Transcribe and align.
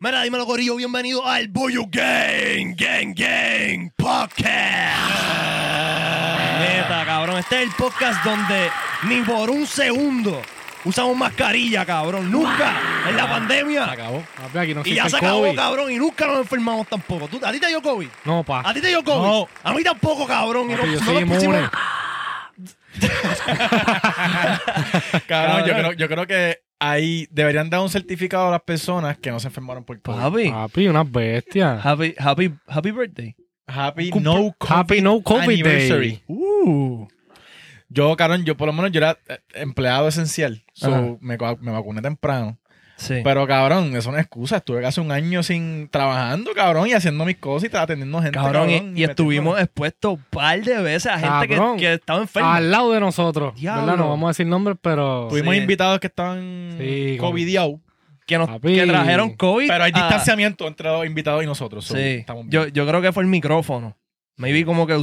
Mira, 0.00 0.22
dímelo, 0.22 0.46
Corillo, 0.46 0.76
bienvenido 0.76 1.26
al 1.26 1.48
Boyo 1.48 1.82
Gang, 1.90 2.76
Gang, 2.76 3.14
Gang 3.16 3.90
Podcast. 3.96 4.46
Neta, 6.60 7.04
cabrón, 7.04 7.38
este 7.38 7.56
es 7.56 7.62
el 7.68 7.74
podcast 7.74 8.24
donde 8.24 8.70
ni 9.08 9.22
por 9.22 9.50
un 9.50 9.66
segundo 9.66 10.40
usamos 10.84 11.16
mascarilla, 11.16 11.84
cabrón. 11.84 12.30
Nunca 12.30 12.76
en 13.08 13.16
la 13.16 13.24
Se 13.24 13.28
pandemia. 13.28 13.90
acabó. 13.90 14.24
Papi, 14.40 14.58
aquí 14.58 14.74
no 14.74 14.82
Y 14.84 14.94
ya 14.94 15.02
existe 15.02 15.10
se 15.10 15.16
el 15.16 15.24
acabó, 15.30 15.40
COVID. 15.46 15.56
cabrón, 15.56 15.90
y 15.90 15.96
nunca 15.98 16.26
nos 16.26 16.38
enfermamos 16.38 16.86
tampoco. 16.86 17.26
¿Tú- 17.26 17.40
¿A 17.44 17.50
ti 17.50 17.58
te 17.58 17.66
dio 17.66 17.82
COVID? 17.82 18.08
No, 18.24 18.44
pa. 18.44 18.62
¿A 18.64 18.72
ti 18.72 18.80
te 18.80 18.86
dio 18.88 19.02
COVID? 19.02 19.26
No. 19.26 19.48
A 19.64 19.72
mí 19.72 19.82
tampoco, 19.82 20.28
cabrón. 20.28 20.70
Y 20.70 20.74
no, 20.74 20.78
Papi, 20.78 20.92
yo 20.92 21.00
no 21.00 21.06
soy 21.06 21.24
nos 21.24 21.38
pusimos- 21.38 21.44
inmune. 21.44 21.68
Cabrón, 25.28 25.64
yo 25.66 25.72
creo, 25.74 25.92
yo 25.92 26.08
creo 26.08 26.26
que 26.26 26.58
ahí 26.78 27.26
deberían 27.30 27.70
dar 27.70 27.80
un 27.80 27.88
certificado 27.88 28.48
a 28.48 28.50
las 28.52 28.62
personas 28.62 29.18
que 29.18 29.30
no 29.30 29.40
se 29.40 29.48
enfermaron 29.48 29.84
por 29.84 30.00
COVID. 30.00 30.18
Papi, 30.18 30.50
Papi, 30.50 30.88
una 30.88 31.04
bestia. 31.04 31.80
happy, 31.82 32.14
happy, 32.18 32.52
happy 32.66 32.90
birthday. 32.90 33.34
Happy 33.66 34.10
Cum- 34.10 34.22
no 34.22 34.54
COVID 34.58 34.70
Happy 34.72 35.00
no 35.02 35.20
COVID 35.22 35.42
anniversary. 35.42 36.08
day. 36.10 36.22
Uh. 36.28 37.06
Yo, 37.90 38.14
cabrón, 38.16 38.44
yo 38.44 38.56
por 38.56 38.66
lo 38.66 38.72
menos 38.72 38.92
yo 38.92 38.98
era 38.98 39.18
eh, 39.28 39.38
empleado 39.54 40.08
esencial. 40.08 40.62
So, 40.72 40.88
Ajá. 40.94 41.16
me, 41.20 41.36
va- 41.36 41.56
me 41.56 41.70
vacuné 41.72 42.00
temprano. 42.02 42.58
Sí. 42.98 43.20
Pero, 43.22 43.46
cabrón, 43.46 43.94
eso 43.96 44.10
no 44.10 44.18
es 44.18 44.24
excusa. 44.24 44.56
Estuve 44.56 44.82
casi 44.82 45.00
un 45.00 45.12
año 45.12 45.42
sin 45.44 45.88
trabajando, 45.88 46.50
cabrón, 46.52 46.88
y 46.88 46.92
haciendo 46.94 47.24
mis 47.24 47.36
cosas 47.36 47.62
y 47.62 47.66
estaba 47.66 47.84
atendiendo 47.84 48.18
gente. 48.20 48.32
Cabrón, 48.38 48.68
y- 48.70 48.74
cabrón, 48.78 48.98
y, 48.98 49.04
estuvimos 49.04 49.60
expuestos 49.60 50.14
un 50.14 50.24
par 50.30 50.60
de 50.60 50.82
veces 50.82 51.06
a 51.12 51.18
gente 51.18 51.46
que, 51.48 51.54
Cabrón. 51.54 51.76
que 51.78 51.92
estaba 51.94 52.20
enferma. 52.20 52.56
Al 52.56 52.70
lado 52.72 52.90
de 52.92 52.98
nosotros. 53.00 53.54
Diablo. 53.54 53.82
¿Verdad? 53.86 53.98
No 53.98 54.08
vamos 54.10 54.26
a 54.26 54.30
decir 54.30 54.46
nombres, 54.46 54.76
pero. 54.82 55.28
Tuvimos 55.30 55.54
Sí. 55.54 55.60
invitados 55.60 56.00
que 56.00 56.08
estaban 56.08 56.74
Sí, 56.78 57.16
covidiados, 57.20 57.76
que, 58.26 58.36
nos, 58.36 58.48
que 58.60 58.86
trajeron 58.86 59.36
COVID. 59.36 59.68
pero 59.68 59.84
hay 59.84 59.92
a- 59.94 59.98
distanciamiento 59.98 60.66
entre 60.66 60.88
los 60.88 61.06
invitados 61.06 61.42
y 61.44 61.46
nosotros. 61.46 61.84
so, 61.84 61.94
Sí. 61.94 62.24
Yo, 62.48 62.66
yo 62.66 62.86
creo 62.86 63.00
que 63.00 63.12
fue 63.12 63.22
el 63.22 63.28
micrófono. 63.28 63.96
Maybe 64.38 64.64
como 64.64 64.86
que 64.86 64.98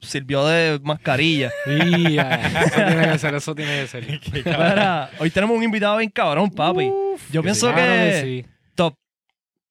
sirvió 0.00 0.46
de 0.46 0.80
mascarilla. 0.82 1.52
Sí, 1.64 2.16
eh, 2.18 2.40
eso 2.66 2.74
tiene 2.74 3.12
que 3.12 3.18
ser, 3.18 3.34
eso 3.34 3.54
tiene 3.54 3.80
que 3.82 3.86
ser. 3.86 4.04
Mira, 4.44 5.10
hoy 5.18 5.30
tenemos 5.30 5.56
un 5.56 5.62
invitado 5.62 5.98
bien 5.98 6.10
cabrón, 6.10 6.50
papi. 6.50 6.90
yo 7.30 7.42
pienso 7.42 7.72
Claro 7.72 7.92
que, 7.92 8.20
sí. 8.22 8.50
top 8.74 8.94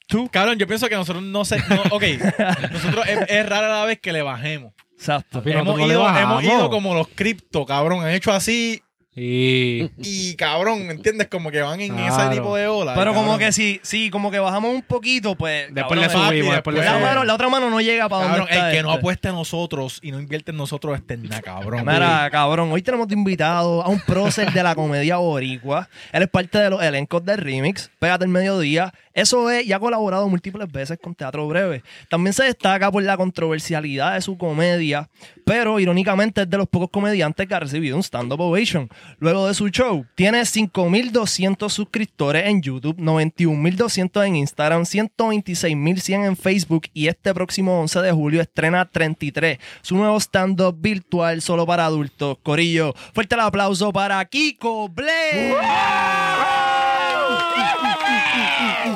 two. 0.08 0.30
Cabrón, 0.32 0.58
yo 0.60 0.68
pienso 0.68 0.88
que 0.88 0.96
nosotros 0.96 1.24
no 1.24 1.44
sé. 1.44 1.58
no, 1.70 1.82
ok, 1.90 2.04
nosotros 2.72 3.08
es, 3.08 3.20
es 3.28 3.50
rara 3.50 3.68
la 3.68 3.86
vez 3.86 4.00
que 4.00 4.14
le 4.14 4.22
bajemos. 4.22 4.74
Exacto. 4.96 5.40
Papi, 5.40 5.52
Hemos 5.54 5.80
ido, 5.80 6.08
hemos 6.18 6.44
ido 6.44 6.70
como 6.70 6.94
los 6.94 7.08
cripto, 7.08 7.66
cabrón. 7.66 8.04
Han 8.04 8.12
hecho 8.12 8.32
así 8.32 8.82
Sí. 9.20 9.92
y, 9.98 10.36
cabrón, 10.36 10.88
¿me 10.88 10.94
entiendes? 10.94 11.28
Como 11.28 11.52
que 11.52 11.62
van 11.62 11.82
en 11.82 11.98
ese 12.00 12.30
tipo 12.32 12.56
de 12.56 12.68
ola. 12.68 12.94
Pero 12.96 13.14
como 13.14 13.38
que 13.38 13.52
sí, 13.52 13.80
sí, 13.84 14.10
como 14.10 14.32
que 14.32 14.40
bajamos 14.40 14.74
un 14.74 14.82
poquito, 14.82 15.36
pues. 15.36 15.74
Después 15.74 16.00
cabrón, 16.00 16.22
le 16.24 16.30
subimos, 16.30 16.54
después 16.54 16.76
le 16.76 16.84
la, 16.84 16.92
subimos. 16.92 17.10
mano- 17.10 17.24
la 17.26 17.34
otra 17.34 17.50
mano 17.50 17.70
no 17.70 17.82
llega 17.82 18.08
para 18.08 18.24
Cabrón, 18.24 18.40
donde 18.40 18.54
está 18.54 18.70
el 18.70 18.76
que 18.78 18.84
no 18.84 18.90
este. 18.90 19.00
apuesta 19.00 19.30
en 19.30 19.36
nosotros 19.36 20.00
y 20.02 20.12
no 20.12 20.20
invierte 20.20 20.52
en 20.52 20.58
nosotros 20.58 20.98
está 20.98 21.14
en 21.16 21.24
nada, 21.24 21.42
cabrón. 21.42 21.86
Mira, 21.86 22.30
cabrón, 22.32 22.72
hoy 22.72 22.82
tenemos 22.82 23.08
de 23.08 23.16
invitado 23.16 23.84
a 23.84 23.90
un 23.90 24.00
prócer 24.00 24.52
de 24.54 24.64
la 24.64 24.74
comedia 24.76 25.18
boricua. 25.18 25.90
Él 26.14 26.24
es 26.24 26.30
parte 26.30 26.58
de 26.58 26.70
los 26.70 26.82
elencos 26.82 27.24
del 27.26 27.38
remix, 27.40 27.92
Pégate 28.00 28.24
el 28.24 28.30
Mediodía. 28.32 28.94
Eso 29.14 29.50
es, 29.50 29.66
y 29.66 29.74
ha 29.74 29.80
colaborado 29.80 30.30
múltiples 30.30 30.72
veces 30.72 30.98
con 31.02 31.14
Teatro 31.14 31.46
Breve. 31.48 31.84
También 32.10 32.32
se 32.32 32.46
destaca 32.46 32.90
por 32.90 33.04
la 33.04 33.18
controversialidad 33.18 34.14
de 34.14 34.22
su 34.22 34.38
comedia, 34.38 35.10
pero 35.46 35.78
irónicamente 35.80 36.44
es 36.44 36.50
de 36.50 36.58
los 36.58 36.68
pocos 36.70 36.90
comediantes 36.90 37.46
que 37.46 37.54
ha 37.54 37.60
recibido 37.60 37.98
un 37.98 38.04
stand-up 38.04 38.40
ovation. 38.40 38.88
Luego 39.18 39.48
de 39.48 39.54
su 39.54 39.70
show, 39.70 40.06
tiene 40.16 40.42
5.200 40.42 41.70
suscriptores 41.70 42.46
en 42.48 42.62
YouTube, 42.62 42.98
91.200 42.98 44.28
en 44.28 44.36
Instagram, 44.38 44.84
126.100 44.84 46.26
en 46.26 46.38
Facebook 46.38 46.84
y 46.94 47.08
este 47.08 47.34
próximo 47.34 47.80
11 47.82 48.02
de 48.02 48.12
julio 48.12 48.42
estrena 48.42 48.86
33, 48.86 49.58
su 49.82 49.96
nuevo 49.96 50.20
stand-up 50.20 50.76
virtual 50.80 51.42
solo 51.42 51.66
para 51.66 51.86
adultos. 51.86 52.38
Corillo, 52.44 52.94
fuerte 53.14 53.36
el 53.36 53.42
aplauso 53.42 53.92
para 53.92 54.24
Kiko 54.26 54.90
Blake. 54.90 55.56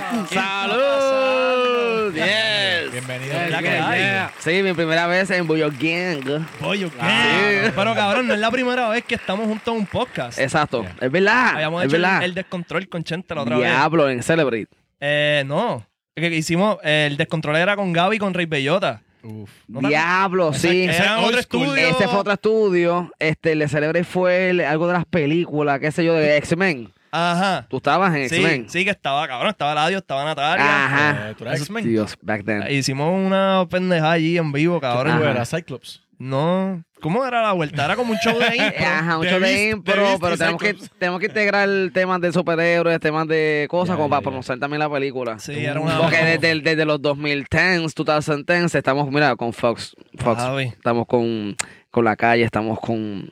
Que 3.59 3.63
Yeah, 3.65 3.89
hay. 3.89 3.99
yeah. 3.99 4.31
Sí, 4.39 4.63
mi 4.63 4.73
primera 4.73 5.07
vez 5.07 5.29
en 5.31 5.47
Buyo 5.47 5.69
Gang. 5.71 6.45
Pollo, 6.59 6.89
¿qué? 6.91 7.71
Pero 7.75 7.95
cabrón, 7.95 8.27
no 8.27 8.33
es 8.33 8.39
la 8.39 8.51
primera 8.51 8.89
vez 8.89 9.03
que 9.03 9.15
estamos 9.15 9.45
juntos 9.47 9.73
en 9.73 9.79
un 9.81 9.85
podcast. 9.85 10.39
Exacto. 10.39 10.85
Es 10.99 11.11
verdad. 11.11 11.55
Habíamos 11.55 11.81
es 11.83 11.87
hecho 11.87 11.95
el, 11.97 12.01
verdad. 12.01 12.23
el 12.23 12.33
descontrol 12.33 12.87
con 12.89 13.03
Chente 13.03 13.35
la 13.35 13.41
otra 13.41 13.57
vez. 13.57 13.65
Diablo, 13.69 14.09
en 14.09 14.23
Celebrate. 14.23 14.67
Eh, 14.99 15.43
no. 15.45 15.85
Que 16.15 16.27
hicimos, 16.35 16.77
eh, 16.83 17.07
el 17.09 17.17
descontrol 17.17 17.55
era 17.55 17.75
con 17.75 17.93
Gaby 17.93 18.17
y 18.17 18.19
con 18.19 18.33
Rey 18.33 18.45
Bellota. 18.45 19.01
Uf. 19.23 19.49
¿No 19.67 19.87
Diablo, 19.87 20.51
sí. 20.53 20.83
Ese 20.89 21.03
otro 21.19 21.39
estudio. 21.39 21.75
Ese 21.75 22.07
fue 22.07 22.19
otro 22.19 22.33
estudio. 22.33 23.11
Este, 23.19 23.51
el 23.53 23.59
de 23.59 23.67
Celebrate 23.67 24.03
fue 24.03 24.49
el- 24.49 24.61
algo 24.61 24.87
de 24.87 24.93
las 24.93 25.05
películas, 25.05 25.79
qué 25.79 25.91
sé 25.91 26.03
yo, 26.03 26.13
de 26.15 26.37
X-Men. 26.37 26.91
Ajá. 27.11 27.65
Tú 27.69 27.77
estabas 27.77 28.15
en 28.15 28.29
Sí, 28.29 28.35
X-Men. 28.35 28.69
sí 28.69 28.83
que 28.85 28.91
estaba, 28.91 29.27
cabrón. 29.27 29.49
Estaba 29.51 29.75
Ladio, 29.75 29.97
estaba 29.97 30.23
Natalia. 30.23 30.85
Ajá. 30.85 31.29
Eh, 31.31 31.35
¿Tú 31.37 31.43
eres 31.45 31.59
X-Men? 31.61 31.83
Dios, 31.85 32.17
back 32.21 32.45
then. 32.45 32.63
Hicimos 32.69 33.11
una 33.13 33.65
pendeja 33.69 34.11
allí 34.11 34.37
en 34.37 34.51
vivo, 34.51 34.79
cabrón. 34.79 35.17
¿Tú 35.19 35.23
eras 35.25 35.49
Cyclops? 35.49 36.01
No. 36.17 36.83
¿Cómo 37.01 37.25
era 37.25 37.41
la 37.41 37.51
vuelta? 37.53 37.83
Era 37.83 37.95
como 37.95 38.11
un 38.11 38.19
show 38.19 38.37
de 38.37 38.45
impro. 38.55 38.85
Ajá, 38.85 39.17
mucho 39.17 39.29
The 39.31 39.39
de 39.39 39.69
impro, 39.71 40.17
pero 40.21 40.37
tenemos 40.37 40.61
que, 40.61 40.75
tenemos 40.99 41.19
que 41.19 41.25
integrar 41.25 41.67
temas 41.93 42.21
de 42.21 42.31
superhéroes, 42.31 42.99
temas 42.99 43.27
de 43.27 43.65
cosas 43.71 43.95
como 43.95 44.07
para 44.07 44.21
conocer 44.21 44.59
también 44.59 44.79
la 44.81 44.89
película. 44.89 45.39
Sí, 45.39 45.65
era 45.65 45.79
una. 45.79 45.97
Porque 45.97 46.17
desde, 46.23 46.51
el- 46.51 46.61
desde 46.61 46.85
los 46.85 47.01
2010, 47.01 47.95
2010, 47.95 48.75
estamos, 48.75 49.09
mira, 49.11 49.35
con 49.35 49.51
Fox. 49.51 49.95
Fox 50.19 50.39
Javi. 50.39 50.65
estamos 50.65 51.07
con, 51.07 51.55
con 51.89 52.05
la 52.05 52.15
calle, 52.15 52.43
estamos 52.43 52.79
con. 52.79 53.27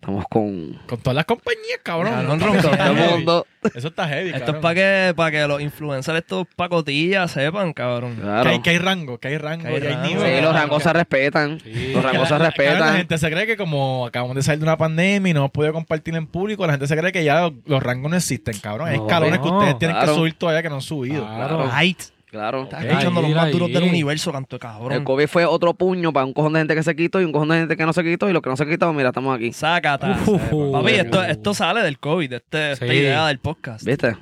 Estamos 0.00 0.24
con. 0.30 0.78
Con 0.86 0.98
todas 1.00 1.14
las 1.14 1.26
compañías, 1.26 1.78
cabrón. 1.82 2.14
Cabrón, 2.14 2.36
Eso 2.38 2.46
ronco, 2.46 2.58
está 2.70 2.76
Todo 2.78 2.90
el 2.92 2.96
heavy. 2.98 3.12
mundo. 3.12 3.46
Eso 3.74 3.88
está 3.88 4.08
heavy, 4.08 4.28
Esto 4.30 4.36
es 4.38 4.42
cabrón. 4.44 4.62
para 4.62 4.74
que, 4.74 5.12
para 5.14 5.30
que 5.30 5.46
los 5.46 5.60
influencers, 5.60 6.18
estos 6.18 6.46
pacotillas, 6.56 7.30
sepan, 7.30 7.74
cabrón. 7.74 8.16
Claro. 8.16 8.44
Que 8.44 8.48
hay, 8.48 8.62
que 8.62 8.70
hay 8.70 8.78
rango, 8.78 9.18
que 9.18 9.28
hay 9.28 9.36
rango, 9.36 9.64
Que 9.68 9.74
hay 9.74 9.80
rango. 9.80 10.06
nivel. 10.08 10.36
Sí, 10.36 10.42
los 10.42 10.54
rangos 10.54 10.82
se 10.82 10.92
respetan. 10.94 11.60
Sí. 11.60 11.92
Los 11.92 12.02
rangos 12.02 12.28
se 12.28 12.32
La- 12.32 12.38
la- 12.38 12.50
cabrón, 12.52 12.64
La 12.66 12.72
respetan. 12.78 12.96
gente 12.96 13.18
se 13.18 13.30
cree 13.30 13.46
que 13.46 13.56
como 13.58 14.06
acabamos 14.06 14.36
de 14.36 14.42
salir 14.42 14.60
de 14.60 14.64
una 14.64 14.78
pandemia 14.78 15.30
y 15.30 15.34
no 15.34 15.40
hemos 15.40 15.50
podido 15.50 15.74
compartir 15.74 16.14
en 16.16 16.26
público, 16.26 16.66
la 16.66 16.72
gente 16.72 16.86
se 16.86 16.96
cree 16.96 17.12
que 17.12 17.22
ya 17.22 17.42
los, 17.42 17.52
los 17.66 17.82
rangos 17.82 18.10
no 18.10 18.16
existen, 18.16 18.56
cabrón. 18.58 18.88
Hay 18.88 18.96
No, 18.96 19.06
escalones 19.06 19.38
que 19.40 19.48
no, 19.48 19.58
ustedes 19.58 19.78
tienen 19.78 19.96
claro. 19.98 20.12
que 20.14 20.18
subir 20.18 20.32
todavía 20.32 20.62
que 20.62 20.70
no 20.70 20.76
han 20.76 20.80
subido. 20.80 21.26
Claro. 21.26 21.70
Right. 21.78 22.00
Claro. 22.30 22.62
Estás 22.62 22.82
Ey, 22.84 22.90
escuchando 22.90 23.22
los 23.22 23.30
más 23.32 23.50
duros 23.50 23.68
ahí. 23.68 23.74
del 23.74 23.82
universo, 23.84 24.30
canto 24.32 24.56
de 24.56 24.60
cabrón. 24.60 24.92
El 24.92 25.04
COVID 25.04 25.26
fue 25.26 25.44
otro 25.44 25.74
puño 25.74 26.12
para 26.12 26.24
un 26.26 26.32
cojón 26.32 26.52
de 26.52 26.60
gente 26.60 26.74
que 26.76 26.82
se 26.82 26.94
quitó 26.94 27.20
y 27.20 27.24
un 27.24 27.32
cojón 27.32 27.48
de 27.48 27.56
gente 27.58 27.76
que 27.76 27.84
no 27.84 27.92
se 27.92 28.04
quitó. 28.04 28.28
Y 28.30 28.32
los 28.32 28.40
que 28.42 28.50
no 28.50 28.56
se 28.56 28.66
quitó, 28.66 28.92
mira, 28.92 29.08
estamos 29.08 29.34
aquí. 29.34 29.52
Sácata. 29.52 30.18
Uf, 30.26 30.40
Papi, 30.72 30.92
esto, 30.92 31.22
esto 31.24 31.54
sale 31.54 31.82
del 31.82 31.98
COVID, 31.98 32.32
este, 32.34 32.72
esta 32.72 32.86
idea 32.86 33.26
del 33.26 33.38
podcast. 33.38 33.84
¿Viste? 33.84 34.16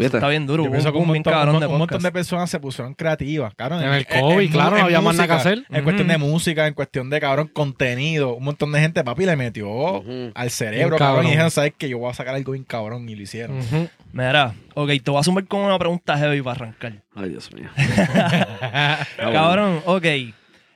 ¿Viste? 0.00 0.16
Está 0.16 0.28
bien 0.28 0.46
duro. 0.46 0.64
Yo 0.64 0.70
pienso 0.70 0.88
un 0.92 1.00
que 1.00 1.06
montón, 1.06 1.32
cabrón 1.32 1.54
un, 1.56 1.60
de 1.60 1.66
un 1.66 1.72
montón 1.72 1.86
podcast. 1.88 2.02
de 2.04 2.12
personas 2.12 2.50
se 2.50 2.58
pusieron 2.58 2.94
creativas, 2.94 3.54
cabrón. 3.54 3.82
En 3.84 3.92
el 3.92 4.06
COVID, 4.06 4.50
claro, 4.50 4.78
no 4.78 4.84
había 4.84 5.00
más 5.00 5.14
nada 5.16 5.26
que 5.28 5.32
hacer. 5.34 5.64
En 5.70 5.84
cuestión 5.84 6.08
de 6.08 6.18
música, 6.18 6.66
en 6.66 6.74
cuestión 6.74 7.08
de, 7.10 7.20
cabrón, 7.20 7.48
contenido. 7.52 8.34
Un 8.34 8.44
montón 8.44 8.72
de 8.72 8.80
gente, 8.80 9.04
papi, 9.04 9.26
le 9.26 9.36
metió 9.36 10.02
al 10.34 10.50
cerebro, 10.50 10.88
Bien 10.90 10.98
cabrón. 10.98 10.98
cabrón. 10.98 11.26
Y 11.26 11.28
dijeron, 11.30 11.50
¿sabes 11.50 11.72
qué? 11.78 11.88
Yo 11.88 11.98
voy 11.98 12.10
a 12.10 12.14
sacar 12.14 12.34
algo 12.34 12.52
bien 12.52 12.64
cabrón. 12.64 13.08
Y 13.08 13.14
lo 13.14 13.22
hicieron. 13.22 13.58
Ujú. 13.58 13.88
Mira, 14.12 14.54
ok, 14.74 14.90
te 15.04 15.10
voy 15.10 15.20
a 15.20 15.22
sumar 15.22 15.44
con 15.46 15.60
una 15.60 15.78
pregunta 15.78 16.18
heavy 16.18 16.42
para 16.42 16.56
arrancar. 16.56 16.92
Ay, 17.14 17.28
Dios 17.28 17.52
mío. 17.52 17.68
Cabrón, 19.16 19.80
ok. 19.84 20.04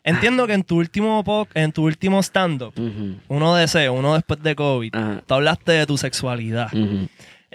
Entiendo 0.06 0.46
que 0.46 0.52
en 0.52 0.62
tu 0.64 0.76
último 0.76 1.24
po- 1.24 1.48
en 1.54 1.72
tu 1.72 1.84
último 1.84 2.22
stand-up, 2.22 2.74
uno 3.28 3.54
deseo, 3.56 3.94
uno 3.94 4.14
después 4.14 4.42
de 4.42 4.54
COVID, 4.54 4.92
tú 5.26 5.34
hablaste 5.34 5.72
de 5.72 5.86
tu 5.86 5.96
sexualidad. 5.96 6.68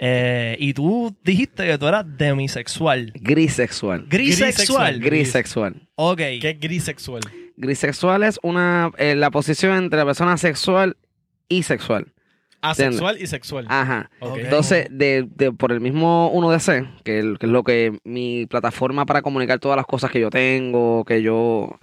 Eh, 0.02 0.56
y 0.58 0.72
tú 0.72 1.14
dijiste 1.22 1.66
que 1.66 1.76
tú 1.76 1.86
eras 1.86 2.06
demisexual. 2.16 3.12
Grisexual. 3.20 4.06
Grisexual. 4.08 4.98
Grisexual. 4.98 5.88
Ok. 5.96 6.16
¿Qué 6.16 6.50
es 6.50 6.60
gris 6.60 6.84
sexual? 6.84 7.20
Grisexual 7.58 8.22
es 8.22 8.38
una 8.42 8.90
eh, 8.96 9.14
la 9.14 9.30
posición 9.30 9.76
entre 9.76 9.98
la 9.98 10.06
persona 10.06 10.38
sexual 10.38 10.96
y 11.50 11.64
sexual. 11.64 12.12
Asexual 12.62 13.18
y 13.20 13.26
sexual. 13.26 13.66
Ajá. 13.68 14.10
Ok. 14.20 14.38
Entonces, 14.38 14.86
de, 14.90 15.26
de- 15.34 15.52
por 15.52 15.72
el 15.72 15.80
mismo 15.80 16.30
1DC, 16.34 17.02
que, 17.04 17.18
el- 17.18 17.38
que 17.38 17.46
es 17.46 17.52
lo 17.52 17.62
que 17.64 17.98
mi 18.04 18.46
plataforma 18.46 19.04
para 19.06 19.20
comunicar 19.22 19.58
todas 19.58 19.76
las 19.76 19.86
cosas 19.86 20.10
que 20.10 20.20
yo 20.20 20.30
tengo, 20.30 21.04
que 21.04 21.22
yo 21.22 21.78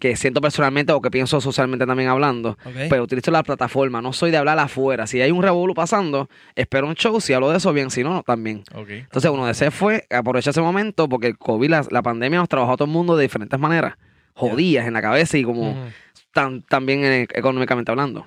que 0.00 0.16
siento 0.16 0.40
personalmente 0.40 0.92
o 0.92 1.00
que 1.00 1.10
pienso 1.10 1.40
socialmente 1.40 1.86
también 1.86 2.08
hablando, 2.08 2.58
pero 2.88 3.04
utilizo 3.04 3.30
la 3.30 3.42
plataforma, 3.44 4.02
no 4.02 4.12
soy 4.12 4.32
de 4.32 4.38
hablar 4.38 4.58
afuera. 4.58 5.06
Si 5.06 5.20
hay 5.20 5.30
un 5.30 5.42
revolú 5.42 5.74
pasando, 5.74 6.28
espero 6.56 6.88
un 6.88 6.94
show, 6.94 7.20
si 7.20 7.32
hablo 7.32 7.50
de 7.50 7.58
eso 7.58 7.72
bien, 7.72 7.90
si 7.90 8.02
no, 8.02 8.22
también. 8.24 8.64
Entonces, 8.94 9.30
uno 9.30 9.46
DC 9.46 9.70
fue 9.70 10.06
aprovechar 10.10 10.50
ese 10.50 10.60
momento 10.62 11.08
porque 11.08 11.28
el 11.28 11.38
COVID, 11.38 11.70
la, 11.70 11.86
la 11.90 12.02
pandemia 12.02 12.40
nos 12.40 12.48
trabajó 12.48 12.72
a 12.72 12.76
todo 12.76 12.86
el 12.86 12.90
mundo 12.92 13.16
de 13.16 13.22
diferentes 13.22 13.60
maneras. 13.60 13.94
Jodidas 14.34 14.86
en 14.86 14.94
la 14.94 15.02
cabeza 15.02 15.36
y 15.38 15.44
como 15.44 15.72
tan, 16.32 16.62
también 16.62 17.04
eh, 17.04 17.26
económicamente 17.34 17.90
hablando. 17.90 18.26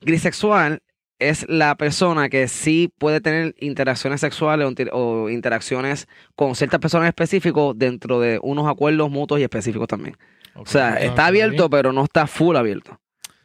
Grisexual 0.00 0.82
es 1.18 1.46
la 1.48 1.74
persona 1.76 2.28
que 2.28 2.46
sí 2.46 2.92
puede 2.96 3.20
tener 3.20 3.54
interacciones 3.58 4.20
sexuales 4.20 4.66
o, 4.66 4.68
inter- 4.68 4.90
o 4.92 5.28
interacciones 5.28 6.06
con 6.36 6.54
ciertas 6.54 6.78
personas 6.78 7.08
específicos 7.08 7.76
dentro 7.76 8.20
de 8.20 8.38
unos 8.42 8.68
acuerdos 8.68 9.10
mutuos 9.10 9.40
y 9.40 9.42
específicos 9.42 9.88
también. 9.88 10.16
O 10.54 10.66
sea, 10.66 10.96
está 10.96 11.26
abierto, 11.26 11.70
pero 11.70 11.92
no 11.92 12.04
está 12.04 12.26
full 12.26 12.56
abierto. 12.56 12.98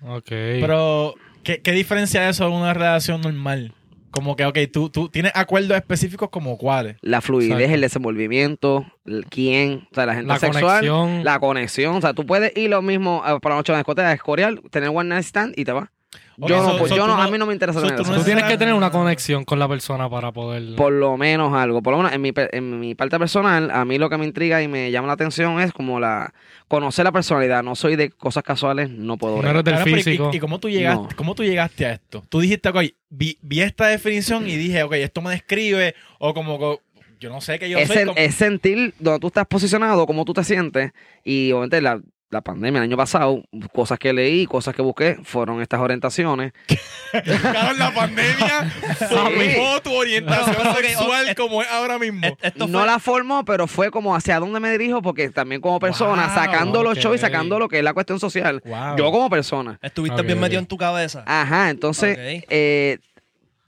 Ok. 0.05 0.27
Pero, 0.27 1.15
¿qué, 1.43 1.61
qué 1.61 1.71
diferencia 1.71 2.27
eso 2.29 2.45
de 2.45 2.51
una 2.55 2.73
relación 2.73 3.21
normal? 3.21 3.73
Como 4.13 4.35
que, 4.35 4.45
ok, 4.45 4.59
tú, 4.71 4.89
tú 4.89 5.09
tienes 5.09 5.31
acuerdos 5.33 5.75
específicos 5.75 6.29
como 6.29 6.57
cuáles. 6.59 6.97
La 7.01 7.19
fluidez, 7.19 7.53
Exacto. 7.53 7.73
el 7.73 7.81
desenvolvimiento, 7.81 8.85
el 9.05 9.25
quién, 9.25 9.87
o 9.91 9.95
sea, 9.95 10.05
la 10.05 10.13
gente 10.13 10.27
la 10.27 10.37
sexual, 10.37 10.63
conexión. 10.87 11.23
la 11.23 11.39
conexión. 11.39 11.95
O 11.95 12.01
sea, 12.01 12.13
tú 12.13 12.23
puedes 12.25 12.55
ir 12.55 12.69
lo 12.69 12.83
mismo 12.83 13.23
eh, 13.25 13.39
por 13.41 13.51
la 13.51 13.57
noche 13.57 13.71
a 13.71 13.73
la 13.73 13.79
discoteca, 13.79 14.13
escorial, 14.13 14.61
tener 14.69 14.89
one 14.89 15.09
night 15.09 15.23
stand 15.23 15.53
y 15.57 15.65
te 15.65 15.71
vas. 15.71 15.89
Yo 16.37 16.61
no, 16.63 16.77
pues, 16.79 16.89
so 16.89 16.95
yo 16.95 17.03
tú 17.03 17.07
no, 17.09 17.15
no- 17.17 17.21
a 17.23 17.27
mí 17.29 17.37
no 17.37 17.45
me 17.45 17.53
interesa 17.53 17.79
so 17.79 17.85
tener 17.85 18.01
tú 18.01 18.03
eso. 18.03 18.15
Tú 18.15 18.23
tienes 18.23 18.43
que 18.45 18.57
tener 18.57 18.73
una 18.73 18.89
conexión 18.91 19.45
con 19.45 19.59
la 19.59 19.67
persona 19.67 20.09
para 20.09 20.31
poder. 20.31 20.75
Por 20.75 20.91
lo 20.93 21.15
menos 21.17 21.53
algo. 21.53 21.81
Por 21.83 21.91
lo 21.93 21.97
menos 21.97 22.11
en 22.13 22.21
mi, 22.21 22.31
en 22.35 22.79
mi 22.79 22.95
parte 22.95 23.19
personal, 23.19 23.69
a 23.71 23.85
mí 23.85 23.97
lo 23.99 24.09
que 24.09 24.17
me 24.17 24.25
intriga 24.25 24.61
y 24.61 24.67
me 24.67 24.89
llama 24.91 25.07
la 25.07 25.13
atención 25.13 25.59
es 25.59 25.71
como 25.71 25.99
la 25.99 26.33
conocer 26.67 27.05
la 27.05 27.11
personalidad. 27.11 27.61
No 27.63 27.75
soy 27.75 27.95
de 27.95 28.09
cosas 28.09 28.43
casuales, 28.43 28.89
no 28.89 29.17
puedo. 29.17 29.41
No 29.41 29.49
eres 29.49 29.63
del 29.63 29.73
Claro, 29.75 29.83
pero 29.85 29.97
¿y- 29.97 30.03
físico. 30.03 30.31
¿Y, 30.33 30.39
cómo, 30.39 30.59
tú 30.59 30.69
llegaste, 30.69 31.03
No. 31.03 31.09
cómo 31.15 31.35
tú 31.35 31.43
llegaste 31.43 31.85
a 31.85 31.91
esto? 31.93 32.23
Tú 32.29 32.39
dijiste, 32.39 32.69
ok, 32.69 32.77
vi, 33.09 33.37
vi 33.41 33.61
esta 33.61 33.87
definición 33.87 34.47
y 34.49 34.55
dije, 34.55 34.81
ok, 34.83 34.93
esto 34.93 35.21
me 35.21 35.31
describe, 35.31 35.93
o 36.19 36.33
como, 36.33 36.57
que 36.57 36.77
yo 37.19 37.29
no 37.29 37.41
sé 37.41 37.59
que 37.59 37.69
yo 37.69 37.77
es, 37.77 37.87
soy 37.87 37.97
sen- 37.97 38.05
como- 38.07 38.17
es 38.17 38.35
sentir 38.35 38.93
donde 38.99 39.19
tú 39.19 39.27
estás 39.27 39.45
posicionado, 39.45 40.05
cómo 40.07 40.25
tú 40.25 40.33
te 40.33 40.43
sientes. 40.43 40.91
Y 41.23 41.51
obviamente 41.51 41.79
la, 41.81 42.01
la 42.33 42.41
pandemia 42.41 42.79
el 42.79 42.83
año 42.85 42.97
pasado, 42.97 43.43
cosas 43.73 43.97
que 43.99 44.11
leí, 44.11 44.45
cosas 44.45 44.75
que 44.75 44.81
busqué, 44.81 45.17
fueron 45.23 45.61
estas 45.61 45.79
orientaciones. 45.79 46.51
Cabrón, 47.11 47.79
la 47.79 47.93
pandemia 47.93 48.71
formó 49.09 49.79
tu 49.83 49.93
orientación 49.93 50.67
ok, 50.67 50.75
sexual 50.81 51.35
como 51.35 51.61
es 51.61 51.69
ahora 51.69 51.99
mismo. 51.99 52.25
Et- 52.27 52.37
Esto 52.41 52.67
no 52.67 52.79
fue- 52.79 52.87
la 52.87 52.99
formó, 52.99 53.45
pero 53.45 53.67
fue 53.67 53.91
como 53.91 54.15
hacia 54.15 54.39
dónde 54.39 54.59
me 54.59 54.71
dirijo, 54.71 55.01
porque 55.01 55.29
también 55.29 55.61
como 55.61 55.79
persona, 55.79 56.25
Wow, 56.27 56.35
sacando 56.35 56.83
los 56.83 56.97
shows 56.97 57.15
y 57.15 57.19
sacando 57.19 57.59
lo 57.59 57.69
que 57.69 57.77
es 57.77 57.83
la 57.83 57.93
cuestión 57.93 58.19
social. 58.19 58.61
Wow. 58.65 58.97
Yo 58.97 59.11
como 59.11 59.29
persona. 59.29 59.79
Estuviste 59.81 60.19
Ok, 60.21 60.27
bien 60.27 60.39
metido 60.39 60.59
en 60.59 60.65
tu 60.65 60.77
cabeza. 60.77 61.23
Ajá, 61.25 61.69
entonces, 61.69 62.17
eh, 62.49 62.97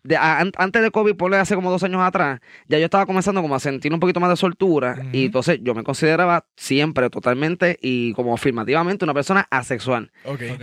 de- 0.05 0.15
a- 0.17 0.39
an- 0.39 0.51
antes 0.57 0.81
de 0.81 0.91
COVID, 0.91 1.15
por 1.15 1.33
hace 1.35 1.55
como 1.55 1.69
dos 1.71 1.83
años 1.83 2.01
atrás, 2.01 2.39
ya 2.67 2.77
yo 2.77 2.85
estaba 2.85 3.05
comenzando 3.05 3.41
como 3.41 3.55
a 3.55 3.59
sentir 3.59 3.93
un 3.93 3.99
poquito 3.99 4.19
más 4.19 4.29
de 4.29 4.35
soltura 4.37 4.97
y 5.11 5.25
entonces 5.25 5.59
yo 5.61 5.73
me 5.73 5.83
consideraba 5.83 6.45
siempre, 6.55 7.09
totalmente 7.09 7.77
y 7.81 8.13
como 8.13 8.33
afirmativamente 8.33 9.03
una 9.03 9.13
persona 9.13 9.47
asexual. 9.49 10.11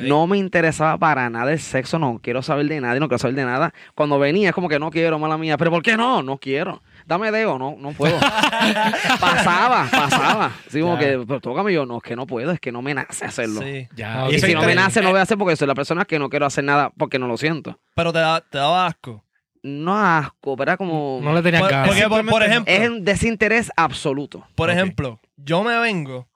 No 0.03 0.27
me 0.27 0.39
interesaba 0.39 0.97
para 0.99 1.29
nada 1.31 1.53
el 1.53 1.59
sexo, 1.59 1.99
no 1.99 2.21
quiero 2.23 2.43
saber 2.43 2.67
de 2.69 2.81
nadie, 2.81 3.00
no 3.00 3.09
quiero 3.09 3.19
saber 3.19 3.35
de 3.37 3.44
nada. 3.44 3.75
Cuando 3.94 4.19
venía 4.19 4.50
es 4.50 4.55
como 4.55 4.69
que 4.69 4.79
no 4.79 4.91
quiero, 4.91 5.19
mala 5.19 5.37
mía, 5.39 5.56
pero 5.59 5.71
¿por 5.71 5.83
qué 5.83 5.97
no? 5.97 6.23
No 6.23 6.38
quiero. 6.38 6.83
Dame 7.06 7.33
dedo, 7.33 7.59
no, 7.59 7.75
no 7.79 7.91
puedo. 7.93 8.17
pasaba, 9.21 9.87
pasaba. 9.91 10.53
Sí, 10.69 10.81
como 10.81 10.95
Ya. 10.95 11.00
que, 11.00 11.25
pero 11.27 11.41
tócame 11.41 11.73
yo, 11.73 11.87
no, 11.87 11.97
es 11.99 12.03
que 12.03 12.17
no 12.17 12.27
puedo, 12.27 12.50
es 12.53 12.61
que 12.61 12.73
no 12.73 12.83
me 12.83 12.95
nace 12.95 13.25
hacerlo. 13.25 13.61
Sí. 13.62 13.88
Ya. 13.95 14.27
Y 14.31 14.37
Eso 14.37 14.47
si 14.47 14.55
no 14.55 14.62
me 14.62 14.75
nace, 14.75 15.03
no 15.03 15.11
voy 15.11 15.19
a 15.19 15.23
hacer 15.23 15.38
porque 15.38 15.56
soy 15.56 15.67
la 15.67 15.75
persona 15.75 16.05
que 16.05 16.19
no 16.19 16.29
quiero 16.29 16.47
hacer 16.47 16.65
nada 16.65 16.91
porque 16.97 17.19
no 17.19 17.27
lo 17.27 17.37
siento. 17.37 17.79
Pero 17.95 18.12
te, 18.12 18.19
da, 18.21 18.41
te 18.41 18.59
daba 18.59 18.87
asco. 18.87 19.25
No 19.62 19.97
asco, 19.97 20.56
era 20.61 20.76
como... 20.76 21.20
No 21.23 21.32
le 21.32 21.43
tenías 21.43 21.62
Por- 21.62 21.70
ganas. 21.70 21.88
porque, 21.88 22.09
por, 22.09 22.26
por 22.26 22.43
ejemplo, 22.43 22.73
Es 22.75 22.88
un 22.88 23.05
desinterés 23.05 23.70
absoluto. 23.76 24.44
por 24.56 24.70
ejemplo, 24.70 25.20
yo 25.37 25.62
me 25.62 25.79
vengo 25.79 26.26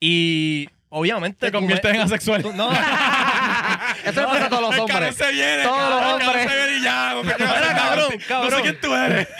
y 0.00 0.68
obviamente... 0.88 1.46
Te 1.46 1.52
conviertes 1.52 1.90
me- 1.92 1.98
en 1.98 2.02
asexual. 2.04 2.42
tú- 2.42 2.52
no, 2.52 2.68
Eso 4.04 4.20
le 4.20 4.26
pasa 4.26 4.44
a 4.46 4.48
todos 4.48 4.62
los 4.62 4.74
El 4.74 4.80
hombres. 4.80 4.96
cabrón 4.98 5.14
se 5.14 5.32
viene. 5.32 5.62
Todos 5.62 5.78
los 5.78 5.88
cabrón, 6.00 6.20
el 6.20 6.26
cabrón 6.26 6.28
hombres. 6.28 6.50
se 6.50 6.56
viene 6.56 6.78
y 6.78 6.82
ya. 6.82 7.14
Mira, 7.22 7.36
sin 7.36 7.46
nada. 7.46 7.74
cabrón, 7.74 8.04
No 8.12 8.18
sé 8.20 8.26
cabrón. 8.26 8.62
quién 8.62 8.80
tú 8.80 8.94
eres. 8.94 9.28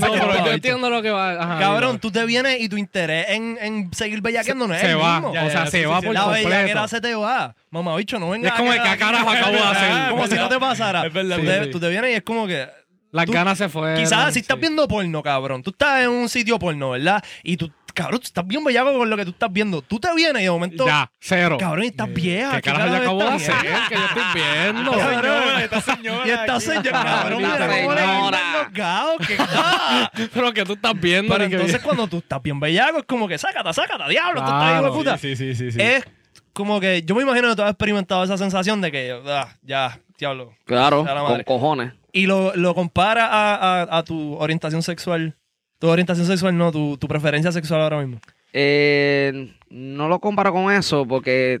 No, 0.00 0.12
pero 0.12 0.44
yo 0.46 0.52
entiendo 0.52 0.90
lo 0.90 1.02
que 1.02 1.10
va. 1.10 1.32
Ajá, 1.32 1.58
cabrón, 1.58 1.98
tú 1.98 2.10
te 2.10 2.24
vienes 2.26 2.60
y 2.60 2.68
tu 2.68 2.76
interés 2.76 3.26
en, 3.30 3.58
en 3.60 3.92
seguir 3.94 4.20
bellaqueando 4.20 4.66
no 4.68 4.74
es 4.74 4.80
se 4.80 4.90
el 4.90 5.00
va. 5.00 5.14
mismo. 5.20 5.32
Ya, 5.34 5.44
o 5.44 5.50
sea, 5.50 5.64
ya, 5.64 5.70
se 5.70 5.80
sí, 5.80 5.84
va 5.86 6.00
sí, 6.00 6.06
por 6.06 6.14
la 6.14 6.22
completo. 6.22 6.48
bellaquera 6.48 6.88
se 6.88 7.00
te 7.00 7.14
va. 7.14 7.54
Mamá, 7.70 7.96
bicho, 7.96 8.18
no 8.18 8.30
venga 8.30 8.48
Es 8.48 8.54
como 8.54 8.70
a 8.70 8.74
que, 8.74 8.80
quedar 8.82 8.98
¿qué 8.98 9.04
aquí. 9.04 9.12
carajo 9.14 9.30
acabo 9.38 9.52
de 9.52 9.58
hacer? 9.62 10.10
Como 10.10 10.26
si 10.26 10.34
no 10.34 10.48
te 10.48 10.58
pasara. 10.58 11.06
Es 11.06 11.12
verdad, 11.12 11.36
tú, 11.36 11.42
te, 11.42 11.48
verdad. 11.48 11.68
tú 11.72 11.80
te 11.80 11.88
vienes 11.88 12.10
y 12.10 12.14
es 12.14 12.22
como 12.22 12.46
que... 12.46 12.68
Las 13.10 13.26
tú- 13.26 13.32
ganas 13.32 13.56
se 13.58 13.68
fueron. 13.68 13.96
Quizás 14.02 14.34
si 14.34 14.40
estás 14.40 14.56
sí. 14.56 14.60
viendo 14.60 14.86
porno, 14.88 15.22
cabrón. 15.22 15.62
Tú 15.62 15.70
estás 15.70 16.02
en 16.02 16.10
un 16.10 16.28
sitio 16.28 16.58
porno, 16.58 16.90
¿verdad? 16.90 17.22
Y 17.44 17.56
tú, 17.56 17.70
cabrón, 17.94 18.20
tú 18.20 18.26
estás 18.26 18.46
bien 18.46 18.62
bellaco 18.62 18.92
con 18.98 19.08
lo 19.08 19.16
que 19.16 19.24
tú 19.24 19.30
estás 19.30 19.50
viendo. 19.52 19.80
Tú 19.80 19.98
te 19.98 20.12
vienes 20.14 20.42
y 20.42 20.44
de 20.44 20.50
momento... 20.50 20.84
Ya, 20.86 21.10
cero. 21.20 21.56
Cabrón, 21.58 21.84
y 21.84 21.86
estás 21.88 22.12
vieja. 22.12 22.56
¿Qué 22.60 22.62
carajo 22.70 22.88
yo 22.96 22.96
acabo 23.00 23.18
de 23.22 23.28
hacer? 23.30 23.54
Que 23.88 23.94
yo 23.94 24.04
estoy 24.04 24.22
viendo. 24.34 24.92
Señora, 24.92 25.64
esta 25.64 25.80
señora. 25.80 26.26
Y 26.26 26.30
esta 26.30 26.60
señora, 26.60 27.02
cabrón, 27.04 27.38
mira 27.42 27.66
cómo 27.68 27.92
le 27.94 29.26
que. 29.26 29.36
Pero 30.34 30.52
que 30.52 30.64
tú 30.64 30.72
estás 30.74 31.00
viendo. 31.00 31.32
Pero 31.32 31.44
entonces 31.44 31.80
cuando 31.80 32.06
tú 32.06 32.18
estás 32.18 32.42
bien 32.42 32.60
bellaco, 32.60 32.98
es 32.98 33.04
como 33.04 33.28
que 33.28 33.38
sácata, 33.38 33.72
sácata, 33.72 34.08
diablo, 34.08 34.40
tú 34.42 34.46
estás 34.50 34.72
hijo 34.74 34.84
de 34.84 34.90
puta. 34.90 35.18
Sí, 35.18 35.36
sí, 35.36 35.54
sí, 35.54 35.72
sí. 35.72 35.80
Es 35.80 36.04
como 36.52 36.80
que 36.80 37.02
yo 37.02 37.14
me 37.14 37.22
imagino 37.22 37.48
que 37.50 37.56
tú 37.56 37.62
has 37.62 37.70
experimentado 37.70 38.24
esa 38.24 38.36
sensación 38.38 38.80
de 38.80 38.92
que, 38.92 39.20
ah, 39.26 39.48
ya, 39.62 39.98
diablo. 40.18 40.52
Claro, 40.64 41.04
con 41.26 41.42
cojones. 41.44 41.92
Y 42.12 42.26
lo, 42.26 42.54
lo 42.54 42.74
compara 42.74 43.26
a, 43.26 43.82
a- 43.82 43.98
a 43.98 44.02
tu 44.04 44.34
orientación 44.36 44.82
sexual. 44.82 45.36
Tu 45.84 45.90
orientación 45.90 46.26
sexual, 46.26 46.56
no, 46.56 46.72
tu, 46.72 46.96
tu 46.96 47.06
preferencia 47.06 47.52
sexual 47.52 47.82
ahora 47.82 47.98
mismo. 48.00 48.18
Eh, 48.54 49.52
no 49.68 50.08
lo 50.08 50.18
comparo 50.18 50.50
con 50.50 50.72
eso 50.72 51.06
porque 51.06 51.60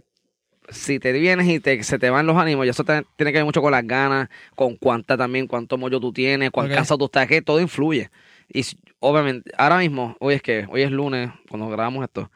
si 0.70 0.98
te 0.98 1.12
vienes 1.12 1.46
y 1.46 1.60
te, 1.60 1.82
se 1.82 1.98
te 1.98 2.08
van 2.08 2.26
los 2.26 2.34
ánimos, 2.38 2.64
y 2.64 2.70
eso 2.70 2.84
te- 2.84 3.04
tiene 3.16 3.32
que 3.32 3.38
ver 3.40 3.44
mucho 3.44 3.60
con 3.60 3.70
las 3.72 3.86
ganas, 3.86 4.30
con 4.54 4.76
cuánta 4.76 5.18
también, 5.18 5.46
cuánto 5.46 5.76
mollo 5.76 6.00
tú 6.00 6.10
tienes, 6.10 6.50
cuán 6.52 6.68
Ok. 6.68 6.72
cansado 6.74 6.96
tú 6.96 7.04
estás, 7.04 7.26
que 7.28 7.42
todo 7.42 7.60
influye. 7.60 8.08
Y 8.48 8.64
obviamente, 8.98 9.50
ahora 9.58 9.76
mismo, 9.76 10.16
hoy 10.20 10.32
es 10.36 10.40
que, 10.42 10.64
hoy 10.70 10.80
es 10.80 10.90
lunes, 10.90 11.28
cuando 11.50 11.68
grabamos 11.68 12.02
esto, 12.02 12.30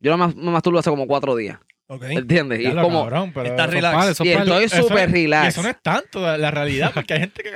yo 0.00 0.18
me, 0.18 0.26
me 0.26 0.50
masturbo 0.50 0.80
hace 0.80 0.90
como 0.90 1.06
cuatro 1.06 1.36
días, 1.36 1.60
Ok. 1.86 2.02
¿entiendes? 2.08 2.58
Y 2.58 2.66
es 2.66 2.74
como, 2.74 3.02
cabrón, 3.04 3.30
pero 3.32 3.46
Está 3.46 3.68
relax. 3.68 4.20
Y 4.24 4.30
estoy 4.30 4.68
súper 4.68 5.08
es- 5.08 5.10
y 5.10 5.22
relax. 5.22 5.48
Eso 5.50 5.62
no 5.62 5.68
es 5.68 5.80
tanto 5.80 6.20
la, 6.20 6.36
la 6.36 6.50
realidad, 6.50 6.90
porque 6.92 7.14
hay 7.14 7.20
gente 7.20 7.44
que. 7.44 7.52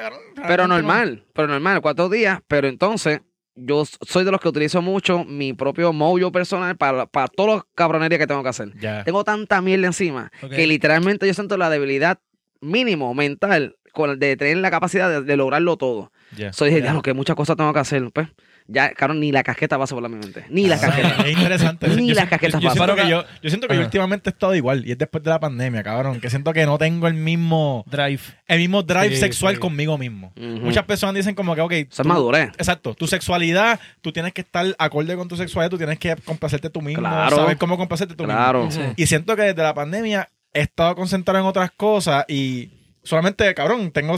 Pero 0.46 0.68
no- 0.68 0.74
normal, 0.76 1.24
pero 1.32 1.48
normal, 1.48 1.80
cuatro 1.80 2.08
días, 2.08 2.38
pero 2.46 2.68
entonces 2.68 3.22
yo 3.56 3.84
soy 3.86 4.24
de 4.24 4.30
los 4.30 4.40
que 4.40 4.48
utilizo 4.48 4.82
mucho 4.82 5.24
mi 5.24 5.52
propio 5.54 5.92
mojo 5.92 6.30
personal 6.30 6.76
para, 6.76 7.06
para 7.06 7.26
todas 7.28 7.56
las 7.56 7.64
cabronerías 7.74 8.18
que 8.18 8.26
tengo 8.26 8.42
que 8.42 8.50
hacer. 8.50 8.72
Tengo 9.04 9.24
tanta 9.24 9.60
mierda 9.62 9.86
encima 9.86 10.30
que 10.54 10.66
literalmente 10.66 11.26
yo 11.26 11.34
siento 11.34 11.56
la 11.56 11.70
debilidad 11.70 12.18
mínimo 12.60 13.14
mental 13.14 13.76
con, 13.92 14.18
de 14.18 14.36
tener 14.36 14.58
la 14.58 14.70
capacidad 14.70 15.08
de, 15.08 15.22
de 15.22 15.36
lograrlo 15.36 15.76
todo. 15.76 16.12
Ya. 16.36 16.52
Soy 16.52 16.70
dije, 16.70 16.82
diablo, 16.82 17.02
que 17.02 17.12
muchas 17.12 17.36
cosas 17.36 17.56
tengo 17.56 17.72
que 17.72 17.78
hacer. 17.80 18.10
Pues, 18.12 18.28
ya, 18.68 18.92
cabrón, 18.94 19.20
ni 19.20 19.30
la 19.30 19.44
casqueta 19.44 19.78
pasa 19.78 19.94
por 19.94 20.02
la 20.02 20.08
mi 20.08 20.16
mente. 20.16 20.44
Ni 20.50 20.66
la 20.66 20.76
casqueta. 20.80 21.22
Es 21.24 21.32
interesante. 21.36 21.86
Ni 21.88 22.08
Yo 22.08 22.14
las 22.14 22.28
casquetas 22.28 22.60
yo, 22.60 22.68
yo 22.68 22.74
siento 22.74 22.96
que 22.96 23.08
yo, 23.08 23.24
yo 23.42 23.48
siento 23.50 23.68
que 23.68 23.74
yo 23.76 23.80
últimamente 23.82 24.28
he 24.28 24.32
estado 24.32 24.54
igual. 24.56 24.84
Y 24.84 24.90
es 24.90 24.98
después 24.98 25.22
de 25.22 25.30
la 25.30 25.38
pandemia, 25.38 25.84
cabrón. 25.84 26.20
Que 26.20 26.28
siento 26.30 26.52
que 26.52 26.66
no 26.66 26.76
tengo 26.76 27.06
el 27.06 27.14
mismo, 27.14 27.84
Drive. 27.88 28.20
el 28.48 28.58
mismo 28.58 28.82
drive 28.82 29.10
Sí, 29.10 29.16
sexual 29.18 29.54
sí. 29.54 29.60
conmigo 29.60 29.96
mismo. 29.98 30.32
Muchas 30.36 30.84
personas 30.84 31.14
dicen 31.14 31.36
como 31.36 31.54
que, 31.54 31.60
ok. 31.60 31.72
Tú- 31.96 32.04
madurez. 32.08 32.48
Exacto. 32.58 32.94
Tu 32.94 33.06
sexualidad, 33.06 33.78
tú 34.00 34.10
tienes 34.10 34.32
que 34.32 34.40
estar 34.40 34.66
acorde 34.80 35.14
con 35.14 35.28
tu 35.28 35.36
sexualidad, 35.36 35.70
tú 35.70 35.78
tienes 35.78 35.98
que 36.00 36.16
complacerte 36.24 36.68
tú 36.68 36.82
mismo, 36.82 37.02
Claro. 37.02 37.36
saber 37.36 37.58
cómo 37.58 37.76
complacerte 37.76 38.16
tú 38.16 38.24
Claro. 38.24 38.64
mismo. 38.64 38.82
Sí. 38.82 38.90
Y 38.96 39.06
siento 39.06 39.36
que 39.36 39.42
desde 39.42 39.62
la 39.62 39.74
pandemia 39.74 40.28
he 40.52 40.62
estado 40.62 40.96
concentrado 40.96 41.38
en 41.38 41.46
otras 41.46 41.70
cosas 41.70 42.24
y 42.26 42.70
solamente, 43.06 43.54
cabrón, 43.54 43.90
tengo 43.92 44.16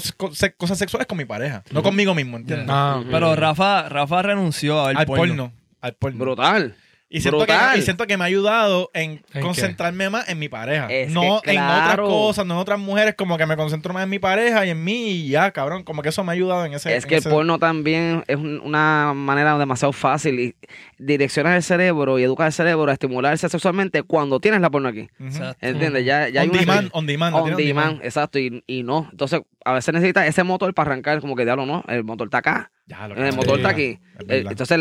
cosas 0.57 0.79
sexuales 0.79 1.07
con 1.07 1.19
mi 1.19 1.25
pareja, 1.25 1.63
no 1.71 1.83
conmigo 1.83 2.15
mismo, 2.15 2.37
¿entiendes? 2.37 2.69
Ah. 2.71 3.03
Pero 3.11 3.37
Rafa, 3.37 3.89
Rafa 3.89 4.23
renunció 4.23 4.81
a 4.81 4.89
ver 4.89 4.99
al 4.99 5.07
porno. 5.07 5.23
porno. 5.23 5.53
Al 5.81 5.95
porno. 5.95 6.19
Brutal. 6.19 6.75
Y 7.11 7.23
siento, 7.23 7.47
que, 7.47 7.55
y 7.79 7.81
siento 7.81 8.07
que 8.07 8.19
me 8.19 8.25
ha 8.25 8.27
ayudado 8.27 8.91
en, 8.93 9.25
qué? 9.33 9.41
concentrarme 9.41 10.11
más 10.11 10.29
en 10.29 10.39
mi 10.39 10.51
pareja. 10.51 10.89
Es 10.91 11.11
no 11.11 11.41
que 11.43 11.53
en 11.53 11.59
otras 11.63 11.97
cosas, 12.01 12.45
no 12.45 12.53
en 12.55 12.61
otras 12.61 12.79
mujeres, 12.79 13.15
como 13.15 13.39
que 13.39 13.47
me 13.47 13.57
concentro 13.57 13.95
más 13.95 14.05
en 14.05 14.11
mi 14.11 14.19
pareja 14.19 14.67
y 14.67 14.71
en 14.71 14.85
mí 14.85 15.11
y 15.13 15.29
ya, 15.31 15.51
cabrón. 15.53 15.85
Como 15.85 16.03
que 16.03 16.11
eso 16.11 16.23
me 16.23 16.33
ha 16.33 16.35
ayudado 16.35 16.67
en 16.67 16.75
ese 16.75 16.95
Es 16.95 17.05
en 17.05 17.09
que 17.09 17.17
el 17.17 17.23
porno 17.23 17.59
también 17.59 18.25
es 18.29 18.37
un- 18.37 18.61
una 18.61 19.15
manera 19.15 19.57
demasiado 19.59 19.93
fácil 19.95 20.39
y 20.39 20.55
direccionas 20.99 21.57
el 21.57 21.63
cerebro 21.63 22.19
y 22.19 22.25
educas 22.25 22.49
el 22.49 22.53
cerebro 22.53 22.91
a 22.91 22.93
estimularse 22.93 23.49
sexualmente 23.49 24.03
cuando 24.03 24.39
tienes 24.39 24.61
la 24.61 24.69
porno 24.69 24.89
aquí. 24.91 25.09
Exacto. 25.19 25.67
¿Entiendes? 25.67 26.05
Ya, 26.05 26.29
ya 26.29 26.43
hay 26.43 26.49
on, 26.49 26.51
una- 26.57 26.61
demand, 26.61 26.91
on 26.93 27.07
demand, 27.07 27.35
On 27.37 27.57
demand, 27.57 28.01
exacto, 28.05 28.39
y, 28.39 28.63
y 28.67 28.83
no. 28.83 29.09
Entonces, 29.11 29.41
a 29.65 29.73
veces 29.73 29.93
necesitas 29.93 30.27
ese 30.27 30.45
motor 30.45 30.73
para 30.75 30.91
arrancar, 30.91 31.21
como 31.21 31.37
que 31.37 31.45
diablo, 31.45 31.67
no, 31.67 31.85
el 31.89 32.05
motor 32.05 32.29
está 32.29 32.39
acá, 32.39 32.71
Ya, 32.87 33.09
lo 33.09 33.15
el 33.17 33.35
motor 33.35 33.59
está 33.59 33.71
es 33.71 33.75
aquí. 33.75 34.01
Eh, 34.29 34.45
Entonces, 34.49 34.79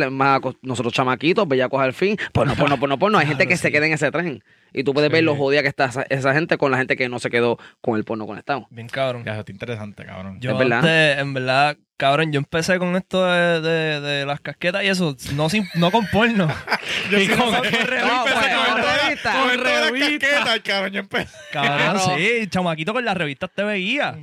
nosotros 0.61 0.93
chamaquitos, 0.93 1.47
bellacos 1.47 1.81
al 1.81 1.93
fin, 1.93 2.17
pues 2.31 2.47
no, 2.47 2.55
pues 2.55 2.69
no, 2.69 2.77
pues 2.77 2.89
no, 2.89 2.99
pues 2.99 3.11
no. 3.11 3.17
Hay 3.17 3.27
gente 3.27 3.47
que 3.47 3.57
se 3.57 3.71
queda 3.71 3.85
en 3.85 3.93
ese 3.93 4.11
tren. 4.11 4.43
Y 4.73 4.83
tú 4.83 4.93
puedes 4.93 5.09
ver 5.11 5.23
lo 5.23 5.35
jodida 5.35 5.61
que 5.61 5.67
está 5.69 5.85
esa, 5.85 6.03
esa 6.09 6.33
gente 6.33 6.57
con 6.57 6.71
la 6.71 6.77
gente 6.77 6.95
que 6.95 7.09
no 7.09 7.19
se 7.19 7.29
quedó 7.29 7.57
con 7.81 7.97
el 7.97 8.03
porno 8.03 8.25
conectado. 8.27 8.67
Bien 8.69 8.87
cabrón. 8.87 9.23
Ya, 9.25 9.39
está 9.39 9.51
interesante, 9.51 10.05
cabrón. 10.05 10.39
Yo 10.39 10.51
Es 10.51 10.57
verdad. 10.57 10.79
antes, 10.79 11.17
en 11.19 11.33
verdad, 11.33 11.77
cabrón, 11.97 12.31
yo 12.31 12.37
empecé 12.39 12.77
con 12.79 12.95
esto 12.95 13.25
de, 13.25 13.61
de- 13.61 14.01
de 14.01 14.25
las 14.25 14.39
casquetas 14.41 14.83
y 14.83 14.87
eso, 14.87 15.15
no, 15.35 15.49
sin, 15.49 15.67
no 15.75 15.89
con 15.91 16.05
porno. 16.07 16.47
Yo 17.11 17.17
Y 17.17 17.25
sí 17.27 17.33
con- 17.33 17.39
con 17.53 17.55
yo 17.55 17.61
revista, 17.63 18.17
empecé 18.17 18.55
con 18.55 18.65
con 18.65 18.81
todas- 18.81 19.03
revista. 19.05 19.31
con 19.31 19.41
Con 19.49 19.57
todas 19.57 19.81
las 19.81 19.91
revista. 19.91 20.27
casquetas, 20.29 20.59
cabrón. 20.59 20.91
Yo 20.91 20.99
empecé. 20.99 21.37
Cabrón, 21.51 22.01
sí, 22.17 22.47
chamaquito 22.49 22.93
con 22.93 23.05
las 23.05 23.17
revistas 23.17 23.49
te 23.55 23.63
veía. 23.63 24.15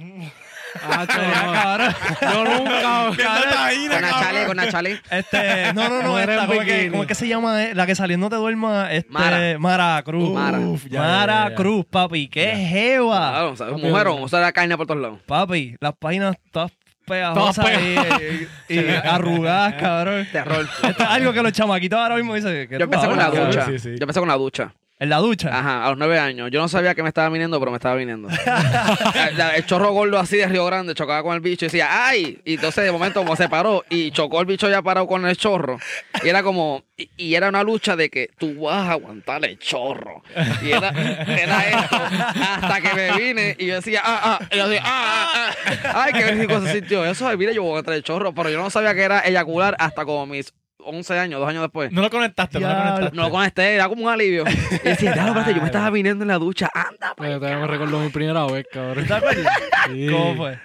Ah, 0.82 1.06
cabrón. 1.06 1.94
Yo 2.20 2.44
nunca. 2.44 3.06
Con 3.06 4.00
Nachali, 4.00 4.46
con 4.46 4.56
Nachali. 4.56 5.00
Este, 5.10 5.72
no, 5.72 5.88
no, 5.88 6.02
no, 6.02 6.18
esta, 6.18 6.46
¿cómo, 6.46 6.60
es 6.60 6.66
que, 6.66 6.72
bikini. 6.74 6.90
cómo 6.90 7.02
es 7.02 7.08
que 7.08 7.14
se 7.14 7.28
llama? 7.28 7.62
eh? 7.64 7.74
La 7.74 7.86
que 7.86 7.94
salió 7.94 8.18
No 8.18 8.28
Te 8.30 8.36
Duermas, 8.36 8.88
este, 8.92 9.10
Mara. 9.10 9.58
Mara, 9.58 10.02
Cruz. 10.04 10.30
Mara. 10.32 10.58
Ya, 10.88 11.26
ya, 11.26 11.48
ya. 11.50 11.54
Cruz, 11.54 11.84
papi, 11.88 12.28
qué 12.28 12.54
jeva. 12.56 13.30
Claro, 13.30 13.56
¿sabes? 13.56 13.80
Mujerón, 13.82 14.22
o 14.22 14.28
sea, 14.28 14.40
la 14.40 14.52
carne 14.52 14.76
por 14.76 14.86
todos 14.86 15.00
lados. 15.00 15.20
Papi, 15.26 15.76
las 15.80 15.92
páginas 15.94 16.36
todas 16.50 16.72
pegajosas 17.06 17.64
Todas 17.66 17.80
y, 17.82 18.74
y- 18.74 18.78
y 18.80 18.88
arrugadas, 19.04 19.74
cabrón. 19.74 20.26
Terror. 20.32 20.66
Esto 20.82 21.02
es 21.02 21.08
algo 21.08 21.32
que 21.32 21.42
los 21.42 21.52
chamaquitos 21.52 21.98
ahora 21.98 22.16
mismo 22.16 22.34
dicen. 22.34 22.68
que 22.68 22.78
Yo 22.78 22.84
empecé 22.84 23.06
con 23.06 23.16
la 23.18 23.30
ducha. 23.30 23.66
Sí, 23.66 23.78
sí. 23.78 23.90
Yo 23.90 24.02
empecé 24.04 24.20
con 24.20 24.28
la 24.28 24.36
ducha. 24.36 24.72
En 25.00 25.10
la 25.10 25.18
ducha. 25.18 25.48
Ajá, 25.58 25.84
a 25.84 25.88
los 25.90 25.98
nueve 25.98 26.20
años. 26.20 26.50
Yo 26.52 26.60
no 26.60 26.68
sabía 26.68 26.94
que 26.94 27.02
me 27.02 27.08
estaba 27.08 27.28
viniendo, 27.28 27.58
pero 27.58 27.72
me 27.72 27.78
estaba 27.78 27.96
viniendo. 27.96 28.28
el, 29.56 29.66
chorro 29.66 29.92
gordo 29.92 30.18
así 30.20 30.36
de 30.36 30.46
Río 30.46 30.64
Grande 30.66 30.94
chocaba 30.94 31.22
con 31.24 31.34
el 31.34 31.40
bicho 31.40 31.64
y 31.64 31.68
decía, 31.68 32.06
¡ay! 32.06 32.40
Y 32.44 32.54
entonces 32.54 32.84
de 32.84 32.92
momento 32.92 33.20
como 33.20 33.34
se 33.34 33.48
paró 33.48 33.84
y 33.90 34.12
chocó 34.12 34.40
el 34.40 34.46
bicho 34.46 34.70
ya 34.70 34.82
parado 34.82 35.08
con 35.08 35.26
el 35.26 35.36
chorro. 35.36 35.78
Y 36.22 36.28
era 36.28 36.44
como, 36.44 36.84
y, 36.96 37.34
era 37.34 37.48
una 37.48 37.64
lucha 37.64 37.96
de 37.96 38.08
que 38.08 38.30
tú 38.38 38.62
vas 38.62 38.88
a 38.88 38.92
aguantar 38.92 39.44
el 39.44 39.58
chorro. 39.58 40.22
Y 40.62 40.70
era, 40.70 40.90
era 40.90 41.68
esto. 41.68 41.96
Hasta 41.96 42.80
que 42.80 42.94
me 42.94 43.18
vine 43.18 43.56
y 43.58 43.66
yo 43.66 43.74
decía, 43.76 44.00
¡ah, 44.04 44.38
ah! 44.40 44.48
Y 44.52 44.56
yo 44.56 44.68
decía, 44.68 44.82
¡ah, 44.86 45.32
ah, 45.34 45.54
ah! 45.66 46.04
¡Ay, 46.04 46.12
qué 46.12 46.30
rico 46.30 46.60
se 46.60 46.72
sintió! 46.72 47.04
Eso 47.04 47.28
de 47.28 47.36
mira, 47.36 47.50
yo 47.50 47.62
voy 47.62 47.70
a 47.70 47.72
aguantar 47.72 47.94
el 47.94 48.04
chorro. 48.04 48.32
Pero 48.32 48.48
yo 48.48 48.62
no 48.62 48.70
sabía 48.70 48.94
que 48.94 49.02
era 49.02 49.20
eyacular 49.20 49.74
hasta 49.80 50.04
como 50.04 50.24
mis 50.26 50.54
11 50.84 51.18
años, 51.18 51.40
dos 51.40 51.48
años 51.48 51.62
después. 51.62 51.90
No 51.92 52.02
lo 52.02 52.10
conectaste, 52.10 52.60
no 52.60 52.68
lo 52.68 52.74
conectaste. 52.74 53.16
No 53.16 53.22
lo 53.22 53.30
conecté, 53.30 53.74
era 53.74 53.88
como 53.88 54.04
un 54.04 54.10
alivio. 54.10 54.44
Y 54.84 54.88
decía, 54.88 55.14
ya, 55.14 55.26
espérate, 55.28 55.54
yo 55.54 55.60
me 55.60 55.66
estaba 55.66 55.90
viniendo 55.90 56.24
en 56.24 56.28
la 56.28 56.38
ducha. 56.38 56.68
Anda, 56.74 57.14
Yo 57.18 57.38
todavía 57.38 57.58
me 57.58 57.66
recuerdo 57.66 58.00
mi 58.00 58.08
primera 58.10 58.46
vez, 58.46 58.66
cabrón. 58.72 59.06
¿Te 59.06 59.14
acuerdas? 59.14 59.54
Sí. 59.86 60.06
¿Cómo 60.10 60.36
fue? 60.36 60.58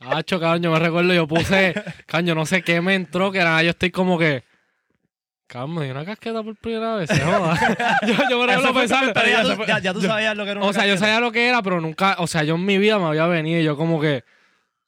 Hacho, 0.00 0.40
cabrón, 0.40 0.62
yo 0.62 0.70
me 0.72 0.78
recuerdo, 0.78 1.12
yo 1.12 1.26
puse, 1.28 1.74
caño, 2.06 2.34
no 2.34 2.46
sé 2.46 2.62
qué 2.62 2.80
me 2.80 2.94
entró, 2.94 3.30
que 3.30 3.38
nada, 3.38 3.62
yo 3.62 3.70
estoy 3.70 3.90
como 3.90 4.18
que, 4.18 4.44
cabrón, 5.46 5.74
me 5.74 5.84
dio 5.84 5.92
una 5.92 6.04
casqueta 6.04 6.42
por 6.42 6.56
primera 6.56 6.96
vez, 6.96 7.10
se 7.10 7.20
joda. 7.20 7.58
yo, 8.06 8.14
yo 8.30 8.40
me 8.40 8.46
recuerdo 8.46 8.74
pensando, 8.74 9.12
pero 9.12 9.28
ya, 9.28 9.42
tú, 9.42 9.64
ya, 9.66 9.78
ya 9.78 9.92
tú 9.92 10.00
sabías 10.00 10.34
lo 10.36 10.44
que 10.44 10.50
era 10.52 10.60
una 10.60 10.68
o 10.68 10.72
sea, 10.72 10.84
yo 10.86 10.92
casqueta. 10.94 11.06
sabía 11.06 11.20
lo 11.20 11.32
que 11.32 11.48
era, 11.48 11.62
pero 11.62 11.80
nunca, 11.80 12.16
o 12.18 12.26
sea, 12.26 12.44
yo 12.44 12.54
en 12.54 12.64
mi 12.64 12.78
vida 12.78 12.98
me 12.98 13.06
había 13.06 13.26
venido 13.26 13.60
y 13.60 13.64
yo 13.64 13.76
como 13.76 14.00
que, 14.00 14.24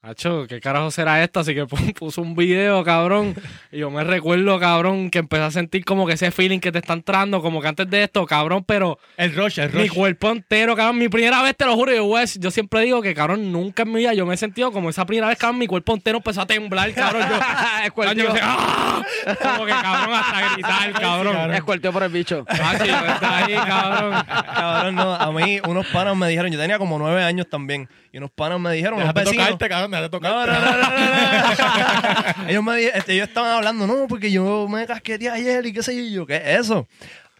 Hacho, 0.04 0.48
¿qué 0.48 0.60
carajo 0.60 0.90
será 0.90 1.22
esto? 1.22 1.38
Así 1.38 1.54
que 1.54 1.62
pu- 1.68 1.94
puso 1.94 2.22
un 2.22 2.34
video, 2.34 2.82
cabrón. 2.82 3.36
Y 3.70 3.78
yo 3.78 3.88
me 3.88 4.02
recuerdo, 4.02 4.58
cabrón, 4.58 5.10
que 5.10 5.20
empecé 5.20 5.44
a 5.44 5.50
sentir 5.52 5.84
como 5.84 6.08
que 6.08 6.14
ese 6.14 6.32
feeling 6.32 6.58
que 6.58 6.72
te 6.72 6.78
está 6.80 6.94
entrando, 6.94 7.40
como 7.40 7.60
que 7.60 7.68
antes 7.68 7.88
de 7.88 8.02
esto, 8.02 8.26
cabrón, 8.26 8.64
pero 8.64 8.98
El 9.16 9.32
rush, 9.36 9.60
el 9.60 9.72
mi 9.72 9.82
rush. 9.86 9.92
cuerpo 9.94 10.30
entero, 10.30 10.74
cabrón. 10.74 10.98
Mi 10.98 11.08
primera 11.08 11.40
vez, 11.42 11.56
te 11.56 11.66
lo 11.66 11.76
juro, 11.76 11.92
yo, 11.94 12.04
decir- 12.16 12.42
yo 12.42 12.50
siempre 12.50 12.80
digo 12.80 13.00
que, 13.00 13.14
cabrón, 13.14 13.52
nunca 13.52 13.84
en 13.84 13.92
mi 13.92 14.00
vida 14.00 14.12
yo 14.12 14.26
me 14.26 14.34
he 14.34 14.36
sentido 14.36 14.72
como 14.72 14.90
esa 14.90 15.06
primera 15.06 15.28
vez, 15.28 15.38
cabrón, 15.38 15.58
mi 15.60 15.68
cuerpo 15.68 15.94
entero 15.94 16.16
empezó 16.18 16.40
a 16.40 16.46
temblar, 16.46 16.92
cabrón. 16.94 17.22
Yo, 17.30 17.38
cabrón, 17.94 18.16
yo 18.16 18.24
decía, 18.32 18.42
¡ah! 18.42 19.02
Como 19.40 19.66
que, 19.66 19.70
cabrón, 19.72 20.14
hasta 20.16 20.52
gritar, 20.54 20.92
cabrón. 21.00 21.54
Escuerteó 21.54 21.92
por 21.92 22.02
el 22.02 22.10
bicho. 22.10 22.44
Ah, 22.48 22.74
sí, 22.82 22.88
estaba 22.90 23.36
ahí, 23.38 23.54
cabrón. 23.54 24.24
Cabrón, 24.26 24.94
no. 24.96 25.14
A 25.14 25.30
mí, 25.30 25.60
unos 25.68 25.86
panas 25.86 26.16
me 26.16 26.26
dijeron, 26.28 26.50
yo 26.50 26.58
tenía 26.58 26.78
como 26.78 26.98
nueve 26.98 27.22
años 27.22 27.48
también. 27.48 27.88
Y 28.12 28.18
unos 28.18 28.30
panas 28.30 28.60
me 28.60 28.72
dijeron, 28.74 28.98
Déjate 28.98 29.20
vecinos. 29.20 29.46
tocarte, 29.46 29.68
cabrón, 29.70 29.90
déjate 29.90 30.08
tocarte. 30.10 30.52
No, 30.52 30.60
no, 30.60 30.60
no, 30.60 30.76
no, 30.76 30.90
no, 30.90 32.40
no. 32.44 32.48
ellos, 32.48 32.62
me, 32.62 32.84
este, 32.84 33.14
ellos 33.14 33.28
estaban 33.28 33.52
hablando, 33.52 33.86
no, 33.86 34.06
porque 34.06 34.30
yo 34.30 34.68
me 34.68 34.86
casqueteé 34.86 35.30
ayer 35.30 35.64
y 35.64 35.72
qué 35.72 35.82
sé 35.82 35.96
yo. 35.96 36.02
Y 36.02 36.12
yo, 36.12 36.26
¿qué 36.26 36.36
es 36.36 36.60
eso? 36.60 36.86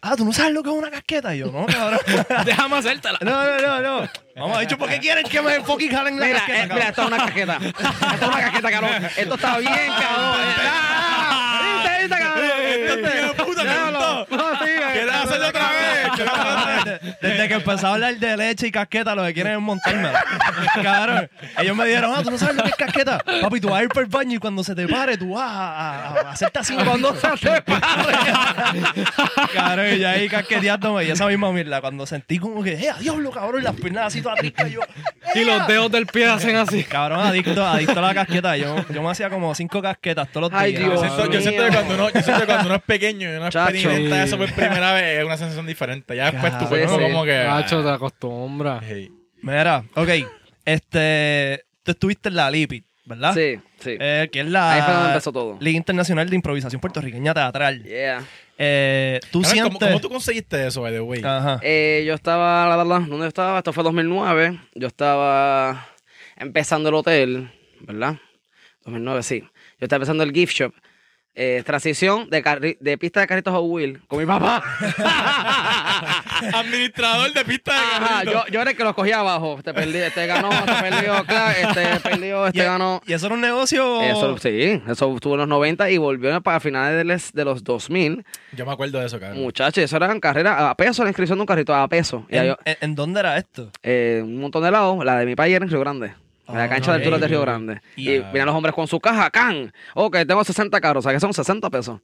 Ah, 0.01 0.15
¿tú 0.17 0.25
no 0.25 0.33
sabes 0.33 0.51
lo 0.51 0.63
que 0.63 0.69
es 0.69 0.75
una 0.75 0.89
casqueta? 0.89 1.33
Y 1.35 1.39
yo, 1.39 1.51
no, 1.51 1.65
cabrón. 1.67 1.99
Déjame 2.45 2.77
hacértela. 2.77 3.19
No, 3.21 3.31
no, 3.45 3.59
no, 3.59 4.01
no. 4.01 4.09
Vamos, 4.35 4.59
dicho, 4.61 4.77
¿por 4.77 4.89
qué 4.89 4.99
quieren 4.99 5.23
que 5.25 5.41
me 5.41 5.61
fucking 5.61 5.91
jalen 5.91 6.19
la 6.19 6.25
Mira, 6.25 6.39
casqueta, 6.39 6.63
eh, 6.63 6.69
mira, 6.73 6.89
esto 6.89 7.01
es 7.03 7.07
una 7.07 7.17
casqueta. 7.17 7.57
Esto 7.61 7.79
es 7.79 8.27
una 8.27 8.41
casqueta, 8.41 8.71
cabrón. 8.71 9.05
Esto 9.15 9.35
está 9.35 9.57
bien, 9.59 9.71
cabrón. 9.71 10.47
Ah, 10.65 11.83
¿Viste, 11.83 12.01
viste, 12.01 12.17
cabrón? 12.17 13.42
No, 13.63 14.25
sí, 14.25 14.69
eh. 14.69 14.81
¿Quieres 14.93 15.13
hacerlo 15.15 15.47
otra 15.47 15.69
vez? 15.69 16.09
¿Quieres 16.15 16.33
hacerlo 16.33 16.51
otra 16.59 16.83
vez? 16.83 17.17
Desde, 17.21 17.47
que 17.47 17.53
empezó 17.55 17.87
a 17.87 17.93
hablar 17.93 18.15
de 18.17 18.37
leche 18.37 18.67
y 18.67 18.71
casqueta, 18.71 19.15
lo 19.15 19.23
que 19.25 19.33
quieren 19.33 19.53
es 19.53 19.59
montarme. 19.59 20.09
Cabrón, 20.83 21.29
ellos 21.57 21.75
me 21.75 21.85
dijeron, 21.85 22.13
ah, 22.15 22.21
tú 22.23 22.31
no 22.31 22.37
sabes 22.37 22.55
lo 22.55 22.63
que 22.63 22.69
es 22.69 22.75
casqueta. 22.75 23.17
Papi, 23.41 23.59
tú 23.61 23.69
vas 23.69 23.79
a 23.79 23.83
ir 23.83 23.89
por 23.89 24.03
el 24.03 24.09
baño 24.09 24.35
y 24.35 24.39
cuando 24.39 24.63
se 24.63 24.75
te 24.75 24.87
pare, 24.87 25.17
tú 25.17 25.33
vas 25.35 25.49
a, 25.49 25.73
a- 25.73 26.07
a 26.21 26.31
hacerte 26.31 26.59
así. 26.59 26.75
Cuando 26.83 27.15
se 27.15 27.27
te 27.37 27.61
pare. 27.61 27.81
Cabrón, 29.53 29.85
y 29.93 29.99
ya 29.99 30.11
ahí 30.11 30.27
casqueteándome. 30.29 31.05
Y 31.05 31.11
esa 31.11 31.27
misma 31.27 31.51
mierda, 31.51 31.81
cuando 31.81 32.05
sentí 32.05 32.39
como 32.39 32.63
que, 32.63 32.73
eh, 32.73 32.93
diablo, 32.99 33.31
cabrón, 33.31 33.61
y 33.61 33.63
las 33.63 33.75
piernas 33.75 34.07
así 34.07 34.21
todas 34.21 34.39
tristes, 34.39 34.71
yo, 34.71 34.81
Y 35.35 35.43
los 35.43 35.67
dedos 35.67 35.91
del 35.91 36.05
pie 36.07 36.27
hacen 36.29 36.55
así. 36.55 36.83
cabrón, 36.83 37.19
adicto, 37.21 37.65
adicto 37.65 37.99
a 37.99 38.01
la 38.01 38.13
casqueta. 38.13 38.57
Yo, 38.57 38.75
yo 38.89 39.01
me 39.01 39.09
hacía 39.11 39.29
como 39.29 39.53
cinco 39.55 39.81
casquetas 39.81 40.27
todos 40.31 40.51
los 40.51 40.59
Ay, 40.61 40.71
días. 40.71 40.83
Yo 40.83 40.89
Dios. 40.89 41.01
siento, 41.01 41.31
yo 41.31 41.41
siento 41.41 41.63
que 41.65 41.69
cuando 41.71 41.93
uno, 41.95 42.09
yo 42.09 42.21
siento 42.21 42.39
que 42.41 42.45
cuando 42.45 42.65
uno 42.67 42.75
es 42.75 42.81
pequeño 42.83 43.29
y 43.33 43.35
uno 43.37 43.51
Chacho. 43.53 43.75
experimenta 43.75 44.23
eso 44.23 44.37
por 44.37 44.51
primera 44.51 44.93
vez 44.93 45.19
es 45.19 45.25
una 45.25 45.37
sensación 45.37 45.67
diferente. 45.67 46.15
Ya 46.15 46.31
después 46.31 46.57
tu 46.57 46.67
cuerpo 46.67 46.97
sí. 46.97 47.03
como 47.03 47.23
que... 47.23 47.37
Hacho, 47.37 47.83
te 47.83 47.89
acostumbras. 47.89 48.83
Hey. 48.83 49.11
Mira, 49.43 49.83
ok, 49.93 50.09
este, 50.65 51.63
tú 51.83 51.91
estuviste 51.91 52.29
en 52.29 52.35
la 52.35 52.49
LIPI, 52.49 52.83
¿verdad? 53.05 53.33
Sí, 53.35 53.59
sí. 53.79 53.95
Eh, 53.99 54.29
que 54.31 54.39
es 54.39 54.47
la 54.47 54.73
Ahí 54.73 54.81
fue 54.81 54.93
donde 54.93 55.09
empezó 55.09 55.31
todo. 55.31 55.57
Liga 55.59 55.77
Internacional 55.77 56.27
de 56.29 56.35
Improvisación 56.35 56.81
Puertorriqueña 56.81 57.33
Teatral. 57.33 57.83
Yeah. 57.83 58.23
Eh, 58.57 59.19
tú 59.31 59.41
Cabrón, 59.41 59.51
sientes... 59.51 59.79
¿cómo, 59.79 59.91
¿Cómo 59.91 60.01
tú 60.01 60.09
conseguiste 60.09 60.65
eso, 60.65 60.81
by 60.81 60.93
the 60.93 61.01
way? 61.01 61.21
Ajá. 61.23 61.59
Eh, 61.61 62.03
yo 62.07 62.15
estaba, 62.15 62.67
la 62.67 62.77
verdad, 62.77 63.01
¿dónde 63.07 63.27
estaba? 63.27 63.59
Esto 63.59 63.71
fue 63.71 63.83
2009. 63.83 64.59
Yo 64.73 64.87
estaba 64.87 65.89
empezando 66.37 66.89
el 66.89 66.95
hotel, 66.95 67.51
¿verdad? 67.81 68.15
2009, 68.85 69.21
sí. 69.21 69.41
Yo 69.41 69.85
estaba 69.85 69.97
empezando 69.97 70.23
el 70.23 70.31
gift 70.31 70.55
shop. 70.55 70.73
Eh, 71.35 71.63
transición 71.65 72.29
de, 72.29 72.43
carri- 72.43 72.77
de 72.79 72.95
pista 72.99 73.19
de 73.19 73.25
carritos 73.27 73.51
Hot 73.53 73.63
Wheels 73.65 73.99
con 74.07 74.19
mi 74.19 74.25
papá. 74.27 74.63
Administrador 76.53 77.33
de 77.33 77.45
pista 77.45 77.71
de 77.73 77.77
Ajá, 77.79 78.07
carrito. 78.15 78.31
yo, 78.31 78.43
yo 78.51 78.61
era 78.61 78.71
el 78.71 78.77
que 78.77 78.83
los 78.83 78.93
cogía 78.93 79.19
abajo. 79.19 79.55
Este 79.57 79.73
perdió, 79.73 80.05
este 80.05 80.27
ganó, 80.27 80.51
este 80.51 80.73
perdió, 80.73 81.23
claro, 81.25 81.55
este 81.59 81.99
perdió, 82.09 82.47
este 82.47 82.59
¿Y, 82.59 82.63
ganó. 82.63 83.01
y 83.07 83.13
eso 83.13 83.25
era 83.27 83.35
un 83.35 83.41
negocio... 83.41 84.01
Eso, 84.01 84.37
sí, 84.37 84.81
eso 84.87 85.15
estuvo 85.15 85.33
en 85.33 85.39
los 85.39 85.47
90 85.47 85.89
y 85.89 85.97
volvió 85.97 86.39
para 86.41 86.59
finales 86.59 86.97
de 86.97 87.03
los, 87.03 87.33
de 87.33 87.45
los 87.45 87.63
2000. 87.63 88.23
Yo 88.51 88.65
me 88.65 88.71
acuerdo 88.73 88.99
de 88.99 89.05
eso, 89.07 89.19
cabrón. 89.19 89.41
Muchachos, 89.41 89.83
eso 89.83 89.97
eran 89.97 90.19
carreras 90.19 90.59
a 90.59 90.75
peso, 90.75 91.03
la 91.03 91.09
inscripción 91.09 91.37
de 91.37 91.41
un 91.41 91.47
carrito 91.47 91.73
a 91.73 91.87
peso. 91.87 92.25
Y 92.29 92.35
¿En, 92.35 92.41
ahí 92.41 92.47
yo- 92.49 92.57
en- 92.65 92.77
en 92.81 92.95
dónde 92.95 93.19
era 93.21 93.37
esto? 93.37 93.71
eh, 93.81 94.21
un 94.23 94.39
montón 94.39 94.63
de 94.63 94.71
lados. 94.71 95.03
La 95.03 95.17
de 95.17 95.25
mi 95.25 95.35
país 95.35 95.55
era 95.55 95.65
en 95.65 95.71
Río 95.71 95.79
Grande. 95.79 96.13
En 96.47 96.55
la 96.57 96.63
Ah, 96.65 96.69
cancha 96.69 96.91
del 96.93 97.01
ok. 97.01 97.09
Tour 97.09 97.19
de 97.19 97.27
Río 97.27 97.41
Grande. 97.41 97.81
Y- 97.95 98.09
Y 98.11 98.19
venían 98.19 98.47
los 98.47 98.55
hombres 98.55 98.75
con 98.75 98.87
su 98.87 98.99
caja, 98.99 99.29
can. 99.29 99.71
Ok, 99.95 100.17
tengo 100.27 100.43
60 100.43 100.81
carros, 100.81 101.05
o 101.05 101.07
sea 101.09 101.13
que 101.13 101.19
son 101.19 101.33
60 101.33 101.69
pesos. 101.69 102.01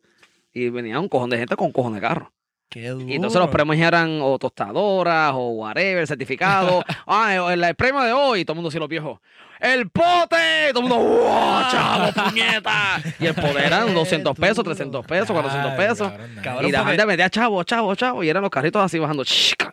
Y 0.53 0.69
venía 0.69 0.99
un 0.99 1.09
cojón 1.09 1.29
de 1.29 1.37
gente 1.37 1.55
con 1.55 1.67
un 1.67 1.73
cojón 1.73 1.93
de 1.93 2.01
carro. 2.01 2.31
Qué 2.69 2.89
duro. 2.89 3.05
Y 3.07 3.15
entonces 3.15 3.39
los 3.39 3.49
premios 3.49 3.77
eran 3.79 4.19
o 4.21 4.37
tostadoras 4.37 5.31
o 5.33 5.49
whatever, 5.49 6.05
certificado. 6.07 6.83
ah, 7.07 7.51
el, 7.53 7.63
el 7.63 7.75
premio 7.75 8.01
de 8.01 8.13
hoy, 8.13 8.45
todo 8.45 8.53
el 8.53 8.57
mundo 8.57 8.71
sí 8.71 8.77
lo 8.79 8.87
viejo. 8.87 9.19
¡El 9.59 9.89
pote! 9.89 10.71
Todo 10.71 10.83
el 10.83 10.89
mundo, 10.89 10.95
¡wow, 10.95 11.61
chavo, 11.71 12.13
puñeta! 12.13 13.01
Y 13.19 13.25
el 13.25 13.33
poder 13.33 13.65
eran 13.65 13.93
200 13.93 14.33
pesos, 14.37 14.63
300 14.63 15.05
pesos, 15.05 15.31
400 15.31 15.71
Ay, 15.71 15.77
pesos. 15.77 16.09
cabrón, 16.09 16.29
nice. 16.29 16.41
Cabrón, 16.41 16.69
Y 16.69 16.71
la 16.71 16.85
gente 16.85 17.05
metía 17.05 17.29
chavo, 17.29 17.61
chavo, 17.63 17.93
chavo. 17.95 18.23
Y 18.23 18.29
eran 18.29 18.41
los 18.41 18.51
carritos 18.51 18.81
así 18.81 18.99
bajando. 18.99 19.23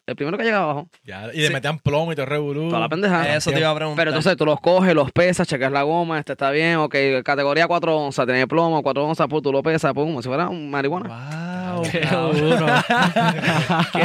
El 0.06 0.16
primero 0.16 0.36
que 0.36 0.42
llegaba 0.42 0.64
abajo. 0.64 0.88
Ya, 1.04 1.30
y 1.32 1.40
le 1.40 1.50
metían 1.50 1.78
plomo 1.78 2.12
y 2.12 2.16
te 2.16 2.24
revolú. 2.24 2.68
Toda 2.68 2.80
la 2.80 2.88
pendejada. 2.88 3.36
Eso 3.36 3.52
te 3.52 3.60
iba 3.60 3.70
a 3.70 3.74
preguntar. 3.76 4.00
Pero 4.00 4.10
entonces 4.10 4.36
tú 4.36 4.44
los 4.44 4.60
coges, 4.60 4.92
los 4.92 5.12
pesas, 5.12 5.46
checas 5.46 5.70
la 5.70 5.82
goma, 5.82 6.18
este 6.18 6.32
está 6.32 6.50
bien, 6.50 6.76
ok, 6.78 6.94
categoría 7.24 7.68
4 7.68 7.96
onzas, 7.96 8.26
tiene 8.26 8.46
plomo, 8.48 8.82
4 8.82 9.04
onzas, 9.04 9.26
pues 9.28 9.42
tú 9.42 9.52
lo 9.52 9.62
pesas, 9.62 9.92
pum, 9.94 10.06
como 10.08 10.22
si 10.22 10.28
fuera 10.28 10.48
un 10.48 10.68
marihuana. 10.68 11.08
Wow, 11.08 11.55
Qué 11.82 12.00
cabrón. 12.00 12.40
duro. 12.40 12.66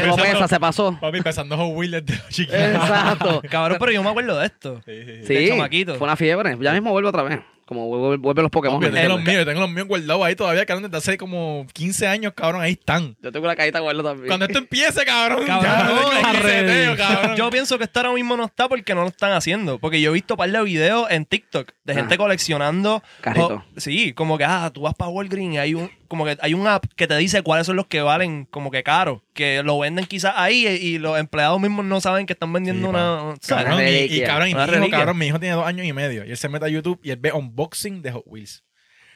Lo 0.07 0.15
pesa, 0.15 0.47
se 0.47 0.59
pasó. 0.59 0.97
Papi, 0.99 1.21
pesando 1.21 1.57
Hot 1.57 1.71
Wheels 1.75 2.05
desde 2.05 2.21
chiquito. 2.29 2.57
Exacto. 2.57 3.41
Cabrón, 3.49 3.77
pero 3.79 3.91
yo 3.91 4.03
me 4.03 4.09
acuerdo 4.09 4.37
de 4.39 4.45
esto. 4.45 4.81
Sí, 4.85 4.91
sí, 5.05 5.11
sí. 5.21 5.25
Sí, 5.27 5.33
de 5.33 5.47
chamaquito. 5.49 5.95
fue 5.95 6.05
una 6.05 6.15
fiebre. 6.15 6.57
Ya 6.59 6.73
mismo 6.73 6.91
vuelve 6.91 7.09
otra 7.09 7.23
vez. 7.23 7.39
Como 7.65 7.87
vuelve, 7.87 8.17
vuelve 8.17 8.41
los 8.41 8.51
Pokémon. 8.51 8.81
Yo 8.81 8.91
tengo 8.91 9.07
los 9.09 9.23
míos, 9.23 9.37
yo 9.37 9.45
tengo 9.45 9.61
los 9.61 9.69
míos 9.69 9.87
guardados 9.87 10.23
ahí 10.25 10.35
todavía, 10.35 10.65
cabrón, 10.65 10.83
desde 10.91 10.97
hace 10.97 11.17
como 11.17 11.65
15 11.73 12.05
años, 12.07 12.33
cabrón, 12.35 12.61
ahí 12.61 12.73
están. 12.73 13.15
Yo 13.21 13.31
tengo 13.31 13.45
una 13.45 13.55
cajita 13.55 13.79
guarda 13.79 14.03
también. 14.03 14.27
Cuando 14.27 14.45
esto 14.45 14.57
empiece, 14.59 15.05
cabrón, 15.05 15.45
Cabrón, 15.45 15.71
ya, 15.71 16.85
no, 16.89 16.97
cabrón. 16.97 17.35
Yo 17.37 17.49
pienso 17.49 17.77
que 17.77 17.85
esto 17.85 17.99
ahora 17.99 18.11
mismo 18.13 18.35
no 18.35 18.45
está 18.45 18.67
porque 18.67 18.93
no 18.93 19.01
lo 19.01 19.07
están 19.07 19.31
haciendo. 19.31 19.79
Porque 19.79 20.01
yo 20.01 20.11
he 20.11 20.13
visto 20.13 20.33
un 20.33 20.37
par 20.39 20.51
de 20.51 20.61
videos 20.63 21.09
en 21.11 21.25
TikTok 21.25 21.71
de 21.83 21.93
gente 21.93 22.15
Ah. 22.15 22.17
coleccionando. 22.17 23.01
Carrito. 23.21 23.63
Oh, 23.65 23.79
sí, 23.79 24.13
como 24.13 24.37
que, 24.37 24.43
ah, 24.43 24.69
tú 24.73 24.81
vas 24.81 24.93
para 24.95 25.09
Walgreens 25.09 25.55
y 25.55 25.57
hay 25.57 25.73
un, 25.73 25.89
como 26.07 26.25
que 26.25 26.37
hay 26.41 26.53
un 26.53 26.67
app 26.67 26.85
que 26.95 27.07
te 27.07 27.15
dice 27.17 27.41
cuáles 27.41 27.67
son 27.67 27.75
los 27.77 27.87
que 27.87 28.01
valen 28.01 28.45
como 28.51 28.69
que 28.71 28.83
caro. 28.83 29.23
Que 29.33 29.63
lo 29.63 29.79
venden 29.79 30.05
quizás 30.05 30.33
ahí 30.35 30.67
y, 30.67 30.97
los 30.97 31.17
empleados 31.17 31.59
mismos 31.61 31.85
no 31.85 32.01
saben 32.01 32.25
que 32.25 32.33
están 32.33 32.51
vendiendo 32.51 32.87
Sí, 32.87 32.89
una. 32.89 33.35
Cabrón, 33.47 33.79
y, 33.79 33.83
y 33.83 33.85
reliquia. 33.85 34.27
cabrón, 34.27 34.47
y 34.49 34.53
mi 34.53 34.61
Una 34.61 34.77
hijo, 34.87 34.89
cabrón, 34.89 35.17
mi 35.17 35.27
hijo 35.27 35.39
tiene 35.39 35.55
dos 35.55 35.65
años 35.65 35.85
y 35.85 35.93
medio. 35.93 36.25
Y 36.25 36.31
él 36.31 36.37
se 36.37 36.49
mete 36.49 36.65
a 36.65 36.69
YouTube 36.69 36.99
y 37.01 37.11
él 37.11 37.17
ve 37.17 37.31
unboxing 37.31 38.01
de 38.01 38.11
Hot 38.11 38.23
Wheels. 38.25 38.63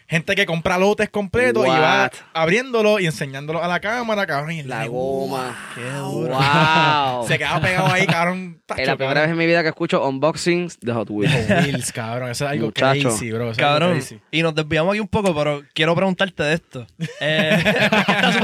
Gente 0.07 0.35
que 0.35 0.45
compra 0.45 0.77
lotes 0.77 1.09
completos 1.09 1.65
y 1.65 1.69
va 1.69 2.11
abriéndolo 2.33 2.99
y 2.99 3.05
enseñándolo 3.07 3.63
a 3.63 3.67
la 3.67 3.79
cámara, 3.79 4.25
cabrón. 4.27 4.51
Y 4.51 4.63
La 4.63 4.85
goma. 4.87 5.55
Qué 5.75 5.81
duro. 5.89 6.33
Wow. 6.37 7.27
Se 7.27 7.37
queda 7.37 7.59
pegado 7.59 7.87
ahí, 7.91 8.05
cabrón. 8.05 8.61
Tacho, 8.65 8.81
Es 8.81 8.87
la 8.87 8.97
primera 8.97 9.21
vez 9.21 9.29
en 9.31 9.37
mi 9.37 9.45
vida 9.45 9.63
que 9.63 9.69
escucho 9.69 10.05
unboxings 10.07 10.79
de 10.79 10.93
Hot 10.93 11.09
Wheels. 11.09 11.33
cabrón. 11.47 11.63
Wheels, 11.65 11.91
cabrón. 11.91 12.29
Eso 12.31 12.45
es 12.45 12.51
algo 12.51 12.65
Muchacho. 12.67 13.09
crazy, 13.09 13.31
bro. 13.31 13.43
Eso 13.45 13.51
es 13.51 13.57
algo 13.59 13.69
Cabrón, 13.69 13.91
crazy. 13.93 14.19
y 14.31 14.41
nos 14.43 14.53
desviamos 14.55 14.91
aquí 14.93 14.99
un 14.99 15.07
poco, 15.07 15.33
pero 15.35 15.63
quiero 15.73 15.95
preguntarte 15.95 16.43
de 16.43 16.53
esto. 16.53 16.87
Eh, 17.21 17.89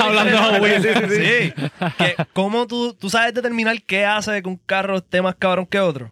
Hablando 0.01 0.31
de 0.31 0.37
Hot 0.37 0.61
Wheels. 0.61 0.83
sí, 1.09 1.53
que 1.97 2.15
¿Cómo 2.33 2.65
tú, 2.67 2.93
tú 2.93 3.09
sabes 3.09 3.33
determinar 3.33 3.75
qué 3.83 4.05
hace 4.05 4.41
que 4.41 4.49
un 4.49 4.57
carro 4.57 4.97
esté 4.97 5.21
más 5.21 5.35
cabrón 5.35 5.65
que 5.65 5.79
otro? 5.79 6.11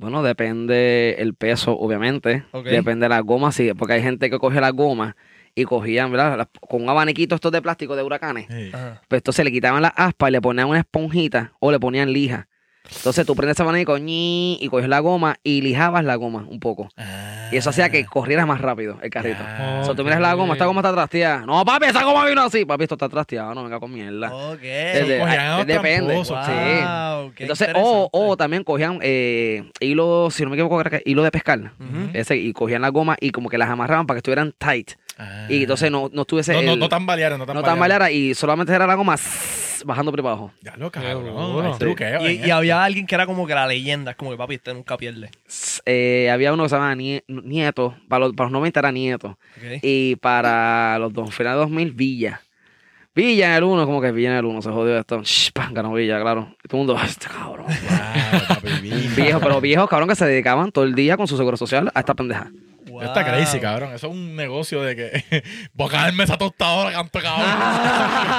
Bueno, 0.00 0.22
depende 0.22 1.16
el 1.18 1.34
peso, 1.34 1.72
obviamente. 1.78 2.44
Depende 2.70 3.04
de 3.04 3.08
la 3.10 3.20
goma, 3.20 3.52
sí. 3.52 3.70
Porque 3.74 3.94
hay 3.94 4.02
gente 4.02 4.30
que 4.30 4.38
coge 4.38 4.60
la 4.60 4.70
goma 4.70 5.16
y 5.54 5.64
cogían, 5.64 6.10
¿verdad? 6.10 6.38
Las- 6.38 6.48
Con 6.60 6.82
un 6.82 6.88
abaniquito 6.88 7.34
estos 7.34 7.52
de 7.52 7.60
plástico 7.60 7.96
de 7.96 8.02
huracanes. 8.02 8.46
Sí. 8.48 8.70
Ajá. 8.72 9.02
Pues 9.08 9.20
entonces 9.20 9.44
le 9.44 9.52
quitaban 9.52 9.82
las 9.82 9.92
aspas 9.96 10.30
y 10.30 10.32
le 10.32 10.40
ponían 10.40 10.68
una 10.68 10.78
esponjita 10.80 11.52
o 11.60 11.70
le 11.70 11.78
ponían 11.78 12.12
lija. 12.12 12.48
Entonces 12.96 13.24
tú 13.24 13.34
prendes 13.36 13.56
ese 13.56 13.62
abanico 13.62 13.96
ñi, 13.98 14.58
y 14.60 14.68
coges 14.68 14.88
la 14.88 14.98
goma 15.00 15.36
y 15.42 15.62
lijabas 15.62 16.04
la 16.04 16.16
goma 16.16 16.44
un 16.48 16.60
poco. 16.60 16.88
Y 17.52 17.56
eso 17.56 17.70
hacía 17.70 17.88
que 17.88 18.04
corriera 18.04 18.46
más 18.46 18.60
rápido 18.60 18.98
el 19.02 19.10
carrito. 19.10 19.38
Ah, 19.40 19.78
O 19.82 19.84
sea, 19.84 19.94
tú 19.94 20.04
miras 20.04 20.20
la 20.20 20.34
goma, 20.34 20.52
esta 20.54 20.66
goma 20.66 20.80
está 20.80 20.92
trasteada. 20.92 21.46
No, 21.46 21.64
papi, 21.64 21.86
esa 21.86 22.02
goma 22.04 22.26
vino 22.26 22.42
así. 22.42 22.64
Papi, 22.64 22.84
esto 22.84 22.94
está 22.96 23.08
trasteado. 23.08 23.54
No, 23.54 23.62
venga 23.64 23.80
con 23.80 23.92
mierda. 23.92 24.32
Ok. 24.34 24.60
Desde- 24.60 25.22
ah, 25.22 25.58
a 25.58 25.64
depende. 25.64 26.14
Sí. 26.24 26.32
Entonces, 27.42 27.68
o, 27.76 28.08
o 28.12 28.36
también 28.36 28.64
cogían 28.64 28.98
eh, 29.02 29.70
hilo, 29.80 30.28
si 30.30 30.42
no 30.44 30.50
me 30.50 30.56
equivoco, 30.56 30.82
hilo 31.04 31.22
de 31.22 31.30
pescar. 31.30 31.72
Ese, 32.12 32.36
y 32.36 32.52
cogían 32.52 32.82
la 32.82 32.88
goma 32.90 33.16
y 33.20 33.30
como 33.30 33.48
que 33.48 33.58
las 33.58 33.68
amarraban 33.70 34.06
para 34.06 34.16
que 34.16 34.18
estuvieran 34.18 34.52
tight. 34.58 34.92
Ah. 35.20 35.46
Y 35.48 35.62
entonces 35.62 35.90
no, 35.90 36.08
no 36.12 36.22
estuviese. 36.22 36.54
No, 36.54 36.62
no, 36.62 36.76
no 36.76 36.88
tan 36.88 37.04
balearon, 37.04 37.38
no 37.38 37.46
tan 37.46 37.78
no 37.78 38.10
y 38.10 38.34
solamente 38.34 38.72
era 38.74 38.86
la 38.86 38.94
goma 38.94 39.16
bajando 39.84 40.10
por 40.10 40.20
abajo. 40.20 40.52
Ya 40.62 40.76
lo 40.76 40.90
Qué 40.90 41.00
cabrón. 41.00 42.30
Y, 42.30 42.50
había 42.50 42.82
alguien 42.82 43.06
que 43.06 43.14
era 43.14 43.26
como 43.26 43.46
que 43.46 43.54
la 43.54 43.66
leyenda, 43.66 44.12
es 44.12 44.16
como 44.16 44.30
que 44.30 44.36
papi, 44.36 44.54
este 44.54 44.72
nunca 44.74 44.96
pierde. 44.96 45.30
Eh, 45.84 46.30
había 46.32 46.52
uno 46.52 46.64
que 46.64 46.68
se 46.68 46.74
llamaba 46.76 46.94
Nie- 46.94 47.24
Nieto. 47.28 47.96
Para 48.08 48.26
los, 48.26 48.34
para 48.34 48.46
los 48.46 48.52
90 48.52 48.80
era 48.80 48.92
Nieto. 48.92 49.38
Y 49.82 50.16
para 50.16 50.98
los 50.98 51.12
dos, 51.12 51.34
finales 51.34 51.56
de 51.56 51.60
2000, 51.60 51.92
Villa. 51.92 52.40
Villa 53.14 53.48
en 53.48 53.54
el 53.54 53.64
1, 53.64 53.86
como 53.86 54.00
que 54.00 54.12
Villa 54.12 54.30
en 54.30 54.36
el 54.36 54.44
1, 54.44 54.62
se 54.62 54.70
jodió 54.70 54.98
esto. 54.98 55.22
Shh, 55.22 55.50
pam, 55.52 55.74
ganó 55.74 55.92
Villa, 55.92 56.20
claro. 56.20 56.54
Y 56.64 56.68
todo 56.68 56.80
el 56.80 56.86
mundo, 56.86 56.96
"Ay, 57.02 57.08
este 57.08 57.26
cabrón. 57.26 57.66
Wow, 57.66 58.40
papi, 58.48 58.68
bien. 58.82 59.16
Viejos, 59.16 59.42
pero 59.42 59.60
viejos, 59.60 59.88
cabrón, 59.88 60.08
que 60.08 60.14
se 60.14 60.26
dedicaban 60.26 60.70
todo 60.70 60.84
el 60.84 60.94
día 60.94 61.16
con 61.16 61.26
su 61.26 61.36
seguro 61.36 61.56
social 61.56 61.90
a 61.94 62.00
esta 62.00 62.14
pendeja. 62.14 62.50
Wow. 63.00 63.08
Está 63.08 63.24
crazy, 63.24 63.58
cabrón. 63.60 63.92
Eso 63.94 64.06
es 64.08 64.12
un 64.12 64.36
negocio 64.36 64.82
de 64.82 64.96
que 64.96 65.44
voy 65.74 65.88
a 65.88 65.90
caerme 65.90 66.24
esa 66.24 66.36
tostadora, 66.38 66.92
canto 66.92 67.18
cabrón. 67.20 67.46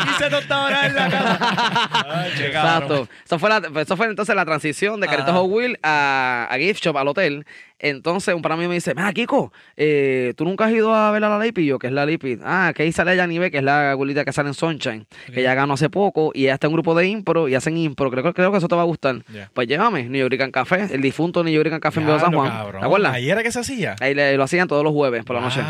Aquí 0.00 0.10
se 0.18 0.30
tostaba 0.30 0.86
en 0.86 0.94
la 0.94 1.08
casa. 1.08 1.38
Cabrón. 1.38 2.24
Exacto. 2.38 3.08
Eso 3.24 3.38
fue, 3.38 3.48
la- 3.48 3.80
eso 3.80 3.96
fue 3.96 4.06
entonces 4.06 4.34
la 4.34 4.44
transición 4.44 5.00
de 5.00 5.06
Carritos. 5.08 5.32
Hot 5.34 5.46
Wheels 5.48 5.78
a, 5.82 6.48
a 6.50 6.58
Gift 6.58 6.82
Shop, 6.84 6.96
al 6.96 7.08
hotel. 7.08 7.46
Entonces, 7.82 8.32
un 8.34 8.40
pana 8.42 8.56
mío 8.56 8.68
me 8.68 8.76
dice, 8.76 8.94
mira, 8.94 9.12
Kiko, 9.12 9.52
eh, 9.76 10.32
¿tú 10.36 10.44
nunca 10.44 10.66
has 10.66 10.72
ido 10.72 10.94
a 10.94 11.10
ver 11.10 11.24
a 11.24 11.28
la 11.36 11.44
Lipi? 11.44 11.66
Yo, 11.66 11.78
que 11.78 11.88
es 11.88 11.92
la 11.92 12.06
Lipi. 12.06 12.38
Ah, 12.44 12.72
que 12.74 12.84
ahí 12.84 12.92
sale 12.92 13.12
ella 13.12 13.26
Nive, 13.26 13.50
que 13.50 13.58
es 13.58 13.64
la 13.64 13.92
gulita 13.94 14.24
que 14.24 14.32
sale 14.32 14.48
en 14.48 14.54
Sunshine, 14.54 15.06
que 15.34 15.42
ya 15.42 15.54
ganó 15.54 15.74
hace 15.74 15.90
poco, 15.90 16.30
y 16.32 16.44
ella 16.44 16.54
está 16.54 16.68
en 16.68 16.72
un 16.72 16.76
grupo 16.76 16.94
de 16.94 17.08
impro, 17.08 17.48
y 17.48 17.54
hacen 17.56 17.76
impro. 17.76 18.10
Creo, 18.10 18.32
creo 18.32 18.52
que 18.52 18.58
eso 18.58 18.68
te 18.68 18.76
va 18.76 18.82
a 18.82 18.84
gustar. 18.86 19.16
Pues 19.52 19.66
llévame, 19.66 20.04
New 20.08 20.28
York 20.28 20.50
Café, 20.52 20.86
el 20.94 21.02
difunto 21.02 21.42
New 21.42 21.52
York 21.52 21.80
Café 21.80 21.98
en 22.00 22.06
Viejo 22.06 22.20
San 22.20 22.32
Juan. 22.34 22.50
cabrón. 22.50 22.80
¿Te 22.80 22.86
acuerdas? 22.86 23.14
Ahí 23.14 23.28
era 23.30 23.42
que 23.42 23.50
se 23.50 23.58
hacía. 23.60 23.96
Ahí 24.00 24.14
le- 24.14 24.36
lo 24.36 24.44
hacían 24.44 24.68
todos 24.68 24.84
los 24.84 24.92
jueves 24.92 25.24
por 25.24 25.34
la 25.36 25.42
noche. 25.42 25.60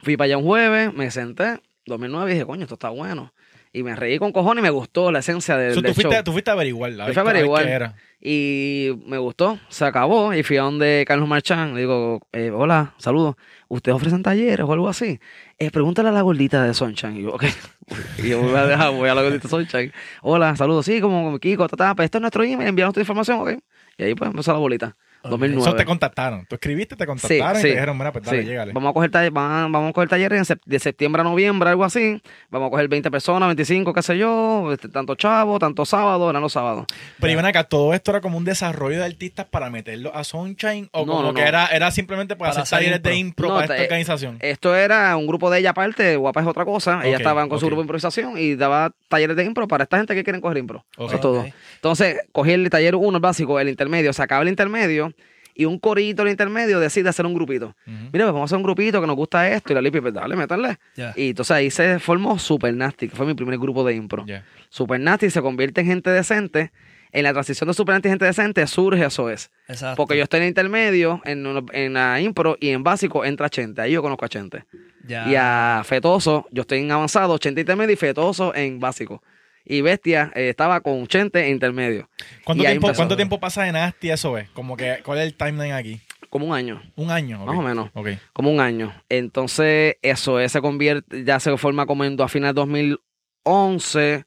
Fui 0.00 0.16
para 0.18 0.26
allá 0.26 0.36
un 0.38 0.44
jueves, 0.44 0.92
me 0.92 1.10
senté, 1.10 1.58
2009, 1.86 2.30
y 2.30 2.34
dije, 2.34 2.44
coño, 2.46 2.62
esto 2.64 2.74
está 2.74 2.90
bueno. 2.90 3.32
Y 3.72 3.82
me 3.82 3.94
reí 3.94 4.18
con 4.18 4.32
cojones 4.32 4.62
y 4.62 4.64
me 4.64 4.70
gustó 4.70 5.12
la 5.12 5.18
esencia 5.18 5.56
del, 5.56 5.74
So, 5.74 5.80
del 5.82 5.90
tú, 5.90 5.94
fuiste, 5.94 6.14
show. 6.14 6.24
tú 6.24 6.32
fuiste 6.32 6.50
a 6.50 6.54
averiguar. 6.54 6.90
a 6.92 6.94
fui 6.94 7.02
a 7.16 7.20
a 7.20 7.22
ver 7.24 7.36
averiguar. 7.36 7.64
qué 7.64 7.70
era. 7.70 7.94
Y 8.20 8.90
me 9.06 9.18
gustó, 9.18 9.58
se 9.68 9.84
acabó. 9.84 10.32
Y 10.34 10.42
fui 10.42 10.56
a 10.56 10.62
donde 10.62 11.04
Carlos 11.06 11.28
Marchán. 11.28 11.74
Le 11.74 11.80
digo, 11.80 12.20
eh, 12.32 12.50
hola, 12.50 12.94
saludos. 12.98 13.36
¿Ustedes 13.68 13.94
ofrecen 13.94 14.22
talleres 14.22 14.66
o 14.66 14.72
algo 14.72 14.88
así? 14.88 15.20
Eh, 15.58 15.70
pregúntale 15.70 16.08
a 16.08 16.12
la 16.12 16.22
gordita 16.22 16.64
de 16.64 16.74
Sunshine. 16.74 17.16
Y 17.18 17.22
yo, 17.22 17.34
ok. 17.34 17.44
Y 18.22 18.28
yo 18.30 18.42
voy 18.42 18.54
a, 18.54 18.66
dejar, 18.66 18.92
voy 18.92 19.08
a 19.08 19.14
la 19.14 19.22
gordita 19.22 19.44
de 19.44 19.48
Sunshine. 19.50 19.92
Hola, 20.22 20.56
saludos. 20.56 20.84
Sí, 20.86 21.00
como 21.00 21.38
Kiko, 21.38 21.68
ta, 21.68 21.76
ta, 21.76 21.94
pues 21.94 22.06
este 22.06 22.18
es 22.18 22.22
nuestro 22.22 22.42
email, 22.44 22.68
enviaron 22.68 22.92
tu 22.92 23.00
información, 23.00 23.40
ok. 23.40 23.52
Y 23.96 24.02
ahí 24.04 24.14
pues 24.14 24.30
empezó 24.30 24.52
la 24.52 24.58
bolita. 24.58 24.96
2009. 25.30 25.68
Eso 25.68 25.76
te 25.76 25.84
contactaron. 25.84 26.46
Tú 26.46 26.54
escribiste, 26.56 26.96
te 26.96 27.06
contactaron 27.06 27.56
y 27.56 27.56
sí. 27.56 27.62
te 27.62 27.68
dijeron, 27.74 27.96
mira, 27.98 28.12
pues 28.12 28.24
dale, 28.24 28.42
Sí. 28.42 28.48
llégale. 28.48 28.72
Vamos 28.72 28.90
a 28.90 28.92
coger 28.94 29.10
taller- 29.10 29.32
vamos 29.32 29.90
a 29.90 29.92
coger 29.92 30.08
talleres 30.08 30.38
en 30.38 30.44
sep- 30.56 30.62
de 30.64 30.78
septiembre 30.78 31.20
a 31.20 31.24
noviembre, 31.24 31.70
algo 31.70 31.84
así. 31.84 32.20
Vamos 32.50 32.68
a 32.68 32.70
coger 32.70 32.88
20 32.88 33.10
personas, 33.10 33.48
25, 33.48 33.92
qué 33.92 34.02
sé 34.02 34.18
yo, 34.18 34.72
este, 34.72 34.88
tanto 34.88 35.14
chavo, 35.14 35.58
tanto 35.58 35.84
sábado, 35.84 36.28
eran 36.30 36.42
los 36.42 36.52
sábados. 36.52 36.86
Pero 37.20 37.32
iban 37.32 37.44
acá, 37.46 37.64
todo 37.64 37.94
esto 37.94 38.10
era 38.10 38.20
como 38.20 38.38
un 38.38 38.44
desarrollo 38.44 38.98
de 38.98 39.04
artistas 39.04 39.46
para 39.46 39.70
meterlo 39.70 40.14
a 40.14 40.24
Sunshine 40.24 40.88
o 40.92 41.06
No, 41.06 41.12
como 41.12 41.22
no, 41.28 41.34
que 41.34 41.42
no. 41.42 41.46
Era, 41.48 41.66
era 41.68 41.90
simplemente 41.90 42.36
para, 42.36 42.52
Para 42.52 42.62
hacer 42.62 42.78
talleres 42.78 43.02
de 43.02 43.14
impro 43.16 43.48
No, 43.48 43.54
para 43.54 43.74
esta 43.74 43.82
organización. 43.82 44.36
Esto 44.40 44.74
era 44.76 45.16
un 45.16 45.26
grupo 45.26 45.50
de 45.50 45.58
ella 45.60 45.70
aparte, 45.70 46.16
Guapa 46.16 46.40
es 46.40 46.46
otra 46.46 46.64
cosa. 46.64 46.98
Ok, 46.98 47.04
Ella 47.04 47.16
estaba 47.18 47.48
con 47.48 47.58
su 47.60 47.66
grupo 47.66 47.80
de 47.82 47.84
improvisación 47.84 48.38
y 48.38 48.54
daba 48.54 48.92
talleres 49.08 49.36
de 49.36 49.44
impro 49.44 49.66
para 49.68 49.84
esta 49.84 49.96
gente 49.98 50.14
que 50.14 50.24
quieren 50.24 50.40
coger 50.40 50.58
impro. 50.58 50.84
Ok. 50.96 51.06
Eso 51.06 51.14
es 51.16 51.20
todo. 51.20 51.46
Entonces, 51.76 52.20
cogí 52.32 52.52
el 52.52 52.68
taller 52.70 52.94
uno, 52.94 53.16
el 53.18 53.22
básico, 53.22 53.58
el 53.60 53.68
intermedio, 53.68 54.12
se 54.12 54.22
acaba 54.22 54.42
el 54.42 54.48
intermedio 54.48 55.12
y 55.58 55.64
un 55.64 55.78
corito 55.80 56.22
del 56.22 56.30
intermedio 56.30 56.78
decide 56.78 57.08
hacer 57.08 57.26
un 57.26 57.34
grupito. 57.34 57.74
Ujú. 57.86 57.96
Mira, 58.12 58.24
pues 58.24 58.26
vamos 58.26 58.42
a 58.42 58.44
hacer 58.44 58.56
un 58.56 58.62
grupito 58.62 59.00
que 59.00 59.06
nos 59.08 59.16
gusta 59.16 59.50
esto 59.50 59.72
y 59.72 59.74
la 59.74 59.82
Lipi, 59.82 60.00
pues 60.00 60.14
dale, 60.14 60.36
métanle. 60.36 60.78
Y 61.16 61.30
entonces 61.30 61.50
ahí 61.50 61.70
se 61.70 61.98
formó 61.98 62.38
Super 62.38 62.72
Nasty, 62.72 63.08
que 63.08 63.16
fue 63.16 63.26
mi 63.26 63.34
primer 63.34 63.58
grupo 63.58 63.84
de 63.84 63.94
impro. 63.94 64.24
Super 64.70 65.00
Nasty 65.00 65.28
se 65.30 65.42
convierte 65.42 65.80
en 65.80 65.88
gente 65.88 66.10
decente. 66.10 66.70
En 67.10 67.24
la 67.24 67.32
transición 67.32 67.66
de 67.66 67.74
Super 67.74 67.94
Nasty 67.94 68.08
y 68.08 68.10
gente 68.10 68.24
decente 68.26 68.66
surge 68.66 69.04
eso 69.04 69.30
es. 69.30 69.50
Exacto. 69.66 69.96
Porque 69.96 70.16
yo 70.16 70.22
estoy 70.22 70.40
en 70.40 70.46
intermedio, 70.46 71.22
en, 71.24 71.44
en 71.72 71.92
la 71.94 72.20
impro 72.20 72.56
y 72.60 72.68
en 72.68 72.84
básico 72.84 73.24
entra 73.24 73.48
Chente. 73.48 73.80
Ahí 73.80 73.92
yo 73.92 74.02
conozco 74.02 74.26
a 74.26 74.28
Chente. 74.28 74.64
Y 75.08 75.34
a 75.34 75.82
Fetoso, 75.84 76.46
yo 76.52 76.60
estoy 76.62 76.80
en 76.80 76.92
avanzado, 76.92 77.36
Chente 77.38 77.62
intermedio 77.62 77.94
y 77.94 77.96
Fetoso 77.96 78.54
en 78.54 78.78
básico. 78.78 79.22
Y 79.70 79.82
Bestia 79.82 80.32
eh, 80.34 80.48
estaba 80.48 80.80
con 80.80 81.06
Chente 81.06 81.44
en 81.44 81.52
intermedio. 81.52 82.08
¿Cuánto, 82.44 82.64
tiempo, 82.64 82.86
empezó. 82.86 82.98
¿Cuánto 83.00 83.16
tiempo 83.16 83.38
pasa 83.38 83.64
de 83.64 83.72
Nasty 83.72 84.10
eso 84.10 84.38
es? 84.38 84.48
Como 84.50 84.76
que, 84.78 85.00
¿cuál 85.04 85.18
es 85.18 85.26
el 85.26 85.34
timeline 85.34 85.72
aquí? 85.74 86.00
Como 86.30 86.46
un 86.46 86.54
año, 86.54 86.82
Un 86.96 87.10
año. 87.10 87.42
ok. 87.42 87.46
más 87.46 87.58
o 87.58 87.62
menos. 87.62 87.90
Como 88.32 88.50
un 88.50 88.60
año. 88.60 88.94
Entonces, 89.10 89.96
eso 90.00 90.40
eh, 90.40 90.48
se 90.48 90.60
convierte, 90.62 91.24
ya 91.24 91.38
se 91.38 91.54
forma 91.58 91.84
como 91.86 92.04
en, 92.04 92.18
a 92.20 92.28
finales 92.28 92.54
de 92.54 92.60
2011, 92.60 94.24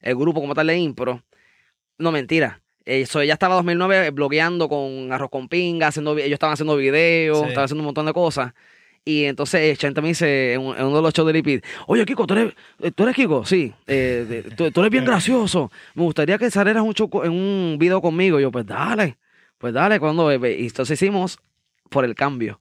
el 0.00 0.16
grupo 0.16 0.40
como 0.40 0.54
tal 0.54 0.66
de 0.66 0.78
impro. 0.78 1.22
No, 1.98 2.10
mentira. 2.12 2.60
Eso, 2.84 3.22
ya 3.22 3.34
estaba 3.34 3.54
2009 3.56 4.10
blogueando 4.10 4.68
con 4.68 5.12
Arroz 5.12 5.30
con 5.30 5.48
Pinga, 5.48 5.88
haciendo, 5.88 6.16
ellos 6.18 6.32
estaban 6.32 6.54
haciendo 6.54 6.76
videos, 6.76 7.38
Sí. 7.38 7.44
estaban 7.48 7.64
haciendo 7.66 7.82
un 7.82 7.86
montón 7.86 8.06
de 8.06 8.12
cosas. 8.12 8.54
Y 9.04 9.24
entonces 9.24 9.78
Chente 9.78 10.02
me 10.02 10.08
dice 10.08 10.52
en, 10.54 10.60
un- 10.60 10.76
en 10.76 10.84
uno 10.84 10.96
de 10.96 11.02
los 11.02 11.12
shows 11.14 11.26
de 11.26 11.32
Lipid, 11.32 11.62
oye 11.86 12.04
Kiko, 12.04 12.26
¿tú 12.26 12.34
eres, 12.34 12.52
eh, 12.80 12.90
¿tú 12.90 13.04
eres 13.04 13.16
Kiko? 13.16 13.44
Sí, 13.44 13.72
eh, 13.86 14.44
tú, 14.56 14.70
tú 14.70 14.80
eres 14.80 14.90
bien 14.92 15.04
gracioso. 15.06 15.70
Me 15.94 16.02
gustaría 16.02 16.38
que 16.38 16.50
salieras 16.50 16.82
un 16.82 16.92
show 16.94 17.10
en 17.24 17.32
un 17.32 17.76
video 17.78 18.00
conmigo. 18.02 18.38
Y 18.38 18.42
yo, 18.42 18.50
pues 18.52 18.66
dale, 18.66 19.16
pues 19.58 19.72
dale, 19.72 19.98
cuando... 19.98 20.30
Y 20.32 20.66
entonces 20.66 21.00
hicimos 21.00 21.38
por 21.88 22.04
el 22.04 22.14
cambio. 22.14 22.60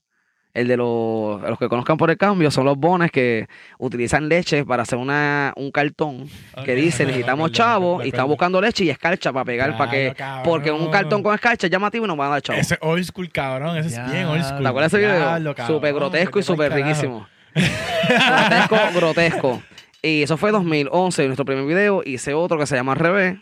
El 0.59 0.67
de 0.67 0.75
los, 0.75 1.41
los 1.41 1.57
que 1.57 1.69
conozcan 1.69 1.95
por 1.95 2.09
el 2.09 2.17
cambio 2.17 2.51
son 2.51 2.65
los 2.65 2.77
bones 2.77 3.11
que 3.11 3.47
utilizan 3.77 4.27
leche 4.27 4.65
para 4.65 4.83
hacer 4.83 4.99
una, 4.99 5.53
un 5.55 5.71
cartón 5.71 6.29
que 6.65 6.75
dice 6.75 7.05
necesitamos 7.05 7.51
me 7.51 8.05
y 8.05 8.09
están 8.09 8.27
buscando 8.27 8.59
leche 8.59 8.83
y 8.83 8.89
escarcha 8.89 9.31
para 9.31 9.45
pegar, 9.45 9.77
para 9.77 9.89
que, 9.89 10.15
porque 10.43 10.69
un 10.71 10.91
cartón 10.91 11.23
con 11.23 11.33
escarcha 11.33 11.67
es 11.67 11.71
llamativo 11.71 12.03
y 12.03 12.07
nos 12.09 12.17
van 12.17 12.27
a 12.27 12.31
dar 12.31 12.41
chavos. 12.41 12.59
Ese 12.61 12.73
es 12.73 12.79
old 12.81 13.05
school, 13.05 13.31
cabrón. 13.31 13.77
Ese 13.77 13.89
Ya. 13.95 14.05
es 14.05 14.11
bien 14.11 14.25
old 14.25 14.43
school. 14.43 14.61
¿Te 14.61 14.67
acuerdas 14.67 14.91
de 14.91 14.97
ese 14.97 15.07
video? 15.07 15.55
Súper 15.65 15.93
grotesco 15.93 16.39
y 16.39 16.43
súper 16.43 16.73
riquísimo. 16.73 17.27
grotesco, 17.55 18.77
grotesco. 18.95 19.61
Y 20.01 20.23
eso 20.23 20.37
fue 20.37 20.51
2011, 20.51 21.25
nuestro 21.25 21.45
primer 21.45 21.65
video. 21.65 22.01
Hice 22.05 22.33
otro 22.33 22.57
que 22.57 22.65
se 22.65 22.75
llama 22.75 22.93
Al 22.93 22.99
Revés. 22.99 23.37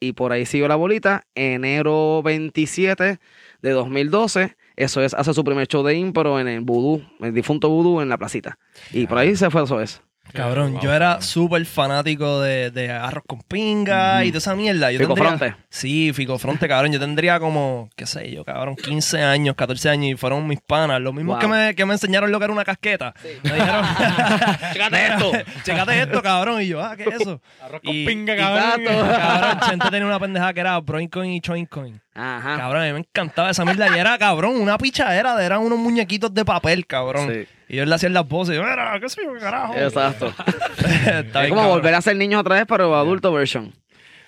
Y 0.00 0.14
por 0.14 0.32
ahí 0.32 0.46
siguió 0.46 0.68
la 0.68 0.76
bolita. 0.76 1.24
Enero 1.34 2.22
27 2.22 3.18
de 3.60 3.70
2012. 3.70 4.56
Eso 4.82 5.00
es, 5.00 5.14
hace 5.14 5.32
su 5.32 5.44
primer 5.44 5.66
show 5.68 5.82
de 5.82 5.94
impro 5.94 6.40
en 6.40 6.48
el 6.48 6.60
Voodoo, 6.60 7.02
el 7.20 7.32
difunto 7.32 7.68
Voodoo 7.68 8.02
en 8.02 8.08
la 8.08 8.18
placita. 8.18 8.58
Y 8.92 9.06
por 9.06 9.18
ahí 9.18 9.36
se 9.36 9.50
fue 9.50 9.62
eso 9.62 9.80
es. 9.80 10.02
Cabrón, 10.32 10.72
Wow, 10.72 10.80
yo 10.82 10.92
era 10.94 11.06
cabrón. 11.06 11.22
súper 11.22 11.66
fanático 11.66 12.40
de, 12.40 12.70
de 12.70 12.90
arroz 12.90 13.24
con 13.26 13.40
pinga 13.42 14.24
y 14.24 14.28
toda 14.28 14.38
esa 14.38 14.54
mierda. 14.54 14.90
Yo 14.92 14.98
Fico 15.00 15.14
tendría- 15.14 15.36
Fronte. 15.38 15.56
Sí, 15.68 16.12
Fico 16.14 16.38
Fronte, 16.38 16.66
cabrón. 16.68 16.92
Yo 16.92 16.98
tendría 17.00 17.38
como, 17.40 17.90
qué 17.96 18.06
sé 18.06 18.30
yo, 18.32 18.44
cabrón, 18.44 18.76
15 18.76 19.22
años, 19.22 19.54
14 19.56 19.88
años 19.90 20.12
y 20.12 20.16
fueron 20.16 20.46
mis 20.46 20.60
panas. 20.60 21.00
Los 21.00 21.12
mismos 21.14 21.34
Wow. 21.36 21.40
que, 21.40 21.48
me, 21.48 21.74
que 21.74 21.84
me 21.86 21.92
enseñaron 21.94 22.30
lo 22.32 22.38
que 22.38 22.44
era 22.44 22.52
una 22.52 22.64
casqueta. 22.64 23.14
Me 23.42 23.52
dijeron, 23.54 23.84
Chécate 24.72 25.06
esto. 25.12 25.32
Chécate 25.64 26.00
esto, 26.02 26.22
cabrón. 26.22 26.62
Y 26.62 26.68
yo, 26.68 26.82
ah, 26.82 26.96
¿qué 26.96 27.04
es 27.04 27.20
eso? 27.20 27.40
Arroz 27.62 27.80
con 27.84 27.94
Y- 27.94 28.06
pinga, 28.06 28.34
y 28.34 28.38
cabrón. 28.38 28.84
Cabrón, 29.22 29.60
Chente 29.68 29.90
tenía 29.90 30.06
una 30.06 30.18
pendejada 30.20 30.52
que 30.52 30.60
era 30.60 30.78
Broincoin 30.80 31.30
y 31.32 31.40
Choincoin. 31.40 32.00
Ajá. 32.14 32.56
Cabrón, 32.58 32.82
a 32.82 32.86
mí 32.86 32.92
me 32.92 32.98
encantaba 33.00 33.50
esa 33.50 33.64
mierda. 33.64 33.94
Y 33.96 33.98
era, 33.98 34.18
cabrón, 34.18 34.56
una 34.60 34.76
pichadera, 34.78 35.34
de- 35.36 35.44
eran 35.46 35.60
unos 35.60 35.78
muñequitos 35.78 36.32
de 36.34 36.44
papel, 36.44 36.86
cabrón. 36.86 37.30
Sí. 37.32 37.46
Y 37.72 37.76
yo 37.78 37.86
le 37.86 37.94
hacía 37.94 38.08
las 38.10 38.28
voces 38.28 38.54
y 38.54 38.58
yo, 38.58 38.62
mira, 38.64 38.98
qué 39.00 39.08
sé 39.08 39.22
yo, 39.24 39.32
qué 39.32 39.40
carajo. 39.40 39.74
Exacto. 39.74 40.26
Está 40.78 41.08
Es 41.08 41.32
bien, 41.32 41.48
como 41.48 41.54
cabrón. 41.62 41.68
volver 41.78 41.94
a 41.94 42.02
ser 42.02 42.16
niños 42.16 42.40
otra 42.42 42.56
vez, 42.56 42.64
pero 42.68 42.94
adulto 42.94 43.32
version. 43.32 43.72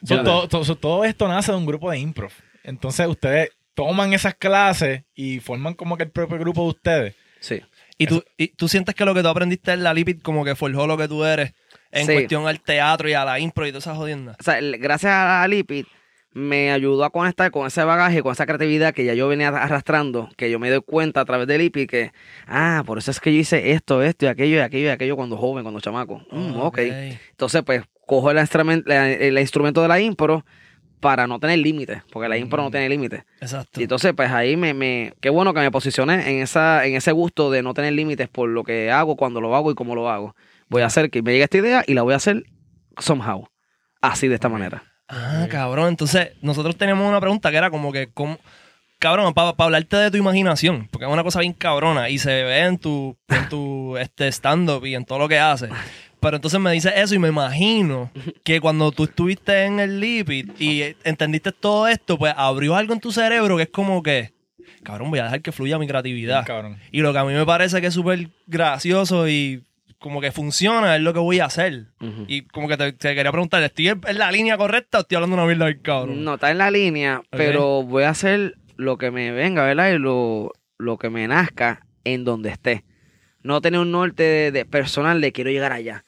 So, 0.02 0.22
todo, 0.22 0.48
todo- 0.48 0.64
so, 0.64 0.76
todo 0.76 1.04
esto 1.04 1.28
nace 1.28 1.52
de 1.52 1.58
un 1.58 1.66
grupo 1.66 1.90
de 1.90 1.98
improv. 1.98 2.32
Entonces 2.62 3.06
ustedes 3.06 3.50
toman 3.74 4.12
esas 4.14 4.34
clases 4.34 5.04
y 5.14 5.40
forman 5.40 5.74
como 5.74 5.96
que 5.96 6.04
el 6.04 6.10
propio 6.10 6.38
grupo 6.38 6.62
de 6.62 6.68
ustedes. 6.68 7.14
Sí. 7.40 7.60
¿Y 7.98 8.06
tú, 8.06 8.24
y 8.38 8.48
tú 8.48 8.66
sientes 8.68 8.94
que 8.94 9.04
lo 9.04 9.14
que 9.14 9.22
tú 9.22 9.28
aprendiste 9.28 9.72
en 9.72 9.82
la 9.84 9.92
Lipid 9.94 10.20
como 10.22 10.44
que 10.44 10.54
forjó 10.56 10.86
lo 10.86 10.96
que 10.96 11.06
tú 11.06 11.24
eres 11.24 11.52
en 11.92 12.06
Sí. 12.06 12.12
cuestión 12.14 12.48
al 12.48 12.60
teatro 12.62 13.08
y 13.08 13.12
a 13.14 13.24
la 13.24 13.38
impro 13.38 13.66
y 13.66 13.70
todas 13.70 13.84
esas 13.84 13.96
jodiendas? 13.98 14.36
O 14.40 14.42
sea, 14.42 14.58
gracias 14.60 15.12
a 15.12 15.46
Lipid 15.46 15.84
me 16.34 16.72
ayudó 16.72 17.04
a 17.04 17.10
conectar 17.10 17.50
con 17.52 17.66
ese 17.66 17.82
bagaje, 17.84 18.22
con 18.22 18.32
esa 18.32 18.44
creatividad 18.44 18.92
que 18.92 19.04
ya 19.04 19.14
yo 19.14 19.28
venía 19.28 19.48
arrastrando, 19.48 20.28
que 20.36 20.50
yo 20.50 20.58
me 20.58 20.68
doy 20.68 20.80
cuenta 20.82 21.20
a 21.20 21.24
través 21.24 21.46
de 21.46 21.56
Lipid 21.58 21.88
que, 21.88 22.12
ah, 22.48 22.82
por 22.84 22.98
eso 22.98 23.10
es 23.12 23.20
que 23.20 23.32
yo 23.32 23.40
hice 23.40 23.70
esto, 23.72 24.02
esto 24.02 24.24
y 24.26 24.28
aquello 24.28 24.56
y 24.56 24.60
aquello 24.60 24.86
y 24.86 24.90
aquello 24.90 25.14
cuando 25.16 25.36
joven, 25.36 25.62
cuando 25.62 25.80
chamaco. 25.80 26.22
Mm, 26.32 26.56
ok. 26.60 26.78
Entonces, 27.30 27.62
pues, 27.62 27.82
cojo 28.06 28.30
el, 28.32 28.38
instrumen- 28.38 28.82
la- 28.84 29.10
el 29.12 29.38
instrumento 29.38 29.80
de 29.80 29.88
la 29.88 30.00
impro 30.00 30.44
para 31.00 31.26
no 31.26 31.38
tener 31.38 31.58
límites, 31.58 32.02
porque 32.10 32.28
la 32.28 32.36
impro 32.38 32.62
no 32.62 32.70
tiene 32.70 32.88
límites. 32.88 33.24
Exacto. 33.40 33.78
Y 33.78 33.84
entonces, 33.84 34.12
pues 34.16 34.30
ahí 34.30 34.56
me, 34.56 34.72
me, 34.74 35.12
qué 35.20 35.28
bueno 35.30 35.52
que 35.54 35.60
me 35.60 35.70
posicioné 35.70 36.30
en 36.30 36.42
esa, 36.42 36.86
en 36.86 36.94
ese 36.94 37.12
gusto 37.12 37.50
de 37.50 37.62
no 37.62 37.74
tener 37.74 37.92
límites 37.92 38.28
por 38.28 38.48
lo 38.48 38.64
que 38.64 38.90
hago, 38.90 39.14
cuando 39.16 39.40
lo 39.40 39.54
hago 39.54 39.70
y 39.70 39.74
cómo 39.74 39.94
lo 39.94 40.08
hago. 40.10 40.34
Voy 40.68 40.82
a 40.82 40.86
hacer 40.86 41.10
que 41.10 41.22
me 41.22 41.32
llegue 41.32 41.44
esta 41.44 41.58
idea 41.58 41.84
y 41.86 41.92
la 41.94 42.02
voy 42.02 42.14
a 42.14 42.16
hacer 42.16 42.44
somehow. 42.98 43.46
Así 44.00 44.28
de 44.28 44.34
esta 44.34 44.48
manera. 44.48 44.82
Ah, 45.08 45.46
cabrón. 45.50 45.88
Entonces, 45.88 46.30
nosotros 46.40 46.76
teníamos 46.76 47.08
una 47.08 47.20
pregunta 47.20 47.50
que 47.50 47.56
era 47.56 47.70
como 47.70 47.92
que, 47.92 48.08
¿cómo? 48.12 48.38
cabrón, 49.04 49.34
para 49.34 49.54
hablarte 49.58 49.98
de 49.98 50.10
tu 50.10 50.16
imaginación, 50.16 50.88
porque 50.90 51.04
es 51.04 51.12
una 51.12 51.22
cosa 51.22 51.40
bien 51.40 51.52
cabrona 51.52 52.08
y 52.08 52.18
se 52.18 52.42
ve 52.42 52.60
en 52.60 52.78
tu, 52.78 53.14
en 53.28 53.48
tu 53.50 53.96
este, 53.98 54.28
stand-up 54.28 54.86
y 54.86 54.94
en 54.94 55.04
todo 55.04 55.18
lo 55.18 55.28
que 55.28 55.38
haces. 55.38 55.70
Pero 56.20 56.36
entonces 56.36 56.58
me 56.58 56.72
dices 56.72 56.94
eso 56.96 57.14
y 57.14 57.18
me 57.18 57.28
imagino 57.28 58.10
que 58.44 58.62
cuando 58.62 58.92
tú 58.92 59.04
estuviste 59.04 59.64
en 59.64 59.78
el 59.78 60.00
Lipid 60.00 60.52
y 60.58 60.96
entendiste 61.04 61.52
todo 61.52 61.86
esto, 61.86 62.16
pues 62.16 62.32
abrió 62.34 62.76
algo 62.76 62.94
en 62.94 63.00
tu 63.00 63.12
cerebro 63.12 63.58
que 63.58 63.64
es 63.64 63.68
como 63.68 64.02
que, 64.02 64.32
cabrón, 64.82 65.10
voy 65.10 65.18
a 65.18 65.24
dejar 65.24 65.42
que 65.42 65.52
fluya 65.52 65.78
mi 65.78 65.86
creatividad. 65.86 66.46
Cabrón. 66.46 66.78
Y 66.90 67.00
lo 67.00 67.12
que 67.12 67.18
a 67.18 67.24
mí 67.24 67.34
me 67.34 67.44
parece 67.44 67.82
que 67.82 67.88
es 67.88 67.94
súper 67.94 68.30
gracioso 68.46 69.28
y 69.28 69.62
como 70.04 70.20
que 70.20 70.32
funciona 70.32 70.96
es 70.96 71.00
lo 71.00 71.14
que 71.14 71.18
voy 71.18 71.40
a 71.40 71.46
hacer. 71.46 71.86
Y 72.28 72.42
como 72.42 72.68
que 72.68 72.76
te, 72.76 72.92
te 72.92 73.14
quería 73.14 73.32
preguntar, 73.32 73.62
¿estoy 73.62 73.88
en 73.88 74.02
en 74.06 74.18
la 74.18 74.30
línea 74.30 74.58
correcta 74.58 74.98
o 74.98 75.00
estoy 75.00 75.16
hablando 75.16 75.36
una 75.36 75.46
mierda 75.46 75.64
del 75.64 75.80
cabrón? 75.80 76.22
No, 76.22 76.34
está 76.34 76.50
en 76.50 76.58
la 76.58 76.70
línea, 76.70 77.22
pero 77.30 77.82
voy 77.82 78.02
a 78.02 78.10
hacer 78.10 78.58
lo 78.76 78.98
que 78.98 79.10
me 79.10 79.32
venga, 79.32 79.64
¿verdad? 79.64 79.94
Y 79.94 79.98
lo, 79.98 80.52
lo 80.76 80.98
que 80.98 81.08
me 81.08 81.26
nazca 81.26 81.86
en 82.04 82.22
donde 82.22 82.50
esté. 82.50 82.84
No 83.42 83.62
tener 83.62 83.80
un 83.80 83.92
norte 83.92 84.22
de, 84.22 84.52
de 84.52 84.66
personal 84.66 85.22
de 85.22 85.32
quiero 85.32 85.48
llegar 85.50 85.72
allá. 85.72 86.04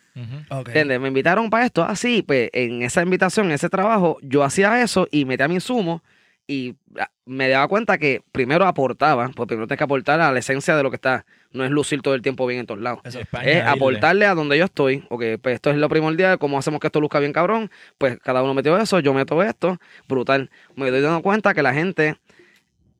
Ok. 0.50 0.68
¿Entiendes? 0.68 1.00
Me 1.00 1.08
invitaron 1.08 1.48
para 1.48 1.64
esto. 1.64 1.82
Así, 1.82 2.20
pues 2.20 2.50
en 2.52 2.82
esa 2.82 3.02
invitación, 3.02 3.46
en 3.46 3.52
ese 3.52 3.70
trabajo, 3.70 4.18
yo 4.20 4.44
hacía 4.44 4.82
eso 4.82 5.08
y 5.10 5.24
metía 5.24 5.48
mi 5.48 5.54
insumo 5.54 6.02
y 6.46 6.76
ah, 6.98 7.10
me 7.24 7.48
daba 7.48 7.66
cuenta 7.68 7.98
que 7.98 8.22
primero 8.32 8.66
aportaba, 8.66 9.28
porque 9.34 9.48
primero 9.48 9.66
tienes 9.66 9.78
que 9.78 9.84
aportar 9.84 10.20
a 10.20 10.30
la 10.30 10.38
esencia 10.38 10.76
de 10.76 10.82
lo 10.82 10.90
que 10.90 10.96
está. 10.96 11.26
No 11.52 11.64
es 11.64 11.70
lucir 11.70 12.02
todo 12.02 12.14
el 12.14 12.22
tiempo 12.22 12.46
bien 12.46 12.60
en 12.60 12.66
todos 12.66 12.80
lados. 12.80 13.00
Eso. 13.04 13.18
España, 13.18 13.50
Es 13.50 13.64
aportarle 13.64 14.26
a 14.26 14.34
donde 14.34 14.58
yo 14.58 14.64
estoy. 14.64 15.04
Ok, 15.08 15.22
pues 15.42 15.56
esto 15.56 15.70
es 15.70 15.76
lo 15.76 15.88
primordial. 15.88 16.38
¿Cómo 16.38 16.58
hacemos 16.58 16.80
que 16.80 16.86
esto 16.88 17.00
luzca 17.00 17.18
bien 17.18 17.32
cabrón? 17.32 17.70
Pues 17.98 18.18
cada 18.20 18.42
uno 18.42 18.54
metió 18.54 18.76
eso, 18.78 19.00
yo 19.00 19.14
meto 19.14 19.42
esto. 19.42 19.78
Brutal. 20.08 20.50
Me 20.76 20.90
doy 20.90 21.00
dando 21.00 21.22
cuenta 21.22 21.54
que 21.54 21.62
la 21.62 21.72
gente 21.72 22.16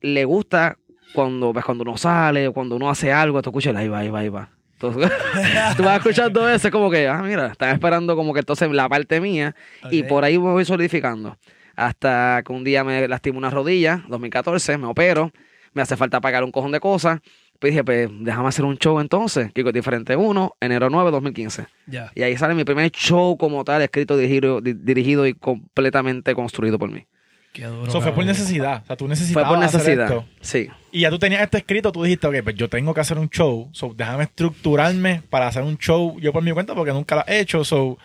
le 0.00 0.24
gusta 0.24 0.78
cuando, 1.14 1.52
pues, 1.52 1.64
cuando 1.64 1.82
uno 1.82 1.96
sale, 1.96 2.50
cuando 2.50 2.76
uno 2.76 2.90
hace 2.90 3.12
algo, 3.12 3.40
tú 3.42 3.50
escuchas, 3.50 3.76
ahí 3.76 3.88
va, 3.88 4.00
ahí 4.00 4.10
va, 4.10 4.20
ahí 4.20 4.28
va. 4.28 4.50
Entonces, 4.74 5.10
tú 5.76 5.84
vas 5.84 5.98
escuchando 5.98 6.48
eso, 6.48 6.68
es 6.68 6.72
como 6.72 6.90
que, 6.90 7.08
ah, 7.08 7.22
mira, 7.22 7.46
están 7.46 7.70
esperando 7.70 8.14
como 8.16 8.34
que 8.34 8.40
entonces 8.40 8.70
la 8.70 8.88
parte 8.88 9.20
mía 9.20 9.54
y 9.90 10.02
por 10.02 10.24
ahí 10.24 10.38
me 10.38 10.50
voy 10.50 10.64
solidificando. 10.64 11.36
Hasta 11.76 12.42
que 12.44 12.52
un 12.52 12.64
día 12.64 12.82
me 12.84 13.06
lastimo 13.06 13.38
una 13.38 13.50
rodilla, 13.50 14.02
2014, 14.08 14.78
me 14.78 14.86
opero, 14.86 15.30
me 15.74 15.82
hace 15.82 15.96
falta 15.96 16.20
pagar 16.20 16.42
un 16.42 16.50
cojón 16.50 16.72
de 16.72 16.80
cosas. 16.80 17.20
Pues 17.58 17.72
dije, 17.72 17.84
pues 17.84 18.08
déjame 18.20 18.48
hacer 18.48 18.64
un 18.66 18.76
show 18.76 19.00
entonces, 19.00 19.50
Kiko 19.52 19.72
Diferente 19.72 20.14
1, 20.16 20.56
enero 20.60 20.90
9, 20.90 21.10
2015. 21.10 21.66
Ya. 21.86 22.12
Y 22.14 22.22
ahí 22.22 22.36
sale 22.36 22.54
mi 22.54 22.64
primer 22.64 22.90
show 22.90 23.36
como 23.38 23.64
tal, 23.64 23.80
escrito, 23.82 24.16
dirigido, 24.16 24.60
di- 24.60 24.74
dirigido 24.74 25.26
y 25.26 25.32
completamente 25.32 26.34
construido 26.34 26.78
por 26.78 26.90
mí. 26.90 27.06
Qué 27.54 27.64
duro. 27.64 27.86
Eso 27.88 28.02
fue 28.02 28.12
por 28.12 28.26
necesidad. 28.26 28.82
O 28.82 28.86
sea, 28.86 28.96
tú 28.96 29.04
Fue 29.06 29.08
necesitabas 29.10 29.48
por 29.48 29.64
hacer 29.64 29.80
necesidad. 29.80 30.04
esto. 30.06 30.26
Sí. 30.42 30.68
Y 30.92 31.00
ya 31.00 31.10
tú 31.10 31.18
tenías 31.18 31.40
esto 31.40 31.56
escrito, 31.56 31.90
tú 31.92 32.02
dijiste, 32.02 32.26
ok, 32.26 32.36
pues 32.44 32.56
yo 32.56 32.68
tengo 32.68 32.92
que 32.92 33.00
hacer 33.00 33.16
un 33.18 33.30
show, 33.30 33.70
so 33.72 33.94
déjame 33.96 34.24
estructurarme 34.24 35.22
para 35.30 35.46
hacer 35.46 35.62
un 35.62 35.78
show 35.78 36.18
yo 36.20 36.34
por 36.34 36.42
mi 36.42 36.52
cuenta 36.52 36.74
porque 36.74 36.92
nunca 36.92 37.16
lo 37.16 37.24
he 37.26 37.40
hecho, 37.40 37.64
so 37.64 37.96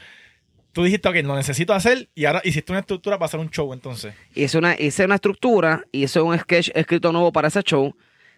tú 0.71 0.83
dijiste, 0.83 1.07
ok, 1.09 1.15
lo 1.23 1.35
necesito 1.35 1.73
hacer 1.73 2.09
y 2.15 2.25
ahora 2.25 2.41
hiciste 2.43 2.71
una 2.71 2.79
estructura 2.79 3.17
para 3.17 3.25
hacer 3.27 3.39
un 3.39 3.49
show 3.49 3.73
entonces. 3.73 4.13
Hice 4.35 4.57
una, 4.57 4.79
hice 4.79 5.05
una 5.05 5.15
estructura, 5.15 5.83
hice 5.91 6.21
un 6.21 6.37
sketch 6.37 6.69
escrito 6.73 7.11
nuevo 7.11 7.31
para 7.31 7.47
ese 7.47 7.61
show. 7.63 7.95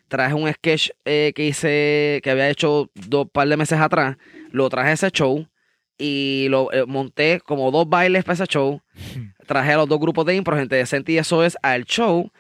Traje 0.08 0.34
un 0.34 0.52
sketch 0.52 0.90
eh, 1.06 1.32
que 1.36 1.46
hice, 1.48 2.20
que 2.24 2.30
había 2.30 2.50
hecho 2.50 2.90
dos 2.94 3.28
par 3.32 3.48
de 3.48 3.58
meses 3.58 3.80
atrás. 3.80 4.18
Lo 4.52 4.70
traje 4.70 4.90
a 4.90 4.94
ese 4.94 5.10
show 5.12 5.48
y 5.98 6.48
lo 6.50 6.72
eh, 6.74 6.86
monté 6.86 7.40
como 7.40 7.72
dos 7.72 7.88
bailes 7.88 8.24
para 8.24 8.34
ese 8.34 8.46
show. 8.48 8.82
Traje 9.48 9.74
a 9.74 9.78
los 9.78 9.88
dos 9.90 10.00
grupos 10.00 10.26
de 10.26 10.36
impro, 10.36 10.56
gente 10.58 10.76
decente 10.76 11.12
y 11.12 11.18
eso 11.18 11.44
es 11.44 11.58
al 11.62 11.86
show, 11.86 12.32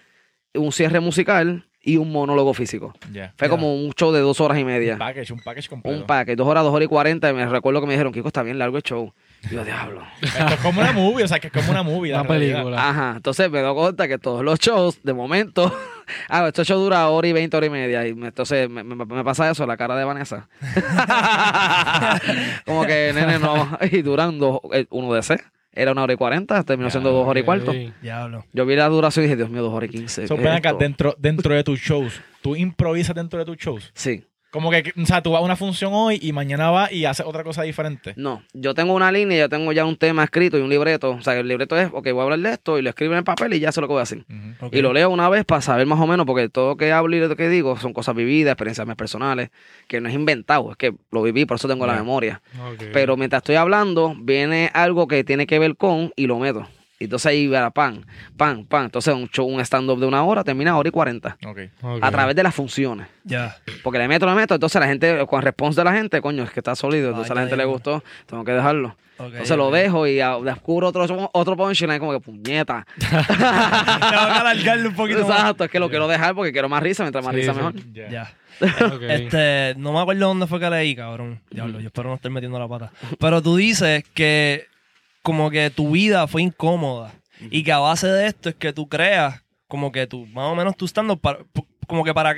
un 0.53 0.71
cierre 0.71 0.99
musical 0.99 1.67
y 1.81 1.97
un 1.97 2.11
monólogo 2.11 2.53
físico. 2.53 2.93
Fue 3.35 3.49
como 3.49 3.75
un 3.75 3.91
show 3.93 4.11
de 4.13 4.21
dos 4.21 4.39
horas 4.39 4.57
y 4.57 4.61
Un 4.61 4.67
media. 4.67 4.97
package, 4.97 5.31
un 5.33 5.39
package 5.41 5.67
completo. 5.67 5.97
Un 5.99 6.05
paquete, 6.05 6.37
dos 6.37 6.47
horas, 6.47 6.63
dos 6.63 6.73
horas 6.73 6.85
y 6.85 6.87
cuarenta. 6.87 7.33
Me 7.33 7.45
recuerdo 7.45 7.81
que 7.81 7.87
me 7.87 7.93
dijeron, 7.93 8.13
Kiko, 8.13 8.27
está 8.29 8.41
bien 8.41 8.57
largo 8.57 8.77
el 8.77 8.83
show. 8.83 9.13
Yo, 9.51 9.63
diablo. 9.65 10.01
Esto 10.21 10.53
es 10.53 10.59
como 10.61 10.79
una 10.81 10.93
movie, 10.93 11.25
o 11.25 11.27
sea, 11.27 11.39
que 11.39 11.47
es 11.47 11.53
como 11.53 11.69
una 11.71 11.83
movie. 11.83 12.11
la 12.13 12.21
Una 12.21 12.29
realidad. 12.29 12.53
película. 12.59 12.89
Ajá, 12.89 13.13
entonces 13.17 13.51
me 13.51 13.59
doy 13.61 13.73
cuenta 13.75 14.07
que 14.07 14.17
todos 14.17 14.43
los 14.43 14.57
shows, 14.59 14.99
de 15.03 15.13
momento, 15.13 15.73
ah, 16.29 16.47
este 16.47 16.63
show 16.63 16.79
dura 16.79 17.07
hora 17.09 17.27
y 17.27 17.33
veinte, 17.33 17.57
hora 17.57 17.65
y 17.65 17.69
media, 17.69 18.07
y 18.07 18.11
entonces 18.11 18.69
me, 18.69 18.83
me- 18.83 18.95
me 19.05 19.23
pasa 19.23 19.49
eso, 19.51 19.65
la 19.65 19.75
cara 19.77 19.95
de 19.97 20.05
Vanessa. 20.05 20.47
Como 22.65 22.85
que, 22.85 23.11
nene, 23.13 23.39
no, 23.39 23.77
y 23.91 24.01
duran 24.01 24.39
dos, 24.39 24.59
eh, 24.71 24.85
uno 24.89 25.13
de 25.13 25.23
C, 25.23 25.39
era 25.73 25.91
una 25.91 26.03
hora 26.03 26.13
y 26.13 26.17
cuarenta, 26.17 26.63
terminó 26.63 26.89
siendo 26.89 27.11
dos 27.11 27.27
horas 27.27 27.41
y 27.41 27.45
cuarto. 27.45 27.73
Diablo. 28.01 28.45
Yo 28.53 28.65
vi 28.65 28.75
la 28.75 28.87
duración 28.89 29.25
y 29.25 29.27
dije, 29.27 29.37
Dios 29.37 29.49
mío, 29.49 29.61
dos 29.63 29.73
horas 29.73 29.89
y 29.89 29.97
quince. 29.97 30.27
So, 30.27 30.35
¿qué 30.35 30.43
ven 30.43 30.53
es 30.53 30.59
acá, 30.59 30.73
dentro, 30.73 31.15
dentro 31.17 31.53
de 31.53 31.63
tus 31.63 31.79
shows, 31.79 32.21
tú 32.41 32.55
improvisas 32.55 33.15
dentro 33.15 33.39
de 33.39 33.45
tus 33.45 33.57
shows. 33.57 33.91
Sí. 33.93 34.23
Como 34.53 34.69
que, 34.69 34.93
o 35.01 35.05
sea, 35.07 35.23
tú 35.23 35.31
vas 35.31 35.41
a 35.41 35.43
una 35.43 35.55
función 35.55 35.93
hoy 35.95 36.19
y 36.21 36.31
mañana 36.31 36.69
vas 36.69 36.91
y 36.91 37.05
haces 37.05 37.25
otra 37.25 37.43
cosa 37.43 37.63
diferente. 37.63 38.13
No, 38.17 38.43
yo 38.53 38.75
tengo 38.75 38.93
una 38.93 39.11
línea, 39.11 39.35
yo 39.39 39.49
tengo 39.49 39.71
ya 39.71 39.83
un 39.83 39.97
tema 39.97 40.23
escrito 40.23 40.59
y 40.59 40.61
un 40.61 40.69
libreto. 40.69 41.09
O 41.09 41.21
sea, 41.23 41.35
el 41.39 41.47
libreto 41.47 41.75
es, 41.75 41.89
ok, 41.91 42.11
voy 42.11 42.19
a 42.19 42.23
hablar 42.25 42.37
de 42.37 42.51
esto 42.51 42.77
y 42.77 42.83
lo 42.83 42.89
escribo 42.91 43.13
en 43.13 43.17
el 43.17 43.23
papel 43.23 43.55
y 43.55 43.59
ya 43.59 43.71
sé 43.71 43.81
lo 43.81 43.87
que 43.87 43.93
voy 43.93 44.01
a 44.01 44.03
hacer. 44.03 44.25
Y 44.71 44.81
lo 44.83 44.93
leo 44.93 45.09
una 45.09 45.27
vez 45.27 45.43
para 45.43 45.61
saber 45.61 45.87
más 45.87 45.99
o 45.99 46.05
menos, 46.05 46.27
porque 46.27 46.49
todo 46.49 46.69
lo 46.69 46.77
que 46.77 46.91
hablo 46.91 47.15
y 47.15 47.19
lo 47.19 47.35
que 47.35 47.49
digo 47.49 47.79
son 47.79 47.93
cosas 47.93 48.13
vividas, 48.13 48.51
experiencias 48.51 48.85
mías 48.85 48.95
personales, 48.95 49.49
que 49.87 49.99
no 49.99 50.07
es 50.07 50.13
inventado, 50.13 50.69
es 50.69 50.77
que 50.77 50.93
lo 51.09 51.23
viví, 51.23 51.45
por 51.45 51.55
eso 51.55 51.67
tengo 51.67 51.87
la 51.87 51.95
memoria. 51.95 52.43
Pero 52.93 53.17
mientras 53.17 53.39
estoy 53.39 53.55
hablando, 53.55 54.13
viene 54.19 54.69
algo 54.75 55.07
que 55.07 55.23
tiene 55.23 55.47
que 55.47 55.57
ver 55.57 55.75
con 55.77 56.13
y 56.15 56.27
lo 56.27 56.37
meto. 56.37 56.67
Y 57.03 57.05
entonces 57.05 57.25
ahí 57.25 57.47
va 57.47 57.69
pan, 57.71 58.05
pan, 58.37 58.63
pan. 58.63 58.85
Entonces 58.85 59.13
un 59.13 59.27
show, 59.27 59.45
un 59.45 59.59
stand-up 59.59 59.99
de 59.99 60.05
una 60.05 60.23
hora 60.23 60.41
termina 60.45 60.71
a 60.71 60.77
hora 60.77 60.87
y 60.87 60.91
cuarenta. 60.93 61.37
Ok. 61.45 61.59
Ok. 61.81 61.99
A 62.01 62.11
través 62.11 62.33
de 62.33 62.43
las 62.43 62.55
funciones. 62.55 63.07
Ya. 63.25 63.57
Porque 63.83 63.99
le 63.99 64.07
meto, 64.07 64.25
le 64.25 64.33
meto. 64.33 64.53
Entonces 64.53 64.79
la 64.79 64.87
gente, 64.87 65.25
con 65.27 65.41
response 65.41 65.81
de 65.81 65.83
la 65.83 65.91
gente, 65.91 66.21
coño, 66.21 66.43
es 66.43 66.51
que 66.51 66.61
está 66.61 66.75
sólido. 66.75 67.09
Entonces 67.09 67.29
a 67.31 67.35
la 67.35 67.41
gente 67.41 67.57
le 67.57 67.65
gustó, 67.65 68.01
tengo 68.25 68.45
que 68.45 68.53
dejarlo. 68.53 68.95
Entonces 69.19 69.57
lo 69.57 69.69
dejo 69.69 70.07
y 70.07 70.21
ah, 70.21 70.37
descubro 70.43 70.87
otro, 70.87 71.29
otro 71.33 71.57
punchline 71.57 71.99
como 71.99 72.13
que 72.13 72.19
puñeta. 72.21 72.85
Tengo 72.97 73.09
que 73.27 73.45
alargarle 74.15 74.87
un 74.87 74.95
poquito 74.95 75.27
más. 75.27 75.39
Exacto, 75.39 75.65
es 75.65 75.69
que 75.69 75.79
lo 75.79 75.89
quiero 75.89 76.07
dejar 76.07 76.33
porque 76.33 76.53
quiero 76.53 76.69
más 76.69 76.81
risa, 76.81 77.03
mientras 77.03 77.23
más 77.23 77.33
Sí, 77.33 77.41
risa 77.41 77.51
sí. 77.53 77.57
mejor. 77.57 77.73
Ya. 77.93 78.09
Ya. 78.09 78.33
Ok. 78.93 79.01
Este, 79.09 79.73
no 79.77 79.93
me 79.93 79.99
acuerdo 79.99 80.27
dónde 80.27 80.47
fue 80.47 80.59
que 80.59 80.69
leí, 80.69 80.95
cabrón. 80.95 81.41
Diablo, 81.49 81.79
yo 81.79 81.87
espero 81.87 82.09
no 82.09 82.15
estar 82.15 82.31
metiendo 82.31 82.57
la 82.59 82.67
pata. 82.67 82.91
Pero 83.19 83.41
tú 83.41 83.55
dices 83.57 84.03
que 84.13 84.67
como 85.23 85.49
que 85.49 85.69
tu 85.71 85.91
vida 85.91 86.27
fue 86.27 86.43
incómoda 86.43 87.13
y 87.49 87.63
que 87.63 87.71
a 87.71 87.79
base 87.79 88.07
de 88.07 88.27
esto 88.27 88.49
es 88.49 88.55
que 88.55 88.71
tú 88.73 88.87
creas 88.87 89.41
como 89.67 89.91
que 89.91 90.05
tú, 90.05 90.27
más 90.27 90.45
o 90.51 90.55
menos 90.55 90.77
tú 90.77 90.85
estando 90.85 91.17
para, 91.17 91.39
como 91.87 92.03
que 92.03 92.13
para, 92.13 92.35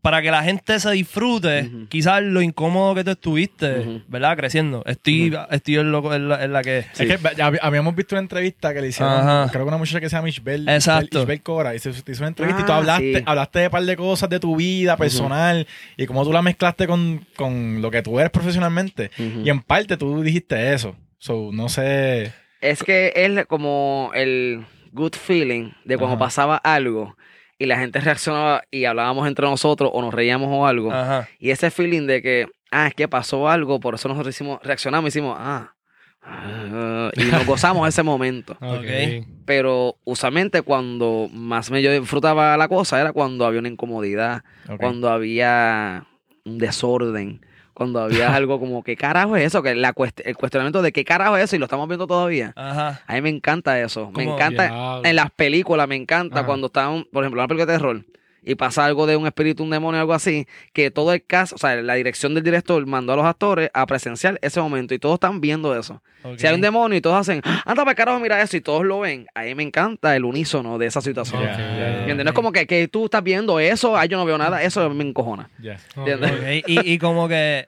para 0.00 0.22
que 0.22 0.30
la 0.30 0.42
gente 0.42 0.78
se 0.80 0.90
disfrute 0.92 1.70
quizás 1.90 2.22
lo 2.22 2.40
incómodo 2.40 2.94
que 2.94 3.04
tú 3.04 3.10
estuviste. 3.10 4.02
¿verdad? 4.08 4.36
Creciendo. 4.36 4.82
Estoy, 4.86 5.36
estoy 5.50 5.76
en, 5.76 5.92
lo- 5.92 6.14
en 6.14 6.28
la, 6.28 6.42
en 6.44 6.52
la 6.52 6.62
que... 6.62 6.78
Es 6.78 6.96
que 6.96 7.18
habíamos 7.60 7.94
visto 7.94 8.14
una 8.14 8.22
entrevista 8.22 8.72
que 8.72 8.80
le 8.80 8.88
hicieron, 8.88 9.12
Ajá. 9.12 9.48
creo 9.50 9.64
que 9.64 9.68
una 9.68 9.76
muchacha 9.76 10.00
que 10.00 10.08
se 10.08 10.16
llama 10.16 10.28
Ishbel, 10.30 10.68
Exacto. 10.68 11.20
Ishbel 11.22 11.42
Cora, 11.42 11.74
y 11.74 11.78
se 11.78 11.92
te 11.92 12.12
hizo 12.12 12.22
una 12.22 12.28
entrevista 12.28 12.60
y 12.60 12.62
Ah, 12.62 12.66
tú 12.66 12.72
hablaste, 12.72 13.18
sí. 13.18 13.22
hablaste 13.26 13.58
de 13.58 13.66
un 13.66 13.70
par 13.72 13.82
de 13.84 13.96
cosas 13.96 14.30
de 14.30 14.40
tu 14.40 14.56
vida 14.56 14.96
personal 14.96 15.66
y 15.96 16.06
cómo 16.06 16.24
tú 16.24 16.32
la 16.32 16.40
mezclaste 16.42 16.86
con, 16.86 17.26
con 17.36 17.82
lo 17.82 17.90
que 17.90 18.00
tú 18.02 18.18
eres 18.18 18.30
profesionalmente. 18.30 19.10
Y 19.18 19.50
en 19.50 19.60
parte 19.60 19.96
tú 19.96 20.22
dijiste 20.22 20.72
eso. 20.72 20.96
So, 21.18 21.50
no 21.52 21.68
sé. 21.68 22.32
Es 22.60 22.82
que 22.82 23.12
es 23.14 23.46
como 23.46 24.10
el 24.14 24.64
good 24.92 25.14
feeling 25.14 25.70
de 25.84 25.96
cuando 25.96 26.16
Ajá. 26.16 26.24
pasaba 26.24 26.56
algo 26.56 27.16
y 27.58 27.66
la 27.66 27.78
gente 27.78 28.00
reaccionaba 28.00 28.62
y 28.70 28.84
hablábamos 28.84 29.26
entre 29.26 29.46
nosotros 29.46 29.90
o 29.92 30.00
nos 30.00 30.14
reíamos 30.14 30.48
o 30.50 30.66
algo. 30.66 30.92
Ajá. 30.92 31.28
Y 31.38 31.50
ese 31.50 31.70
feeling 31.70 32.06
de 32.06 32.22
que 32.22 32.46
ah, 32.70 32.88
es 32.88 32.94
que 32.94 33.08
pasó 33.08 33.48
algo, 33.48 33.80
por 33.80 33.94
eso 33.94 34.08
nosotros 34.08 34.34
hicimos, 34.34 34.60
reaccionamos, 34.62 35.08
hicimos, 35.08 35.36
ah, 35.38 35.74
ah, 36.22 37.10
y 37.14 37.24
nos 37.24 37.46
gozamos 37.46 37.88
ese 37.88 38.02
momento. 38.02 38.56
Pero 39.44 39.96
usualmente 40.04 40.62
cuando 40.62 41.28
más 41.32 41.70
me 41.70 41.82
yo 41.82 41.92
disfrutaba 41.92 42.56
la 42.56 42.68
cosa 42.68 43.00
era 43.00 43.12
cuando 43.12 43.46
había 43.46 43.60
una 43.60 43.68
incomodidad, 43.68 44.42
cuando 44.78 45.10
había 45.10 46.06
un 46.44 46.58
desorden, 46.58 47.40
cuando 47.78 48.00
había 48.00 48.34
algo 48.34 48.58
como, 48.58 48.82
¿qué 48.82 48.96
carajo 48.96 49.36
es 49.36 49.44
eso? 49.46 49.62
Que 49.62 49.74
la 49.74 49.94
cuest- 49.94 50.20
el 50.24 50.36
cuestionamiento 50.36 50.82
de 50.82 50.92
qué 50.92 51.04
carajo 51.04 51.36
es 51.36 51.44
eso 51.44 51.56
y 51.56 51.58
lo 51.60 51.66
estamos 51.66 51.88
viendo 51.88 52.06
todavía. 52.08 52.52
Ajá. 52.56 53.00
A 53.06 53.14
mí 53.14 53.20
me 53.22 53.30
encanta 53.30 53.80
eso. 53.80 54.10
Me 54.14 54.24
encanta 54.24 55.00
en 55.04 55.14
las 55.16 55.30
películas, 55.30 55.86
me 55.88 55.96
encanta 55.96 56.38
Ajá. 56.40 56.46
cuando 56.46 56.66
están, 56.66 57.04
por 57.12 57.22
ejemplo, 57.22 57.40
una 57.40 57.48
película 57.48 57.66
de 57.72 57.78
terror 57.78 58.04
y 58.44 58.54
pasa 58.54 58.84
algo 58.84 59.06
de 59.06 59.16
un 59.16 59.26
espíritu, 59.26 59.62
un 59.64 59.70
demonio, 59.70 60.00
algo 60.00 60.14
así, 60.14 60.46
que 60.72 60.90
todo 60.90 61.12
el 61.12 61.24
caso, 61.24 61.54
o 61.56 61.58
sea, 61.58 61.76
la 61.82 61.94
dirección 61.94 62.34
del 62.34 62.44
director 62.44 62.84
mandó 62.86 63.12
a 63.12 63.16
los 63.16 63.26
actores 63.26 63.70
a 63.74 63.84
presenciar 63.86 64.38
ese 64.42 64.60
momento 64.60 64.94
y 64.94 64.98
todos 64.98 65.14
están 65.14 65.40
viendo 65.40 65.78
eso. 65.78 66.02
Si 66.36 66.46
hay 66.46 66.54
un 66.54 66.60
demonio 66.60 66.96
y 66.98 67.00
todos 67.00 67.16
hacen, 67.16 67.40
anda 67.44 67.84
para 67.84 67.94
carajo, 67.94 68.18
mira 68.20 68.40
eso 68.40 68.56
y 68.56 68.60
todos 68.60 68.84
lo 68.84 69.00
ven, 69.00 69.26
a 69.34 69.42
mí 69.42 69.54
me 69.54 69.62
encanta 69.62 70.14
el 70.16 70.24
unísono 70.24 70.78
de 70.78 70.86
esa 70.86 71.00
situación. 71.00 71.42
Ya. 71.42 71.98
¿Entiendes? 72.00 72.24
No 72.24 72.30
es 72.30 72.34
como 72.34 72.52
que, 72.52 72.66
que 72.66 72.88
tú 72.88 73.04
estás 73.06 73.22
viendo 73.22 73.60
eso, 73.60 73.96
ay, 73.96 74.08
yo 74.08 74.16
no 74.16 74.24
veo 74.24 74.38
nada, 74.38 74.62
eso 74.62 74.88
me 74.90 75.04
encojona. 75.04 75.50
Ok, 75.96 76.08
Y, 76.66 76.92
y 76.94 76.98
como 76.98 77.28
que 77.28 77.66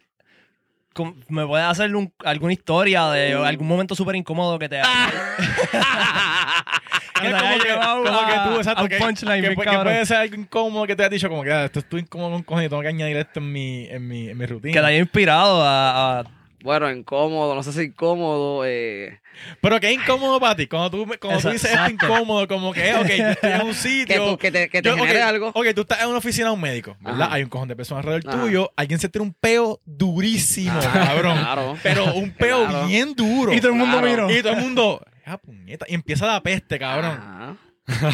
me 1.29 1.47
puedes 1.47 1.67
hacer 1.67 1.95
un- 1.95 2.13
alguna 2.25 2.53
historia 2.53 3.07
de 3.11 3.33
algún 3.35 3.69
momento 3.69 3.95
súper 3.95 4.17
incómodo 4.17 4.59
que 4.59 4.69
te 4.69 4.81
haya 7.29 7.39
que 7.39 7.43
te 7.43 7.69
Es 7.71 7.77
haya 7.77 7.87
como 7.87 8.03
que, 8.05 8.35
como 8.35 8.51
tú, 8.51 8.57
exacto, 8.57 8.89
punchline 8.99 9.43
que, 9.43 9.49
que 9.51 9.55
cabrón. 9.57 9.83
puede 9.85 10.07
ser 10.07 10.17
algo 10.19 10.35
incómodo 10.37 10.87
que 10.87 10.97
te 10.97 11.05
has 11.05 11.11
dicho, 11.11 11.29
como 11.29 11.43
que 11.43 11.53
ah, 11.53 11.65
esto 11.65 11.79
estoy 11.81 12.01
incómodo 12.01 12.31
con 12.33 12.43
cojones 12.43 12.67
y 12.67 12.69
tengo 12.71 12.83
que 12.83 12.89
añadir 12.89 13.17
esto 13.17 13.41
en 13.41 13.53
mi, 13.53 13.87
en 13.89 14.07
mi, 14.09 14.29
en 14.31 14.39
mi 14.39 14.47
rutina. 14.47 14.73
que 14.75 14.81
te 14.81 14.87
haya 14.87 14.99
inspirado 14.99 15.63
a, 15.63 16.21
a- 16.21 16.25
Bueno, 16.63 16.91
incómodo, 16.91 17.55
no 17.55 17.63
sé 17.63 17.73
si 17.73 17.83
incómodo, 17.83 18.65
eh, 18.67 19.19
Pero 19.63 19.81
que 19.81 19.89
es 19.89 19.95
incómodo 19.95 20.39
para 20.39 20.55
ti. 20.57 20.67
Cuando 20.67 20.91
tú, 20.91 21.07
cuando 21.19 21.41
tú 21.41 21.49
dices 21.51 21.73
esto 21.73 21.91
incómodo, 21.91 22.47
como 22.47 22.73
que, 22.75 22.95
ok, 22.95 23.07
yo 23.09 23.29
estoy 23.31 23.51
en 23.53 23.61
un 23.63 23.69
que, 23.69 23.75
sitio. 23.75 24.25
tú- 24.33 24.37
que 24.39 24.51
te, 24.51 24.69
que 24.69 24.83
te 24.83 24.89
Yo, 24.91 24.97
genere 24.97 25.23
ok, 25.23 25.29
algo. 25.29 25.49
Ok, 25.55 25.67
tú 25.75 25.81
estás 25.83 26.03
en 26.03 26.09
una 26.09 26.19
oficina 26.19 26.49
de 26.49 26.53
un 26.53 26.61
médico, 26.61 26.97
¿verdad? 27.01 27.23
Ajá. 27.23 27.35
Hay 27.37 27.43
un 27.45 27.49
cojón 27.49 27.69
de 27.69 27.77
personas 27.77 28.05
alrededor 28.05 28.29
Ajá. 28.35 28.43
tuyo. 28.43 28.71
Alguien 28.77 29.01
se 29.01 29.09
tira 29.09 29.23
un 29.23 29.33
peo 29.33 29.81
durísimo, 29.87 30.79
Ah, 30.83 31.07
cabrón. 31.07 31.39
Claro. 31.39 31.77
Pero 31.83 32.13
un 32.15 32.31
peo 32.31 32.67
Claro. 32.67 32.87
bien 32.87 33.15
duro. 33.15 33.55
y 33.55 33.61
todo 33.61 33.73
el 33.73 33.79
mundo 33.79 33.99
Claro. 34.01 34.27
miró. 34.27 34.39
Y 34.39 34.43
todo 34.43 34.53
el 34.53 34.61
mundo, 34.61 35.03
ah, 35.33 35.39
puñeta. 35.39 35.87
Y 35.89 35.95
empieza 35.95 36.27
la 36.27 36.43
peste, 36.43 36.79
cabrón. 36.79 37.13
Ajá. 37.13 37.57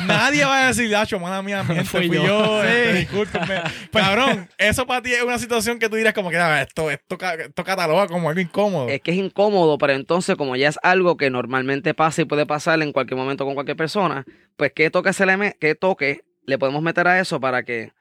Nadie 0.06 0.42
va 0.44 0.64
a 0.64 0.66
decir, 0.68 0.88
Lacho, 0.88 1.20
mala 1.20 1.42
mía, 1.42 1.62
mi 1.68 1.74
gente, 1.74 1.84
Fui 1.90 2.06
fui 2.08 2.16
yo". 2.16 2.24
yo. 2.24 2.62
Sí. 2.62 2.68
este, 2.68 2.92
discúlpenme. 2.94 3.60
Cabrón, 3.92 4.48
eso 4.56 4.86
para 4.86 5.02
ti 5.02 5.12
es 5.12 5.22
una 5.22 5.38
situación 5.38 5.78
que 5.78 5.88
tú 5.90 5.96
dirás 5.96 6.14
como 6.14 6.30
que 6.30 6.38
ah, 6.38 6.62
esto, 6.62 6.90
esto, 6.90 7.18
esto 7.38 7.64
cataloga 7.64 8.06
como 8.06 8.28
algo 8.30 8.40
incómodo. 8.40 8.88
Es 8.88 9.02
que 9.02 9.10
es 9.10 9.18
incómodo, 9.18 9.76
pero 9.76 9.92
entonces, 9.92 10.34
como 10.36 10.56
ya 10.56 10.68
es 10.68 10.78
algo 10.82 11.16
que 11.18 11.28
normalmente 11.28 11.92
pasa 11.92 12.22
y 12.22 12.24
puede 12.24 12.46
pasar 12.46 12.80
en 12.80 12.92
cualquier 12.92 13.18
momento 13.18 13.44
con 13.44 13.54
cualquier 13.54 13.76
persona, 13.76 14.24
pues 14.56 14.72
¿qué 14.74 14.88
toque, 14.90 15.12
se 15.12 15.26
le 15.26 15.36
me- 15.36 15.56
qué 15.60 15.74
toque 15.74 16.22
le 16.46 16.58
podemos 16.58 16.80
meter 16.82 17.06
a 17.08 17.20
eso 17.20 17.38
para 17.38 17.62
que. 17.64 17.92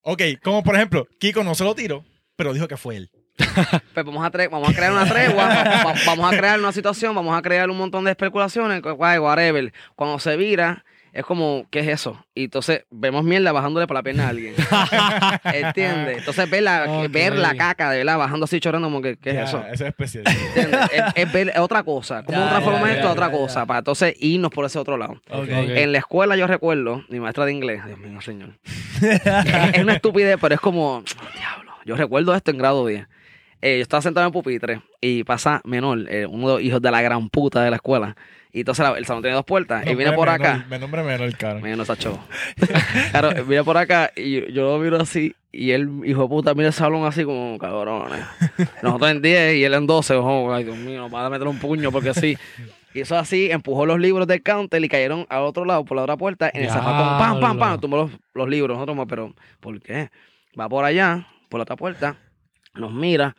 Ok, 0.00 0.22
como 0.42 0.62
por 0.64 0.74
ejemplo, 0.74 1.06
Kiko 1.20 1.44
no 1.44 1.54
se 1.54 1.64
lo 1.64 1.74
tiró, 1.76 2.04
pero 2.34 2.52
dijo 2.52 2.66
que 2.66 2.76
fue 2.76 2.96
él. 2.96 3.10
Pues 3.94 4.04
vamos 4.06 4.24
a, 4.26 4.30
tre- 4.30 4.50
vamos 4.50 4.68
a 4.68 4.74
crear 4.74 4.92
una 4.92 5.06
tregua, 5.06 5.46
va- 5.46 5.84
va- 5.84 5.94
vamos 6.06 6.32
a 6.32 6.36
crear 6.36 6.58
una 6.58 6.72
situación, 6.72 7.14
vamos 7.14 7.36
a 7.36 7.42
crear 7.42 7.68
un 7.70 7.78
montón 7.78 8.04
de 8.04 8.10
especulaciones, 8.10 8.82
whatever. 8.84 9.72
Cuando 9.94 10.18
se 10.18 10.36
vira, 10.36 10.84
es 11.12 11.24
como, 11.24 11.66
¿qué 11.70 11.80
es 11.80 11.88
eso? 11.88 12.22
Y 12.34 12.44
entonces 12.44 12.84
vemos 12.90 13.24
mierda 13.24 13.50
bajándole 13.52 13.86
por 13.86 13.94
la 13.96 14.02
pierna 14.02 14.26
a 14.26 14.28
alguien. 14.28 14.54
¿Entiendes? 15.44 16.18
Entonces 16.18 16.48
ver 16.50 16.62
la, 16.62 17.06
ver 17.10 17.34
la 17.36 17.54
caca 17.56 17.90
de 17.90 17.98
verdad 17.98 18.18
bajando 18.18 18.44
así 18.44 18.60
chorando 18.60 18.88
como 18.88 19.00
que, 19.00 19.16
¿qué 19.16 19.32
Ya, 19.32 19.42
es 19.44 19.48
eso? 19.48 19.58
Eso 19.72 19.84
es 19.84 19.88
especial. 19.90 20.24
¿Entiendes? 20.26 20.80
es, 20.92 21.02
es 21.14 21.32
ver 21.32 21.48
es 21.50 21.58
otra 21.58 21.82
cosa. 21.82 22.22
¿Cómo 22.22 22.38
Ya, 22.38 22.48
transformamos 22.50 22.88
ya, 22.88 22.94
esto 22.96 23.10
otra 23.10 23.26
ya, 23.26 23.32
cosa? 23.32 23.60
ya. 23.60 23.66
Para 23.66 23.78
entonces 23.78 24.14
irnos 24.20 24.50
por 24.50 24.64
ese 24.66 24.78
otro 24.78 24.96
lado. 24.96 25.20
En 25.30 25.92
la 25.92 25.98
escuela 25.98 26.36
yo 26.36 26.46
recuerdo, 26.46 27.02
mi 27.08 27.18
maestra 27.20 27.44
de 27.46 27.52
inglés, 27.52 27.82
Dios 27.86 27.98
mío, 27.98 28.20
señor. 28.20 28.50
es, 29.00 29.20
es 29.74 29.82
una 29.82 29.94
estupidez, 29.94 30.36
pero 30.40 30.54
es 30.54 30.60
como, 30.60 31.02
diablo. 31.34 31.72
Yo 31.86 31.96
recuerdo 31.96 32.34
esto 32.34 32.50
en 32.50 32.58
grado 32.58 32.86
10. 32.86 33.06
Eh, 33.62 33.76
yo 33.76 33.82
estaba 33.82 34.02
sentado 34.02 34.26
en 34.26 34.32
pupitre 34.32 34.82
y 35.00 35.24
pasa 35.24 35.60
menor, 35.64 36.06
eh, 36.10 36.26
uno 36.26 36.48
de 36.48 36.54
los 36.54 36.62
hijos 36.62 36.82
de 36.82 36.90
la 36.90 37.00
gran 37.02 37.28
puta 37.30 37.62
de 37.62 37.70
la 37.70 37.76
escuela. 37.76 38.16
Y 38.52 38.60
entonces 38.60 38.84
la- 38.88 38.96
el 38.96 39.04
salón 39.04 39.22
tiene 39.22 39.34
dos 39.34 39.44
puertas. 39.44 39.84
y 39.86 39.94
viene 39.94 40.12
por 40.12 40.28
menor, 40.28 40.46
acá. 40.46 40.64
Me 40.68 40.78
nombre 40.78 41.02
menor, 41.02 41.30
no 41.76 41.82
está 41.82 41.96
chavo. 41.96 42.18
claro, 43.10 43.44
viene 43.44 43.64
por 43.64 43.76
acá 43.76 44.12
y 44.16 44.40
yo, 44.40 44.46
yo 44.48 44.62
lo 44.62 44.78
miro 44.78 44.96
así. 45.00 45.34
Y 45.52 45.70
él, 45.72 45.88
hijo 46.04 46.22
de 46.22 46.28
puta, 46.28 46.54
mira 46.54 46.68
el 46.68 46.72
salón 46.74 47.04
así 47.06 47.24
como 47.24 47.58
cabrones. 47.58 48.20
Nosotros 48.82 49.10
en 49.10 49.22
10 49.22 49.56
y 49.56 49.64
él 49.64 49.74
en 49.74 49.86
12. 49.86 50.14
Ojo, 50.14 50.52
ay, 50.54 50.64
Dios 50.64 50.76
mío, 50.76 51.00
nos 51.00 51.14
va 51.14 51.24
a 51.26 51.30
meter 51.30 51.46
un 51.48 51.58
puño 51.58 51.90
porque 51.90 52.12
sí. 52.14 52.36
Y 52.94 53.00
eso 53.00 53.16
así, 53.18 53.50
empujó 53.50 53.84
los 53.84 53.98
libros 53.98 54.26
del 54.26 54.42
counter 54.42 54.82
y 54.82 54.88
cayeron 54.88 55.26
al 55.28 55.42
otro 55.42 55.64
lado, 55.66 55.84
por 55.84 55.96
la 55.96 56.02
otra 56.04 56.16
puerta, 56.16 56.50
en 56.52 56.62
el 56.64 56.68
zafacón. 56.70 57.18
¡Pam, 57.18 57.40
pam, 57.40 57.58
pam! 57.58 57.80
Tumbó 57.80 57.96
los, 57.98 58.10
los 58.34 58.48
libros. 58.48 58.78
Nosotros, 58.78 59.06
pero, 59.08 59.34
¿por 59.60 59.80
qué? 59.80 60.10
Va 60.58 60.68
por 60.68 60.84
allá, 60.84 61.26
por 61.50 61.58
la 61.58 61.62
otra 61.64 61.76
puerta, 61.76 62.16
nos 62.76 62.92
mira 62.92 63.34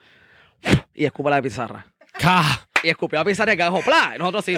y 0.94 1.06
escupa 1.06 1.30
la 1.30 1.42
pizarra. 1.42 1.86
Ca- 2.14 2.68
Y 2.84 2.90
escupió 2.90 3.20
la 3.20 3.26
pizarra 3.26 3.54
y 3.54 3.58
cagó, 3.58 3.82
¡plá! 3.82 4.14
Y 4.16 4.20
nosotros 4.20 4.44
así. 4.44 4.58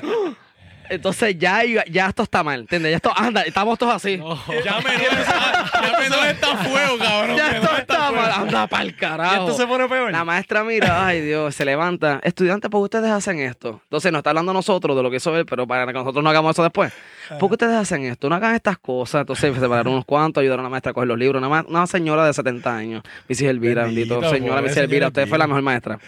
Entonces 0.89 1.38
ya, 1.38 1.62
ya 1.89 2.08
esto 2.08 2.23
está 2.23 2.43
mal, 2.43 2.62
¿entiendes? 2.62 2.91
Ya 2.91 2.95
esto, 2.97 3.13
anda, 3.15 3.41
estamos 3.43 3.78
todos 3.78 3.93
así. 3.95 4.17
No. 4.17 4.36
Ya 4.47 4.80
está, 4.80 5.82
ya 5.91 5.99
menor 5.99 6.25
está 6.28 6.58
fuego, 6.58 6.97
cabrón. 6.97 7.38
Ya 7.38 7.52
esto 7.52 7.78
está 7.78 8.12
mal, 8.12 8.32
anda 8.32 8.67
pa'l 8.67 8.89
Y 8.89 8.93
carajo. 8.93 9.47
esto 9.49 9.58
se 9.58 9.67
pone 9.67 9.88
peor. 9.88 10.12
La 10.12 10.23
maestra 10.25 10.63
mira, 10.63 11.06
ay 11.06 11.21
Dios, 11.21 11.54
se 11.56 11.65
levanta. 11.65 12.19
Estudiantes, 12.23 12.69
¿por 12.71 12.82
qué 12.82 12.97
ustedes 12.97 13.12
hacen 13.12 13.39
esto? 13.39 13.82
Entonces 13.84 14.12
nos 14.12 14.19
está 14.19 14.32
hablando 14.32 14.52
nosotros 14.54 14.95
de 14.97 15.04
lo 15.04 15.10
que 15.12 15.17
hizo 15.17 15.36
él, 15.38 15.45
pero 15.45 15.67
para 15.67 15.86
que 15.86 15.93
nosotros 15.93 16.23
no 16.23 16.30
hagamos 16.30 16.56
eso 16.56 16.63
después. 16.63 16.91
¿Por 17.39 17.49
qué 17.49 17.54
ustedes 17.54 17.75
hacen 17.75 18.04
esto? 18.06 18.28
No 18.28 18.36
hagan 18.36 18.56
estas 18.56 18.78
cosas. 18.80 19.21
Entonces 19.21 19.54
se 19.54 19.69
pararon 19.69 19.93
unos 19.93 20.06
cuantos, 20.06 20.41
ayudaron 20.41 20.62
a 20.65 20.67
la 20.67 20.69
maestra 20.71 20.91
a 20.91 20.93
coger 20.93 21.08
los 21.08 21.17
libros. 21.19 21.39
Una, 21.39 21.49
ma- 21.49 21.65
una 21.67 21.86
señora 21.86 22.25
de 22.25 22.34
70 22.34 22.75
años, 22.75 23.04
Missy 23.28 23.45
Elvira, 23.45 23.84
Bendito, 23.84 24.15
bendito. 24.19 24.34
Señora 24.36 24.62
señora 24.63 24.82
Elvira, 24.82 25.08
usted 25.08 25.28
fue 25.28 25.38
la 25.38 25.45
mejor 25.45 25.62
maestra. 25.62 25.99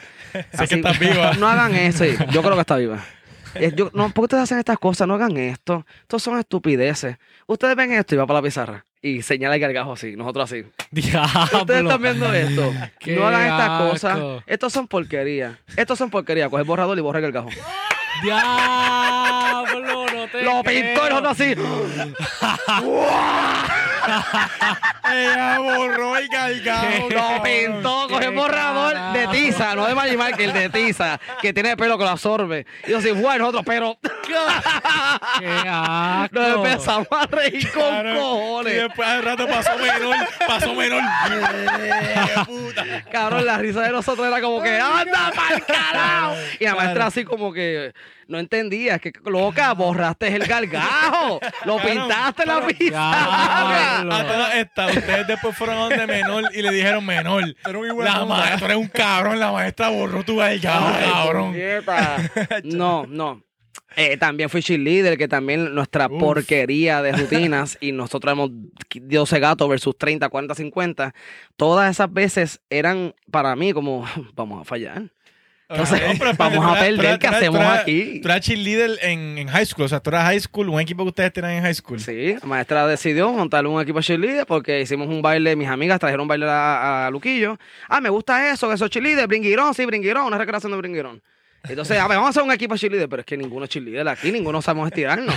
Sé 0.54 0.68
que 0.68 0.76
estás 0.76 0.98
viva. 0.98 1.34
No 1.34 1.48
hagan 1.48 1.76
eso. 1.76 2.06
y 2.06 2.18
Yo 2.32 2.42
creo 2.42 2.56
que 2.56 2.62
está 2.62 2.78
viva. 2.78 2.98
Yo- 3.76 3.90
no, 3.94 4.06
¿Por 4.10 4.14
qué 4.14 4.22
ustedes 4.22 4.44
hacen 4.44 4.60
estas 4.60 4.78
cosas? 4.80 5.08
No 5.08 5.16
hagan 5.16 5.36
esto. 5.38 5.86
Estos 6.02 6.24
son 6.24 6.38
estupideces. 6.40 7.18
Ustedes 7.48 7.76
ven 7.76 7.92
esto 7.92 8.16
y 8.16 8.18
va 8.18 8.26
para 8.28 8.40
la 8.40 8.44
pizarra. 8.44 8.86
Y 9.02 9.22
señala 9.24 9.56
el 9.56 9.62
gargajo 9.62 9.94
así, 9.94 10.16
nosotros 10.16 10.52
así. 10.52 10.64
Diablo. 10.92 11.60
Ustedes 11.62 11.82
están 11.84 12.02
viendo 12.02 12.34
esto. 12.34 12.72
Qué 13.00 13.16
no 13.16 13.28
hagan 13.28 13.42
estas 13.42 13.70
asco. 13.70 13.90
cosas. 13.90 14.20
Estos 14.46 14.72
son 14.74 14.88
porquerías. 14.88 15.56
Estos 15.76 15.98
son 15.98 16.10
porquerías. 16.12 16.50
Coge 16.50 16.62
el 16.62 16.68
borrador 16.68 16.98
y 16.98 17.02
borra 17.02 17.20
el 17.20 17.24
gargajo. 17.32 17.50
Diablo, 18.24 20.06
no 20.14 20.28
te 20.28 20.44
Lo 20.44 20.62
pintó 20.64 21.08
y 21.08 21.10
nosotros 21.10 21.32
así. 21.32 21.56
Ella 25.14 25.60
borró 25.60 26.18
el 26.18 26.28
gargajo. 26.30 27.10
Lo 27.10 27.44
pintó, 27.44 28.08
coge 28.10 28.26
el 28.26 28.32
borrador 28.36 28.94
carajo. 28.94 29.14
de 29.14 29.28
tiza, 29.28 29.76
no 29.76 29.86
de 29.86 29.96
Magimar, 29.96 30.36
que 30.36 30.46
el 30.46 30.54
de 30.54 30.70
tiza, 30.70 31.20
que 31.42 31.54
tiene 31.54 31.76
pelo 31.78 31.98
que 31.98 32.04
lo 32.04 32.10
absorbe. 32.12 32.66
Y 32.86 32.92
yo 32.92 32.98
así, 33.00 33.12
bueno, 33.12 33.40
nosotros, 33.46 33.64
pero 33.66 33.98
Qué 35.40 35.48
asco. 35.68 36.40
nos 36.40 36.56
empezamos 36.58 37.08
a 37.12 37.26
reír 37.28 37.72
con 37.72 37.82
Cabrón. 37.84 38.16
Y 38.16 38.20
cojones. 38.20 38.76
después 38.76 39.08
al 39.08 39.24
rato 39.24 39.48
pasó 39.48 39.78
menor, 39.78 40.16
pasó 40.48 40.74
menor. 40.76 41.02
¡Qué 41.30 42.46
puta! 42.46 42.86
Cabrón, 43.12 43.46
la 43.46 43.58
risa 43.58 43.82
de 43.82 43.92
nosotros 43.92 44.28
era 44.28 44.42
como 44.42 44.62
que 44.62 44.80
¡anda 44.80 45.32
pa'l 45.36 45.66
carajo! 45.66 46.36
Y 46.60 46.66
la 46.66 46.76
maestra 46.76 47.06
así 47.08 47.24
como 47.26 47.52
que 47.52 47.94
no 48.32 48.40
entendía, 48.40 48.96
es 48.96 49.02
que 49.02 49.12
loca, 49.26 49.74
borraste 49.74 50.34
el 50.34 50.46
gargajo, 50.46 51.40
lo 51.66 51.78
pintaste 51.78 52.44
en 52.44 52.48
la 52.48 52.66
pizarra. 52.66 54.00
A 54.00 54.26
todas 54.26 54.56
estas, 54.56 54.98
ustedes 54.98 55.28
después 55.28 55.56
fueron 55.56 55.78
a 55.78 55.82
donde 55.82 56.08
menor 56.08 56.44
y 56.54 56.62
le 56.62 56.72
dijeron 56.72 57.06
menor. 57.06 57.44
La 58.04 58.26
maestra, 58.26 58.58
tú 58.58 58.66
eres 58.66 58.78
un 58.78 58.88
cabrón, 58.88 59.40
la 59.40 59.52
maestra 59.52 59.90
borró 59.90 60.24
tu 60.24 60.38
gargajo, 60.38 60.94
cabrón. 61.12 61.56
No, 62.64 63.06
no. 63.08 63.44
Eh, 63.98 64.16
también 64.16 64.50
fui 64.50 64.62
cheerleader, 64.62 65.18
que 65.18 65.28
también 65.28 65.76
nuestra 65.76 66.08
Uf. 66.08 66.20
porquería 66.20 67.02
de 67.02 67.12
rutinas 67.12 67.78
y 67.82 67.92
nosotros 67.92 68.32
hemos 68.32 68.52
12 68.96 69.40
gatos 69.40 69.68
versus 69.68 69.98
30, 69.98 70.30
40, 70.30 70.56
50. 70.56 71.14
Todas 71.58 71.92
esas 71.92 72.12
veces 72.12 72.62
eran 72.70 73.14
para 73.30 73.56
mí 73.56 73.74
como, 73.74 74.06
vamos 74.36 74.62
a 74.62 74.64
fallar. 74.64 75.12
Entonces, 75.72 76.02
vamos 76.38 76.66
a 76.66 76.80
perder, 76.80 77.18
¿qué 77.18 77.28
hacemos 77.28 77.62
aquí? 77.62 78.20
Tú 78.22 78.28
eras 78.28 78.42
cheerleader 78.42 79.00
en, 79.02 79.38
en 79.38 79.48
high 79.48 79.66
school, 79.66 79.86
o 79.86 79.88
sea, 79.88 80.00
tú 80.00 80.10
eras 80.10 80.26
high 80.26 80.40
school, 80.40 80.70
un 80.70 80.80
equipo 80.80 81.04
que 81.04 81.10
ustedes 81.10 81.32
tenían 81.32 81.54
en 81.54 81.64
high 81.64 81.74
school. 81.74 82.00
Sí, 82.00 82.36
la 82.42 82.46
maestra 82.48 82.86
decidió 82.88 83.32
montar 83.32 83.66
un 83.66 83.82
equipo 83.82 84.00
de 84.00 84.04
cheerleader 84.04 84.46
porque 84.46 84.82
hicimos 84.82 85.08
un 85.08 85.22
baile, 85.22 85.56
mis 85.56 85.68
amigas 85.70 86.00
trajeron 86.00 86.24
un 86.24 86.28
baile 86.28 86.46
a, 86.48 87.08
a 87.08 87.12
Luquillo. 87.12 87.58
Ah, 87.88 88.02
me 88.02 88.10
gusta 88.10 88.52
eso, 88.52 88.70
que 88.70 88.78
soy 88.78 88.90
cheerleader, 88.90 89.28
bring 89.28 89.46
it 89.46 89.58
on, 89.58 89.74
sí, 89.74 89.86
bring 89.86 90.04
it 90.04 90.16
on, 90.16 90.26
una 90.26 90.38
recreación 90.38 90.72
de 90.72 90.78
bring 90.78 90.96
it 90.98 91.06
on. 91.06 91.22
Entonces, 91.64 92.00
a 92.00 92.08
ver, 92.08 92.18
vamos 92.18 92.28
a 92.28 92.30
hacer 92.32 92.44
un 92.44 92.52
equipo 92.52 92.74
de 92.74 92.80
cheerleader, 92.80 93.08
pero 93.08 93.20
es 93.22 93.26
que 93.26 93.38
ninguno 93.38 93.66
es 93.66 93.70
cheerleader 93.70 94.08
aquí, 94.10 94.32
ninguno 94.32 94.62
sabemos 94.62 94.88
estirarnos. 94.88 95.36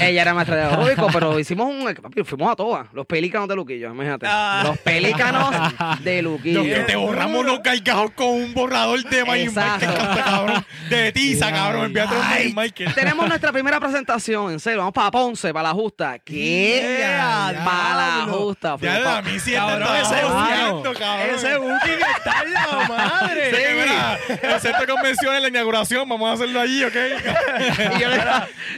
Ella 0.00 0.22
era 0.22 0.34
maestra 0.34 0.56
de 0.56 0.62
aeróbico, 0.64 1.08
pero 1.12 1.38
hicimos 1.38 1.66
un 1.68 1.94
papi, 1.94 2.22
fuimos 2.24 2.52
a 2.52 2.56
todas. 2.56 2.86
Los 2.92 3.06
pelícanos 3.06 3.48
de 3.48 3.56
Luquillo, 3.56 3.90
imagínate. 3.90 4.26
Ah. 4.28 4.60
Los 4.64 4.78
pelícanos 4.78 5.54
de 6.02 6.22
Luquillo. 6.22 6.62
Los 6.62 6.74
que 6.74 6.80
te 6.84 6.96
borramos 6.96 7.44
los 7.44 7.60
cargajos 7.60 8.10
con 8.12 8.28
un 8.28 8.54
borrador 8.54 9.02
de. 9.02 9.24
Michael, 9.24 9.78
cabrón. 10.24 10.66
De 10.88 11.12
tiza, 11.12 11.50
cabrón. 11.50 11.86
Envíate 11.86 12.14
un 12.14 12.54
Michael. 12.54 12.94
Tenemos 12.94 13.26
nuestra 13.28 13.52
primera 13.52 13.80
presentación, 13.80 14.52
en 14.52 14.60
serio. 14.60 14.78
Vamos 14.80 14.92
para 14.94 15.10
Ponce, 15.10 15.52
para 15.52 15.68
la 15.68 15.74
justa. 15.74 16.18
¿Qué? 16.18 16.96
Yeah, 16.98 17.62
para 17.64 17.94
la 18.26 18.32
justa. 18.32 18.76
Ya 18.78 18.78
fuimos 18.78 19.02
pa- 19.04 19.18
a 19.18 19.22
mí 19.22 19.38
sí 19.40 19.52
Cabrón, 19.52 19.82
está 19.82 20.00
ese 20.00 20.20
cabrón. 20.20 21.34
Ese 21.34 21.56
booking 21.56 21.98
está 22.16 22.42
en 22.44 22.52
la 22.52 22.88
madre. 22.88 23.50
Sí, 23.50 23.62
mira, 23.78 24.18
el 24.54 24.60
centro 24.60 24.86
de 25.32 25.38
convenciones, 25.38 25.42
la 25.42 25.48
inauguración, 25.48 26.08
vamos 26.08 26.30
a 26.30 26.32
hacerlo 26.34 26.60
allí, 26.60 26.84
¿ok? 26.84 26.94
Y 27.96 28.00
yo, 28.00 28.08
le, 28.08 28.16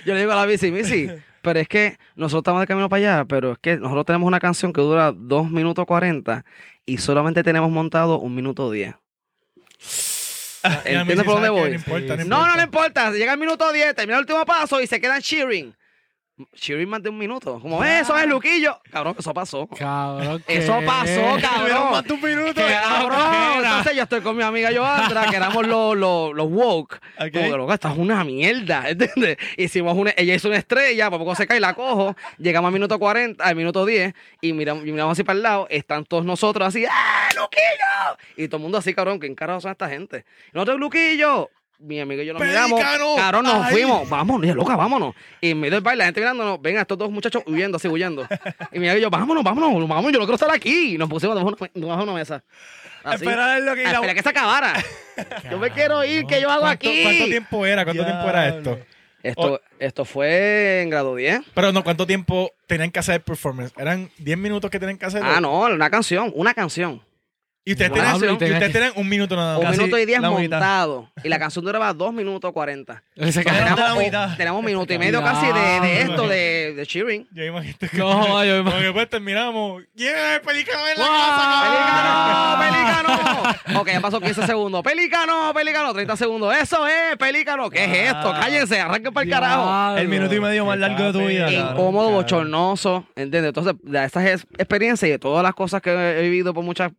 yo 0.05 0.15
le 0.15 0.21
digo 0.21 0.33
a 0.33 0.37
la 0.37 0.47
bici, 0.47 0.71
bici, 0.71 1.09
pero 1.43 1.61
es 1.61 1.69
que 1.69 1.99
nosotros 2.15 2.43
estamos 2.43 2.61
de 2.61 2.67
camino 2.67 2.89
para 2.89 2.99
allá, 2.99 3.25
pero 3.25 3.53
es 3.53 3.59
que 3.59 3.77
nosotros 3.77 4.07
tenemos 4.07 4.27
una 4.27 4.41
canción 4.41 4.73
que 4.73 4.81
dura 4.81 5.13
2 5.15 5.51
minutos 5.51 5.85
40 5.87 6.45
y 6.87 6.99
solamente 6.99 7.43
tenemos 7.43 7.71
montado 7.71 8.19
un 8.19 8.35
minuto 8.35 8.71
10. 8.71 8.95
¿Entiendes 10.85 11.25
por 11.25 11.35
dónde 11.35 11.49
voy? 11.49 11.71
No 11.71 11.77
importa, 11.77 12.17
no 12.17 12.25
No, 12.25 12.57
no 12.57 12.63
importa. 12.63 13.11
Llega 13.11 13.33
el 13.33 13.39
minuto 13.39 13.73
10, 13.73 13.95
termina 13.95 14.17
el 14.19 14.23
último 14.23 14.45
paso 14.45 14.81
y 14.81 14.87
se 14.87 15.01
quedan 15.01 15.21
cheering. 15.21 15.75
Cheering 16.55 16.89
más 16.89 17.03
de 17.03 17.11
un 17.11 17.19
minuto. 17.19 17.61
Como, 17.61 17.85
"Eh, 17.85 18.01
eso 18.01 18.17
es 18.19 18.27
Luquillo. 18.27 18.81
Cabrón, 18.91 19.15
eso 19.19 19.35
pasó. 19.35 19.67
Cabrón. 19.69 20.43
Eso 20.49 20.81
pasó, 20.85 21.37
cabrón. 21.41 21.91
más 21.93 22.05
de 22.05 22.13
un 22.15 22.23
minuto. 22.23 22.61
Cabrón, 22.67 23.65
entonces 23.65 23.95
yo 23.97 24.03
estoy 24.03 24.21
con 24.23 24.37
mi 24.37 24.43
amiga 24.43 24.71
Joandra, 24.75 25.27
que 25.27 25.37
éramos 25.37 25.67
los, 25.67 25.97
los, 25.97 26.35
los 26.35 26.47
woke. 26.51 26.95
Ok. 27.19 27.33
Como 27.33 27.45
que, 27.45 27.49
loco, 27.57 27.73
esto 27.75 27.89
es 27.89 27.99
una 27.99 28.25
mierda, 28.25 28.89
¿entiendes? 28.89 29.37
Hicimos 29.57 29.97
una, 29.97 30.13
ella 30.17 30.35
hizo 30.35 30.49
una 30.49 30.57
estrella, 30.57 31.11
para 31.11 31.19
poco 31.19 31.35
se 31.35 31.47
cae, 31.47 31.61
la 31.61 31.75
cojo, 31.75 32.17
llegamos 32.39 32.69
al 32.69 32.73
minuto 32.73 32.99
40, 32.99 33.45
al 33.45 33.55
minuto 33.55 33.85
10, 33.85 34.15
y 34.41 34.53
miramos, 34.55 34.87
y 34.87 34.91
miramos 34.93 35.13
así 35.13 35.25
para 35.25 35.37
el 35.37 35.43
lado, 35.43 35.67
están 35.71 36.05
todos 36.05 36.25
nosotros 36.25 36.67
así, 36.67 36.85
¡ah, 36.87 37.29
Luquillo! 37.37 38.19
Y 38.37 38.49
todo 38.49 38.57
el 38.57 38.63
mundo 38.63 38.79
así, 38.79 38.95
cabrón, 38.95 39.19
¿quién 39.19 39.35
carajo 39.35 39.61
son 39.61 39.71
esta 39.71 39.89
gente? 39.89 40.25
Y 40.49 40.51
nosotros, 40.55 40.79
Luquillo. 40.81 41.51
Mi 41.83 41.99
amigo 42.01 42.23
y 42.23 42.27
yo 42.27 42.33
nos 42.35 42.43
miramos. 42.43 42.81
Cabrón, 43.17 43.45
nos 43.45 43.69
fuimos. 43.71 44.09
Vámonos, 44.09 44.47
ya 44.47 44.55
loca, 44.55 44.77
vámonos. 44.77 45.15
Y 45.41 45.51
en 45.51 45.61
medio 45.61 45.73
del 45.75 45.81
baile, 45.83 45.99
la 45.99 46.05
gente 46.07 46.21
mirándonos, 46.21 46.63
ven 46.63 46.79
a 46.79 46.83
estos 46.83 46.97
dos 46.97 47.11
muchachos 47.11 47.43
huyendo, 47.47 47.77
así 47.77 47.89
huyendo. 47.89 48.27
Y 48.71 48.79
mi 48.79 48.89
amigo 48.89 48.99
y 48.99 49.03
yo, 49.03 49.11
vámonos, 49.11 49.43
vámonos, 49.43 49.89
vámonos, 49.89 50.13
yo 50.13 50.19
no 50.21 50.25
quiero 50.25 50.35
estar 50.35 50.51
aquí. 50.53 50.95
Y 50.95 50.99
nos 50.99 51.09
pusimos 51.09 51.37
debajo 51.37 51.57
de 51.75 51.81
una, 52.05 52.13
mesa. 52.13 52.45
Así. 53.03 53.25
Espera 53.25 53.59
lo 53.59 53.75
que 53.75 53.81
A 53.85 53.91
la- 53.91 53.93
esperar 53.95 54.15
que 54.17 54.23
se 54.23 54.29
acabara. 54.29 54.75
yo 55.51 55.59
me 55.59 55.71
quiero 55.71 56.05
ir, 56.05 56.25
¿qué 56.27 56.41
yo 56.41 56.49
hago 56.51 56.63
¿Cuánto- 56.63 56.89
aquí? 56.89 57.03
¿Cuánto 57.03 57.25
tiempo 57.25 57.67
era? 57.67 57.85
¿Cuánto 57.85 58.05
tiempo 58.05 58.29
era 58.29 58.49
esto? 58.49 58.79
Esto, 59.25 59.61
esto 59.79 60.05
fue 60.05 60.83
en 60.83 60.91
grado 60.91 61.15
10. 61.17 61.43
Pero 61.55 61.73
no, 61.73 61.85
¿cuánto 61.85 62.07
tiempo 62.07 62.53
tenían 62.67 62.91
que 62.91 62.99
hacer 63.01 63.17
el 63.17 63.21
performance? 63.23 63.73
¿Eran 63.77 64.11
10 64.19 64.37
minutos 64.39 64.71
que 64.71 64.81
tenían 64.81 64.99
que 64.99 65.07
hacer? 65.07 65.23
Ah, 65.25 65.41
no, 65.41 65.61
una 65.63 65.91
canción, 65.91 66.33
una 66.35 66.55
canción. 66.55 67.03
Y 67.65 67.73
ustedes, 67.73 67.93
Y 67.93 68.73
tenían 68.73 68.93
un 68.97 69.09
minuto 69.09 69.37
nada 69.37 69.57
Un 69.57 69.63
más. 69.63 69.71
Casi 69.73 69.83
minuto 69.85 69.99
y 69.99 70.05
10 70.07 70.21
la 70.21 70.31
mitad. 70.31 70.41
montado. 70.59 71.09
Y 71.23 71.29
la 71.29 71.39
canción 71.39 71.65
duraba 71.65 71.93
2 71.95 72.13
minutos 72.13 72.51
40. 72.53 73.05
Él 73.15 73.33
se 73.33 73.45
Todavía 73.45 73.63
quedó- 73.67 73.89
no 73.95 73.99
te 74.01 74.11
la 74.11 74.37
Tenemos, 74.37 74.59
un 74.59 74.65
minuto 74.65 74.93
y 74.93 74.99
medio 74.99 75.23
casi 75.23 75.47
de, 75.47 75.81
de 75.87 76.01
esto, 76.03 76.27
de, 76.27 76.75
de 76.75 76.87
cheering. 76.87 77.29
Yo 77.33 77.45
imagino 77.45 77.77
que 77.79 77.97
No, 77.97 78.45
yo 78.45 78.57
imagino- 78.59 78.79
que 78.81 78.85
después 78.87 79.09
terminamos. 79.11 79.83
¡Yeah! 79.95 80.41
¡Pelícano 80.45 80.89
en 80.89 80.99
la 80.99 81.05
¡Wow! 81.07 81.15
casa, 81.15 81.43
cabrón! 81.53 82.59
¡Pelícano! 82.59 83.09
¡Pelícano! 83.13 83.81
Ok, 83.81 83.89
ya 83.93 84.01
pasó 84.01 84.21
15 84.21 84.47
segundos. 84.47 84.83
¡Pelícano! 84.83 85.53
¡Pelícano! 85.55 85.93
30 85.93 86.17
segundos. 86.17 86.55
¡Eso 86.61 86.87
es! 86.87 87.17
¡Pelícano! 87.17 87.71
¿Qué 87.71 87.85
es 87.85 88.11
esto? 88.13 88.33
¡Cállense! 88.33 88.81
¡Arranquen 88.81 89.13
para 89.15 89.25
el 89.25 89.31
carajo! 89.31 89.97
El 89.99 90.09
minuto 90.09 90.35
y 90.35 90.41
medio 90.41 90.67
más 90.67 90.79
largo 90.79 91.05
de 91.05 91.13
tu 91.13 91.27
vida. 91.27 91.51
Incómodo, 91.53 92.11
bochornoso, 92.11 93.07
¿entiendes? 93.15 93.51
Entonces, 93.51 93.75
de 93.83 94.05
estas 94.05 94.27
ex- 94.27 94.47
experiencias 94.59 95.09
y 95.09 95.13
de 95.13 95.19
todas 95.21 95.43
las 95.45 95.55
cosas 95.55 95.81
que 95.81 95.91
he 95.93 96.23
vivido 96.23 96.53
por 96.53 96.65
muchas 96.65 96.91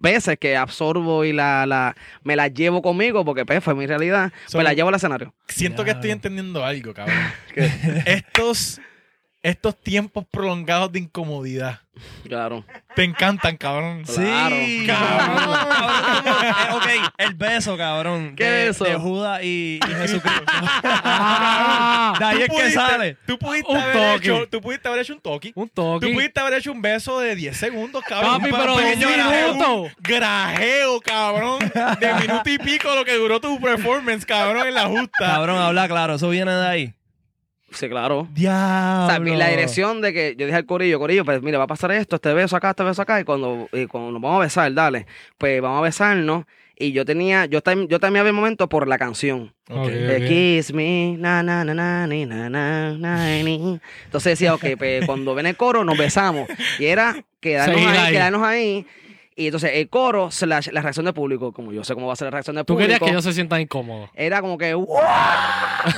veces 0.00 0.38
que 0.38 0.56
absorbo 0.56 1.24
y 1.24 1.32
la, 1.32 1.66
la, 1.66 1.94
me 2.22 2.36
las 2.36 2.52
llevo 2.52 2.82
conmigo, 2.82 3.24
porque 3.24 3.44
pues, 3.44 3.62
fue 3.62 3.74
mi 3.74 3.86
realidad, 3.86 4.32
So- 4.46 4.58
me 4.58 4.64
las 4.64 4.74
llevo 4.74 4.88
al 4.88 4.94
escenario. 4.94 5.34
Siento 5.48 5.84
que 5.84 5.90
estoy 5.92 6.10
entendiendo 6.10 6.64
algo, 6.64 6.94
cabrón. 6.94 7.16
estos, 8.06 8.80
estos 9.42 9.76
tiempos 9.80 10.24
prolongados 10.30 10.92
de 10.92 11.00
incomodidad 11.00 11.80
Claro. 12.24 12.64
te 12.96 13.04
encantan, 13.04 13.56
cabrón. 13.56 14.04
Sí, 14.06 14.22
Claro. 14.22 14.56
cabrón. 14.86 15.56
Cabrón, 15.72 16.72
ok, 16.76 17.12
el 17.18 17.34
beso, 17.34 17.76
cabrón. 17.76 18.34
¿Qué 18.36 18.44
de, 18.44 18.66
beso? 18.68 18.84
De 18.84 18.94
Judas 18.96 19.40
y, 19.42 19.78
y 19.86 19.92
Jesucristo. 20.00 20.42
Ah, 20.84 22.14
de 22.18 22.24
ahí 22.24 22.36
Tú 22.36 22.42
es 22.42 22.48
que 22.48 22.54
pudiste- 22.54 22.72
sale. 22.74 23.16
Tú 23.26 23.38
pudiste, 23.38 23.70
Un 23.72 23.76
haber 23.78 23.92
toque. 24.14 24.26
hecho, 24.28 24.48
tú 24.48 24.60
pudiste 24.60 24.88
haber 24.88 25.00
hecho 25.00 25.12
un 25.14 25.20
toque. 25.20 25.52
un 25.54 25.68
Tú 25.68 25.74
toque. 25.74 26.08
pudiste 26.12 26.40
haber 26.40 26.54
hecho 26.54 26.72
un 26.72 26.82
beso 26.82 27.20
de 27.20 27.34
10 27.36 27.56
segundos, 27.56 28.02
cabrón. 28.06 28.38
Papi, 28.40 28.50
pero 28.52 28.74
un 28.76 28.84
minuto. 28.84 29.82
un 29.82 29.90
Grajeo, 29.98 31.00
cabrón. 31.00 31.58
De 32.00 32.14
minuto 32.14 32.48
y 32.50 32.58
pico 32.58 32.94
lo 32.94 33.04
que 33.04 33.14
duró 33.16 33.40
tu 33.40 33.60
performance, 33.60 34.24
cabrón, 34.24 34.66
en 34.66 34.74
la 34.74 34.86
justa. 34.86 35.10
Cabrón, 35.18 35.58
habla 35.58 35.88
claro. 35.88 36.14
Eso 36.14 36.28
viene 36.30 36.52
de 36.52 36.66
ahí. 36.66 36.94
Sí, 37.74 37.88
claro. 37.88 38.28
Diablo. 38.32 39.04
O 39.04 39.08
sea, 39.08 39.36
la 39.36 39.48
dirección 39.48 40.00
de 40.00 40.12
que 40.12 40.34
yo 40.38 40.46
dije 40.46 40.56
al 40.58 40.66
corillo, 40.66 40.98
corillo, 40.98 41.24
pues 41.24 41.42
mira, 41.42 41.58
va 41.58 41.64
a 41.64 41.68
pasar 41.68 41.92
esto, 41.92 42.16
este 42.16 42.32
beso 42.34 42.56
acá, 42.56 42.70
este 42.70 42.82
beso 42.84 43.02
acá, 43.02 43.20
y 43.20 43.24
cuando, 43.24 43.68
y 43.72 43.86
cuando 43.86 44.12
nos 44.12 44.22
vamos 44.22 44.36
a 44.40 44.44
besar, 44.44 44.72
dale, 44.74 45.06
pues 45.38 45.60
vamos 45.60 45.78
a 45.78 45.82
besarnos. 45.82 46.44
Y 46.74 46.90
yo 46.92 47.04
tenía, 47.04 47.44
yo, 47.46 47.62
tam- 47.62 47.86
yo 47.86 48.00
también 48.00 48.22
había 48.22 48.30
el 48.30 48.34
momento 48.36 48.68
por 48.68 48.88
la 48.88 48.98
canción. 48.98 49.52
Ok. 49.70 49.76
Ok. 49.78 49.88
Eh, 49.92 50.24
Kiss 50.26 50.72
me, 50.72 51.16
na 51.18 51.42
na 51.42 51.64
na 51.64 51.74
na 51.74 52.06
ni, 52.08 52.26
na 52.26 52.48
na 52.50 52.92
na 52.98 53.26
ni. 53.42 53.78
Entonces 54.04 54.32
decía, 54.32 54.54
ok, 54.54 54.64
pues 54.78 55.06
cuando 55.06 55.34
ven 55.34 55.46
el 55.46 55.56
coro 55.56 55.84
nos 55.84 55.96
besamos. 55.96 56.48
Y 56.80 56.86
era 56.86 57.24
quedarnos 57.40 57.76
Seguir 57.76 57.90
ahí, 57.90 57.98
ahí. 58.06 58.12
quedarnos 58.12 58.42
ahí. 58.42 58.86
Y 59.42 59.46
entonces 59.46 59.72
el 59.74 59.88
coro, 59.88 60.30
slash, 60.30 60.68
la 60.70 60.82
reacción 60.82 61.04
del 61.04 61.14
público, 61.14 61.52
como 61.52 61.72
yo 61.72 61.82
sé 61.82 61.94
cómo 61.94 62.06
va 62.06 62.12
a 62.12 62.16
ser 62.16 62.26
la 62.26 62.30
reacción 62.30 62.54
del 62.54 62.64
Tú 62.64 62.74
público. 62.74 62.86
querías 62.86 63.00
que 63.00 63.10
ellos 63.10 63.24
se 63.24 63.32
sientan 63.32 63.60
incómodos. 63.60 64.08
Era 64.14 64.40
como 64.40 64.56
que, 64.56 64.72
¡guau! 64.74 65.02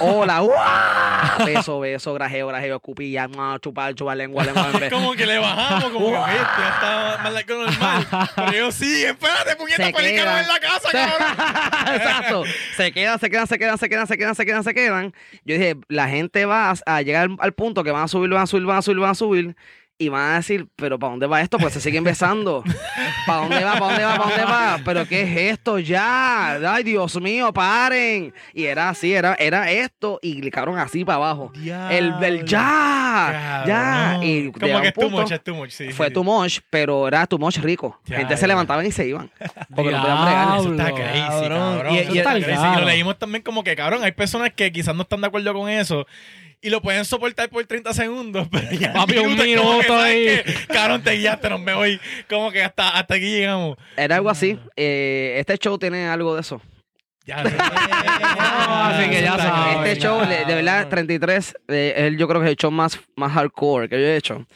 Hola, 0.00 0.40
¡guau! 0.40 1.46
Beso, 1.46 1.78
beso, 1.80 2.14
grajeo, 2.14 2.46
grajeo, 2.46 2.76
escupilla, 2.76 3.28
chupar, 3.61 3.94
chupar, 3.94 4.16
lengua, 4.16 4.44
lengua. 4.44 4.70
en 4.72 4.80
vez. 4.80 4.90
Como 4.92 5.12
que 5.12 5.26
le 5.26 5.38
bajamos, 5.38 5.90
como 5.90 6.24
que 6.24 6.33
esto 6.33 6.46
ya 6.59 6.68
está 6.68 7.18
más 7.22 7.33
largo 7.35 7.46
que 7.46 7.54
normal. 7.54 8.07
Pero 8.37 8.52
yo 8.52 8.72
sí, 8.72 9.04
espérate, 9.04 9.57
puñeta, 9.57 9.85
Se 9.87 9.92
pelícano 9.92 10.38
en 10.38 10.48
la 10.48 10.59
casa, 10.61 10.88
cabrón. 10.90 11.94
Exacto. 11.96 12.44
Se 12.76 12.92
quedan, 12.92 13.18
se 13.18 13.28
quedan, 13.30 13.46
se 13.46 13.59
quedan, 13.59 13.78
se 13.78 13.88
quedan, 13.88 14.07
se 14.07 14.16
quedan, 14.16 14.35
se 14.35 14.44
quedan, 14.46 14.64
se 14.64 14.74
quedan. 14.74 15.14
Yo 15.44 15.54
dije, 15.57 15.76
la 15.88 16.09
gente 16.09 16.46
va 16.46 16.70
a- 16.70 16.74
a 16.96 17.02
llegar 17.02 17.28
al 17.38 17.52
punto 17.52 17.85
que 17.85 17.90
van 17.90 18.04
a 18.04 18.09
subir, 18.09 18.30
van 18.30 18.42
a 18.42 18.46
subir, 18.46 18.64
van 18.66 18.78
a 18.78 18.83
subir, 18.83 18.98
van 19.00 19.11
a 19.11 19.14
subir. 19.14 19.57
Y 19.96 20.09
van 20.09 20.33
a 20.33 20.37
decir, 20.37 20.66
pero 20.74 20.98
¿para 20.98 21.12
dónde 21.12 21.26
va 21.28 21.40
esto? 21.40 21.57
Pues 21.57 21.72
se 21.72 21.80
siguen 21.80 22.02
besando. 22.02 22.64
¿Para 23.26 23.42
dónde 23.42 23.62
va? 23.62 23.72
¿Para 23.74 23.87
dónde 23.87 24.04
va? 24.04 24.16
¿Para 24.16 24.28
dónde 24.30 24.44
va? 24.44 24.80
¿Pero 24.85 25.07
qué 25.07 25.22
es 25.22 25.52
esto 25.52 25.78
ya? 25.78 26.54
Ay, 26.74 26.83
Dios 26.83 27.20
mío, 27.20 27.52
paren. 27.52 28.35
Y 28.52 28.64
era 28.64 28.88
así, 28.88 29.14
era, 29.14 29.35
era 29.38 29.70
esto. 29.70 30.18
Y 30.20 30.50
cabrón 30.50 30.78
así 30.78 31.04
para 31.04 31.16
abajo. 31.16 31.52
El, 31.54 32.12
el 32.24 32.44
ya, 32.44 33.62
ya. 33.66 34.11
Cabrón. 34.14 34.22
Y 34.24 34.50
como 34.50 34.80
que 34.80 34.88
es 34.88 34.94
too 34.94 35.11
much, 35.11 35.30
es 35.30 35.44
too 35.44 35.54
much, 35.54 35.70
sí. 35.70 35.92
fue 35.92 36.09
sí. 36.09 36.12
too 36.12 36.24
much, 36.24 36.59
pero 36.70 37.07
era 37.07 37.24
too 37.28 37.38
much 37.38 37.59
rico. 37.59 38.00
Ya, 38.04 38.16
Gente 38.16 38.37
se 38.37 38.42
ya. 38.42 38.48
levantaban 38.48 38.85
y 38.85 38.90
se 38.90 39.07
iban. 39.07 39.30
Porque 39.74 39.92
no 39.92 40.00
podían 40.00 40.24
bregar. 40.24 40.59
Eso 40.59 40.70
está 40.72 40.92
crazy, 40.92 41.20
Cabrón. 41.20 41.76
cabrón. 41.76 41.94
Y- 41.94 41.98
Eso 41.98 42.14
está 42.14 42.30
crazy. 42.33 42.50
Y 42.50 42.80
lo 42.80 42.85
leímos 42.87 43.16
también 43.18 43.42
como 43.44 43.62
que, 43.62 43.76
cabrón, 43.76 44.02
hay 44.02 44.12
personas 44.12 44.52
que 44.54 44.72
quizás 44.72 44.94
no 44.96 45.02
están 45.02 45.20
de 45.20 45.28
acuerdo 45.28 45.54
con 45.54 45.68
eso 45.70 46.04
y 46.64 46.70
lo 46.70 46.81
pueden 46.83 47.05
soportar 47.05 47.48
por 47.50 47.64
30 47.64 47.92
segundos, 47.94 48.48
pero 48.50 48.70
ya 48.72 48.92
Papi, 48.92 49.18
un 49.18 49.37
minuto 49.37 49.83
¿sabes 49.87 50.44
ahí. 50.46 50.55
Cabrón, 50.66 51.03
te 51.03 51.12
guiaste, 51.12 51.50
nos 51.50 51.61
me 51.61 51.74
voy. 51.74 52.00
Como 52.29 52.50
que 52.50 52.62
hasta, 52.64 52.88
hasta 52.98 53.14
aquí 53.14 53.27
llegamos. 53.31 53.77
Era 53.96 54.16
algo 54.16 54.31
así. 54.31 54.59
Eh, 54.77 55.35
este 55.38 55.57
show 55.59 55.79
tiene 55.79 56.09
algo 56.09 56.35
de 56.35 56.40
eso. 56.40 56.61
Ya, 57.27 57.37
así 57.38 59.11
que 59.11 59.22
ya 59.22 59.35
crazy. 59.35 59.88
Este 59.88 60.00
show, 60.00 60.20
de, 60.27 60.44
de 60.44 60.55
verdad, 60.55 60.88
33, 60.88 61.55
eh, 61.68 61.94
el- 61.96 62.16
yo 62.18 62.29
creo 62.29 62.40
que 62.40 62.46
es 62.46 62.50
el 62.50 62.57
show 62.57 62.70
más, 62.70 62.98
más 63.16 63.33
hardcore 63.33 63.88
que 63.88 63.96
yo 64.00 64.07
he 64.07 64.16
hecho. 64.16 64.46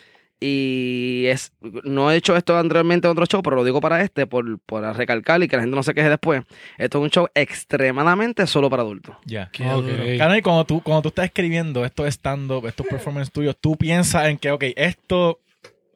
Y 0.41 1.25
es 1.27 1.53
no 1.61 2.13
he 2.13 2.17
hecho 2.17 2.37
esto 2.37 2.57
anteriormente 2.57 3.09
en 3.09 3.13
otro 3.13 3.27
show, 3.27 3.43
pero 3.43 3.57
lo 3.57 3.65
digo 3.65 3.81
para 3.81 4.03
este, 4.03 4.27
por, 4.27 4.61
por 4.61 4.85
recalcar 4.97 5.43
y 5.43 5.49
que 5.49 5.57
la 5.57 5.63
gente 5.63 5.75
no 5.75 5.83
se 5.83 5.95
queje 5.95 6.09
después. 6.09 6.45
Esto 6.77 6.99
es 6.99 7.03
un 7.03 7.11
show 7.11 7.29
extremadamente 7.35 8.47
solo 8.47 8.71
para 8.71 8.83
adultos. 8.83 9.17
Ya. 9.25 9.51
Qué 9.53 9.65
duro. 9.65 9.89
Cabrón, 10.17 10.39
y 10.39 10.43
cuando 10.43 10.65
tú, 10.65 10.81
cuando 10.81 11.03
tú 11.03 11.09
estás 11.09 11.25
escribiendo 11.25 11.85
estos 11.85 12.07
stand-up, 12.07 12.67
estos 12.67 12.87
performances 12.87 13.33
tuyos, 13.33 13.57
tú 13.61 13.77
piensas 13.77 14.29
en 14.29 14.39
que, 14.39 14.53
ok, 14.53 14.65
esto, 14.77 15.41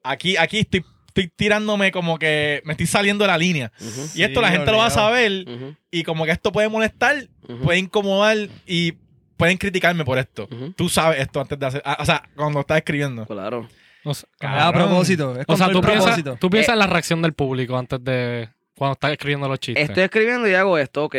aquí, 0.03 0.37
aquí 0.37 0.59
estoy, 0.59 0.85
estoy 1.07 1.29
tirándome 1.29 1.93
como 1.93 2.19
que 2.19 2.63
me 2.65 2.73
estoy 2.73 2.87
saliendo 2.87 3.23
de 3.23 3.29
la 3.29 3.39
línea. 3.39 3.71
Y 4.15 4.25
esto 4.25 4.41
Sí, 4.41 4.45
la 4.45 4.51
gente 4.51 4.73
lo 4.73 4.79
va 4.79 4.87
a 4.87 4.91
saber 4.91 5.47
y 5.93 6.03
como 6.03 6.25
que 6.25 6.33
esto 6.33 6.51
puede 6.51 6.69
molestar, 6.69 7.29
puede 7.63 7.79
incomodar 7.79 8.49
y 8.67 8.95
pueden 9.37 9.57
criticarme 9.57 10.05
por 10.05 10.19
esto. 10.19 10.49
Tú 10.75 10.89
sabes 10.89 11.21
esto 11.21 11.41
antes 11.41 11.59
de 11.59 11.67
hacer, 11.67 11.83
ah, 11.85 11.99
o 12.01 12.05
sea, 12.05 12.29
cuando 12.35 12.61
estás 12.61 12.79
escribiendo. 12.79 13.25
Claro. 13.27 13.69
O 14.05 14.15
sea. 14.15 14.29
A 14.41 14.73
propósito. 14.73 15.39
Es 15.39 15.45
o 15.47 15.57
sea, 15.57 15.69
tú 15.71 15.81
piensas, 15.81 16.05
propósito. 16.05 16.37
tú 16.41 16.51
piensas 16.51 16.71
Eh, 16.71 16.73
en 16.75 16.79
la 16.79 16.87
reacción 16.87 17.23
del 17.23 17.33
público 17.35 17.77
antes 17.77 18.03
de 18.03 18.49
cuando 18.77 18.93
estás 18.95 19.13
escribiendo 19.13 19.49
los 19.49 19.61
chistes. 19.61 19.89
Estoy 19.89 20.05
escribiendo 20.05 20.49
y 20.49 20.55
hago 20.55 20.79
esto, 20.79 21.05
ok. 21.05 21.17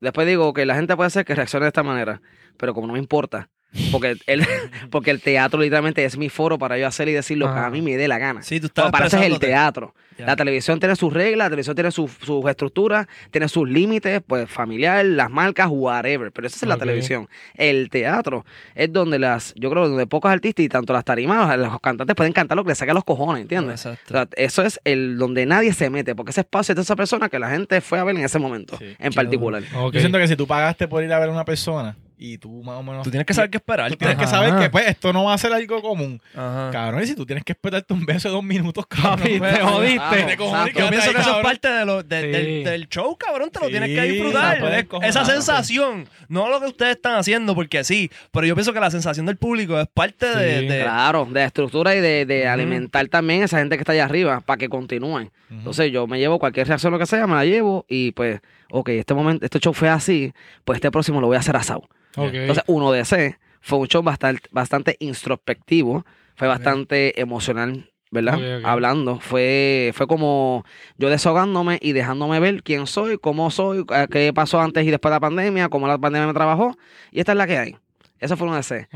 Después 0.00 0.26
digo 0.26 0.52
que 0.52 0.66
la 0.66 0.74
gente 0.74 0.96
puede 0.96 1.10
ser 1.10 1.24
que 1.24 1.34
reaccione 1.34 1.64
de 1.64 1.68
esta 1.68 1.82
manera, 1.82 2.20
pero 2.58 2.74
como 2.74 2.86
no 2.86 2.94
me 2.94 2.98
importa, 2.98 3.48
porque 3.92 4.16
el, 4.26 4.46
porque 4.90 5.10
el 5.10 5.20
teatro 5.20 5.60
literalmente 5.60 6.04
es 6.04 6.16
mi 6.16 6.28
foro 6.28 6.58
para 6.58 6.78
yo 6.78 6.86
hacer 6.86 7.08
y 7.08 7.12
decir 7.12 7.38
lo 7.38 7.52
que 7.52 7.58
a 7.58 7.70
mí 7.70 7.82
me 7.82 7.96
dé 7.96 8.08
la 8.08 8.18
gana. 8.18 8.42
Sí, 8.42 8.60
tú 8.60 8.66
estás 8.66 8.84
Pero 8.84 8.92
para 8.92 9.06
eso 9.06 9.18
es 9.18 9.26
el 9.26 9.38
teatro. 9.38 9.94
Ya. 10.18 10.26
La 10.26 10.36
televisión 10.36 10.80
tiene 10.80 10.96
sus 10.96 11.12
reglas, 11.12 11.46
la 11.46 11.50
televisión 11.50 11.76
tiene 11.76 11.90
sus, 11.90 12.10
sus 12.24 12.44
estructuras, 12.46 13.06
tiene 13.30 13.48
sus 13.48 13.68
límites, 13.68 14.22
pues 14.26 14.48
familiar, 14.50 15.04
las 15.04 15.30
marcas, 15.30 15.68
whatever. 15.70 16.32
Pero 16.32 16.46
esa 16.46 16.56
es 16.56 16.68
la 16.68 16.78
televisión. 16.78 17.28
El 17.54 17.90
teatro 17.90 18.46
es 18.74 18.90
donde 18.90 19.18
las, 19.18 19.52
yo 19.56 19.70
creo, 19.70 19.88
donde 19.88 20.06
pocos 20.06 20.30
artistas 20.30 20.64
y 20.64 20.68
tanto 20.70 20.94
las 20.94 21.04
tarimas, 21.04 21.58
los, 21.58 21.80
cantantes 21.80 22.16
pueden 22.16 22.32
cantar 22.32 22.56
lo 22.56 22.64
que 22.64 22.70
les 22.70 22.78
saque 22.78 22.92
a 22.92 22.94
los 22.94 23.04
cojones, 23.04 23.42
¿entiendes? 23.42 23.84
Exacto. 23.84 24.04
O 24.08 24.16
sea, 24.16 24.28
eso 24.36 24.62
es 24.62 24.80
el 24.84 25.18
donde 25.18 25.44
nadie 25.44 25.74
se 25.74 25.90
mete, 25.90 26.14
porque 26.14 26.30
ese 26.30 26.40
espacio 26.40 26.72
es 26.72 26.76
de 26.76 26.82
esa 26.82 26.96
persona 26.96 27.28
que 27.28 27.38
la 27.38 27.50
gente 27.50 27.82
fue 27.82 27.98
a 27.98 28.04
ver 28.04 28.16
en 28.16 28.24
ese 28.24 28.38
momento, 28.38 28.78
Sí. 28.78 28.96
en 28.98 29.12
particular. 29.12 29.62
Ok. 29.74 29.94
Yo 29.94 30.00
siento 30.00 30.18
que 30.18 30.28
si 30.28 30.36
tú 30.36 30.46
pagaste 30.46 30.88
por 30.88 31.04
ir 31.04 31.12
a 31.12 31.18
ver 31.18 31.28
a 31.28 31.32
una 31.32 31.44
persona 31.44 31.94
y 32.18 32.38
tú 32.38 32.62
más 32.62 32.76
o 32.76 32.82
menos... 32.82 33.02
Tú 33.04 33.10
tienes 33.10 33.26
que 33.26 33.34
saber 33.34 33.50
qué 33.50 33.58
esperar. 33.58 33.90
Tú 33.90 33.96
tienes 33.96 34.16
que 34.16 34.24
Ajá. 34.24 34.30
saber 34.36 34.54
que 34.62 34.70
pues 34.70 34.86
esto 34.88 35.12
no 35.12 35.24
va 35.24 35.34
a 35.34 35.38
ser 35.38 35.52
algo 35.52 35.82
común. 35.82 36.20
Ajá. 36.34 36.70
Cabrón, 36.72 37.02
y 37.02 37.06
si 37.06 37.14
tú 37.14 37.26
tienes 37.26 37.44
que 37.44 37.52
esperarte 37.52 37.92
un 37.92 38.06
beso 38.06 38.28
de 38.28 38.34
dos 38.34 38.42
minutos, 38.44 38.86
cabrón. 38.88 39.18
Papi, 39.18 39.38
pues, 39.38 39.54
te 39.54 39.60
jodiste. 39.60 40.22
te 40.24 40.36
cojones, 40.36 40.66
Exacto. 40.68 40.80
Yo 40.80 40.88
pienso 40.90 41.08
ahí, 41.08 41.14
que 41.14 41.20
eso 41.20 41.36
es 41.36 41.42
parte 41.42 41.68
de 41.68 41.84
lo, 41.84 42.02
de- 42.02 42.20
Sí. 42.20 42.26
del, 42.28 42.64
del 42.64 42.88
show, 42.88 43.16
cabrón. 43.16 43.50
Te 43.50 43.60
lo 43.60 43.66
Sí, 43.66 43.70
tienes 43.72 43.88
que 43.90 44.02
disfrutar. 44.12 44.58
cojonar, 44.88 45.08
Esa 45.08 45.24
sensación, 45.24 46.08
no 46.28 46.48
lo 46.48 46.60
que 46.60 46.66
ustedes 46.68 46.96
están 46.96 47.16
haciendo, 47.16 47.54
porque 47.54 47.84
sí, 47.84 48.10
pero 48.32 48.46
yo 48.46 48.54
pienso 48.54 48.72
que 48.72 48.80
la 48.80 48.90
sensación 48.90 49.26
del 49.26 49.36
público 49.36 49.78
es 49.80 49.86
parte 49.92 50.26
de, 50.26 50.60
Sí. 50.60 50.66
de- 50.68 50.82
Claro, 50.82 51.26
de 51.30 51.44
estructura 51.44 51.94
y 51.94 52.00
de, 52.00 52.24
de 52.26 52.48
alimentar 52.48 53.06
también 53.08 53.42
a 53.42 53.44
esa 53.44 53.58
gente 53.58 53.76
que 53.76 53.82
está 53.82 53.92
allá 53.92 54.04
arriba 54.06 54.40
para 54.40 54.56
que 54.56 54.68
continúen. 54.68 55.30
Entonces 55.50 55.92
yo 55.92 56.06
me 56.06 56.18
llevo 56.18 56.38
cualquier 56.38 56.66
reacción, 56.66 56.92
lo 56.92 56.98
que 56.98 57.06
sea, 57.06 57.26
me 57.26 57.34
la 57.34 57.44
llevo 57.44 57.84
y 57.88 58.10
pues, 58.12 58.40
ok, 58.70 58.88
este 58.90 59.14
momento, 59.14 59.44
este 59.44 59.58
show 59.60 59.72
fue 59.72 59.88
así, 59.88 60.32
pues 60.64 60.76
este 60.76 60.90
próximo 60.90 61.20
lo 61.20 61.26
voy 61.26 61.36
a 61.36 61.40
hacer 61.40 61.56
asado. 61.56 61.88
Ok. 62.16 62.32
Entonces, 62.34 62.64
uno 62.66 62.92
de 62.92 63.00
ese 63.00 63.38
fue 63.60 63.78
un 63.78 63.86
show 63.88 64.02
bastante, 64.02 64.48
bastante 64.50 64.96
introspectivo, 65.00 66.04
fue 66.34 66.48
bastante 66.48 67.20
emocional, 67.20 67.90
¿verdad? 68.10 68.64
Hablando, 68.64 69.18
fue, 69.20 69.90
fue 69.94 70.06
como 70.06 70.64
yo 70.98 71.10
desahogándome 71.10 71.78
y 71.82 71.92
dejándome 71.92 72.38
ver 72.40 72.62
quién 72.62 72.86
soy, 72.86 73.18
cómo 73.18 73.50
soy, 73.50 73.84
eh, 73.94 74.06
qué 74.10 74.32
pasó 74.32 74.60
antes 74.60 74.84
y 74.86 74.90
después 74.90 75.10
de 75.10 75.16
la 75.16 75.20
pandemia, 75.20 75.68
cómo 75.68 75.86
la 75.88 75.98
pandemia 75.98 76.26
me 76.26 76.34
trabajó, 76.34 76.76
y 77.10 77.20
esta 77.20 77.32
es 77.32 77.38
la 77.38 77.46
que 77.46 77.58
hay. 77.58 77.76
Eso 78.18 78.36
fue 78.36 78.46
uno 78.46 78.54
de 78.54 78.60
ese. 78.62 78.88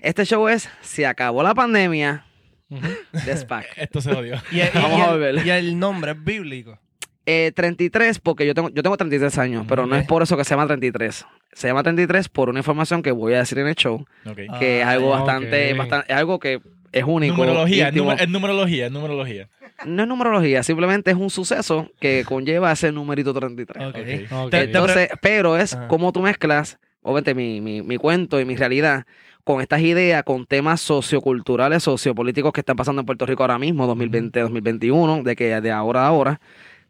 Este 0.00 0.24
show 0.24 0.46
es, 0.48 0.68
se 0.82 1.04
acabó 1.06 1.42
la 1.42 1.54
pandemia. 1.54 2.26
Despac. 3.26 3.66
Esto 3.76 4.00
se 4.00 4.14
jodió. 4.14 4.36
y, 4.50 4.60
y- 4.60 4.70
Vamos 4.74 4.98
y 4.98 5.00
a 5.02 5.10
el, 5.12 5.18
ver. 5.18 5.46
y 5.46 5.50
el 5.50 5.78
nombre 5.78 6.12
es 6.12 6.24
bíblico. 6.24 6.78
Eh, 7.24 7.52
33, 7.54 8.18
porque 8.18 8.44
yo 8.46 8.52
tengo, 8.54 8.68
yo 8.70 8.82
tengo 8.82 8.96
33 8.96 9.38
años, 9.38 9.64
pero 9.68 9.86
no 9.86 9.94
es 9.96 10.04
por 10.06 10.22
eso 10.22 10.36
que 10.36 10.42
se 10.44 10.50
llama 10.50 10.66
33. 10.66 11.24
Se 11.52 11.68
llama 11.68 11.82
33 11.84 12.28
por 12.28 12.48
una 12.48 12.58
información 12.58 13.00
que 13.02 13.12
voy 13.12 13.34
a 13.34 13.38
decir 13.38 13.58
en 13.58 13.68
el 13.68 13.76
show. 13.76 14.04
Ah, 14.26 14.58
que 14.58 14.80
es 14.80 14.86
algo 14.86 15.10
ya. 15.12 15.16
bastante, 15.18 15.74
bastante, 15.74 16.12
es 16.12 16.18
algo 16.18 16.38
que 16.40 16.60
es 16.90 17.04
único. 17.06 17.36
Numerología, 17.36 17.88
es, 17.88 17.92
íntimo. 17.94 18.10
numer- 18.12 18.20
es 18.22 18.28
numerología, 18.28 18.86
es 18.86 18.92
numerología. 18.92 19.48
No 19.86 20.02
es 20.02 20.08
numerología, 20.08 20.62
simplemente 20.64 21.10
es 21.12 21.16
un 21.16 21.30
suceso 21.30 21.88
que 22.00 22.24
conlleva 22.28 22.72
ese 22.72 22.90
numerito 22.90 23.32
33. 23.32 23.84
Ok. 23.86 23.94
Ok. 23.94 24.32
Ok. 24.44 24.50
Te- 24.50 24.58
te- 24.58 24.64
Entonces, 24.64 25.08
pero 25.20 25.56
es 25.56 25.74
Ajá. 25.74 25.86
como 25.88 26.12
tú 26.12 26.22
mezclas, 26.22 26.78
obviamente, 27.02 27.34
mi, 27.34 27.60
mi, 27.60 27.82
mi 27.82 27.98
cuento 27.98 28.40
y 28.40 28.44
mi 28.44 28.56
realidad 28.56 29.06
con 29.44 29.60
estas 29.60 29.80
ideas, 29.80 30.22
con 30.24 30.44
temas 30.46 30.80
socioculturales, 30.80 31.82
sociopolíticos 31.82 32.52
que 32.52 32.60
están 32.60 32.76
pasando 32.76 33.00
en 33.02 33.06
Puerto 33.06 33.26
Rico 33.26 33.42
ahora 33.42 33.58
mismo, 33.58 33.86
2020, 33.86 34.40
2021, 34.40 35.22
de 35.22 35.36
que 35.36 35.60
de 35.60 35.70
ahora 35.70 36.02
a 36.02 36.06
ahora. 36.08 36.40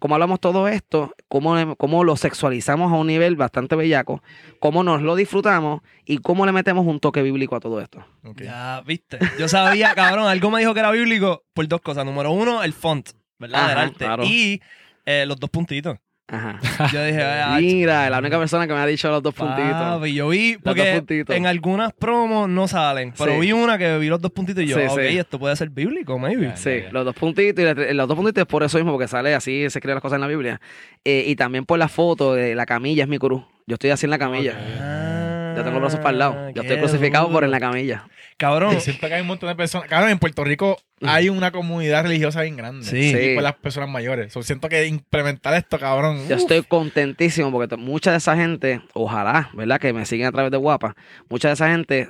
Cómo 0.03 0.17
hablamos 0.17 0.41
todo 0.41 0.67
esto, 0.67 1.15
cómo, 1.29 1.77
cómo 1.77 2.03
lo 2.03 2.17
sexualizamos 2.17 2.91
a 2.91 2.97
un 2.97 3.07
nivel 3.07 3.37
bastante 3.37 3.77
bellaco, 3.77 4.21
cómo 4.59 4.83
nos 4.83 5.01
lo 5.01 5.15
disfrutamos 5.15 5.81
y 6.05 6.19
cómo 6.19 6.45
le 6.45 6.51
metemos 6.51 6.85
un 6.89 6.99
toque 6.99 7.23
bíblico 7.23 7.55
a 7.55 7.61
todo 7.61 7.81
esto. 7.81 8.05
Ya, 8.35 8.83
viste. 8.85 9.21
Yo 9.39 9.47
sabía, 9.47 9.95
cabrón, 9.95 10.27
algo 10.27 10.51
me 10.51 10.59
dijo 10.59 10.75
que 10.75 10.81
era 10.81 10.91
bíblico 10.91 11.45
por 11.55 11.69
dos 11.69 11.81
cosas. 11.83 12.05
Número 12.05 12.33
uno, 12.33 12.65
el 12.65 12.73
font, 12.73 13.11
¿verdad? 13.39 13.61
Ajá, 13.61 13.69
Del 13.69 13.79
arte. 13.79 14.05
claro. 14.05 14.25
Y 14.25 14.61
eh, 15.07 15.25
los 15.25 15.39
dos 15.39 15.51
puntitos. 15.51 15.97
Ajá. 16.35 16.59
Yo 16.93 17.05
dije, 17.05 17.23
ah, 17.45 17.59
Mira, 17.61 18.09
la 18.09 18.19
única 18.19 18.39
persona 18.39 18.67
que 18.67 18.73
me 18.73 18.81
ha 18.81 18.87
dicho 18.87 19.11
los 19.11 19.23
dos 19.23 19.35
puntitos. 19.35 19.71
Papi, 19.71 20.15
yo 20.15 20.29
vi, 20.31 20.53
dos 20.55 20.63
porque 20.65 20.95
puntitos. 20.97 21.37
en 21.37 21.47
algunas 21.47 21.93
promos 21.93 22.49
no 22.49 22.67
salen, 22.67 23.13
pero 23.19 23.35
Sí. 23.35 23.41
vi 23.41 23.53
una 23.53 23.77
que 23.77 23.99
vi 23.99 24.09
los 24.09 24.21
dos 24.21 24.31
puntitos 24.33 24.65
y 24.65 24.67
yo, 24.67 24.77
Sí, 24.79 24.85
ok, 24.89 25.01
sí. 25.11 25.19
esto 25.19 25.39
puede 25.39 25.55
ser 25.57 25.69
bíblico, 25.69 26.19
maybe. 26.19 26.57
Sí, 26.57 26.85
los 26.91 27.05
dos 27.05 27.15
puntitos 27.15 27.63
y 27.63 27.93
los 27.95 28.09
dos 28.09 28.17
puntitos 28.17 28.41
es 28.43 28.47
por 28.47 28.63
eso 28.63 28.79
mismo, 28.79 28.93
porque 28.93 29.09
sale 29.09 29.35
así, 29.35 29.69
se 29.69 29.79
escriben 29.79 29.97
las 29.97 30.03
cosas 30.03 30.17
en 30.17 30.23
la 30.23 30.27
Biblia. 30.27 30.61
Eh, 31.05 31.25
y 31.27 31.37
también 31.37 31.67
por 31.67 31.79
la 31.79 31.89
foto 31.89 32.33
de 32.35 32.55
la 32.55 32.65
camilla 32.65 33.03
es 33.05 33.09
mi 33.11 33.19
cruz. 33.19 33.43
Yo 33.67 33.75
estoy 33.75 33.91
así 33.91 34.07
en 34.07 34.11
la 34.11 34.19
camilla. 34.19 34.57
Ah, 34.59 35.22
Yo 35.57 35.63
tengo 35.65 35.73
los 35.73 35.81
brazos 35.81 36.01
para 36.01 36.11
el 36.11 36.19
lado. 36.19 36.51
Yo 36.55 36.63
estoy 36.63 36.79
crucificado 36.79 37.31
por 37.31 37.45
en 37.45 37.51
la 37.51 37.61
camilla. 37.61 38.09
Cabrón, 38.37 38.81
siento 38.81 39.07
que 39.09 39.15
hay 39.15 39.21
un 39.21 39.27
montón 39.27 39.49
de 39.49 39.55
personas. 39.55 39.87
Claro, 39.89 40.09
en 40.09 40.19
Puerto 40.19 40.43
Rico 40.45 40.79
hay 41.03 41.29
una 41.29 41.51
comunidad 41.51 42.03
religiosa 42.05 42.43
bien 42.43 42.57
grande. 42.57 42.85
Sí. 42.87 43.13
Sí. 43.13 43.19
Y 43.19 43.35
por 43.35 43.43
las 43.43 43.55
personas 43.55 43.89
mayores. 43.89 44.33
So, 44.33 44.43
siento 44.43 44.69
que 44.69 44.87
implementar 44.87 45.55
esto, 45.55 45.79
cabrón. 45.79 46.17
Yo 46.29 46.37
uf, 46.37 46.43
estoy 46.43 46.63
contentísimo 46.63 47.53
porque 47.53 47.77
mucha 47.77 48.11
de 48.11 48.17
esa 48.19 48.37
gente, 48.37 48.81
ojalá, 48.95 49.51
¿verdad? 49.55 49.79
Que 49.81 49.93
me 49.93 50.07
siguen 50.07 50.27
a 50.29 50.33
través 50.33 50.51
de 50.51 50.57
Guapa, 50.59 50.95
mucha 51.29 51.49
de 51.49 51.55
esa 51.55 51.69
gente 51.71 52.09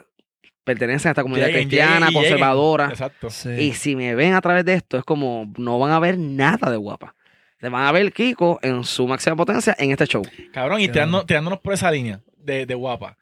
pertenece 0.65 1.09
a 1.09 1.11
esta 1.11 1.23
comunidad 1.23 1.49
lleguen, 1.49 1.69
cristiana, 1.69 1.93
lleguen 2.07 2.09
y 2.09 2.13
lleguen. 2.15 2.31
conservadora. 2.31 2.89
Exacto. 2.89 3.31
sí. 3.31 3.51
Y 3.51 3.73
si 3.75 3.97
me 3.97 4.15
ven 4.15 4.35
a 4.35 4.41
través 4.41 4.65
de 4.65 4.75
esto, 4.75 4.97
es 4.99 5.05
como 5.05 5.53
no 5.59 5.79
van 5.79 5.91
a 5.93 5.99
ver 5.99 6.19
nada 6.19 6.71
de 6.71 6.77
Guapa. 6.77 7.15
Se 7.61 7.69
van 7.69 7.85
a 7.85 7.93
ver 7.93 8.13
Kiko 8.13 8.59
en 8.63 8.83
su 8.85 9.07
máxima 9.07 9.37
potencia 9.37 9.77
en 9.79 9.93
este 9.93 10.07
show. 10.07 10.23
Cabrón, 10.53 10.81
y 10.81 10.89
tirando- 10.89 11.25
tirándonos 11.25 11.61
por 11.61 11.73
esa 11.75 11.91
línea 11.93 12.21
de, 12.37 12.67
de 12.67 12.75
guapa. 12.75 13.17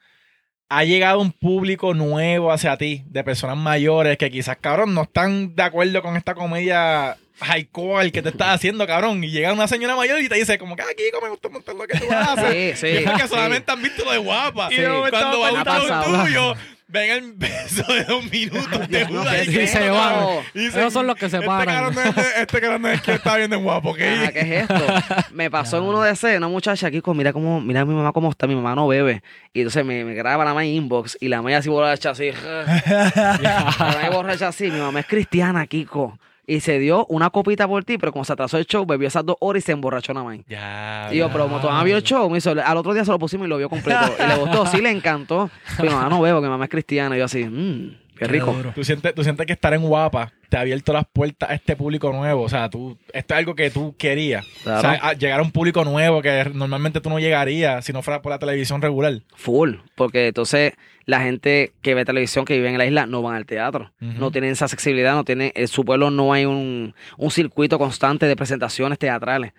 Ha 0.72 0.84
llegado 0.84 1.20
un 1.20 1.32
público 1.32 1.94
nuevo 1.94 2.52
hacia 2.52 2.76
ti, 2.76 3.02
de 3.06 3.24
personas 3.24 3.56
mayores 3.56 4.16
que 4.16 4.30
quizás, 4.30 4.56
cabrón, 4.60 4.94
no 4.94 5.02
están 5.02 5.54
de 5.56 5.62
acuerdo 5.64 6.00
con 6.00 6.16
esta 6.16 6.32
comedia 6.34 7.16
hardcore 7.40 8.12
que 8.12 8.22
te 8.22 8.28
estás 8.28 8.48
haciendo, 8.54 8.86
cabrón. 8.86 9.22
Y 9.24 9.30
llega 9.30 9.52
una 9.52 9.66
señora 9.66 9.96
mayor 9.96 10.20
y 10.20 10.28
te 10.28 10.36
dice, 10.36 10.58
como 10.58 10.76
que 10.76 10.82
aquí 10.82 11.02
me 11.20 11.28
gusta 11.28 11.48
un 11.48 11.54
montón 11.54 11.76
lo 11.76 11.86
que 11.88 11.98
tú 11.98 12.04
haces. 12.10 12.78
Sí, 12.78 12.86
Y 12.86 12.90
sí. 12.98 13.04
es 13.04 13.22
sí. 13.22 13.28
solamente 13.28 13.72
han 13.72 13.82
visto 13.82 14.04
lo 14.04 14.12
de 14.12 14.18
guapa. 14.18 14.68
Sí. 14.68 14.76
Cuando 15.10 15.40
va 15.40 16.12
un 16.12 16.24
tuyo, 16.24 16.54
ven 16.90 17.10
el 17.10 17.32
beso 17.34 17.82
de 17.92 18.04
dos 18.04 18.24
minutos 18.30 18.88
de 18.88 19.06
Judas. 19.06 19.44
Sí, 19.46 19.66
se 19.66 19.90
van. 19.90 20.24
Y 20.54 20.66
Esos 20.66 20.92
son 20.92 21.06
los 21.06 21.16
que 21.16 21.28
se 21.30 21.36
Este 21.36 21.46
paran. 21.46 21.92
este 22.36 22.60
cabrón 22.60 22.82
no 22.82 22.88
es 22.88 23.00
que 23.02 23.12
está 23.12 23.36
bien 23.36 23.50
de 23.50 23.56
guapo, 23.56 23.90
¿ok? 23.90 23.98
Ah, 24.00 24.30
¿qué 24.32 24.40
es 24.40 24.62
esto? 24.62 24.84
Me 25.32 25.50
pasó 25.50 25.78
en 25.78 25.84
uno 25.84 26.02
de 26.02 26.12
ese, 26.12 26.36
una 26.36 26.48
muchacha, 26.48 26.90
Kiko, 26.90 27.14
mira 27.14 27.32
cómo, 27.32 27.60
mira 27.60 27.80
a 27.82 27.84
mi 27.84 27.94
mamá 27.94 28.12
cómo 28.12 28.30
está, 28.30 28.46
mi 28.46 28.54
mamá 28.54 28.74
no 28.74 28.88
bebe. 28.88 29.22
Y 29.52 29.60
entonces 29.60 29.84
me, 29.84 30.04
me 30.04 30.14
graba 30.14 30.44
la 30.44 30.50
mamá 30.50 30.64
en 30.64 30.70
inbox 30.74 31.16
y 31.20 31.28
la 31.28 31.42
mamá 31.42 31.56
así 31.56 31.68
borracha 31.68 32.10
así. 32.10 32.30
la 32.86 33.74
mamá 33.78 34.10
borracha 34.10 34.48
así, 34.48 34.70
mi 34.70 34.80
mamá 34.80 35.00
es 35.00 35.06
cristiana, 35.06 35.66
Kiko. 35.66 36.18
Y 36.50 36.58
se 36.58 36.80
dio 36.80 37.06
una 37.06 37.30
copita 37.30 37.68
por 37.68 37.84
ti, 37.84 37.96
pero 37.96 38.10
como 38.10 38.24
se 38.24 38.32
atrasó 38.32 38.58
el 38.58 38.66
show, 38.66 38.84
bebió 38.84 39.06
esas 39.06 39.24
dos 39.24 39.36
horas 39.38 39.62
y 39.62 39.66
se 39.66 39.70
emborrachó 39.70 40.12
nada 40.12 40.26
más. 40.26 40.38
Ya. 40.48 41.08
Y 41.12 41.18
yo, 41.18 41.30
pero 41.30 41.44
como 41.44 41.60
mamá 41.60 41.84
vio 41.84 41.96
el 41.96 42.02
show, 42.02 42.28
me 42.28 42.38
hizo, 42.38 42.50
al 42.50 42.76
otro 42.76 42.92
día 42.92 43.04
se 43.04 43.12
lo 43.12 43.20
pusimos 43.20 43.46
y 43.46 43.48
lo 43.48 43.56
vio 43.56 43.68
completo. 43.68 44.16
Y 44.18 44.26
le 44.26 44.34
gustó, 44.34 44.66
sí 44.66 44.80
le 44.80 44.90
encantó. 44.90 45.48
Pero 45.76 45.90
mi 45.90 45.94
mamá 45.94 46.08
no 46.08 46.20
bebe, 46.20 46.34
porque 46.34 46.46
mi 46.48 46.50
mamá 46.50 46.64
es 46.64 46.70
cristiana. 46.70 47.14
Y 47.14 47.20
yo 47.20 47.26
así, 47.26 47.44
mmm, 47.44 47.96
qué 48.16 48.24
rico. 48.24 48.52
¿Tú 48.74 48.82
sientes, 48.82 49.14
tú 49.14 49.22
sientes 49.22 49.46
que 49.46 49.52
estar 49.52 49.72
en 49.74 49.82
Guapa 49.82 50.32
te 50.50 50.56
ha 50.58 50.60
abierto 50.60 50.92
las 50.92 51.06
puertas 51.10 51.48
a 51.48 51.54
este 51.54 51.76
público 51.76 52.12
nuevo. 52.12 52.42
O 52.42 52.48
sea, 52.50 52.68
tú, 52.68 52.98
esto 53.12 53.34
es 53.34 53.38
algo 53.38 53.54
que 53.54 53.70
tú 53.70 53.94
querías. 53.96 54.44
Claro. 54.62 54.78
O 54.78 54.80
sea, 54.82 54.92
a- 55.02 55.12
llegar 55.14 55.40
a 55.40 55.42
un 55.42 55.52
público 55.52 55.84
nuevo 55.84 56.20
que 56.20 56.50
normalmente 56.52 57.00
tú 57.00 57.08
no 57.08 57.18
llegarías 57.18 57.84
si 57.84 57.92
no 57.94 58.02
fuera 58.02 58.20
por 58.20 58.30
la 58.30 58.38
televisión 58.38 58.82
regular. 58.82 59.14
Full, 59.36 59.76
porque 59.94 60.26
entonces 60.28 60.74
la 61.06 61.20
gente 61.20 61.72
que 61.80 61.94
ve 61.94 62.04
televisión, 62.04 62.44
que 62.44 62.54
vive 62.54 62.68
en 62.68 62.76
la 62.78 62.84
isla, 62.84 63.06
no 63.06 63.22
van 63.22 63.36
al 63.36 63.46
teatro. 63.46 63.90
No 64.00 64.30
tienen 64.30 64.50
esa 64.50 64.66
accesibilidad, 64.66 65.14
no 65.14 65.24
tienen, 65.24 65.52
en 65.54 65.68
su 65.68 65.84
pueblo 65.84 66.10
no 66.10 66.32
hay 66.32 66.44
un, 66.44 66.94
un 67.16 67.30
circuito 67.30 67.78
constante 67.78 68.26
de 68.26 68.36
presentaciones 68.36 68.98
teatrales. 68.98 69.52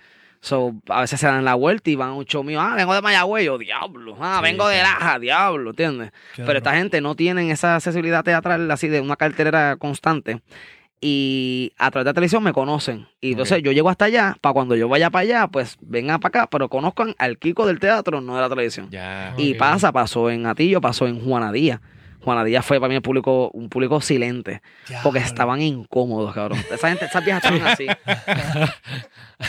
So, 0.43 0.73
a 0.89 1.01
veces 1.01 1.19
se 1.19 1.27
dan 1.27 1.45
la 1.45 1.53
vuelta 1.53 1.91
y 1.91 1.95
van 1.95 2.09
a 2.09 2.13
un 2.13 2.25
show 2.25 2.43
mío, 2.43 2.59
ah, 2.59 2.73
vengo 2.75 2.95
de 2.95 3.01
Mayagüey, 3.03 3.45
yo, 3.45 3.59
diablo, 3.59 4.17
ah, 4.19 4.37
Sí, 4.39 4.43
vengo 4.49 4.67
de. 4.67 4.77
Laja, 4.81 5.19
diablo, 5.19 5.69
¿entiendes? 5.69 6.11
Pero 6.35 6.53
esta 6.53 6.73
gente 6.73 6.99
no 6.99 7.13
tienen 7.15 7.51
esa 7.51 7.75
accesibilidad 7.75 8.23
teatral 8.23 8.71
así 8.71 8.87
de 8.87 9.01
una 9.01 9.17
cartelera 9.17 9.75
constante. 9.77 10.41
Y 11.04 11.74
a 11.80 11.89
través 11.89 12.06
de 12.06 12.10
la 12.10 12.14
televisión 12.14 12.43
me 12.43 12.54
conocen. 12.54 13.08
Y 13.22 13.32
entonces 13.32 13.64
yo 13.64 13.72
llego 13.72 13.89
hasta 13.89 14.06
allá, 14.06 14.38
para 14.39 14.54
cuando 14.54 14.76
yo 14.76 14.88
vaya 14.88 15.10
para 15.10 15.24
allá, 15.24 15.47
pues 15.47 15.78
vengan 15.82 16.20
para 16.20 16.41
acá, 16.41 16.49
pero 16.52 16.70
conozcan 16.70 17.16
al 17.18 17.39
Kiko 17.39 17.66
del 17.66 17.80
teatro, 17.80 18.22
no 18.22 18.36
de 18.36 18.41
la 18.41 18.49
televisión. 18.49 18.88
Ya. 18.91 19.34
Y 19.36 19.56
pasa, 19.56 19.91
pasó 19.91 20.30
en 20.30 20.45
Atillo, 20.45 20.80
pasó 20.80 21.08
en 21.08 21.20
Juana 21.20 21.52
Díaz. 21.52 21.80
Juana 22.24 22.43
Díaz 22.43 22.64
fue 22.64 22.80
para 22.80 22.89
mí 22.89 22.95
el 22.95 23.02
público, 23.02 23.49
un 23.52 23.68
público 23.68 23.99
silente, 23.99 24.62
porque 25.02 25.18
estaban 25.18 25.60
incómodos, 25.60 26.36
cabrón. 26.36 26.60
Esa 26.72 26.89
gente, 26.89 27.06
esas 27.06 27.26
viejas 27.26 27.43
estaban 27.43 27.66
así. 27.68 27.88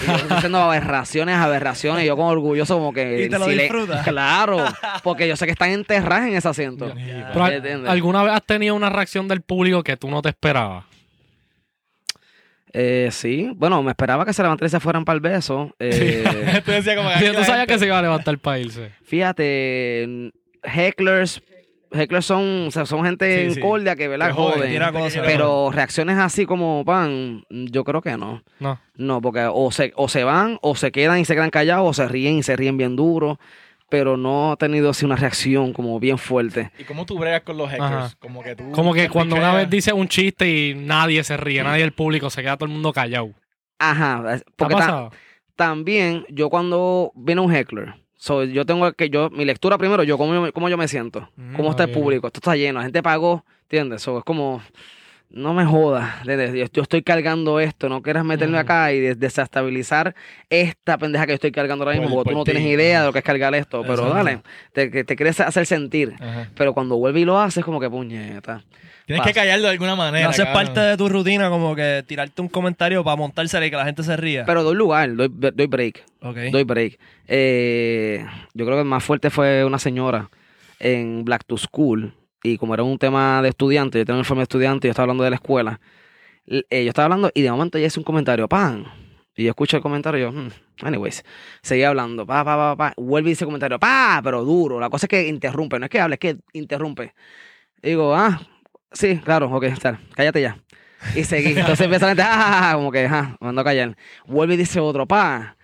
y 0.03 0.07
yo 0.07 0.35
haciendo 0.37 0.59
aberraciones, 0.59 1.37
aberraciones, 1.37 2.05
y 2.05 2.07
yo 2.07 2.17
como 2.17 2.29
orgulloso 2.31 2.77
como 2.77 2.95
que... 2.95 3.25
Y 3.27 3.29
te 3.29 3.39
lo 3.39 3.45
silen- 3.45 3.59
disfrutas. 3.65 4.09
Claro, 4.09 4.65
porque 5.03 5.29
yo 5.29 5.37
sé 5.37 5.45
que 5.45 5.53
están 5.53 5.69
enterradas 5.69 6.29
en 6.29 6.35
ese 6.35 6.49
asiento. 6.49 6.91
¿Alguna 7.87 8.23
vez 8.23 8.33
has 8.33 8.43
tenido 8.43 8.75
una 8.75 8.89
reacción 8.89 9.29
del 9.29 9.43
público 9.43 9.83
que 9.83 9.99
tú 9.99 10.09
no 10.09 10.23
te 10.23 10.31
esperabas? 10.31 10.87
Eh, 12.75 13.09
sí, 13.12 13.53
bueno, 13.57 13.83
me 13.83 13.91
esperaba 13.91 14.25
que 14.25 14.33
se 14.33 14.43
levantara 14.43 14.66
y 14.66 14.70
se 14.70 14.81
fueran 14.81 15.05
para 15.05 15.14
el 15.16 15.20
beso. 15.20 15.75
Eh, 15.81 16.62
Tú 16.64 16.70
decías 16.70 16.97
como 16.97 17.11
Sí, 17.11 17.27
Tú 17.27 17.33
la 17.35 17.45
sabías 17.45 17.66
que 17.66 17.79
se 17.79 17.87
iba 17.87 17.99
a 17.99 18.03
levantar 18.03 18.39
para 18.39 18.59
irse. 18.61 18.91
fíjate, 19.05 20.33
hecklers, 20.62 21.43
hecklers 21.93 22.25
son, 22.25 22.66
o 22.68 22.70
sea, 22.70 22.87
son 22.87 23.05
gente 23.05 23.49
Sí, 23.49 23.55
sí. 23.55 23.61
incordia 23.61 23.97
que, 23.97 24.09
¿verdad? 24.09 24.35
Que 24.35 24.61
que 24.62 24.68
quiere 24.68 25.27
Pero 25.27 25.70
reacciones 25.70 26.18
así 26.18 26.47
como 26.47 26.85
pan, 26.85 27.45
yo 27.51 27.85
creo 27.85 28.01
que 28.01 28.16
no. 28.16 28.43
No. 28.61 28.81
No, 28.97 29.20
porque 29.20 29.47
o 29.53 29.70
se, 29.70 29.93
o 29.97 30.09
se 30.09 30.25
van, 30.25 30.59
o 30.62 30.75
se 30.77 30.93
quedan 30.93 31.18
y 31.18 31.25
se 31.25 31.35
quedan 31.35 31.51
callados, 31.51 31.89
o 31.91 31.93
se 31.93 32.09
ríen 32.09 32.39
y 32.39 32.43
se 32.43 32.57
ríen 32.57 32.77
bien 32.77 32.97
duro. 32.97 33.39
Pero 33.93 34.16
no 34.16 34.53
ha 34.53 34.57
tenido 34.57 34.88
así 34.88 35.05
una 35.05 35.16
reacción 35.16 35.74
como 35.74 36.01
bien 36.01 36.16
fuerte. 36.16 36.70
¿Y 36.78 36.84
cómo 36.84 37.05
tú 37.05 37.18
bregas 37.18 37.43
con 37.43 37.59
los 37.59 37.68
hackers? 37.68 37.90
Ajá. 37.93 38.11
Como 38.18 38.43
que 38.43 38.57
tú. 38.57 38.70
Como 38.72 38.95
que 38.95 39.03
te 39.03 39.09
cuando 39.11 39.36
una 39.36 39.53
vez 39.53 39.68
dice 39.68 39.93
un 39.93 40.09
chiste 40.09 40.49
y 40.49 40.74
nadie 40.74 41.22
se 41.22 41.36
ríe, 41.36 41.62
nadie 41.62 41.82
del 41.82 41.93
público, 41.93 42.30
se 42.30 42.40
queda 42.40 42.57
todo 42.57 42.64
el 42.68 42.72
mundo 42.72 42.90
callado. 42.95 43.30
Ajá, 43.78 44.34
es- 44.34 44.45
¿Te 44.45 44.51
ha 44.51 44.55
porque 44.57 44.74
ta- 44.76 44.80
pasado? 44.80 45.11
también 45.57 46.24
yo 46.30 46.49
cuando 46.49 47.12
viene 47.14 47.43
un 47.43 47.55
heckler, 47.55 47.95
so, 48.16 48.45
yo 48.45 48.64
tengo 48.64 48.90
que 48.93 49.11
yo, 49.11 49.28
mi 49.28 49.45
lectura 49.45 49.76
primero, 49.76 50.03
yo 50.05 50.16
cómo, 50.16 50.32
yo- 50.47 50.53
cómo 50.55 50.70
yo 50.70 50.78
me 50.78 50.88
siento, 50.88 51.28
Mm, 51.36 51.55
cómo 51.57 51.70
está 51.70 51.84
el 51.84 51.90
público, 51.90 52.26
esto 52.28 52.38
está 52.38 52.57
lleno, 52.57 52.78
la 52.78 52.84
gente 52.84 53.03
pagó, 53.03 53.45
¿entiendes? 53.64 54.01
So, 54.01 54.16
es 54.18 54.24
como, 54.24 54.62
no 55.35 55.55
me 55.55 55.64
jodas, 55.64 56.11
yo, 56.24 56.83
estoy 56.83 57.03
cargando 57.03 57.59
esto, 57.61 57.89
no 57.89 58.03
quieras 58.03 58.24
meterme 58.24 58.59
acá 58.59 58.93
y 58.93 59.01
des- 59.01 59.18
desestabilizar 59.18 60.14
esta 60.51 60.99
pendeja 60.99 61.24
que 61.26 61.33
yo 61.33 61.35
estoy 61.37 61.53
cargando 61.53 61.85
ahora 61.85 61.99
mismo, 61.99 62.14
Por- 62.14 62.24
porque 62.24 62.33
tú 62.33 62.39
no 62.39 62.45
tienes 62.45 62.62
ti. 62.64 62.68
idea 62.70 63.01
de 63.01 63.07
lo 63.07 63.12
que 63.12 63.20
es 63.20 63.24
cargar 63.24 63.55
esto, 63.55 63.83
pero 63.83 63.95
Exacto. 64.07 64.14
dale, 64.14 64.43
te, 64.72 64.91
que 64.91 65.05
te 65.05 65.16
quieres 65.16 65.41
hacer 65.41 65.66
sentir. 65.66 66.14
Pero 66.55 66.74
cuando 66.74 66.97
vuelve 66.97 67.20
y 67.20 67.24
lo 67.24 67.41
hace, 67.41 67.61
es 67.61 67.66
como 67.66 67.80
que 67.80 67.89
puñeta. 67.91 68.62
Tienes 69.07 69.26
que 69.26 69.33
callarlo 69.33 69.64
de 69.64 69.72
alguna 69.72 69.97
manera. 69.97 70.24
No 70.24 70.30
haces 70.30 70.45
cabrón. 70.45 70.66
parte 70.66 70.80
de 70.80 70.97
tu 70.97 71.09
rutina 71.09 71.51
como 71.51 71.74
que 71.74 72.05
tirarte 72.07 72.41
un 72.41 72.49
comentario 72.49 73.03
para 73.03 73.16
montársela 73.16 73.66
y 73.66 73.70
que 73.70 73.76
la 73.76 73.85
gente 73.85 74.03
se 74.05 74.16
ría. 74.16 74.45
Pero 74.45 74.62
doy 74.62 74.76
lugar, 74.76 75.14
doy, 75.16 75.28
doy 75.28 75.66
break. 75.66 76.05
ok. 76.20 76.37
Doy 76.53 76.62
break. 76.64 76.99
Eh, 77.26 78.24
yo 78.55 78.64
creo 78.64 78.76
que 78.76 78.83
el 78.83 78.89
más 78.89 79.03
fuerte 79.03 79.28
fue 79.30 79.64
una 79.64 79.78
señora 79.78 80.30
en 80.78 81.24
Black 81.24 81.45
to 81.47 81.57
School. 81.59 82.14
Y 82.43 82.59
como 82.59 82.74
era 82.74 82.82
un 82.82 82.99
tema 82.99 83.40
de 83.43 83.51
estudiante, 83.51 83.99
yo 83.99 84.05
tengo 84.05 84.18
un 84.18 84.22
informe 84.22 84.40
de 84.40 84.45
estudiante 84.45 84.88
yo 84.88 84.90
estaba 84.90 85.05
hablando 85.05 85.24
de 85.24 85.30
la 85.30 85.36
escuela. 85.36 85.80
eh, 86.47 86.84
yo 86.84 86.88
estaba 86.88 87.07
hablando 87.07 87.30
y 87.34 87.43
de 87.43 87.51
momento 87.51 87.78
ella 87.78 87.86
hizo 87.86 88.01
un 88.01 88.05
comentario, 88.05 88.49
pan. 88.49 88.86
Y 89.36 89.45
yo 89.45 89.51
escucho 89.51 89.76
el 89.76 89.82
comentario 89.82 90.30
yo, 90.30 90.32
hmm, 90.32 90.49
anyways, 90.82 91.24
seguía 91.62 91.88
hablando, 91.88 92.26
pa, 92.26 92.45
pa, 92.45 92.57
pa, 92.57 92.76
pa. 92.76 92.95
Vuelve 92.97 93.30
y 93.30 93.32
dice 93.32 93.45
el 93.45 93.49
comentario, 93.49 93.78
pa, 93.78 94.20
pero 94.22 94.45
duro. 94.45 94.78
La 94.80 94.90
cosa 94.90 95.07
es 95.07 95.09
que 95.09 95.28
interrumpe, 95.28 95.78
no 95.78 95.86
es 95.86 95.90
que 95.90 96.01
hable, 96.01 96.14
es 96.16 96.20
que 96.20 96.36
interrumpe. 96.53 97.14
Digo, 97.82 98.14
ah, 98.14 98.40
sí, 98.93 99.18
claro, 99.24 99.49
ok, 99.51 99.64
está, 99.64 100.01
cállate 100.14 100.43
ya. 100.43 100.59
Y 101.16 101.24
seguí. 101.24 101.59
Entonces 101.59 101.80
empieza 101.80 102.07
la 102.07 102.11
gente, 102.12 102.22
ah, 102.26 102.72
como 102.74 102.93
que, 102.93 103.07
ah, 103.07 103.36
mandó 103.40 103.62
a 103.62 103.64
callar. 103.64 103.97
Vuelve 104.26 104.55
y 104.55 104.57
dice 104.59 104.80
otro, 104.80 105.07
pa. 105.07 105.57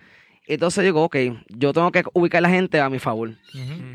Entonces 0.49 0.83
digo, 0.83 1.03
ok, 1.03 1.15
yo 1.49 1.73
tengo 1.73 1.91
que 1.91 2.03
ubicar 2.13 2.39
a 2.39 2.41
la 2.41 2.49
gente 2.49 2.79
a 2.81 2.89
mi 2.89 2.97
favor. 2.99 3.31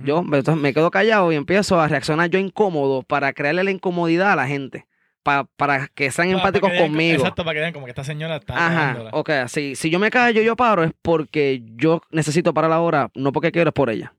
Yo 0.05 0.21
entonces 0.21 0.57
me 0.57 0.73
quedo 0.73 0.91
callado 0.91 1.33
y 1.33 1.37
empiezo 1.37 1.81
a 1.81 1.89
reaccionar 1.89 2.31
yo 2.31 2.39
incómodo 2.39 3.03
para 3.03 3.33
crearle 3.33 3.65
la 3.65 3.71
incomodidad 3.71 4.33
a 4.33 4.37
la 4.37 4.47
gente. 4.47 4.87
pa- 5.25 5.45
para 5.57 5.89
que 5.89 6.11
sean 6.11 6.29
empáticos 6.29 6.69
para 6.69 6.77
que 6.77 6.81
vean- 6.83 6.93
conmigo. 6.93 7.15
Exacto, 7.23 7.45
para 7.45 7.55
que 7.55 7.61
vean 7.61 7.73
como 7.73 7.87
que 7.87 7.91
esta 7.93 8.05
señora 8.05 8.37
está. 8.37 8.55
Ajá, 8.67 8.93
ok, 9.13 9.31
si, 9.49 9.75
si 9.75 9.89
yo 9.89 9.99
me 9.99 10.11
callo 10.11 10.43
y 10.43 10.45
yo 10.45 10.55
paro 10.55 10.85
es 10.85 10.93
porque 11.01 11.63
yo 11.77 12.03
necesito 12.11 12.53
parar 12.53 12.71
ahora, 12.73 13.11
no 13.15 13.33
porque 13.33 13.51
quiero, 13.51 13.71
es 13.71 13.75
por 13.75 13.89
ella. 13.89 14.13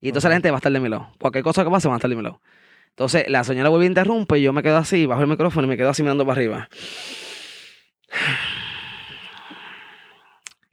Y 0.00 0.08
entonces 0.08 0.28
la 0.28 0.34
gente 0.34 0.50
va 0.50 0.56
a 0.56 0.58
estar 0.58 0.72
de 0.72 0.80
mi 0.80 0.88
lado. 0.88 1.12
Cualquier 1.20 1.44
cosa 1.44 1.62
que 1.62 1.70
pase 1.70 1.86
va 1.86 1.94
a 1.94 1.98
estar 1.98 2.10
de 2.10 2.16
mi 2.16 2.22
lado. 2.24 2.40
Entonces 2.88 3.24
la 3.28 3.44
señora 3.44 3.68
vuelve 3.68 3.84
y 3.86 3.88
interrumpe 3.88 4.36
y 4.38 4.42
yo 4.42 4.52
me 4.52 4.64
quedo 4.64 4.78
así, 4.78 5.06
bajo 5.06 5.22
el 5.22 5.28
micrófono 5.28 5.66
y 5.66 5.70
me 5.70 5.76
quedo 5.76 5.90
así 5.90 6.02
mirando 6.02 6.26
para 6.26 6.38
arriba. 6.40 6.68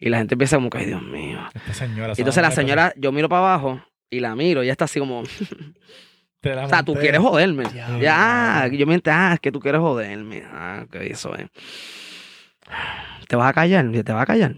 Y 0.06 0.10
la 0.10 0.20
gente 0.20 0.36
empieza 0.36 0.58
como 0.58 0.70
que, 0.70 0.78
ay 0.78 0.86
Dios 0.86 1.02
mío. 1.02 1.40
Esta 1.52 1.74
señora. 1.74 2.14
Y 2.16 2.22
entonces 2.22 2.44
la 2.44 2.52
señora, 2.52 2.94
yo 2.96 3.12
miro 3.12 3.28
para 3.28 3.40
abajo 3.40 3.82
y 4.12 4.20
la 4.20 4.36
miro 4.36 4.62
y 4.62 4.66
ella 4.66 4.74
está 4.74 4.86
así 4.86 5.00
como, 5.00 5.22
o 6.44 6.70
sea, 6.70 6.84
tú 6.84 6.94
quieres 6.94 7.20
joderme. 7.20 7.64
Ya, 8.00 8.68
yo 8.68 8.86
me 8.86 9.02
ah, 9.08 9.32
es 9.34 9.40
que 9.40 9.52
tú 9.52 9.60
quieres 9.60 9.82
joderme. 9.82 10.44
Ah, 10.46 10.84
ok, 10.86 10.98
eso 10.98 11.36
es. 11.36 11.48
¿Te 13.28 13.36
vas 13.36 13.50
a 13.50 13.54
callar? 13.54 13.92
¿Te 13.92 14.14
vas 14.14 14.22
a 14.22 14.26
callar? 14.28 14.56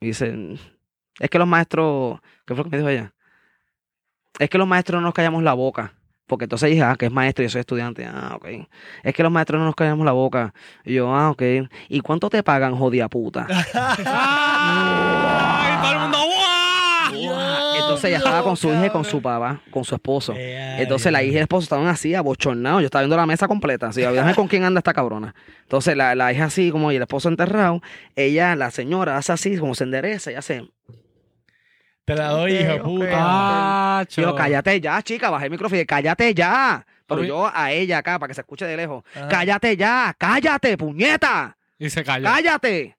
Y 0.00 0.06
dice, 0.06 0.58
es 1.20 1.30
que 1.30 1.38
los 1.38 1.46
maestros, 1.46 2.18
¿qué 2.44 2.56
fue 2.56 2.64
lo 2.64 2.64
que 2.64 2.70
me 2.70 2.78
dijo 2.78 2.88
ella? 2.88 3.14
Es 4.40 4.50
que 4.50 4.58
los 4.58 4.66
maestros 4.66 5.00
no 5.00 5.06
nos 5.06 5.14
callamos 5.14 5.44
la 5.44 5.54
boca. 5.54 5.94
Porque 6.30 6.44
entonces 6.44 6.70
dije, 6.70 6.82
ah, 6.82 6.94
que 6.96 7.06
es 7.06 7.12
maestro 7.12 7.42
y 7.42 7.48
yo 7.48 7.50
soy 7.50 7.60
estudiante. 7.60 8.06
Ah, 8.06 8.34
ok. 8.36 8.46
Es 9.02 9.14
que 9.14 9.22
los 9.24 9.32
maestros 9.32 9.58
no 9.58 9.64
nos 9.64 9.74
callamos 9.74 10.06
la 10.06 10.12
boca. 10.12 10.54
Y 10.84 10.94
yo, 10.94 11.12
ah, 11.12 11.30
ok. 11.30 11.42
¿Y 11.88 12.00
cuánto 12.02 12.30
te 12.30 12.44
pagan, 12.44 12.76
jodida 12.76 13.08
puta? 13.08 13.48
¡Ay! 13.74 15.82
Todo 15.82 15.92
el 15.92 15.98
mundo, 15.98 16.18
¡guau! 16.18 17.76
Entonces 17.80 18.04
ella 18.04 18.18
estaba 18.18 18.44
con 18.44 18.56
su 18.56 18.68
hija 18.68 18.86
y 18.86 18.90
con 18.90 19.04
su 19.04 19.20
papá, 19.20 19.60
con 19.72 19.84
su 19.84 19.96
esposo. 19.96 20.34
Eh, 20.36 20.76
Entonces 20.78 21.10
la 21.10 21.20
hija 21.24 21.32
y 21.32 21.36
el 21.38 21.42
esposo 21.42 21.64
estaban 21.64 21.88
así, 21.88 22.14
abochornados. 22.14 22.82
Yo 22.82 22.86
estaba 22.86 23.02
viendo 23.02 23.16
la 23.16 23.26
mesa 23.26 23.48
completa. 23.48 23.88
Así, 23.88 24.02
déjame 24.02 24.36
con 24.36 24.46
quién 24.46 24.62
anda 24.62 24.78
esta 24.78 24.94
cabrona. 24.94 25.34
Entonces 25.62 25.96
la, 25.96 26.14
la 26.14 26.32
hija 26.32 26.44
así, 26.44 26.70
como 26.70 26.92
y 26.92 26.96
el 26.96 27.02
esposo 27.02 27.28
enterrado. 27.28 27.82
Ella, 28.14 28.54
la 28.54 28.70
señora, 28.70 29.16
hace 29.16 29.32
así, 29.32 29.58
como 29.58 29.74
se 29.74 29.82
endereza 29.82 30.30
y 30.30 30.36
hace. 30.36 30.70
Te 32.10 32.16
la 32.16 32.30
doy, 32.30 32.54
hijo 32.54 32.82
puta. 32.82 33.06
Ah, 33.12 34.04
Yo, 34.16 34.34
cállate 34.34 34.80
ya, 34.80 35.00
chica, 35.00 35.30
bajé 35.30 35.44
el 35.44 35.52
micrófono 35.52 35.76
y 35.76 35.78
dije, 35.78 35.86
cállate 35.86 36.34
ya. 36.34 36.84
Pero 37.06 37.22
yo 37.22 37.48
a 37.54 37.70
ella 37.70 37.98
acá, 37.98 38.18
para 38.18 38.26
que 38.26 38.34
se 38.34 38.40
escuche 38.40 38.64
de 38.64 38.76
lejos. 38.76 39.04
Ajá. 39.14 39.28
Cállate 39.28 39.76
ya, 39.76 40.12
cállate, 40.18 40.76
puñeta, 40.76 41.56
Y 41.78 41.88
se 41.88 42.02
cayó. 42.02 42.24
cállate. 42.24 42.96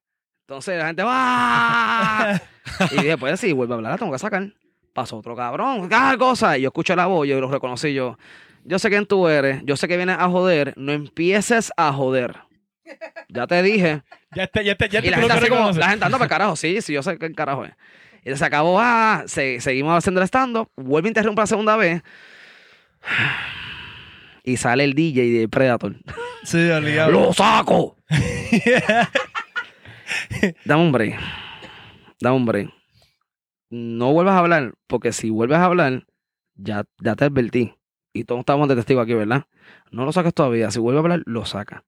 Entonces 0.47 0.78
la 0.80 0.88
gente 0.88 1.03
va. 1.03 2.41
y 2.91 3.01
dije, 3.01 3.18
pues 3.18 3.38
si 3.41 3.51
vuelve 3.51 3.74
a 3.74 3.76
hablar, 3.76 3.91
la 3.91 3.97
tengo 3.97 4.14
que 4.14 4.20
sacar. 4.20 4.47
Pasó 4.93 5.18
otro 5.18 5.36
cabrón, 5.36 5.89
cada 5.89 6.18
cosa. 6.18 6.57
Y 6.57 6.62
yo 6.62 6.70
escuché 6.70 6.95
la 6.95 7.07
voz, 7.07 7.28
yo 7.28 7.38
lo 7.41 7.51
reconocí 7.51 7.93
yo. 7.93 8.18
Yo 8.64 8.80
sé 8.80 8.88
quién 8.88 9.05
tú 9.05 9.28
eres, 9.28 9.59
yo 9.66 9.76
sé 9.76 9.89
que 9.89 9.97
vienes 9.97 10.16
a 10.18 10.30
joder, 10.30 10.74
no 10.78 10.93
empieces 10.93 11.74
a 11.76 11.91
joder. 11.91 12.38
Ya 13.28 13.45
te 13.45 13.62
dije. 13.62 14.03
Ya 14.34 14.47
te, 14.47 14.64
ya 14.64 14.76
te, 14.76 14.88
ya 14.88 14.99
y 14.99 15.03
te 15.03 15.12
la 15.12 15.18
tú 15.18 15.22
gente 15.24 15.34
lo 15.34 15.41
así 15.41 15.49
como, 15.49 15.72
la 15.78 15.89
gente 15.89 16.05
anda 16.05 16.18
para 16.18 16.30
carajo, 16.30 16.55
sí, 16.55 16.82
sí, 16.82 16.93
yo 16.93 17.03
sé 17.03 17.18
qué 17.18 17.30
carajo 17.34 17.66
es. 17.66 17.74
Y 18.24 18.36
se 18.36 18.45
acabó, 18.45 18.80
ah, 18.80 19.24
se- 19.28 19.59
seguimos 19.61 19.97
haciendo 19.97 20.22
el 20.22 20.28
stand-up, 20.28 20.69
vuelve 20.76 21.07
a 21.07 21.11
interrumpir 21.11 21.41
la 21.43 21.47
segunda 21.47 21.76
vez. 21.76 22.03
Y 24.43 24.57
sale 24.57 24.84
el 24.84 24.93
DJ 24.93 25.22
de 25.39 25.49
Predator. 25.49 25.95
Sí, 26.43 26.69
obligado. 26.69 27.11
¡Lo 27.11 27.34
saco! 27.34 27.97
Dame 30.65 30.84
un 30.84 30.91
break. 30.91 31.19
Dame 32.19 32.36
un 32.36 32.45
break. 32.45 32.69
No 33.69 34.11
vuelvas 34.11 34.36
a 34.36 34.39
hablar, 34.39 34.74
porque 34.88 35.13
si 35.13 35.30
vuelves 35.30 35.57
a 35.59 35.65
hablar, 35.65 36.05
ya, 36.55 36.84
ya 36.99 37.15
te 37.15 37.26
advertí. 37.26 37.76
Y 38.13 38.26
todos 38.26 38.39
estamos 38.39 38.67
de 38.67 38.76
testigo 38.76 38.99
aquí, 38.99 39.13
¿verdad? 39.13 39.45
No 39.91 40.03
lo 40.05 40.11
saques 40.11 40.34
todavía. 40.34 40.69
Si 40.72 40.80
vuelve 40.80 40.99
a 40.99 41.03
hablar, 41.03 41.22
lo 41.26 41.45
saca. 41.45 41.86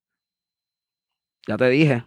Ya 1.47 1.57
te 1.57 1.67
dije. 1.69 2.05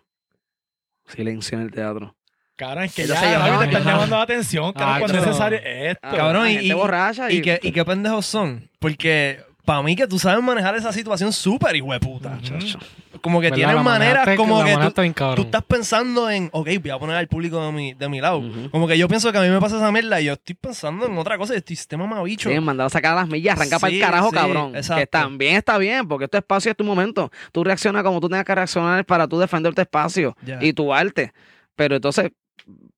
Silencio 1.05 1.59
en 1.59 1.64
el 1.64 1.70
teatro. 1.70 2.16
Cabrón, 2.57 2.85
es 2.85 2.95
que 2.95 3.07
ya, 3.07 3.39
no, 3.51 3.59
te 3.61 3.67
están 3.67 3.85
llamando 3.85 4.17
la 4.17 4.23
atención, 4.23 4.73
cabrón, 4.73 4.95
Ah, 4.95 4.99
cuando 4.99 5.19
es 5.19 5.27
necesario 5.27 5.59
esto. 5.63 6.01
Ah, 6.03 6.17
Cabrón, 6.17 6.49
y- 6.51 6.55
y- 6.57 6.73
borracha 6.73 7.31
y, 7.31 7.37
¿Y 7.37 7.43
qué, 7.43 7.61
¿Y 7.63 7.71
qué 7.73 7.85
pendejos 7.85 8.25
son? 8.25 8.69
Porque 8.79 9.41
para 9.67 9.83
mí 9.83 9.95
que 9.97 10.07
tú 10.07 10.19
sabes 10.19 10.43
manejar 10.43 10.75
esa 10.77 10.93
situación 10.93 11.33
súper 11.33 11.77
hijueputa. 11.77 12.39
Chacho. 12.43 12.79
Como 13.21 13.41
que 13.41 13.51
tienes 13.51 13.83
maneras 13.83 14.37
como 14.37 14.63
que 14.63 14.73
tú, 14.77 15.03
bien 15.03 15.15
tú 15.35 15.43
estás 15.43 15.65
pensando 15.65 16.31
en, 16.31 16.49
ok, 16.53 16.69
voy 16.81 16.91
a 16.91 16.99
poner 16.99 17.17
al 17.17 17.27
público 17.29 17.61
de 17.67 17.73
mi, 17.73 17.93
de 17.95 18.09
mi 18.09 18.21
lado. 18.21 18.43
Como 18.71 18.87
que 18.87 18.97
yo 18.97 19.09
pienso 19.09 19.33
que 19.33 19.39
a 19.39 19.43
mí 19.43 19.49
me 19.49 19.59
pasa 19.61 19.77
esa 19.77 19.91
mierda 19.91 20.21
y 20.21 20.27
yo 20.27 20.35
estoy 20.35 20.55
pensando 20.55 21.07
en 21.07 21.19
otra 21.19 21.37
cosa 21.37 21.55
y 21.55 21.57
estoy 21.59 21.75
sistema 21.77 22.07
mamabicho. 22.07 22.49
Sí, 22.49 22.61
mandado 22.61 22.87
a 22.87 22.91
sacar 22.91 23.17
las 23.17 23.27
millas, 23.29 23.59
arranca 23.59 23.79
para 23.81 23.91
el 23.91 23.97
Sí, 23.99 24.01
carajo, 24.01 24.29
sí, 24.31 24.35
cabrón. 24.37 24.77
exacto. 24.77 25.01
Que 25.01 25.07
también 25.09 25.57
está 25.57 25.77
bien, 25.79 26.07
porque 26.07 26.27
este 26.27 26.39
espacio 26.39 26.71
es 26.71 26.77
tu 26.77 26.85
momento. 26.85 27.31
Tú 27.53 27.65
reaccionas 27.65 28.03
como 28.05 28.21
tú 28.21 28.29
tengas 28.29 28.45
que 28.45 28.55
reaccionar 28.55 29.05
para 29.05 29.27
tú 29.27 29.39
defender 29.39 29.75
tu 29.75 29.81
espacio 29.83 30.37
y 30.61 30.73
tu 30.73 30.95
arte. 30.95 31.33
Pero 31.75 31.97
entonces 31.97 32.31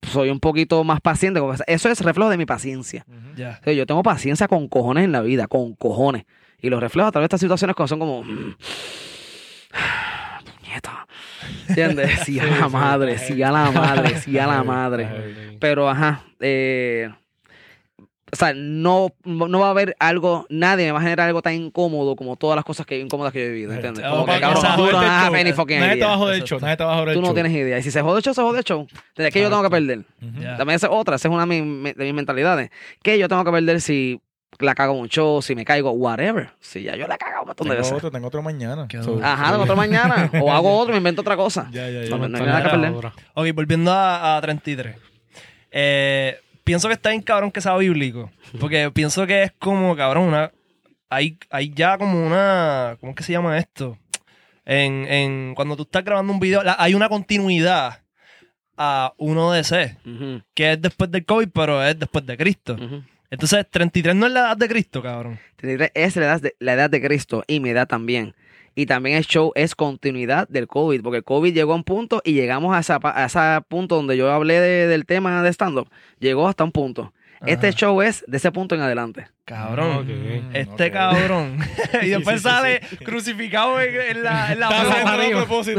soy 0.03 0.31
un 0.31 0.41
poquito 0.41 0.83
más 0.85 1.01
paciente. 1.01 1.41
Eso 1.66 1.89
es 1.89 2.01
reflejo 2.01 2.31
de 2.31 2.37
mi 2.39 2.47
paciencia. 2.47 3.05
O 3.09 3.37
sea, 3.37 3.73
yo 3.73 3.87
tengo 3.87 4.03
paciencia 4.03 4.49
con 4.49 4.69
cojones 4.69 5.05
en 5.05 5.12
la 5.12 5.21
vida, 5.21 5.47
con 5.47 5.75
cojones. 5.75 6.25
Y 6.61 6.71
los 6.71 6.81
reflejo 6.81 7.09
a 7.09 7.12
través 7.12 7.25
de 7.25 7.27
estas 7.29 7.41
situaciones 7.41 7.77
cuando 7.77 7.89
son 7.89 7.99
como... 8.01 8.23
mm, 8.23 8.57
Puñeta. 10.61 11.07
¿Entiendes? 11.69 12.21
Sí 12.25 12.41
a 12.41 12.45
la 12.47 12.69
madre, 12.69 13.19
sí 13.19 13.43
a 13.43 13.53
la 13.53 13.71
madre, 13.71 14.19
sí 14.21 14.39
a 14.39 14.47
la 14.47 14.62
madre. 14.64 15.57
Pero, 15.61 15.89
ajá, 15.89 16.25
eh, 16.41 17.11
o 18.31 18.37
sea, 18.37 18.53
no, 18.55 19.12
no 19.24 19.61
va 19.61 19.68
a 19.68 19.70
haber 19.70 19.97
algo, 19.99 20.47
nadie 20.49 20.87
me 20.87 20.93
va 20.93 20.99
a 20.99 21.03
generar 21.03 21.29
algo 21.29 21.43
tan 21.43 21.55
incómodo 21.55 22.14
como 22.16 22.37
todas 22.37 22.57
las 22.57 22.64
cosas 22.64 22.87
que 22.87 22.99
incómodas 22.99 23.33
que 23.33 23.41
yo 23.41 23.47
he 23.47 23.49
vivido, 23.51 23.72
¿entiendes? 23.72 24.05
Como 24.05 24.26
que, 24.26 24.33
ok, 24.33 24.41
cabrón, 24.41 24.64
tú 24.76 24.93
no 24.93 25.55
fucking 25.55 25.81
Nadie 25.81 25.97
te 25.97 26.05
va 26.05 26.14
a 26.14 26.18
joder 26.18 26.35
el 26.37 26.45
show, 26.45 26.61
nadie 26.61 26.76
te 26.76 26.85
va 26.85 26.93
a 26.93 26.95
joder 26.97 27.09
el 27.09 27.14
Tú 27.14 27.22
no 27.22 27.35
tienes 27.35 27.53
idea. 27.53 27.79
Y 27.79 27.83
si 27.83 27.91
se 27.91 28.03
jode 28.03 28.18
el 28.18 28.22
show, 28.22 28.35
se 28.35 28.43
jode 28.43 28.59
el 28.59 28.64
show. 28.64 28.87
Entonces, 29.09 29.33
¿qué 29.33 29.41
yo 29.41 29.49
tengo 29.49 29.62
que 29.62 29.70
perder? 29.70 30.05
También 30.57 30.76
esa 30.76 30.89
es 30.89 30.93
otra, 30.93 31.16
esa 31.16 31.29
es 31.29 31.35
una 31.35 31.47
de 31.47 31.62
mis, 31.62 31.95
de 31.95 32.05
mis 32.05 32.14
mentalidades. 32.14 32.70
¿Qué 33.03 33.18
yo 33.18 33.29
tengo 33.29 33.45
que 33.45 33.51
perder 33.51 33.81
si 33.81 34.20
la 34.59 34.74
cago 34.74 34.95
mucho, 34.95 35.41
si 35.41 35.55
me 35.55 35.64
caigo, 35.64 35.91
whatever. 35.93 36.51
Si 36.61 36.83
ya 36.83 36.97
yo 36.97 37.07
la 37.07 37.16
cago 37.16 37.43
un 37.43 37.47
montón 37.49 37.68
de 37.68 37.74
Tengo 37.74 37.83
veces. 37.83 37.97
otro, 37.97 38.11
tengo 38.11 38.26
otro 38.26 38.43
mañana. 38.43 38.89
So. 39.03 39.20
Ajá, 39.22 39.57
de 39.57 39.62
otro 39.62 39.76
mañana. 39.76 40.31
O 40.43 40.53
hago 40.53 40.76
otro, 40.79 40.93
me 40.93 40.99
invento 40.99 41.20
otra 41.20 41.37
cosa. 41.37 41.68
Ya, 41.70 41.89
ya, 41.89 42.03
ya. 42.05 42.11
No, 42.11 42.18
no 42.18 42.24
hay 42.24 42.31
Mentalidad 42.31 42.59
nada 42.59 42.64
que 42.64 43.01
perder. 43.01 43.12
Ok, 43.35 43.55
volviendo 43.55 43.93
a, 43.93 44.37
a 44.37 44.41
33. 44.41 44.97
Eh, 45.70 46.41
pienso 46.69 46.87
que 46.89 46.95
está 46.95 47.09
bien 47.11 47.23
cabrón 47.23 47.51
que 47.51 47.61
sea 47.62 47.75
bíblico. 47.77 48.31
Porque 48.61 48.91
pienso 48.93 49.27
que 49.27 49.43
es 49.45 49.53
como, 49.59 49.97
cabrón, 49.97 50.25
una. 50.29 50.53
Hay, 51.09 51.39
hay 51.51 51.73
ya 51.75 51.97
como 51.97 52.25
una. 52.27 52.97
¿Cómo 53.01 53.11
es 53.12 53.16
que 53.16 53.23
se 53.25 53.33
llama 53.33 53.57
esto? 53.59 53.97
En, 54.66 55.07
en, 55.09 55.55
cuando 55.55 55.75
tú 55.77 55.85
estás 55.85 56.05
grabando 56.05 56.31
un 56.33 56.39
video, 56.41 56.62
la- 56.62 56.77
hay 56.79 56.93
una 56.95 57.09
continuidad 57.09 58.03
a 58.77 59.14
1DC, 59.19 59.97
Ujú, 60.05 60.43
que 60.55 60.73
es 60.73 60.83
después 60.83 61.11
del 61.11 61.25
COVID, 61.25 61.49
pero 61.55 61.83
es 61.83 61.99
después 61.99 62.27
de 62.27 62.37
Cristo. 62.37 62.77
Entonces, 63.31 63.66
33 63.71 64.14
no 64.14 64.27
es 64.27 64.33
la 64.33 64.41
edad 64.41 64.57
de 64.59 64.69
Cristo, 64.69 65.03
cabrón. 65.03 65.39
33 65.57 65.91
es 65.95 66.16
la 66.16 66.25
edad, 66.27 66.41
de, 66.43 66.55
la 66.61 66.73
edad 66.75 66.91
de 66.91 67.01
Cristo 67.03 67.45
y 67.47 67.61
mi 67.61 67.71
edad 67.71 67.89
también. 67.89 68.35
Y 68.79 68.87
también 68.87 69.16
el 69.16 69.24
show 69.26 69.51
es 69.57 69.74
continuidad 69.74 70.47
del 70.49 70.68
COVID, 70.68 71.03
porque 71.03 71.16
el 71.16 71.24
COVID 71.24 71.53
llegó 71.53 71.72
a 71.72 71.74
un 71.74 71.83
punto 71.83 72.22
y 72.24 72.35
llegamos 72.35 72.76
a, 72.76 72.79
esa, 72.79 73.01
pa- 73.01 73.12
a 73.16 73.24
ese 73.26 73.41
punto 73.66 73.97
donde 73.97 74.16
yo 74.16 74.31
hablé 74.31 74.61
de- 74.61 74.87
del 74.87 75.05
tema 75.05 75.43
de 75.43 75.49
stand-up. 75.53 75.89
Llegó 76.20 76.47
hasta 76.47 76.62
un 76.62 76.70
punto. 76.70 77.12
Este 77.45 77.72
show 77.72 78.03
es 78.03 78.24
de 78.29 78.37
ese 78.37 78.51
punto 78.53 78.74
en 78.76 78.81
adelante. 78.81 79.26
Cabrón. 79.45 80.07
Este 80.55 80.91
cabrón. 80.93 81.59
y 82.03 82.09
después 82.09 82.41
sí, 82.41 82.49
sí, 82.49 82.55
sale 82.55 82.81
sí. 82.89 82.97
crucificado 82.99 83.81
en, 83.81 83.95
en 84.16 84.22
la, 84.22 84.53
en 84.53 84.61
la. 84.61 84.68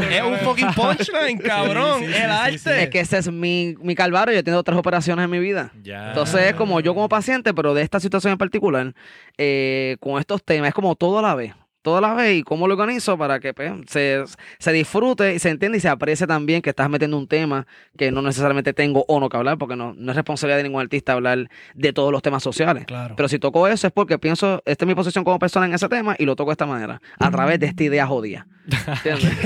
Es 0.09 0.21
un 0.23 0.37
fucking 0.39 0.73
punchline, 0.73 1.37
cabrón. 1.39 1.99
sí, 1.99 2.05
sí, 2.05 2.11
el 2.13 2.17
sí, 2.17 2.21
arte. 2.29 2.57
sí. 2.59 2.69
Es 2.69 2.89
que 2.89 2.99
ese 3.01 3.17
es 3.17 3.31
mi, 3.31 3.75
mi 3.81 3.95
calvario. 3.95 4.33
Yo 4.33 4.39
he 4.39 4.43
tenido 4.43 4.59
otras 4.59 4.77
operaciones 4.77 5.23
en 5.25 5.31
mi 5.31 5.39
vida. 5.39 5.71
Ya. 5.83 6.09
Entonces 6.09 6.41
es 6.41 6.53
como 6.53 6.79
yo 6.81 6.93
como 6.93 7.07
paciente, 7.09 7.53
pero 7.53 7.73
de 7.73 7.81
esta 7.81 7.99
situación 7.99 8.31
en 8.33 8.37
particular, 8.37 8.93
eh, 9.37 9.97
con 9.99 10.19
estos 10.19 10.43
temas, 10.43 10.69
es 10.69 10.73
como 10.73 10.95
todo 10.95 11.19
a 11.19 11.21
la 11.21 11.35
vez. 11.35 11.53
Todo 11.81 11.97
a 11.97 12.01
la 12.01 12.13
vez 12.13 12.39
y 12.39 12.43
cómo 12.43 12.67
lo 12.67 12.73
organizo 12.73 13.17
para 13.17 13.39
que 13.39 13.53
pues, 13.53 13.71
se, 13.87 14.23
se 14.59 14.71
disfrute 14.73 15.35
y 15.35 15.39
se 15.39 15.49
entienda 15.49 15.77
y 15.77 15.81
se 15.81 15.87
aprecie 15.87 16.27
también 16.27 16.61
que 16.61 16.71
estás 16.71 16.89
metiendo 16.89 17.17
un 17.17 17.27
tema 17.27 17.67
que 17.97 18.11
no 18.11 18.21
necesariamente 18.21 18.73
tengo 18.73 19.05
o 19.07 19.19
no 19.19 19.29
que 19.29 19.37
hablar, 19.37 19.57
porque 19.57 19.75
no, 19.75 19.93
no 19.95 20.11
es 20.11 20.15
responsabilidad 20.15 20.57
de 20.57 20.63
ningún 20.63 20.81
artista 20.81 21.13
hablar 21.13 21.49
de 21.73 21.93
todos 21.93 22.11
los 22.11 22.21
temas 22.21 22.43
sociales. 22.43 22.85
Claro. 22.85 23.15
Pero 23.15 23.29
si 23.29 23.39
toco 23.39 23.67
eso 23.67 23.87
es 23.87 23.93
porque 23.93 24.19
pienso, 24.19 24.61
esta 24.65 24.85
es 24.85 24.87
mi 24.87 24.95
posición 24.95 25.23
como 25.23 25.39
persona 25.39 25.65
en 25.65 25.73
ese 25.73 25.87
tema 25.87 26.15
y 26.17 26.25
lo 26.25 26.35
toco 26.35 26.51
de 26.51 26.53
esta 26.53 26.65
manera, 26.65 27.01
a 27.17 27.31
través 27.31 27.59
de 27.59 27.67
esta 27.67 27.83
idea 27.83 28.05
jodida. 28.07 28.45
¿Entiendes? 28.87 29.35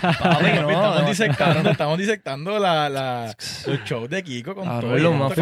Papi, 0.00 0.44
no, 0.60 0.70
estamos, 0.70 1.06
disectando, 1.06 1.70
estamos 1.70 1.98
disectando 1.98 2.58
la, 2.58 2.88
la, 2.88 3.26
los 3.66 3.84
shows 3.84 4.08
de 4.08 4.22
Kiko 4.22 4.54
con 4.54 4.64
Cabrón, 4.64 4.90
todo. 4.90 4.98
lo 5.00 5.12
más 5.12 5.32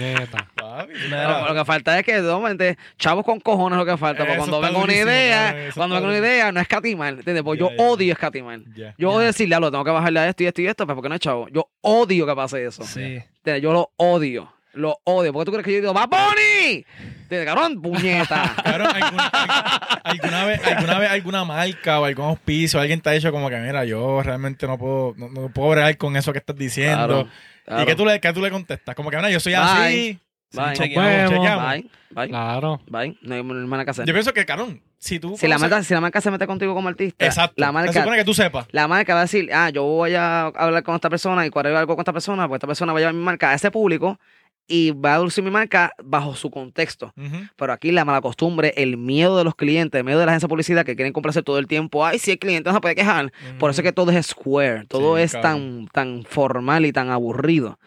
esto, 0.00 0.38
Papi, 0.76 0.92
Pero 1.10 1.48
lo 1.48 1.54
que 1.54 1.64
falta 1.64 1.98
es 1.98 2.04
que, 2.04 2.18
obviamente, 2.20 2.76
chavos 2.98 3.24
con 3.24 3.40
cojones 3.40 3.78
es 3.78 3.84
lo 3.86 3.90
que 3.92 3.96
falta. 3.98 4.24
Porque 4.24 4.38
cuando 4.38 4.60
venga 4.60 4.78
una 4.78 4.92
idea, 4.94 5.70
cuando 5.74 5.94
venga 5.96 6.08
una 6.08 6.18
idea, 6.18 6.52
no 6.52 6.60
es 6.60 6.64
escatimar, 6.64 7.14
¿entiendes? 7.14 7.42
Porque 7.42 7.60
yo 7.60 7.70
odio 7.78 8.12
escatimar. 8.12 8.60
Yo 8.98 9.10
odio 9.10 9.26
decirle, 9.26 9.58
lo 9.60 9.70
tengo 9.70 9.84
que 9.84 9.90
bajarle 9.90 10.20
a 10.20 10.28
esto 10.28 10.42
y 10.42 10.46
esto 10.46 10.62
y 10.62 10.66
esto, 10.66 10.86
pues 10.86 10.94
porque 10.94 11.08
no 11.08 11.14
es 11.14 11.20
chavo. 11.20 11.48
Yo 11.48 11.68
odio 11.80 12.26
que 12.26 12.34
pase 12.34 12.64
eso. 12.64 12.82
Sí. 12.84 13.00
¿Entiendes? 13.38 13.62
Yo 13.62 13.72
lo 13.72 13.90
odio. 13.96 14.52
Lo 14.74 15.00
odio. 15.04 15.32
¿Por 15.32 15.42
qué 15.42 15.44
tú 15.46 15.52
crees 15.52 15.64
que 15.64 15.72
yo 15.72 15.80
digo, 15.80 15.94
¡Va, 15.94 16.06
Bunny! 16.06 16.84
¿Entiendes? 17.22 17.46
Cabrón, 17.46 17.82
puñeta. 17.82 18.54
Cabrón, 18.64 18.88
¿alguna, 18.94 19.26
al- 19.26 20.00
alguna 20.04 20.44
vez, 20.44 20.66
alguna 20.66 20.98
vez 20.98 21.10
alguna 21.10 21.44
marca 21.44 21.98
o 22.00 22.04
algún 22.04 22.26
auspicio, 22.26 22.78
alguien 22.78 23.00
te 23.00 23.08
ha 23.08 23.12
dicho 23.12 23.32
como 23.32 23.48
que, 23.48 23.56
mira, 23.56 23.84
yo 23.86 24.22
realmente 24.22 24.66
no 24.68 24.78
puedo, 24.78 25.14
no, 25.16 25.28
no 25.30 25.48
puedo 25.48 25.70
bregar 25.70 25.96
con 25.96 26.16
eso 26.16 26.32
que 26.32 26.38
estás 26.38 26.54
diciendo. 26.54 27.06
Claro, 27.06 27.28
claro. 27.64 27.82
¿Y 27.82 27.86
qué 27.86 27.94
tú, 27.96 28.04
le, 28.06 28.20
qué 28.20 28.32
tú 28.32 28.40
le 28.40 28.50
contestas? 28.50 28.94
Como 28.94 29.10
que, 29.10 29.16
mira, 29.16 29.30
yo 29.30 29.40
soy 29.40 29.54
Bye. 29.54 29.60
así. 29.62 30.18
Bye. 30.52 30.74
chequeamos, 30.74 31.10
Nos 31.10 31.30
vemos. 31.30 31.30
chequeamos. 31.46 31.72
Bye. 31.72 31.90
Bye. 32.10 32.28
Claro. 32.28 32.80
Bye. 32.88 33.18
No 33.22 33.34
hay 33.34 33.42
nada 33.42 33.84
que 33.84 33.90
hacer. 33.90 34.06
Yo 34.06 34.12
pienso 34.14 34.32
que, 34.32 34.46
cabrón, 34.46 34.80
si 34.98 35.20
tú... 35.20 35.36
Si 35.36 35.46
la, 35.46 35.58
marca, 35.58 35.82
si 35.82 35.92
la 35.94 36.00
marca 36.00 36.20
se 36.20 36.30
mete 36.30 36.46
contigo 36.46 36.74
como 36.74 36.88
artista, 36.88 37.24
Exacto. 37.26 37.54
la 37.58 37.66
Se 37.68 37.72
marca, 37.72 37.92
supone 37.92 38.16
que 38.16 38.24
tú 38.24 38.34
sepas. 38.34 38.66
la 38.72 38.88
marca 38.88 39.12
va 39.14 39.20
a 39.20 39.24
decir, 39.24 39.50
ah, 39.52 39.68
yo 39.70 39.84
voy 39.84 40.14
a 40.14 40.46
hablar 40.46 40.82
con 40.82 40.94
esta 40.94 41.10
persona 41.10 41.44
y 41.46 41.50
cuadrar 41.50 41.74
algo 41.76 41.94
con 41.94 42.02
esta 42.02 42.12
persona, 42.12 42.48
pues 42.48 42.58
esta 42.58 42.66
persona 42.66 42.92
va 42.92 42.98
a 42.98 43.00
llevar 43.00 43.14
mi 43.14 43.22
marca 43.22 43.50
a 43.50 43.54
ese 43.54 43.70
público 43.70 44.18
y 44.66 44.90
va 44.90 45.14
a 45.14 45.18
dulce 45.18 45.40
mi 45.42 45.50
marca 45.50 45.92
bajo 46.02 46.34
su 46.34 46.50
contexto. 46.50 47.12
Pero 47.56 47.72
aquí 47.72 47.90
la 47.92 48.04
mala 48.04 48.20
costumbre, 48.22 48.72
el 48.76 48.96
miedo 48.96 49.36
de 49.38 49.44
los 49.44 49.54
clientes, 49.54 49.98
el 49.98 50.04
miedo 50.04 50.18
de 50.20 50.26
la 50.26 50.32
agencia 50.32 50.46
de 50.46 50.50
publicidad 50.50 50.84
que 50.84 50.94
quieren 50.96 51.12
complacer 51.12 51.42
todo 51.42 51.58
el 51.58 51.66
tiempo. 51.66 52.04
Ay, 52.04 52.18
si 52.18 52.32
el 52.32 52.38
cliente 52.38 52.68
no 52.70 52.74
se 52.74 52.80
puede 52.80 52.94
quejar. 52.94 53.32
Por 53.58 53.70
eso 53.70 53.80
es 53.80 53.84
que 53.86 53.92
todo 53.92 54.10
es 54.12 54.26
square, 54.26 54.84
todo 54.86 55.16
Sí, 55.16 55.22
es 55.22 55.32
tan, 55.40 55.88
tan 55.88 56.22
formal 56.24 56.84
y 56.86 56.92
tan 56.92 57.08
aburrido. 57.10 57.78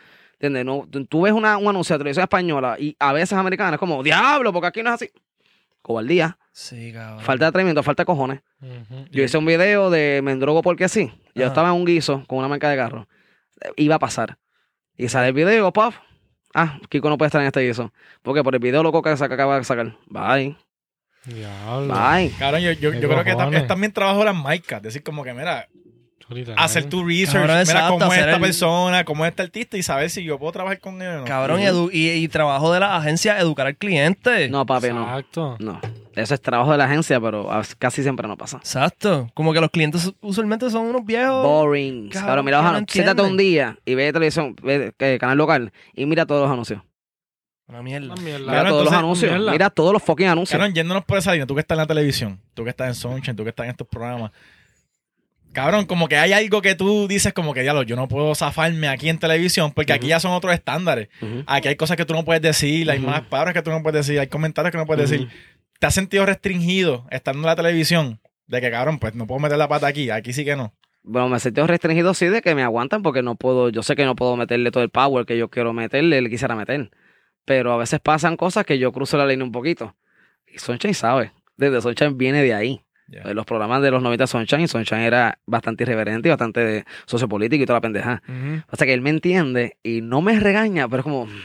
¿Entiendes? 0.42 0.66
No, 0.66 0.88
tú, 1.08 1.22
ves 1.22 1.34
una, 1.34 1.58
un 1.58 1.68
anuncio 1.68 1.94
de 1.94 2.00
televisión 2.00 2.24
española 2.24 2.76
y 2.80 2.96
a 3.00 3.14
veces 3.14 3.34
americana, 3.34 3.76
es 3.76 3.80
como, 3.80 4.02
diablo, 4.02 4.52
porque 4.52 4.68
aquí 4.68 4.82
no 4.82 4.89
es 4.89 4.96
así. 4.96 5.12
Cobardía, 5.84 6.38
Sí, 6.52 6.92
cabrón. 6.92 7.20
falta 7.24 7.46
de 7.46 7.50
atrevimiento, 7.50 7.84
falta 7.84 8.02
de 8.02 8.06
cojones. 8.06 8.42
Yo 9.12 9.24
hice 9.24 9.38
un 9.38 9.46
video 9.46 9.89
de 9.92 10.22
me 10.24 10.32
endrogo 10.32 10.62
porque 10.64 10.89
sí. 10.89 11.12
Yo 11.36 11.44
Ajá. 11.44 11.48
estaba 11.52 11.70
en 11.70 11.76
un 11.76 11.86
guiso 11.86 12.24
con 12.28 12.39
una 12.39 12.48
marca 12.48 12.70
de 12.70 12.76
carro. 12.78 13.08
Iba 13.76 13.96
a 13.96 14.00
pasar. 14.00 14.38
Y 14.98 15.08
sale 15.10 15.28
el 15.28 15.34
video, 15.34 15.72
puff. 15.72 15.96
Ah, 16.54 16.80
Kiko 16.89 17.10
no 17.10 17.18
puede 17.18 17.28
estar 17.28 17.42
en 17.42 17.48
este 17.48 17.62
guiso. 17.62 17.94
Porque 18.24 18.44
por 18.44 18.54
el 18.56 18.60
video 18.60 18.84
loco 18.84 19.02
que 19.02 19.16
saca- 19.18 19.36
acaba 19.36 19.58
de 19.58 19.64
sacar. 19.64 19.96
Bye. 20.08 20.58
Diablo. 21.26 21.94
Bye. 21.94 22.32
Cabrón, 22.38 22.62
yo, 22.62 22.72
yo, 22.74 22.92
¿Qué 22.92 23.00
yo 23.00 23.08
creo 23.10 23.24
que 23.24 23.58
es 23.58 23.68
también 23.68 23.92
trabajo 23.92 24.20
de 24.20 24.26
las 24.26 24.36
marcas. 24.36 24.82
Decir 24.82 25.04
como 25.04 25.24
que, 25.24 25.34
mira, 25.34 25.68
Hacer 26.58 26.86
tu 26.90 27.04
research, 27.04 27.34
Cabrón, 27.34 27.48
mira 27.50 27.62
exacto, 27.62 27.94
cómo 28.00 28.14
es 28.14 28.20
esta 28.20 28.36
el- 28.36 28.42
persona, 28.42 29.04
cómo 29.06 29.26
es 29.26 29.30
este 29.30 29.42
artista 29.44 29.78
y 29.78 29.84
saber 29.84 30.10
si 30.10 30.24
yo 30.24 30.38
puedo 30.40 30.52
trabajar 30.52 30.80
con 30.80 31.02
él 31.02 31.08
o 31.10 31.18
no. 31.20 31.26
Cabrón, 31.26 31.60
y, 31.62 31.64
edu- 31.64 31.90
y, 31.92 32.10
y 32.12 32.28
trabajo 32.28 32.72
de 32.74 32.80
la 32.80 32.96
agencia, 32.96 33.40
educar 33.40 33.68
al 33.68 33.76
cliente. 33.78 34.50
No, 34.50 34.66
papi, 34.66 34.90
no. 34.90 35.04
Exacto. 35.04 35.58
No. 35.60 35.80
Eso 36.16 36.34
es 36.34 36.42
trabajo 36.42 36.72
de 36.72 36.78
la 36.78 36.86
agencia, 36.86 37.20
pero 37.22 37.50
casi 37.80 38.04
siempre 38.04 38.28
no 38.28 38.38
pasa. 38.38 38.58
Exacto. 38.58 39.30
Como 39.34 39.54
que 39.54 39.62
los 39.62 39.70
clientes 39.70 40.12
usualmente 40.22 40.70
son 40.70 40.88
unos 40.88 41.06
viejos. 41.06 41.44
Boring. 41.44 42.10
Cabrón, 42.10 42.28
Cabrón, 42.28 42.46
mira 42.46 42.58
los 42.62 42.68
anuncios. 42.68 42.92
Siéntate 42.94 43.22
un 43.22 43.38
día 43.38 43.78
y 43.86 43.96
ve 43.96 44.12
televisión, 44.12 44.56
ve 44.62 44.94
eh, 45.00 45.18
canal 45.20 45.38
local 45.38 45.72
y 45.94 46.06
mira 46.06 46.26
todos 46.26 46.42
los 46.42 46.52
anuncios. 46.52 46.82
Una 47.68 47.82
mierda. 47.82 48.14
Una 48.14 48.22
mierda. 48.22 48.40
Mira 48.40 48.52
Claro, 48.52 48.70
todos 48.72 48.84
los 48.86 48.94
anuncios. 48.94 49.32
mierda. 49.32 49.52
Mira 49.54 49.70
todos 49.70 49.94
los 49.94 50.04
fucking 50.04 50.28
anuncios. 50.28 50.58
Cabrón, 50.60 50.74
yéndonos 50.76 51.06
por 51.06 51.18
esa 51.18 51.32
línea, 51.32 51.46
tú 51.48 51.54
que 51.56 51.62
estás 51.62 51.76
en 51.78 51.80
la 51.80 51.88
televisión, 51.88 52.42
tú 52.54 52.66
que 52.66 52.72
estás 52.72 52.88
en 52.90 52.96
Sunshine, 52.96 53.34
tú 53.38 53.44
que 53.44 53.50
estás 53.52 53.64
en 53.64 53.70
estos 53.72 53.88
programas. 53.88 54.32
Cabrón, 55.54 55.86
como 55.86 56.08
que 56.08 56.18
hay 56.18 56.32
algo 56.32 56.62
que 56.62 56.76
tú 56.76 57.08
dices 57.08 57.34
como 57.34 57.54
que, 57.54 57.62
diablo, 57.62 57.84
yo 57.84 57.95
no 57.95 58.08
puedo 58.08 58.34
zafarme 58.36 58.88
aquí 58.88 59.10
en 59.10 59.20
televisión 59.20 59.72
porque 59.74 59.91
aquí 59.91 60.08
ya 60.08 60.20
son 60.20 60.32
otros 60.32 60.54
estándares. 60.54 61.10
Aquí 61.45 61.68
hay 61.68 61.76
cosas 61.76 61.97
que 61.97 62.06
tú 62.06 62.14
no 62.14 62.24
puedes 62.24 62.41
decir, 62.41 62.89
hay 62.89 62.99
más 62.99 63.22
palabras 63.24 63.54
que 63.54 63.62
tú 63.62 63.70
no 63.70 63.84
puedes 63.84 64.06
decir, 64.06 64.20
hay 64.20 64.28
comentarios 64.28 64.72
que 64.72 64.78
no 64.78 64.86
puedes 64.86 65.10
decir. 65.10 65.28
¿Te 65.80 65.88
has 65.88 65.93
sentido 65.93 66.26
restringido 66.26 67.06
estando 67.12 67.39
en 67.39 67.47
la 67.47 67.56
televisión? 67.56 68.22
De 68.47 68.62
que, 68.62 68.72
cabrón, 68.72 68.99
pues 68.99 69.16
no 69.16 69.28
puedo 69.28 69.39
meter 69.39 69.58
la 69.58 69.68
pata 69.68 69.88
aquí, 69.88 70.10
aquí 70.10 70.32
sí 70.32 70.45
que 70.45 70.56
no. 70.56 70.74
Bueno, 71.04 71.30
me 71.30 71.39
sentí 71.39 71.62
restringido 71.62 72.14
sí 72.14 72.28
de 72.28 72.41
que 72.41 72.54
me 72.54 72.64
aguantan 72.64 73.02
porque 73.02 73.24
no 73.24 73.36
puedo, 73.36 73.70
yo 73.70 73.82
sé 73.82 73.95
que 73.95 74.06
no 74.06 74.16
puedo 74.16 74.38
meterle 74.38 74.72
todo 74.72 74.84
el 74.84 74.89
power 74.89 75.26
que 75.26 75.38
yo 75.38 75.49
quiero 75.49 75.74
meterle, 75.74 76.22
le 76.22 76.30
quisiera 76.30 76.56
meter. 76.56 76.91
Pero 77.45 77.74
a 77.74 77.78
veces 77.78 77.99
pasan 77.99 78.38
cosas 78.38 78.66
que 78.66 78.78
yo 78.78 78.91
cruzo 78.91 79.18
la 79.18 79.26
línea 79.26 79.43
un 79.43 79.52
poquito. 79.52 79.95
Y 80.47 80.60
Sunshine 80.60 80.93
sabe. 80.93 81.32
Desde 81.58 81.82
Sunshine 81.82 82.18
viene 82.18 82.43
de 82.43 82.54
ahí. 82.54 82.82
Ya. 83.12 83.24
De 83.24 83.34
los 83.34 83.45
programas 83.45 83.82
de 83.82 83.91
los 83.91 84.01
90 84.01 84.26
Sunshine, 84.26 84.68
Sunshine 84.68 85.01
era 85.01 85.38
bastante 85.45 85.84
irreverente 85.84 86.30
y 86.30 86.32
bastante 86.32 86.86
sociopolítico 87.05 87.64
y 87.64 87.66
toda 87.66 87.78
la 87.78 87.82
pendeja. 87.82 88.22
Ujú. 88.28 88.62
O 88.72 88.76
sea 88.78 88.88
que 88.88 88.93
él 88.93 89.01
me 89.01 89.09
entiende 89.09 89.78
y 89.84 90.01
no 90.01 90.22
me 90.22 90.39
regaña, 90.39 90.88
pero 90.88 91.01
es 91.01 91.03
como... 91.03 91.28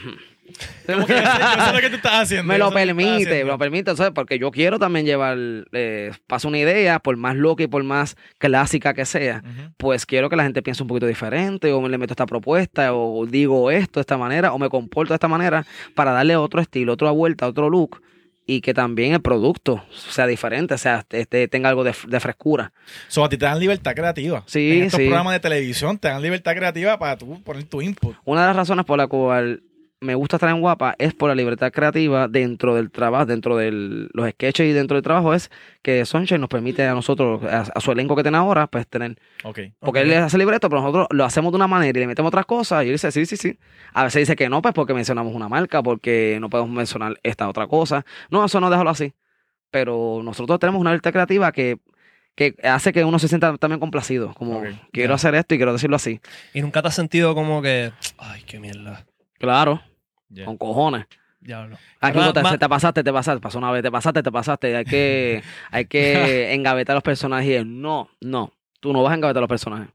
Como 0.85 1.05
que 1.05 1.13
yo 1.13 1.19
sé, 1.19 1.73
lo 1.73 1.81
que 1.81 1.89
tú 1.89 1.95
estás 1.97 2.23
haciendo. 2.23 2.45
me 2.51 2.57
lo 2.57 2.71
permite, 2.71 3.43
me 3.43 3.51
lo 3.51 3.57
permite, 3.57 3.93
¿sabes? 3.97 4.13
Porque 4.13 4.39
yo 4.39 4.49
quiero 4.49 4.79
también 4.79 5.05
llevar, 5.05 5.37
eh, 5.73 6.11
paso 6.25 6.47
una 6.47 6.57
idea, 6.57 6.99
por 6.99 7.17
más 7.17 7.35
loca 7.35 7.63
y 7.63 7.67
por 7.67 7.83
más 7.83 8.15
clásica 8.37 8.93
que 8.93 9.03
sea, 9.03 9.43
Ujú. 9.43 9.73
pues 9.75 10.05
quiero 10.05 10.29
que 10.29 10.37
la 10.37 10.43
gente 10.43 10.61
piense 10.61 10.83
un 10.83 10.87
poquito 10.87 11.05
diferente, 11.05 11.71
o 11.73 11.81
me 11.81 11.89
le 11.89 11.97
meto 11.97 12.13
esta 12.13 12.25
propuesta, 12.25 12.93
o 12.93 13.25
digo 13.25 13.69
esto 13.71 13.99
de 13.99 14.01
esta 14.01 14.17
manera, 14.17 14.53
o 14.53 14.57
me 14.57 14.69
comporto 14.69 15.11
de 15.11 15.15
esta 15.15 15.27
manera, 15.27 15.65
para 15.95 16.11
darle 16.11 16.37
otro 16.37 16.61
estilo, 16.61 16.93
otra 16.93 17.11
vuelta, 17.11 17.45
otro 17.45 17.69
look, 17.69 18.01
y 18.49 18.61
que 18.61 18.73
también 18.73 19.13
el 19.13 19.21
producto 19.21 19.83
sea 19.91 20.25
diferente, 20.25 20.73
o 20.73 20.77
sea, 20.77 21.05
este, 21.11 21.49
tenga 21.49 21.67
algo 21.67 21.83
de, 21.83 21.93
de 22.07 22.19
frescura. 22.21 22.71
So, 23.09 23.23
a 23.25 23.29
ti 23.29 23.37
te 23.37 23.45
dan 23.45 23.59
libertad 23.59 23.93
creativa. 23.93 24.41
Sí, 24.47 24.77
en 24.77 24.83
estos 24.85 24.99
sí. 24.99 25.05
programas 25.05 25.33
de 25.33 25.41
televisión 25.41 25.97
te 25.99 26.07
dan 26.07 26.21
libertad 26.21 26.55
creativa 26.55 26.97
para 26.97 27.17
tú 27.17 27.43
poner 27.43 27.65
tu 27.65 27.81
input. 27.81 28.15
Una 28.23 28.41
de 28.41 28.47
las 28.47 28.55
razones 28.55 28.85
por 28.85 28.97
la 28.97 29.07
cual 29.07 29.61
me 29.99 30.13
gusta 30.13 30.35
estar 30.35 30.49
en 30.49 30.61
Guapa 30.61 30.95
es 30.99 31.13
por 31.15 31.27
la 31.29 31.35
libertad 31.35 31.71
creativa 31.71 32.27
dentro 32.27 32.75
del 32.75 32.91
trabajo, 32.91 33.25
dentro 33.25 33.57
de 33.57 33.71
los 34.13 34.29
sketches 34.29 34.67
y 34.67 34.71
dentro 34.73 34.95
del 34.95 35.03
trabajo, 35.03 35.33
es 35.33 35.49
que 35.81 36.05
Sunshine 36.05 36.39
nos 36.39 36.49
permite 36.49 36.85
a 36.85 36.93
nosotros, 36.93 37.43
a, 37.43 37.61
a 37.73 37.81
su 37.81 37.91
elenco 37.91 38.15
que 38.15 38.21
tiene 38.21 38.37
ahora, 38.37 38.67
pues 38.67 38.85
tener 38.87 39.17
Ok. 39.43 39.59
Porque 39.79 39.99
Ok. 39.99 40.03
él 40.03 40.09
le 40.09 40.17
hace 40.17 40.37
libreto, 40.37 40.69
pero 40.69 40.81
nosotros 40.81 41.07
lo 41.09 41.25
hacemos 41.25 41.51
de 41.51 41.55
una 41.55 41.67
manera 41.67 41.97
y 41.97 42.01
le 42.01 42.07
metemos 42.07 42.29
otras 42.29 42.45
cosas. 42.45 42.83
Y 42.83 42.87
él 42.87 42.93
dice, 42.93 43.11
sí, 43.11 43.25
sí, 43.25 43.37
sí. 43.37 43.57
A 43.93 44.03
veces 44.03 44.21
dice 44.21 44.35
que 44.35 44.49
no, 44.49 44.61
pues 44.61 44.73
porque 44.75 44.93
mencionamos 44.93 45.33
una 45.33 45.49
marca, 45.49 45.81
porque 45.81 46.37
no 46.39 46.49
podemos 46.49 46.71
mencionar 46.71 47.19
esta 47.23 47.49
otra 47.49 47.65
cosa. 47.67 48.05
No, 48.29 48.45
eso 48.45 48.59
no 48.59 48.69
déjalo 48.69 48.91
así. 48.91 49.13
Pero 49.71 50.21
nosotros 50.23 50.59
tenemos 50.59 50.79
una 50.79 50.91
libertad 50.91 51.11
creativa 51.11 51.51
que, 51.51 51.79
que 52.35 52.55
hace 52.63 52.93
que 52.93 53.03
uno 53.03 53.17
se 53.19 53.27
sienta 53.27 53.57
también 53.57 53.79
complacido. 53.79 54.33
Como, 54.35 54.61
quiero 54.91 55.15
hacer 55.15 55.33
esto 55.35 55.55
y 55.55 55.57
quiero 55.57 55.73
decirlo 55.73 55.95
así. 55.95 56.19
Y 56.53 56.61
nunca 56.61 56.81
te 56.83 56.87
has 56.89 56.95
sentido 56.95 57.33
como 57.33 57.61
que. 57.61 57.91
Ay, 58.17 58.43
qué 58.45 58.59
mierda. 58.59 59.05
Claro. 59.39 59.81
Yeah. 60.29 60.45
Con 60.45 60.57
cojones. 60.57 61.05
Diablo. 61.39 61.77
Aquí 62.01 62.17
no 62.17 62.33
te, 62.33 62.41
te 62.57 62.67
pasaste, 62.69 63.03
te 63.03 63.13
pasaste, 63.13 63.41
pasó 63.41 63.57
una 63.59 63.71
vez, 63.71 63.81
te 63.83 63.91
pasaste, 63.91 64.21
te 64.23 64.31
pasaste. 64.31 64.75
Hay 64.75 64.85
que, 64.85 65.43
hay 65.71 65.85
que 65.85 66.53
engavetar 66.53 66.93
a 66.93 66.97
los 66.97 67.03
personajes. 67.03 67.47
Y 67.47 67.53
él, 67.53 67.81
no, 67.81 68.09
no, 68.21 68.51
tú 68.79 68.91
no 68.91 69.03
vas 69.03 69.11
a 69.11 69.15
engavetar 69.15 69.39
a 69.39 69.41
los 69.41 69.49
personajes. 69.49 69.87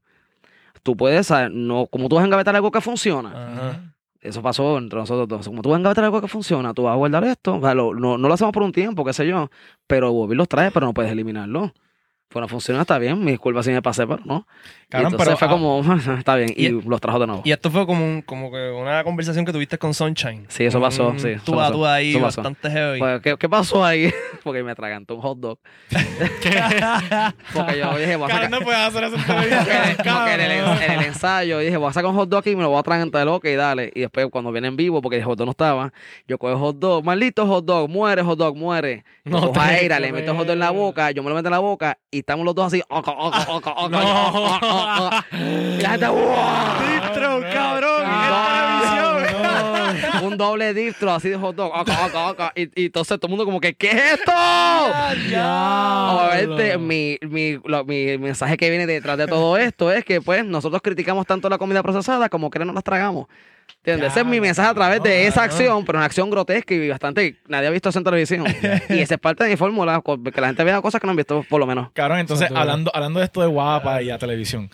Tú 0.83 0.97
puedes, 0.97 1.27
¿sabes? 1.27 1.51
no, 1.53 1.87
como 1.87 2.09
tú 2.09 2.17
vas 2.17 2.23
a 2.23 2.27
engavetar 2.27 2.55
algo 2.57 2.71
que 2.71 2.81
funciona. 2.81 3.31
Ajá. 3.31 3.95
Eso 4.21 4.41
pasó 4.41 4.79
entre 4.79 4.99
nosotros 5.01 5.27
dos. 5.29 5.47
Como 5.49 5.63
tú 5.63 5.71
vas 5.71 5.77
a 5.77 5.81
engavetar 5.81 6.05
algo 6.05 6.21
que 6.21 6.29
funciona, 6.29 6.73
tú 6.73 6.85
vas 6.85 6.93
a 6.93 6.97
guardar 6.97 7.25
esto. 7.25 7.57
O 7.57 7.61
sea, 7.61 7.75
lo- 7.75 7.93
no, 7.95 8.17
no 8.19 8.29
lo 8.29 8.35
hacemos 8.35 8.53
por 8.53 8.63
un 8.63 8.73
tiempo, 8.73 9.05
qué 9.05 9.13
sé 9.13 9.27
yo. 9.27 9.51
Pero 9.87 10.13
Bobby 10.13 10.35
los 10.37 10.49
trae, 10.49 10.71
pero 10.71 10.87
no 10.87 10.95
puedes 10.95 11.11
eliminarlo. 11.13 11.73
Bueno, 12.33 12.49
funciona, 12.49 12.81
está 12.83 12.99
bien. 12.99 13.23
Mi 13.23 13.33
disculpa 13.33 13.63
si 13.63 13.71
me 13.71 13.83
pasé, 13.83 14.07
pero 14.07 14.21
no. 14.25 14.47
Cabrón, 14.89 15.13
entonces 15.13 15.27
pero, 15.29 15.39
fue 15.39 15.49
ah, 15.49 15.51
como, 15.51 15.83
está 16.19 16.37
bien. 16.37 16.51
Y, 16.57 16.67
Y- 16.67 16.83
los 16.83 17.01
trajo 17.01 17.19
de 17.19 17.27
nuevo. 17.27 17.43
Y 17.45 17.53
esto 17.53 17.71
fue 17.71 17.87
como, 17.87 18.05
un, 18.05 18.23
como 18.23 18.51
que 18.51 18.71
una 18.71 19.03
conversación 19.05 19.45
que 19.45 19.53
tuviste 19.53 19.79
con 19.79 19.95
Sunshine. 19.95 20.47
Sí, 20.49 20.65
eso 20.65 20.81
pasó, 20.81 21.09
Un 21.09 21.21
sí, 21.21 21.37
Tú 21.45 21.55
a 21.55 21.65
pasó, 21.65 21.73
tú 21.73 21.87
ahí, 21.87 22.15
pasó. 22.15 22.43
bastante 22.43 22.71
heavy. 22.71 22.99
Pues, 22.99 23.21
¿qué, 23.23 23.37
qué 23.39 23.49
pasó 23.49 23.85
ahí? 23.85 24.13
Porque 24.45 24.63
me 24.63 24.73
atragantó 24.73 25.15
un 25.15 25.23
hot 25.23 25.39
dog. 25.39 25.59
Porque 27.55 27.79
yo 27.79 27.99
dije, 27.99 28.17
voy 28.17 28.31
a 28.31 28.35
sacar... 28.35 28.51
no 28.51 28.61
puedes 28.61 28.81
hacer 28.81 29.05
eso 29.05 29.17
en 29.17 30.41
el, 30.41 30.51
en 30.51 30.91
el 30.93 31.07
ensayo 31.07 31.59
dije, 31.59 31.77
voy 31.77 31.89
a 31.89 31.93
sacar 31.93 32.11
un 32.11 32.17
hot 32.17 32.29
dog 32.29 32.41
aquí 32.41 32.51
y 32.51 32.57
me 32.57 32.63
lo 32.63 32.69
voy 32.69 32.77
a 32.77 32.81
atragantar 32.81 33.25
loca 33.27 33.49
y 33.51 33.55
dale. 33.57 33.91
Y 33.95 34.01
después 34.01 34.27
cuando 34.31 34.53
viene 34.53 34.69
en 34.69 34.77
vivo, 34.77 35.01
porque 35.01 35.17
el 35.19 35.25
hot 35.25 35.39
dog 35.39 35.47
no 35.47 35.51
estaba, 35.53 35.93
yo 36.27 36.39
cojo 36.39 36.53
el 36.53 36.59
hot 36.59 36.79
dog, 36.79 37.05
maldito 37.05 37.47
hot 37.47 37.65
dog, 37.65 37.89
muere 37.89 38.23
hot 38.23 38.39
dog, 38.39 38.57
muere. 38.57 39.05
No 39.25 39.41
No 39.41 39.47
cojo 39.49 39.61
a 39.61 39.69
te 39.69 39.81
Eira, 39.83 40.01
le 40.01 40.13
meto 40.13 40.33
el 40.33 40.37
hot 40.37 40.47
dog 40.47 40.55
en 40.55 40.59
la 40.61 40.71
boca, 40.71 41.11
yo 41.11 41.23
me 41.23 41.29
lo 41.31 41.35
meto 41.37 41.49
en 41.49 41.53
la 41.53 41.59
boca 41.61 41.99
y 42.11 42.22
estamos 42.23 42.45
los 42.47 42.55
dos 42.55 42.67
así. 42.67 42.83
oca. 42.89 43.13
Y 45.33 45.81
la 45.83 45.91
gente. 45.91 46.07
Distro, 46.07 47.41
cabrón, 47.53 48.03
Cabrón, 48.05 49.23
no. 50.23 50.27
Un 50.27 50.37
doble 50.39 50.73
distro 50.73 51.13
así 51.13 51.29
de 51.29 51.37
hot 51.37 51.55
dog. 51.57 51.73
oca, 51.75 52.07
oca, 52.07 52.31
oca. 52.31 52.53
Y, 52.55 52.63
y 52.83 52.87
entonces 52.87 53.19
todo 53.19 53.27
el 53.27 53.31
mundo 53.31 53.45
como 53.45 53.61
que, 53.61 53.75
¿qué 53.75 53.91
es 53.91 54.13
esto? 54.15 54.33
Obviamente, 56.27 56.79
mi, 56.79 57.19
mi, 57.23 57.59
lo- 57.65 57.85
mi 57.85 58.17
mensaje 58.19 58.57
que 58.57 58.71
viene 58.71 58.87
detrás 58.87 59.19
de 59.19 59.27
todo 59.27 59.57
esto 59.57 59.91
es 59.93 60.05
que, 60.05 60.21
pues, 60.21 60.45
nosotros 60.45 60.81
criticamos 60.83 61.27
tanto 61.27 61.49
la 61.49 61.59
comida 61.59 61.83
procesada 61.83 62.29
como 62.29 62.51
que 62.51 62.59
no 62.61 62.65
nos 62.67 62.75
las 62.77 62.85
tragamos. 62.85 63.27
¿Entiendes? 63.79 64.13
Ese 64.13 64.21
es 64.21 64.27
mi 64.27 64.41
mensaje 64.41 64.69
a 64.69 64.75
través 64.75 65.03
de 65.03 65.27
esa 65.27 65.43
acción, 65.43 65.85
pero 65.85 65.99
una 65.99 66.07
acción 66.07 66.31
grotesca 66.31 66.73
y 66.73 66.89
bastante. 66.89 67.37
Nadie 67.49 67.67
ha 67.67 67.71
visto 67.71 67.89
eso 67.89 67.99
en 67.99 68.05
televisión. 68.05 68.45
y 68.89 69.01
esa 69.01 69.15
es 69.15 69.21
parte 69.21 69.43
de 69.43 69.51
mi 69.51 69.57
fórmula, 69.57 70.01
que 70.33 70.41
la 70.41 70.47
gente 70.47 70.63
vea 70.63 70.81
cosas 70.81 71.01
que 71.01 71.07
no 71.07 71.11
han 71.11 71.17
visto, 71.17 71.45
por 71.49 71.59
lo 71.59 71.67
menos. 71.67 71.91
Cabrón, 71.93 72.21
entonces, 72.21 72.45
Exacto. 72.45 72.61
hablando, 72.61 72.91
hablando 72.95 73.19
de 73.19 73.25
esto 73.25 73.41
de 73.41 73.49
guapa 73.49 74.01
y 74.01 74.11
a 74.11 74.19
televisión, 74.19 74.71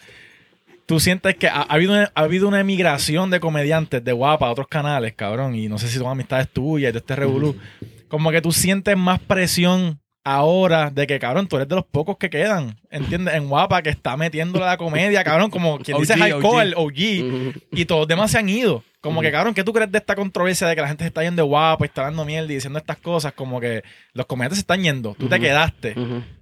¿tú 0.85 1.01
sientes 1.01 1.37
que 1.37 1.49
ha, 1.49 1.63
ha 1.63 1.75
habido 1.75 1.95
una, 1.95 2.13
ha 2.15 2.21
habido 2.21 2.49
una 2.49 2.61
emigración 2.61 3.31
de 3.31 3.41
comediantes 3.41 4.05
de 4.05 4.13
guapa 4.13 4.47
a 4.47 4.51
otros 4.51 4.69
canales, 4.69 5.15
cabrón? 5.15 5.55
Y 5.55 5.69
no 5.69 5.79
sé 5.79 5.89
si 5.89 5.97
son 5.97 6.09
amistades 6.09 6.49
tuyas 6.51 6.91
y 6.91 6.93
de 6.93 6.99
este 6.99 7.17
revolú. 7.17 7.57
Como 8.09 8.31
que 8.31 8.43
tú 8.43 8.53
sientes 8.53 8.95
más 8.97 9.21
presión 9.21 10.01
ahora 10.25 10.91
de 10.91 11.07
que, 11.07 11.19
cabrón, 11.19 11.47
tú 11.49 11.57
eres 11.57 11.69
de 11.69 11.75
los 11.77 11.85
pocos 11.87 12.17
que 12.19 12.29
quedan, 12.31 12.77
¿entiendes? 12.91 13.35
En 13.35 13.49
guapa, 13.49 13.83
que 13.83 13.91
está 13.91 14.17
metiéndole 14.17 14.65
a 14.65 14.69
la 14.69 14.77
comedia, 14.77 15.25
cabrón, 15.25 15.51
como 15.51 15.79
quien 15.79 15.97
dice 15.99 16.15
hardcore, 16.17 16.73
OG. 16.77 16.85
OG, 16.85 16.99
y 17.73 17.85
todos 17.85 18.01
los 18.03 18.09
demás 18.09 18.31
se 18.31 18.39
han 18.39 18.49
ido. 18.49 18.83
Como 19.01 19.21
que, 19.21 19.31
cabrón, 19.31 19.55
¿qué 19.55 19.63
tú 19.65 19.73
crees 19.73 19.91
de 19.93 19.99
esta 19.99 20.17
controversia 20.17 20.67
de 20.67 20.75
que 20.75 20.83
la 20.83 20.89
gente 20.89 21.05
se 21.05 21.09
está 21.09 21.23
yendo 21.23 21.43
de 21.43 21.49
guapa 21.49 21.85
y 21.85 21.89
está 21.89 22.03
dando 22.03 22.25
mierda 22.25 22.51
y 22.51 22.57
diciendo 22.57 22.79
estas 22.81 22.97
cosas? 22.99 23.33
Como 23.33 23.61
que 23.61 23.83
los 24.13 24.27
comediantes 24.27 24.59
se 24.59 24.63
están 24.63 24.83
yendo, 24.83 25.15
tú 25.19 25.29
te 25.29 25.39
quedaste. 25.41 25.95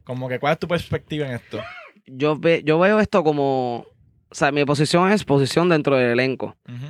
Como 0.04 0.28
que, 0.28 0.38
¿cuál 0.38 0.54
es 0.54 0.58
tu 0.58 0.66
perspectiva 0.66 1.26
en 1.26 1.34
esto? 1.34 1.60
yo, 2.06 2.36
ve- 2.36 2.62
yo 2.64 2.78
veo 2.78 2.98
esto 2.98 3.22
como. 3.22 3.84
O 4.28 4.34
sea, 4.34 4.50
mi 4.52 4.64
posición 4.64 5.12
es 5.12 5.22
posición 5.24 5.68
dentro 5.68 5.96
del 5.96 6.10
elenco. 6.12 6.56
Ujú. 6.68 6.86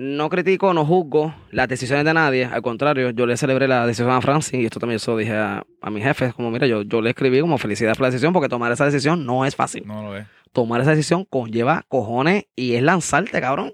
No 0.00 0.28
critico, 0.28 0.72
no 0.74 0.86
juzgo 0.86 1.34
las 1.50 1.66
decisiones 1.66 2.04
de 2.04 2.14
nadie. 2.14 2.44
Al 2.44 2.62
contrario, 2.62 3.10
yo 3.10 3.26
le 3.26 3.36
celebré 3.36 3.66
la 3.66 3.84
decisión 3.84 4.12
a 4.12 4.20
Francis 4.20 4.54
y 4.54 4.64
esto 4.64 4.78
también 4.78 5.00
yo 5.00 5.16
dije 5.16 5.34
a, 5.34 5.64
a 5.82 5.90
mi 5.90 6.00
jefe. 6.00 6.32
Como, 6.34 6.52
mira, 6.52 6.68
yo, 6.68 6.82
yo 6.82 7.02
le 7.02 7.10
escribí 7.10 7.40
como 7.40 7.58
felicidad 7.58 7.94
por 7.94 8.02
la 8.02 8.10
decisión 8.10 8.32
porque 8.32 8.48
tomar 8.48 8.70
esa 8.70 8.84
decisión 8.84 9.26
no 9.26 9.44
es 9.44 9.56
fácil. 9.56 9.82
No 9.88 10.04
lo 10.04 10.16
es. 10.16 10.24
Tomar 10.52 10.82
esa 10.82 10.90
decisión 10.90 11.24
conlleva 11.24 11.84
cojones 11.88 12.44
y 12.54 12.74
es 12.74 12.82
lanzarte, 12.84 13.40
cabrón. 13.40 13.72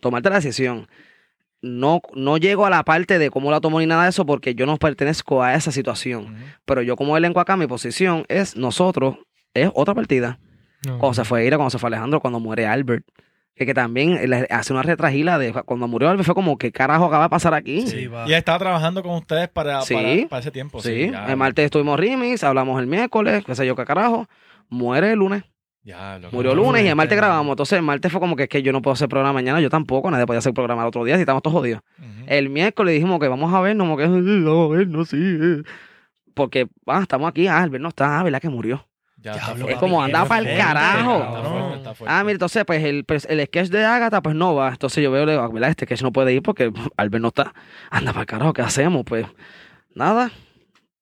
Tomarte 0.00 0.28
la 0.28 0.36
decisión. 0.36 0.86
No, 1.62 2.02
no 2.12 2.36
llego 2.36 2.66
a 2.66 2.70
la 2.70 2.84
parte 2.84 3.18
de 3.18 3.30
cómo 3.30 3.50
la 3.50 3.62
tomo 3.62 3.80
ni 3.80 3.86
nada 3.86 4.02
de 4.02 4.10
eso 4.10 4.26
porque 4.26 4.54
yo 4.54 4.66
no 4.66 4.76
pertenezco 4.76 5.42
a 5.42 5.54
esa 5.54 5.72
situación. 5.72 6.36
Pero 6.66 6.82
yo 6.82 6.94
como 6.94 7.16
elenco 7.16 7.40
acá, 7.40 7.56
mi 7.56 7.66
posición 7.66 8.26
es 8.28 8.54
nosotros, 8.54 9.16
es 9.54 9.70
otra 9.72 9.94
partida. 9.94 10.38
Cuando 10.82 11.14
se 11.14 11.24
fue 11.24 11.46
Ira, 11.46 11.56
cuando 11.56 11.70
se 11.70 11.78
fue 11.78 11.88
Alejandro, 11.88 12.20
cuando 12.20 12.38
muere 12.38 12.66
Albert. 12.66 13.06
Que, 13.58 13.66
que 13.66 13.74
también 13.74 14.18
hace 14.50 14.72
una 14.72 14.82
retragila 14.82 15.36
de 15.38 15.52
cuando 15.52 15.88
murió 15.88 16.08
Albert 16.08 16.24
fue 16.26 16.34
como, 16.34 16.56
¿qué 16.58 16.70
carajo 16.72 17.06
acaba 17.06 17.24
de 17.24 17.28
pasar 17.30 17.54
aquí? 17.54 17.86
Sí. 17.88 18.08
Y 18.26 18.32
él 18.32 18.34
estaba 18.38 18.58
trabajando 18.58 19.02
con 19.02 19.12
ustedes 19.16 19.48
para, 19.48 19.82
Sí. 19.82 19.94
para, 19.94 20.28
para 20.28 20.40
ese 20.40 20.50
tiempo. 20.50 20.80
Sí, 20.80 20.88
Sí, 21.06 21.10
ya, 21.10 21.26
el 21.26 21.36
martes 21.36 21.64
estuvimos 21.64 21.98
remix, 21.98 22.44
hablamos 22.44 22.80
el 22.80 22.86
miércoles, 22.86 23.44
qué 23.44 23.54
sé 23.54 23.66
yo 23.66 23.74
qué 23.76 23.84
carajo. 23.84 24.26
Muere 24.68 25.12
el 25.12 25.18
lunes, 25.18 25.42
ya, 25.82 26.18
loco. 26.18 26.36
murió 26.36 26.52
el 26.52 26.56
lunes 26.58 26.84
y 26.84 26.88
el 26.88 26.94
martes 26.96 27.16
grabamos. 27.16 27.52
Entonces 27.52 27.76
el 27.78 27.82
martes 27.84 28.12
fue 28.12 28.20
como 28.20 28.36
que 28.36 28.44
es 28.44 28.48
que 28.48 28.62
yo 28.62 28.72
no 28.72 28.80
puedo 28.82 28.92
hacer 28.92 29.08
programa 29.08 29.32
mañana, 29.32 29.60
yo 29.60 29.70
tampoco, 29.70 30.10
nadie 30.10 30.26
podía 30.26 30.38
hacer 30.38 30.52
programa 30.54 30.82
el 30.82 30.88
otro 30.88 31.04
día 31.04 31.16
si 31.16 31.20
estamos 31.22 31.42
todos 31.42 31.54
jodidos. 31.54 31.80
El 32.26 32.50
miércoles 32.50 32.94
dijimos 32.94 33.18
que 33.18 33.28
vamos 33.28 33.52
a 33.52 33.60
ver, 33.60 33.74
no, 33.74 33.84
como 33.84 33.96
que 33.96 34.06
vamos 34.06 34.72
a 34.72 34.76
ver, 34.76 34.86
no, 34.88 35.04
sí. 35.04 35.16
eh. 35.18 35.62
Porque, 36.34 36.68
ah, 36.86 37.00
estamos 37.02 37.28
aquí, 37.28 37.48
ah, 37.48 37.62
Albert 37.62 37.82
no 37.82 37.88
está, 37.88 38.20
ah, 38.20 38.22
¿verdad 38.22 38.40
que 38.40 38.48
murió? 38.48 38.86
Ya 39.20 39.34
papi, 39.34 39.62
Es 39.68 39.76
como 39.78 40.00
anda 40.02 40.24
pa'l 40.24 40.44
fuerte, 40.44 40.58
carajo. 40.60 41.16
Está 41.18 41.42
fuerte, 41.42 41.76
está 41.76 41.94
fuerte. 41.94 42.14
Ah, 42.14 42.22
mira, 42.22 42.32
entonces, 42.32 42.64
pues 42.64 42.84
el, 42.84 43.04
pues, 43.04 43.26
el 43.28 43.44
sketch 43.46 43.68
de 43.68 43.84
Agatha, 43.84 44.22
pues 44.22 44.36
no 44.36 44.54
va. 44.54 44.68
Entonces 44.68 45.02
yo 45.02 45.10
veo, 45.10 45.26
le 45.26 45.32
digo, 45.32 45.48
¿verdad? 45.50 45.70
Este 45.70 45.86
sketch 45.86 46.02
no 46.02 46.12
puede 46.12 46.32
ir 46.32 46.42
porque 46.42 46.72
Albert 46.96 47.22
no 47.22 47.28
está. 47.28 47.52
Anda 47.90 48.12
para 48.12 48.20
el 48.22 48.26
carajo, 48.26 48.52
¿qué 48.52 48.62
hacemos? 48.62 49.04
Pues 49.04 49.26
nada. 49.94 50.30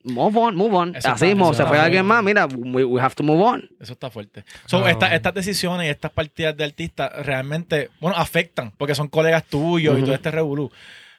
Move 0.05 0.39
on, 0.39 0.55
move 0.57 0.75
on. 0.77 0.89
Eso 0.97 1.09
Así 1.11 1.27
está- 1.27 1.53
se 1.55 1.67
fue 1.67 1.79
alguien 1.81 2.07
más, 2.07 2.23
mira, 2.23 2.47
we, 2.47 2.85
we 2.85 3.01
have 3.03 3.15
to 3.17 3.25
move 3.25 3.43
on. 3.43 3.69
Eso 3.81 3.93
está 3.95 4.09
fuerte. 4.09 4.45
So, 4.67 4.85
Ah. 4.85 4.91
esta- 4.93 5.13
estas 5.15 5.35
decisiones 5.35 5.87
y 5.89 5.91
estas 5.91 6.13
partidas 6.13 6.57
de 6.57 6.65
artistas 6.65 7.11
realmente, 7.27 7.91
bueno, 8.01 8.17
afectan 8.17 8.71
porque 8.79 8.95
son 8.95 9.09
colegas 9.09 9.45
tuyos 9.45 9.99
y 9.99 10.03
todo 10.03 10.15
este 10.15 10.31
revolú. 10.31 10.71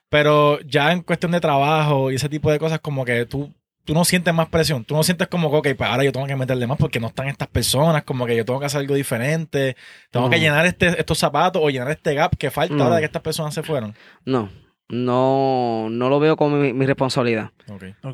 Pero 0.09 0.61
ya 0.61 0.93
en 0.93 1.01
cuestión 1.01 1.33
de 1.33 1.41
trabajo 1.41 2.11
y 2.11 2.15
ese 2.15 2.29
tipo 2.29 2.49
de 2.49 2.59
cosas, 2.59 2.79
como 2.79 3.03
que 3.03 3.25
tú, 3.25 3.53
tú 3.87 3.93
no 3.95 4.05
sientes 4.05 4.31
más 4.33 4.49
presión. 4.49 4.83
Tú 4.85 4.93
no 4.95 5.01
sientes 5.01 5.27
como 5.29 5.49
que, 5.49 5.57
ok, 5.71 5.77
pues 5.77 5.89
ahora 5.89 6.03
yo 6.03 6.11
tengo 6.11 6.27
que 6.27 6.35
meterle 6.35 6.67
más 6.67 6.77
porque 6.77 6.99
no 6.99 7.07
están 7.07 7.27
estas 7.29 7.47
personas, 7.47 8.03
como 8.03 8.25
que 8.27 8.35
yo 8.35 8.45
tengo 8.45 8.59
que 8.59 8.67
hacer 8.67 8.81
algo 8.81 8.93
diferente. 8.93 9.75
Tengo 10.11 10.29
que 10.29 10.39
llenar 10.39 10.65
este, 10.67 10.87
estos 10.99 11.17
zapatos 11.17 11.61
o 11.65 11.69
llenar 11.69 11.89
este 11.89 12.13
gap 12.13 12.35
que 12.37 12.51
falta 12.51 12.75
ahora 12.83 12.95
de 12.95 13.01
que 13.01 13.05
estas 13.05 13.21
personas 13.23 13.53
se 13.55 13.63
fueron. 13.63 13.95
No, 14.25 14.49
no, 14.89 15.87
no 15.89 16.09
lo 16.09 16.19
veo 16.19 16.35
como 16.37 16.57
mi, 16.57 16.73
mi 16.73 16.85
responsabilidad. 16.85 17.51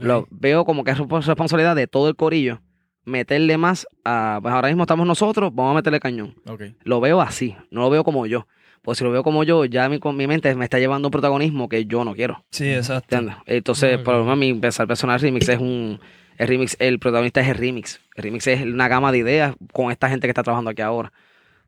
Lo 0.08 0.28
veo 0.30 0.66
como 0.66 0.84
que 0.84 0.92
es 0.92 0.98
respo- 1.00 1.24
responsabilidad 1.26 1.76
de 1.76 1.88
todo 1.88 2.08
el 2.10 2.16
corillo. 2.16 2.62
Meterle 3.06 3.58
más 3.58 3.86
a. 4.06 4.40
Pues 4.42 4.54
ahora 4.54 4.70
mismo 4.70 4.84
estamos 4.84 5.06
nosotros, 5.06 5.52
vamos 5.54 5.72
a 5.72 5.76
meterle 5.76 6.00
cañón. 6.00 6.36
Lo 6.84 7.02
veo 7.02 7.20
así, 7.20 7.56
no 7.72 7.82
lo 7.82 7.90
veo 7.90 8.04
como 8.04 8.26
yo. 8.26 8.48
Pues 8.84 8.98
si 8.98 9.04
lo 9.04 9.12
veo 9.12 9.24
como 9.24 9.44
yo, 9.44 9.66
ya 9.66 9.88
mi, 9.90 10.00
con 10.00 10.16
mi 10.18 10.28
mente 10.28 10.54
me 10.56 10.66
está 10.66 10.78
llevando 10.78 11.08
un 11.08 11.12
protagonismo 11.12 11.70
que 11.70 11.86
yo 11.86 12.04
no 12.04 12.14
quiero. 12.14 12.44
Sí, 12.52 12.70
exacto. 12.72 13.16
¿Entiendes? 13.16 13.38
Entonces, 13.48 13.98
por 14.00 14.16
lo 14.16 14.24
menos 14.24 14.38
mi 14.38 14.50
empezar 14.50 14.88
personal 14.88 15.20
remix 15.20 15.48
es 15.50 15.60
un. 15.60 16.00
El 16.38 16.48
remix, 16.48 16.76
el 16.80 17.00
protagonista 17.00 17.42
es 17.42 17.48
el 17.48 17.56
remix. 17.56 18.02
El 18.16 18.24
remix 18.24 18.46
es 18.48 18.62
una 18.64 18.88
gama 18.88 19.12
de 19.12 19.20
ideas 19.20 19.56
con 19.72 19.92
esta 19.92 20.10
gente 20.10 20.28
que 20.28 20.32
está 20.32 20.44
trabajando 20.44 20.72
aquí 20.72 20.82
ahora. 20.82 21.14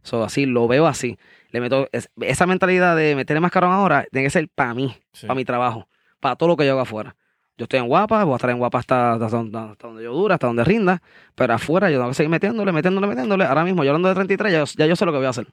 So, 0.03 0.23
así, 0.23 0.45
lo 0.45 0.67
veo 0.67 0.87
así. 0.87 1.17
Le 1.51 1.61
meto 1.61 1.87
es- 1.91 2.09
esa 2.21 2.45
mentalidad 2.47 2.95
de 2.97 3.15
meterle 3.15 3.39
más 3.39 3.51
carón 3.51 3.71
ahora 3.71 4.05
tiene 4.11 4.25
que 4.27 4.29
ser 4.31 4.49
para 4.53 4.73
mí, 4.73 4.93
Sí. 5.13 5.25
para 5.25 5.35
mi 5.35 5.45
trabajo, 5.45 5.87
para 6.19 6.35
todo 6.35 6.49
lo 6.49 6.57
que 6.57 6.65
yo 6.65 6.71
hago 6.73 6.81
afuera. 6.81 7.15
Yo 7.57 7.63
estoy 7.63 7.79
en 7.79 7.87
guapa, 7.87 8.23
voy 8.25 8.33
a 8.33 8.35
estar 8.35 8.49
en 8.49 8.57
guapa 8.57 8.79
hasta, 8.79 9.13
hasta, 9.13 9.27
donde- 9.29 9.57
hasta 9.57 9.87
donde 9.87 10.03
yo 10.03 10.11
dura, 10.13 10.35
hasta 10.35 10.47
donde 10.47 10.63
rinda, 10.65 11.01
pero 11.35 11.53
afuera 11.53 11.89
yo 11.89 11.97
tengo 11.97 12.09
que 12.09 12.15
seguir 12.15 12.29
metiéndole, 12.29 12.73
metiéndole, 12.73 13.07
metiéndole. 13.07 13.45
Ahora 13.45 13.63
mismo, 13.63 13.83
yo 13.85 13.91
hablando 13.91 14.09
de 14.09 14.15
33, 14.15 14.51
ya, 14.51 14.59
yo- 14.59 14.65
ya 14.77 14.85
yo 14.87 14.95
sé 14.97 15.05
lo 15.05 15.13
que 15.13 15.17
voy 15.19 15.27
a 15.27 15.29
hacer. 15.29 15.47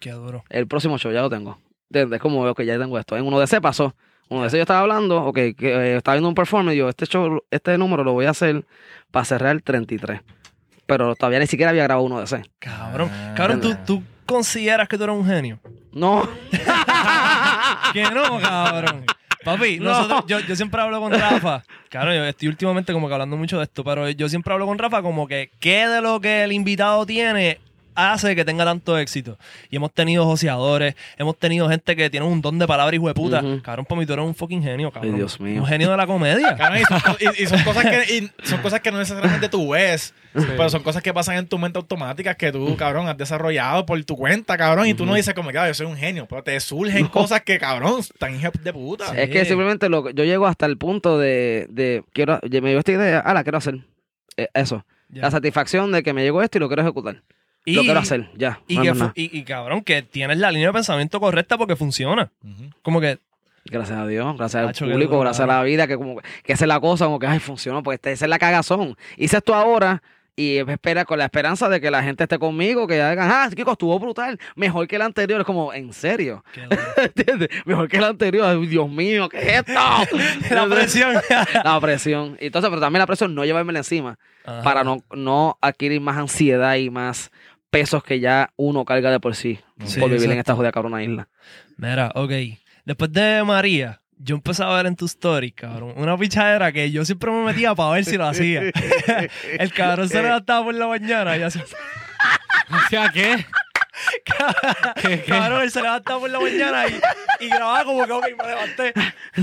Qué 0.00 0.10
duro. 0.12 0.44
El 0.48 0.66
próximo 0.66 0.98
show 0.98 1.12
ya 1.12 1.22
lo 1.22 1.30
tengo. 1.30 1.58
Es 1.90 2.20
como, 2.20 2.42
ok, 2.44 2.62
ya 2.62 2.78
tengo 2.78 2.98
esto. 2.98 3.16
En 3.16 3.26
uno 3.26 3.38
de 3.40 3.46
C 3.46 3.60
pasó. 3.60 3.94
Uno 4.28 4.42
de 4.42 4.50
C 4.50 4.56
yo 4.58 4.62
estaba 4.62 4.80
hablando, 4.80 5.24
ok, 5.24 5.34
que 5.34 5.54
eh, 5.60 5.96
estaba 5.96 6.16
viendo 6.16 6.28
un 6.28 6.34
performance 6.34 6.74
y 6.74 6.78
yo, 6.78 6.88
este 6.88 7.06
show, 7.06 7.42
este 7.50 7.78
número 7.78 8.04
lo 8.04 8.12
voy 8.12 8.26
a 8.26 8.30
hacer 8.30 8.64
para 9.10 9.24
cerrar 9.24 9.52
el 9.52 9.62
33. 9.62 10.20
Pero 10.86 11.14
todavía 11.16 11.38
ni 11.38 11.46
siquiera 11.46 11.70
había 11.70 11.84
grabado 11.84 12.06
uno 12.06 12.20
de 12.20 12.26
C. 12.26 12.42
Cabrón. 12.58 13.10
Ah. 13.12 13.34
Cabrón, 13.36 13.60
¿tú, 13.60 13.74
tú 13.86 14.02
consideras 14.26 14.86
que 14.88 14.98
tú 14.98 15.04
eres 15.04 15.16
un 15.16 15.26
genio. 15.26 15.58
No. 15.92 16.28
Que 17.92 18.02
no, 18.02 18.38
cabrón. 18.40 19.04
Papi, 19.44 19.78
No. 19.78 19.90
nosotros, 19.90 20.24
yo, 20.26 20.40
yo 20.40 20.56
siempre 20.56 20.80
hablo 20.80 21.00
con 21.00 21.12
Rafa. 21.12 21.62
Claro, 21.88 22.12
yo 22.14 22.24
estoy 22.24 22.48
últimamente 22.48 22.92
como 22.92 23.08
que 23.08 23.14
hablando 23.14 23.36
mucho 23.36 23.56
de 23.58 23.64
esto, 23.64 23.82
pero 23.84 24.08
yo 24.10 24.28
siempre 24.28 24.52
hablo 24.52 24.66
con 24.66 24.76
Rafa 24.78 25.00
como 25.00 25.26
que 25.26 25.50
qué 25.58 25.86
de 25.86 26.02
lo 26.02 26.20
que 26.20 26.44
el 26.44 26.52
invitado 26.52 27.06
tiene 27.06 27.58
hace 27.98 28.36
que 28.36 28.44
tenga 28.44 28.64
tanto 28.64 28.96
éxito. 28.96 29.36
Y 29.70 29.76
hemos 29.76 29.92
tenido 29.92 30.24
joseadores, 30.24 30.94
hemos 31.16 31.36
tenido 31.38 31.68
gente 31.68 31.96
que 31.96 32.08
tiene 32.10 32.24
un 32.26 32.40
don 32.40 32.58
de 32.58 32.66
palabra 32.66 32.94
hijo 32.94 33.08
de 33.08 33.14
puta. 33.14 33.40
Ujú. 33.40 33.60
Cabrón, 33.62 33.84
para 33.86 33.98
mí 34.00 34.06
tú 34.06 34.12
eres 34.12 34.24
un 34.24 34.34
fucking 34.34 34.62
genio, 34.62 34.90
cabrón. 34.90 35.12
Ay, 35.14 35.18
Dios 35.18 35.40
mío. 35.40 35.60
Un 35.62 35.66
genio 35.66 35.90
de 35.90 35.96
la 35.96 36.06
comedia. 36.06 36.56
Cabrón, 36.56 36.80
y, 36.80 36.84
son, 36.84 37.00
co- 37.00 37.16
y- 37.20 37.42
y 37.42 37.46
son 37.46 37.62
cosas 37.64 37.84
que, 37.84 38.14
y 38.16 38.46
son 38.46 38.60
cosas 38.62 38.80
que 38.80 38.90
no 38.92 38.98
necesariamente 38.98 39.48
tú 39.48 39.70
ves, 39.70 40.14
pero 40.32 40.70
son 40.70 40.82
cosas 40.82 41.02
que 41.02 41.12
pasan 41.12 41.36
en 41.36 41.46
tu 41.48 41.58
mente 41.58 41.78
automáticas 41.78 42.36
que 42.36 42.52
tú, 42.52 42.76
cabrón, 42.76 43.08
has 43.08 43.16
desarrollado 43.16 43.84
por 43.86 44.02
tu 44.04 44.16
cuenta, 44.16 44.56
cabrón, 44.56 44.86
y 44.86 44.94
tú 44.94 45.04
no 45.04 45.14
dices 45.14 45.34
como 45.34 45.50
que, 45.50 45.58
"Ah, 45.58 45.66
yo 45.66 45.74
soy 45.74 45.86
un 45.86 45.96
genio, 45.96 46.26
pero 46.28 46.42
te 46.42 46.58
surgen 46.60 47.06
cosas 47.08 47.42
que, 47.42 47.58
cabrón, 47.58 48.00
están 48.00 48.34
hijas 48.36 48.52
de 48.62 48.72
puta. 48.72 49.06
Sí. 49.08 49.14
Es 49.18 49.30
que 49.30 49.44
simplemente 49.44 49.88
lo, 49.88 50.04
que- 50.04 50.14
yo 50.14 50.24
llego 50.24 50.46
hasta 50.46 50.66
el 50.66 50.78
punto 50.78 51.18
de, 51.18 51.66
de 51.70 52.04
quiero, 52.12 52.38
me 52.42 52.60
llegó 52.60 52.78
esta 52.78 52.92
idea, 52.92 53.18
ah, 53.24 53.34
la 53.34 53.42
quiero 53.42 53.58
hacer. 53.58 53.80
Eh, 54.36 54.48
eso. 54.54 54.84
Ya. 55.08 55.22
La 55.22 55.30
satisfacción 55.30 55.90
de 55.90 56.02
que 56.02 56.12
me 56.12 56.22
llegó 56.22 56.42
esto 56.42 56.58
y 56.58 56.60
lo 56.60 56.68
quiero 56.68 56.82
ejecutar. 56.82 57.22
Y- 57.64 57.74
lo 57.74 57.82
quiero 57.82 58.00
hacer, 58.00 58.30
ya. 58.34 58.60
Y, 58.66 58.76
no 58.76 59.12
que 59.12 59.44
cabrón, 59.44 59.82
que 59.82 60.02
tienes 60.02 60.38
la 60.38 60.50
línea 60.50 60.68
de 60.68 60.72
pensamiento 60.72 61.20
correcta 61.20 61.58
porque 61.58 61.76
funciona. 61.76 62.30
Como 62.82 63.00
que, 63.00 63.18
Gracias 63.70 63.98
a 63.98 64.06
Dios, 64.06 64.36
gracias 64.38 64.66
al 64.66 64.88
público, 64.90 65.20
gracias 65.20 65.44
a 65.44 65.46
la 65.46 65.62
vida, 65.62 65.86
que 65.86 65.96
como 65.96 66.16
que 66.16 66.52
esa 66.52 66.64
es 66.64 66.68
la 66.68 66.80
cosa, 66.80 67.04
como 67.04 67.18
que 67.18 67.26
ay, 67.26 67.38
funcionó, 67.38 67.82
pues 67.82 68.00
esa 68.02 68.24
es 68.24 68.28
la 68.28 68.38
cagazón. 68.38 68.96
Hice 69.16 69.36
esto 69.38 69.54
ahora 69.54 70.02
y 70.38 70.58
espera 70.58 71.04
con 71.04 71.18
la 71.18 71.24
esperanza 71.24 71.68
de 71.68 71.80
que 71.80 71.90
la 71.90 72.00
gente 72.00 72.22
esté 72.22 72.38
conmigo, 72.38 72.86
que 72.86 72.94
digan, 72.94 73.18
ah, 73.28 73.50
Kiko, 73.52 73.72
estuvo 73.72 73.98
brutal, 73.98 74.38
mejor 74.54 74.86
que 74.86 74.94
el 74.94 75.02
anterior. 75.02 75.40
Es 75.40 75.44
como, 75.44 75.72
¿en 75.72 75.92
serio? 75.92 76.44
Mejor 77.64 77.88
que 77.88 77.96
el 77.96 78.04
anterior. 78.04 78.46
Ay, 78.46 78.66
Dios 78.68 78.88
mío, 78.88 79.28
¿qué 79.28 79.38
es 79.38 79.48
esto? 79.66 79.72
la 80.54 80.68
presión. 80.68 81.16
La 81.64 81.80
presión. 81.80 82.36
Entonces, 82.38 82.70
pero 82.70 82.80
también 82.80 83.00
la 83.00 83.06
presión, 83.08 83.34
no 83.34 83.44
llevármela 83.44 83.80
encima 83.80 84.16
Ajá. 84.44 84.62
para 84.62 84.84
no, 84.84 85.02
no 85.12 85.58
adquirir 85.60 86.00
más 86.00 86.16
ansiedad 86.16 86.76
y 86.76 86.88
más 86.88 87.32
pesos 87.70 88.04
que 88.04 88.20
ya 88.20 88.52
uno 88.54 88.84
carga 88.84 89.10
de 89.10 89.18
por 89.18 89.34
sí, 89.34 89.58
Sí, 89.86 89.98
por 89.98 90.08
vivir 90.08 90.30
en 90.30 90.38
esta 90.38 90.54
jodida 90.54 90.70
cabrona 90.70 91.02
isla. 91.02 91.26
Mira, 91.76 92.12
ok. 92.14 92.30
Después 92.84 93.12
de 93.12 93.42
María, 93.42 94.02
yo 94.18 94.34
empecé 94.36 94.62
a 94.62 94.68
ver 94.68 94.86
en 94.86 94.96
tu 94.96 95.06
story, 95.06 95.52
cabrón, 95.52 95.94
una 95.96 96.16
pichadera 96.16 96.72
que 96.72 96.90
yo 96.90 97.04
siempre 97.04 97.30
me 97.30 97.44
metía 97.44 97.74
para 97.74 97.90
ver 97.90 98.04
si 98.04 98.16
lo 98.16 98.26
hacía. 98.26 98.62
El 99.58 99.72
cabrón 99.72 100.08
se 100.08 100.22
levantaba 100.22 100.64
por 100.64 100.74
la 100.74 100.86
mañana 100.86 101.36
y 101.36 101.42
hacía... 101.42 101.64
O 102.70 102.88
sea, 102.90 103.10
¿qué? 103.10 103.46
¿Qué, 105.02 105.22
qué? 105.22 105.32
Cabrón, 105.32 105.62
él 105.62 105.70
se 105.70 105.82
levantaba 105.82 106.20
por 106.20 106.30
la 106.30 106.40
mañana 106.40 106.86
y, 106.86 107.44
y 107.44 107.48
grababa 107.48 107.84
como 107.84 108.06
que, 108.06 108.12
ok, 108.12 108.26
me 108.40 108.48
levanté. 108.48 108.92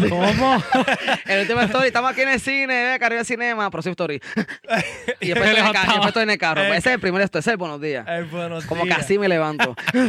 ¿Cómo? 0.09 0.63
El 1.25 1.41
último 1.41 1.61
story, 1.61 1.87
estamos 1.87 2.11
aquí 2.11 2.21
en 2.21 2.29
el 2.29 2.39
cine, 2.39 2.95
eh, 2.95 2.99
Caribe 2.99 3.23
Cinema, 3.25 3.69
próximo 3.71 3.91
story. 3.91 4.21
y 5.19 5.27
después 5.29 5.49
estoy, 5.49 5.61
en 5.61 5.65
el, 5.67 5.73
ca- 5.73 5.83
levantaba. 5.83 5.83
y 5.85 5.87
después 5.89 6.07
estoy 6.07 6.23
en 6.23 6.29
el 6.29 6.37
carro. 6.37 6.61
Eh, 6.61 6.69
Ese 6.77 6.89
es 6.89 6.95
el 6.95 6.99
primer 6.99 7.21
esto, 7.21 7.39
ese 7.39 7.49
es 7.49 7.53
el 7.53 7.57
buenos 7.57 7.81
días. 7.81 8.05
Buenos 8.31 8.65
Como 8.65 8.81
que 8.83 8.87
días. 8.89 8.99
así 8.99 9.17
me 9.17 9.27
levanto. 9.27 9.75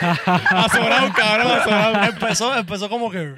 Azorado, 0.00 1.12
cabrón, 1.14 1.52
azorado. 1.52 2.04
Empezó, 2.04 2.56
empezó 2.56 2.88
como 2.88 3.10
que... 3.10 3.34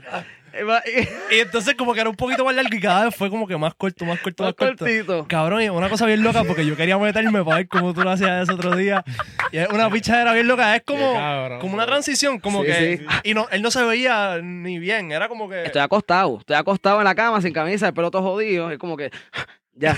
Y 1.31 1.39
entonces 1.41 1.75
como 1.75 1.95
que 1.95 2.01
era 2.01 2.11
un 2.11 2.17
poquito 2.17 2.45
más 2.45 2.55
largo 2.55 2.75
y 2.75 2.81
cada 2.81 3.07
vez 3.07 3.15
fue 3.15 3.29
como 3.31 3.47
que 3.47 3.57
más 3.57 3.75
corto, 3.75 4.05
más 4.05 4.21
corto, 4.21 4.43
más, 4.45 4.51
Más 4.51 4.55
corto. 4.57 4.85
cortito. 4.85 5.27
Cabrón, 5.29 5.63
y 5.63 5.69
una 5.69 5.89
cosa 5.89 6.07
bien 6.07 6.23
loca 6.23 6.45
porque 6.45 6.65
yo 6.65 6.77
quería 6.77 6.97
meterme 6.99 7.43
para 7.45 7.57
ver 7.59 7.69
cómo 7.69 7.93
tú 7.93 8.03
lo 8.03 8.11
hacías 8.11 8.43
ese 8.45 8.53
otro 8.53 8.77
día. 8.77 9.05
Y 9.53 9.59
es 9.59 9.69
una 9.69 9.91
pichadera 9.91 10.33
bien 10.33 10.47
loca. 10.49 10.75
Es 10.77 10.83
como, 10.83 11.15
cabrón, 11.15 11.61
como 11.61 11.75
una 11.75 11.87
transición, 11.87 12.39
como 12.39 12.61
Sí, 12.63 12.67
que... 12.67 12.99
sí. 12.99 13.05
Y 13.25 13.35
no, 13.35 13.49
él 13.51 13.63
no 13.63 13.71
se 13.71 13.83
veía 13.85 14.39
ni 14.43 14.79
bien, 14.79 15.13
era 15.13 15.29
como 15.29 15.49
que... 15.49 15.65
Estoy 15.65 15.83
acostado, 15.83 16.39
estoy 16.41 16.57
acostado 16.57 16.99
en 16.99 17.05
la 17.05 17.15
cama 17.15 17.41
sin 17.41 17.53
camisa, 17.53 17.89
el 17.89 17.95
pelo 17.95 18.11
todo 18.11 18.23
jodido, 18.23 18.71
es 18.71 18.79
como 18.79 18.97
que 18.97 19.11
ya. 19.77 19.97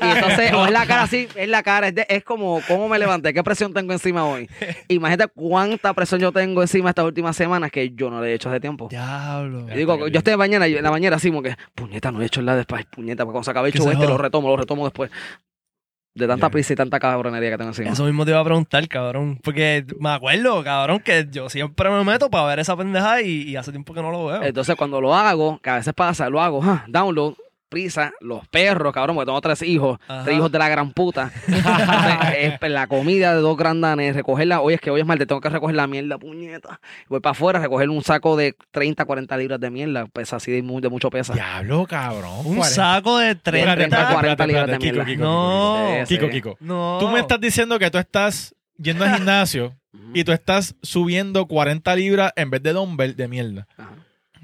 Y 0.00 0.06
entonces, 0.06 0.52
o 0.54 0.64
es 0.66 0.72
la 0.72 0.86
cara 0.86 1.02
así, 1.02 1.28
es 1.34 1.48
la 1.48 1.62
cara, 1.62 1.88
es, 1.88 1.94
de- 1.94 2.06
es 2.08 2.24
como 2.24 2.60
cómo 2.66 2.88
me 2.88 2.98
levanté, 2.98 3.32
qué 3.34 3.42
presión 3.44 3.72
tengo 3.74 3.92
encima 3.92 4.24
hoy. 4.24 4.48
Imagínate 4.88 5.30
cuánta 5.34 5.92
presión 5.94 6.20
yo 6.20 6.32
tengo 6.32 6.62
encima 6.62 6.90
estas 6.90 7.04
últimas 7.04 7.36
semanas 7.36 7.70
que 7.70 7.90
yo 7.90 8.10
no 8.10 8.20
le 8.20 8.30
he 8.30 8.34
hecho 8.34 8.48
hace 8.48 8.60
tiempo. 8.60 8.88
Diablo. 8.88 9.66
Y 9.72 9.76
digo, 9.76 10.08
yo 10.08 10.18
estoy 10.18 10.32
en 10.34 10.38
mañana, 10.38 10.66
en 10.66 10.82
la 10.82 10.90
mañana 10.90 11.16
así 11.16 11.28
como 11.28 11.42
que, 11.42 11.54
puñeta, 11.74 12.10
no 12.10 12.22
he 12.22 12.26
hecho 12.26 12.40
la 12.42 12.56
después, 12.56 12.84
puñeta, 12.86 13.24
porque 13.24 13.32
cuando 13.34 13.44
se 13.44 13.50
acabe 13.50 13.68
el 13.68 13.74
show 13.74 13.90
este, 13.90 14.06
lo 14.06 14.16
retomo, 14.18 14.48
lo 14.48 14.56
retomo 14.56 14.84
después. 14.84 15.10
De 16.16 16.28
tanta 16.28 16.46
Ya. 16.46 16.50
prisa 16.50 16.72
y 16.72 16.76
tanta 16.76 17.00
cabronería 17.00 17.50
que 17.50 17.56
tengo 17.58 17.70
encima. 17.70 17.90
Eso 17.90 18.04
mismo 18.04 18.24
te 18.24 18.30
iba 18.30 18.38
a 18.38 18.44
preguntar, 18.44 18.86
cabrón. 18.86 19.40
Porque 19.42 19.84
me 19.98 20.10
acuerdo, 20.10 20.62
cabrón, 20.62 21.00
que 21.00 21.26
yo 21.28 21.48
siempre 21.50 21.90
me 21.90 22.04
meto 22.04 22.30
para 22.30 22.46
ver 22.46 22.60
esa 22.60 22.76
pendejada 22.76 23.20
y, 23.20 23.42
y 23.42 23.56
hace 23.56 23.72
tiempo 23.72 23.92
que 23.92 24.00
no 24.00 24.12
lo 24.12 24.26
veo. 24.26 24.42
Entonces, 24.44 24.76
cuando 24.76 25.00
lo 25.00 25.12
hago, 25.12 25.58
que 25.60 25.70
a 25.70 25.74
veces 25.74 25.92
pasa, 25.92 26.30
lo 26.30 26.40
hago, 26.40 26.60
ah, 26.62 26.84
download, 26.86 27.34
prisa, 27.74 28.12
los 28.20 28.46
perros, 28.46 28.92
cabrón, 28.92 29.16
porque 29.16 29.26
tengo 29.26 29.40
tres 29.40 29.62
hijos, 29.62 29.98
Ajá. 30.06 30.22
tres 30.24 30.36
hijos 30.36 30.52
de 30.52 30.58
la 30.60 30.68
gran 30.68 30.92
puta. 30.92 31.32
Entonces, 31.48 32.54
es 32.60 32.70
la 32.70 32.86
comida 32.86 33.34
de 33.34 33.40
dos 33.40 33.56
grandanes, 33.56 34.14
recogerla, 34.14 34.60
oye, 34.60 34.76
es 34.76 34.80
que 34.80 34.90
hoy 34.90 35.00
es 35.00 35.06
martes, 35.06 35.26
tengo 35.26 35.40
que 35.40 35.48
recoger 35.48 35.74
la 35.74 35.86
mierda, 35.88 36.16
puñeta. 36.18 36.78
Voy 37.08 37.18
para 37.18 37.32
afuera 37.32 37.58
a 37.58 37.62
recoger 37.62 37.90
un 37.90 38.02
saco 38.04 38.36
de 38.36 38.54
30, 38.70 39.04
40 39.04 39.36
libras 39.36 39.58
de 39.58 39.70
mierda, 39.70 40.06
pesa 40.06 40.36
así 40.36 40.52
de, 40.52 40.62
mu- 40.62 40.80
de 40.80 40.88
mucho 40.88 41.10
pesa. 41.10 41.32
Diablo, 41.34 41.86
cabrón. 41.86 42.38
un 42.44 42.56
40. 42.56 42.64
saco 42.68 43.18
de 43.18 43.34
30. 43.34 43.58
Espérate, 43.72 43.82
espérate, 43.84 44.12
40 44.14 44.30
espérate, 44.30 44.46
libras 44.46 44.66
de 44.66 44.72
espérate, 44.74 45.10
Kiko, 45.12 45.24
mierda. 45.24 46.04
Kiko, 46.06 46.28
No. 46.28 46.28
Kiko. 46.28 46.28
Kiko. 46.30 46.56
No. 46.60 46.96
Tú 47.00 47.08
me 47.08 47.18
estás 47.18 47.40
diciendo 47.40 47.78
que 47.78 47.90
tú 47.90 47.98
estás 47.98 48.54
yendo 48.78 49.04
al 49.04 49.14
gimnasio 49.16 49.74
y 50.12 50.22
tú 50.24 50.32
estás 50.32 50.74
subiendo 50.82 51.46
40 51.46 51.96
libras 51.96 52.32
en 52.36 52.50
vez 52.50 52.62
de 52.62 52.72
dumbbell 52.72 53.16
de 53.16 53.28
mierda. 53.28 53.66
Ajá. 53.76 53.90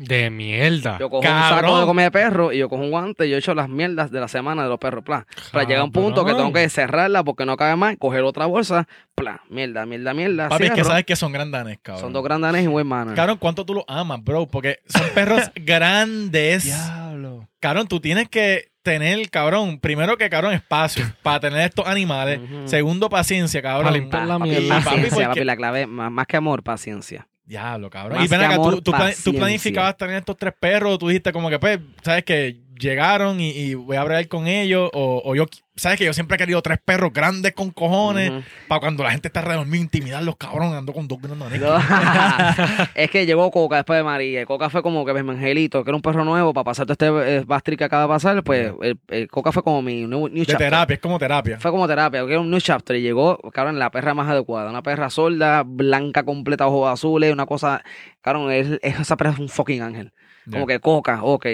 De 0.03 0.31
mierda. 0.31 0.97
Yo 0.99 1.11
cojo 1.11 1.21
un 1.21 1.27
saco 1.29 1.79
de 1.81 1.85
comida 1.87 2.05
de 2.05 2.11
perro 2.11 2.53
y 2.53 2.59
yo 2.59 2.69
cojo 2.71 2.83
un 2.83 2.91
guante 2.91 3.27
y 3.27 3.31
yo 3.31 3.37
echo 3.37 3.55
las 3.55 3.69
mierdas 3.69 4.11
de 4.11 4.19
la 4.19 4.29
semana 4.29 4.63
de 4.63 4.71
los 4.71 4.79
perros, 4.79 5.05
plan. 5.05 5.27
Pero 5.53 5.69
llega 5.69 5.85
un 5.85 5.93
punto 5.93 6.25
que 6.25 6.33
tengo 6.33 6.53
que 6.53 6.69
cerrarla 6.71 7.23
porque 7.23 7.45
no 7.45 7.57
cabe 7.59 7.77
más, 7.77 7.97
coger 7.99 8.23
otra 8.23 8.47
bolsa, 8.47 8.89
plan, 9.15 9.41
mierda, 9.51 9.85
mierda, 9.85 10.15
mierda. 10.15 10.49
Papi, 10.49 10.65
es 10.65 10.71
que 10.71 10.85
sabes 10.85 11.05
que 11.05 11.17
son 11.17 11.33
grandanes, 11.33 11.79
cabrón. 11.83 12.03
Son 12.05 12.13
dos 12.15 12.25
grandanes 12.25 12.65
y 12.65 12.67
un 12.67 12.73
buen 12.73 12.87
mano. 12.87 13.15
Cabrón, 13.15 13.37
¿cuánto 13.39 13.67
tú 13.67 13.75
los 13.75 13.85
amas, 13.89 14.25
bro? 14.25 14.47
Porque 14.47 14.79
son 14.87 15.03
perros 15.15 15.43
grandes. 15.55 16.65
Diablo. 16.65 17.47
Cabrón, 17.61 17.87
tú 17.87 18.01
tienes 18.01 18.29
que 18.31 18.71
tener, 18.83 19.29
cabrón, 19.29 19.79
primero 19.81 20.17
que, 20.17 20.31
cabrón, 20.31 20.55
espacio 20.55 21.05
para 21.23 21.41
tener 21.41 21.61
estos 21.61 21.87
animales. 21.87 22.41
Segundo, 22.65 23.11
paciencia, 23.11 23.61
Para 23.61 23.75
cabrón. 23.75 23.93
limpiar 23.93 24.27
la 24.27 24.39
mierda. 24.39 24.69
Papi, 24.77 24.85
paciencia, 24.85 25.11
porque- 25.11 25.27
papi, 25.41 25.45
la 25.45 25.57
clave, 25.57 25.87
más, 25.87 26.11
más 26.11 26.27
que 26.27 26.39
amor, 26.39 26.63
paciencia. 26.63 27.27
Diablo, 27.51 27.91
cabrón. 27.91 28.17
Más 28.19 28.27
y 28.27 28.29
ven 28.29 28.39
que 28.41 28.47
acá, 28.47 28.55
amor, 28.55 28.75
tú, 28.77 28.83
tú, 28.83 28.91
plan- 28.93 29.01
tú 29.03 29.07
paciencia. 29.15 29.33
planificabas 29.41 29.97
tener 29.97 30.17
estos 30.17 30.37
tres 30.37 30.55
perros, 30.59 30.99
tú 31.01 31.09
dijiste 31.09 31.33
como 31.33 31.51
que, 31.51 31.59
pues, 31.59 31.81
sabes 32.03 32.25
que 32.25 32.57
llegaron 32.81 33.41
y, 33.41 33.51
y 33.51 33.75
voy 33.75 33.97
a 33.97 34.01
hablar 34.01 34.27
con 34.29 34.47
ellos, 34.47 34.91
o, 34.95 35.23
o 35.25 35.35
yo, 35.37 35.47
sabes 35.77 35.99
que 35.99 36.05
yo 36.05 36.13
siempre 36.13 36.35
he 36.35 36.39
querido 36.39 36.61
tres 36.63 36.79
perros 36.85 37.13
grandes 37.13 37.53
con 37.53 37.71
cojones, 37.71 38.33
para 38.69 38.81
cuando 38.81 39.03
la 39.05 39.11
gente 39.13 39.29
está 39.29 39.43
mío, 39.65 39.81
intimidar 39.81 40.23
los 40.23 40.37
cabrones, 40.37 40.75
ando 40.75 40.93
con 40.93 41.07
dos 41.07 41.19
grandes. 41.21 41.61
No. 41.61 41.77
es 42.95 43.11
que 43.11 43.27
llegó 43.27 43.51
Coca 43.51 43.77
después 43.77 43.99
de 43.99 44.03
María. 44.05 44.47
Coca 44.47 44.71
fue 44.71 44.83
como 44.83 45.05
que 45.05 45.13
mi 45.13 45.31
angelito, 45.31 45.85
que 45.85 45.91
era 45.91 45.97
un 45.97 46.03
perro 46.03 46.25
nuevo, 46.25 46.53
para 46.53 46.65
pasar 46.65 46.87
todo 46.87 46.93
este 46.93 47.37
eh, 47.37 47.45
bastri 47.47 47.77
que 47.77 47.85
acaba 47.85 48.03
de 48.03 48.09
pasar, 48.09 48.43
pues 48.43 48.73
el, 48.83 48.99
el 49.09 49.29
Coca 49.29 49.53
fue 49.53 49.63
como 49.63 49.83
mi 49.83 50.07
new, 50.07 50.29
new 50.29 50.31
De 50.41 50.47
chapter. 50.47 50.59
terapia, 50.71 50.95
es 50.95 51.01
como 51.01 51.19
terapia. 51.19 51.59
Fue 51.61 51.71
como 51.71 51.87
terapia, 51.87 52.21
porque 52.21 52.33
era 52.35 52.41
un 52.41 52.51
new 52.51 52.61
chapter 52.61 52.97
y 52.97 53.03
llegó, 53.03 53.39
cabrón, 53.53 53.79
la 53.79 53.91
perra 53.91 54.15
más 54.15 54.29
adecuada. 54.29 54.71
Una 54.71 54.83
perra 54.83 55.11
sorda, 55.11 55.63
blanca 55.65 56.23
completa, 56.25 56.67
ojos 56.67 56.91
azules, 56.93 57.33
una 57.33 57.47
cosa, 57.47 57.83
cabrón, 58.21 58.51
es, 58.53 58.79
es- 58.83 59.01
esa 59.01 59.17
perra 59.17 59.31
es 59.33 59.39
un 59.39 59.49
fucking 59.49 59.83
ángel. 59.83 60.13
Como 60.51 60.67
que 60.67 60.81
coca, 60.81 61.23
ok. 61.23 61.47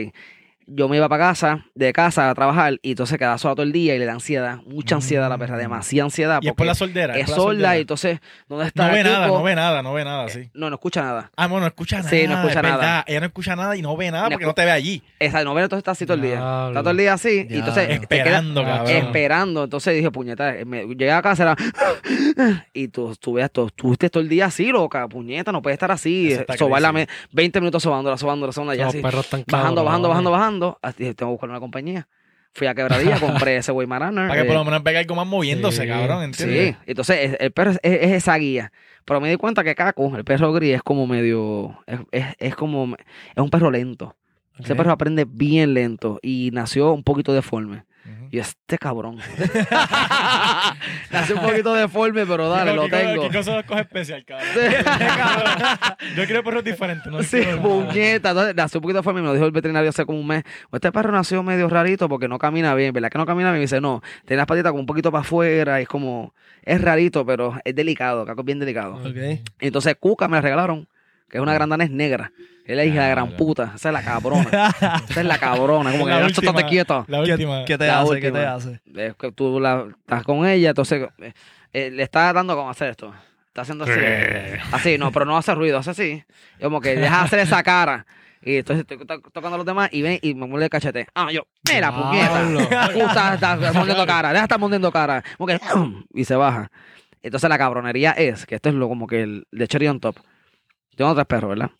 Yo 0.68 0.88
me 0.88 0.96
iba 0.96 1.08
para 1.08 1.24
casa, 1.28 1.64
de 1.76 1.92
casa 1.92 2.28
a 2.28 2.34
trabajar, 2.34 2.78
y 2.82 2.90
entonces 2.90 3.16
quedaba 3.18 3.38
sola 3.38 3.54
todo 3.54 3.62
el 3.62 3.70
día 3.72 3.94
y 3.94 3.98
le 4.00 4.04
da 4.04 4.12
ansiedad, 4.14 4.58
mucha 4.66 4.96
ansiedad 4.96 5.26
a 5.26 5.28
la 5.28 5.38
perra, 5.38 5.54
Mm. 5.56 5.60
demasiada 5.60 6.04
ansiedad. 6.06 6.38
Y 6.42 6.48
es 6.48 6.54
por 6.54 6.66
la 6.66 6.74
soldera. 6.74 7.16
es 7.16 7.28
sorda 7.28 7.42
soldera. 7.42 7.78
y 7.78 7.80
entonces, 7.82 8.18
¿dónde 8.48 8.66
está 8.66 8.86
No 8.88 8.92
ve 8.92 9.00
el 9.00 9.06
nada, 9.06 9.26
tipo? 9.26 9.38
no 9.38 9.44
ve 9.44 9.54
nada, 9.54 9.82
no 9.82 9.92
ve 9.94 10.04
nada, 10.04 10.28
sí. 10.28 10.50
No, 10.54 10.68
no 10.68 10.74
escucha 10.74 11.02
nada. 11.02 11.30
Ah, 11.36 11.46
bueno, 11.46 11.60
no 11.62 11.66
escucha 11.68 11.98
nada. 11.98 12.10
Sí, 12.10 12.26
no 12.26 12.34
escucha 12.34 12.58
es 12.58 12.62
nada. 12.64 12.76
verdad. 12.76 13.04
Ella 13.06 13.20
no 13.20 13.26
escucha 13.26 13.54
nada 13.56 13.76
y 13.76 13.82
no 13.82 13.96
ve 13.96 14.10
nada 14.10 14.24
No 14.24 14.30
porque 14.30 14.46
no 14.46 14.54
te 14.54 14.64
ve 14.64 14.70
allí. 14.72 15.02
Esa 15.20 15.44
novela 15.44 15.64
entonces 15.66 15.80
está 15.82 15.92
así 15.92 16.04
todo 16.04 16.16
el 16.16 16.22
día. 16.22 16.36
Diablo. 16.36 16.68
Está 16.70 16.80
todo 16.80 16.90
el 16.90 16.96
día 16.96 17.12
así. 17.12 17.46
Y 17.48 17.56
entonces 17.58 17.86
queda 17.86 17.94
Esperando, 18.00 18.64
cabrón. 18.64 18.88
esperando. 18.96 19.64
Entonces 19.64 19.94
dije, 19.94 20.10
puñeta, 20.10 20.52
me, 20.66 20.84
llegué 20.86 21.12
a 21.12 21.22
casa 21.22 21.42
era, 21.44 21.56
y 22.72 22.88
tú, 22.88 23.14
tú 23.20 23.34
veas, 23.34 23.50
tú, 23.50 23.66
estuviste 23.66 24.10
todo 24.10 24.22
el 24.22 24.28
día 24.28 24.46
así, 24.46 24.66
loca, 24.72 25.06
puñeta, 25.08 25.52
no 25.52 25.62
puede 25.62 25.74
estar 25.74 25.90
así. 25.92 26.36
Sobarla 26.58 26.90
crazy. 26.92 27.06
me- 27.06 27.26
20 27.32 27.60
minutos 27.60 27.82
sobándola, 27.82 28.16
sobándola, 28.18 28.52
sobándola, 28.52 28.76
ya 28.76 28.84
Los 28.86 28.94
así. 28.94 29.02
perros 29.02 29.24
están 29.24 29.44
Bajando, 29.46 29.84
bajando, 29.84 30.08
bajando, 30.08 30.30
bajando. 30.58 30.78
Así, 30.82 31.04
tengo 31.14 31.30
que 31.30 31.34
buscar 31.34 31.50
una 31.50 31.60
compañía. 31.60 32.08
Fui 32.52 32.66
a 32.66 32.74
Quebradilla, 32.74 33.18
compré 33.20 33.56
ese 33.58 33.72
Weimaraner. 33.72 34.28
Para 34.28 34.40
que 34.40 34.46
por 34.46 34.54
eh, 34.56 34.58
lo 34.58 34.64
menos 34.64 34.82
vea 34.82 34.98
algo 35.00 35.14
más 35.14 35.26
moviéndose, 35.26 35.82
Sí. 35.82 35.88
cabrón, 35.88 36.22
¿entiendes? 36.24 36.70
Sí, 36.70 36.76
entonces 36.86 37.18
es- 37.32 37.36
el 37.40 37.50
perro 37.52 37.72
es, 37.72 37.80
es- 37.82 38.02
es 38.02 38.12
esa 38.12 38.36
guía. 38.38 38.72
Pero 39.04 39.20
me 39.20 39.28
di 39.30 39.36
cuenta 39.36 39.62
que 39.62 39.74
Caco, 39.74 40.16
el 40.16 40.24
perro 40.24 40.52
gris, 40.52 40.74
es 40.76 40.82
como 40.82 41.06
medio. 41.06 41.78
Es, 41.86 42.00
es, 42.12 42.24
es 42.38 42.54
como. 42.56 42.96
Es 42.96 43.42
un 43.42 43.50
perro 43.50 43.70
lento. 43.70 44.16
Ese 44.58 44.74
perro 44.74 44.90
aprende 44.90 45.26
bien 45.28 45.74
lento 45.74 46.18
y 46.22 46.48
nació 46.52 46.92
un 46.94 47.02
poquito 47.04 47.34
deforme. 47.34 47.84
Y 48.30 48.38
este 48.38 48.78
cabrón. 48.78 49.18
Nací 51.10 51.32
un 51.32 51.40
poquito 51.40 51.74
deforme, 51.74 52.26
pero 52.26 52.48
dale, 52.48 52.74
lo 52.74 52.88
tengo. 52.88 53.28
¿Qué 53.28 53.36
cosa 53.36 53.62
coge 53.62 53.82
especial, 53.82 54.24
cabrón? 54.24 54.48
Sí. 54.54 54.60
Yo 56.16 56.26
quiero 56.26 56.42
perros 56.44 56.64
diferentes, 56.64 57.10
¿no? 57.10 57.22
Sí, 57.22 57.42
puñeta. 57.62 58.30
Entonces, 58.30 58.54
nació 58.54 58.78
un 58.78 58.82
poquito 58.82 58.98
deforme, 58.98 59.20
me 59.20 59.28
lo 59.28 59.34
dijo 59.34 59.46
el 59.46 59.52
veterinario 59.52 59.90
hace 59.90 60.04
como 60.04 60.20
un 60.20 60.26
mes. 60.26 60.44
Este 60.72 60.92
perro 60.92 61.12
nació 61.12 61.42
medio 61.42 61.68
rarito 61.68 62.08
porque 62.08 62.28
no 62.28 62.38
camina 62.38 62.74
bien, 62.74 62.92
¿verdad? 62.92 63.10
Que 63.10 63.18
no 63.18 63.26
camina 63.26 63.50
bien. 63.50 63.62
Y 63.62 63.64
dice, 63.64 63.80
no, 63.80 64.02
tiene 64.24 64.38
las 64.38 64.46
patitas 64.46 64.72
como 64.72 64.80
un 64.80 64.86
poquito 64.86 65.10
para 65.10 65.22
afuera. 65.22 65.80
Y 65.80 65.82
es 65.82 65.88
como, 65.88 66.34
es 66.62 66.80
rarito, 66.80 67.24
pero 67.24 67.58
es 67.64 67.74
delicado. 67.74 68.24
Caco 68.26 68.40
es 68.40 68.46
bien 68.46 68.58
delicado. 68.58 68.96
Ok. 68.96 69.16
Y 69.60 69.66
entonces 69.66 69.96
Cuca 69.98 70.28
me 70.28 70.36
la 70.36 70.42
regalaron, 70.42 70.88
que 71.28 71.38
es 71.38 71.42
una 71.42 71.54
gran 71.54 71.68
danés 71.68 71.90
negra. 71.90 72.32
Es 72.64 72.76
la 72.76 72.84
hija 72.84 72.94
de 72.94 73.00
la 73.00 73.08
gran 73.10 73.36
puta. 73.36 73.72
Esa 73.76 73.90
es 73.90 73.92
la 73.92 74.02
cabrona. 74.02 74.72
Esa 75.08 75.20
es 75.20 75.24
la 75.26 75.38
cabrona. 75.38 75.92
Como 75.92 76.04
que 76.04 76.10
La 76.18 76.24
última. 76.24 76.50
estate 76.50 76.68
quieto. 76.68 77.04
La 77.08 77.22
¿Qué, 77.22 77.32
última. 77.32 77.64
qué 77.64 77.78
te 77.78 77.86
La 77.86 78.00
hace? 78.00 78.10
última. 78.10 78.26
¿Qué 78.26 78.32
te 78.32 78.46
hace? 78.46 78.80
Es 78.96 79.14
que 79.14 79.32
tú 79.32 79.60
la, 79.60 79.86
estás 80.00 80.24
con 80.24 80.46
ella, 80.46 80.70
entonces 80.70 81.08
eh, 81.18 81.32
eh, 81.72 81.90
le 81.92 82.02
está 82.02 82.32
dando 82.32 82.56
como 82.56 82.68
hacer 82.68 82.90
esto. 82.90 83.14
Está 83.48 83.62
haciendo 83.62 83.84
así. 83.84 83.92
así, 84.72 84.98
no, 84.98 85.12
pero 85.12 85.24
no 85.24 85.36
hace 85.36 85.54
ruido, 85.54 85.78
hace 85.78 85.90
así. 85.90 86.24
Y 86.58 86.62
como 86.62 86.80
que 86.80 86.96
deja 86.96 87.18
de 87.20 87.24
hacer 87.24 87.38
esa 87.38 87.62
cara. 87.62 88.04
Y 88.42 88.56
entonces 88.56 88.84
estoy 88.88 89.06
to- 89.06 89.20
tocando 89.32 89.54
a 89.54 89.58
los 89.58 89.66
demás 89.66 89.88
y 89.92 90.02
ven 90.02 90.18
y 90.22 90.34
me 90.34 90.46
muerde 90.46 90.64
el 90.66 90.70
cachete. 90.70 91.06
Ah, 91.14 91.28
yo, 91.32 91.46
mira, 91.72 91.92
puñeta. 91.92 92.88
Tú 92.92 93.00
estás, 93.00 93.34
estás 93.34 93.74
mordiendo 93.74 94.06
cara, 94.06 94.28
deja 94.30 94.40
de 94.42 94.44
estar 94.44 94.58
mordiendo 94.58 94.90
cara. 94.92 95.22
Como 95.38 95.46
que, 95.46 95.60
y 96.14 96.24
se 96.24 96.34
baja. 96.34 96.70
Entonces 97.22 97.48
la 97.48 97.58
cabronería 97.58 98.10
es, 98.12 98.44
que 98.44 98.56
esto 98.56 98.68
es 98.68 98.74
lo 98.74 98.88
como 98.88 99.06
que 99.06 99.22
el 99.22 99.46
de 99.52 99.68
cherry 99.68 99.86
on 99.88 100.00
top. 100.00 100.16
Yo 100.96 101.04
tengo 101.04 101.14
tres 101.14 101.26
perros, 101.26 101.50
¿verdad? 101.50 101.70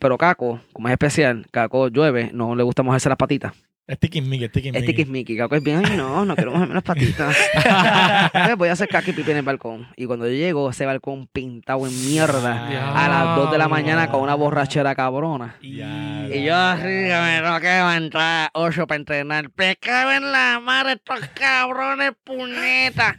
Pero 0.00 0.18
Caco, 0.18 0.60
como 0.72 0.88
es 0.88 0.92
especial, 0.92 1.46
Caco 1.52 1.86
llueve, 1.86 2.30
no 2.32 2.56
le 2.56 2.64
gusta 2.64 2.82
mojarse 2.82 3.08
las 3.08 3.16
patitas. 3.16 3.52
Es 3.86 3.98
tiquismiqui, 4.00 4.44
es 4.44 4.52
tiquismiqui. 4.52 4.78
Es 4.78 4.86
tiquismiqui, 4.86 5.36
Caco 5.36 5.54
es 5.54 5.62
bien, 5.62 5.84
ay 5.84 5.96
no, 5.96 6.24
no 6.24 6.34
quiero 6.34 6.50
mojarme 6.50 6.74
las 6.74 6.82
patitas. 6.82 7.36
Voy 8.58 8.68
a 8.68 8.72
hacer 8.72 8.88
caca 8.88 9.10
y 9.10 9.12
pipí 9.12 9.30
en 9.30 9.36
el 9.36 9.42
balcón. 9.44 9.86
Y 9.96 10.06
cuando 10.06 10.26
yo 10.26 10.32
llego, 10.32 10.70
ese 10.70 10.86
balcón 10.86 11.28
pintado 11.28 11.86
en 11.86 12.06
mierda. 12.06 12.66
A 12.96 13.08
las 13.08 13.36
2 13.36 13.52
de 13.52 13.58
la 13.58 13.68
mañana 13.68 14.10
con 14.10 14.22
una 14.22 14.34
borrachera 14.34 14.94
cabrona. 14.96 15.56
Ya, 15.62 16.26
Y 16.34 16.42
yo 16.42 16.56
así 16.56 16.84
me 16.84 17.40
tengo 17.42 17.60
que 17.60 17.66
levantar 17.68 18.50
8 18.54 18.86
para 18.88 18.98
entrenar. 18.98 19.50
Cago 19.78 20.10
en 20.10 20.32
la 20.32 20.60
madre 20.60 20.94
estos 20.94 21.20
cabrones 21.34 22.12
puñetas. 22.24 23.16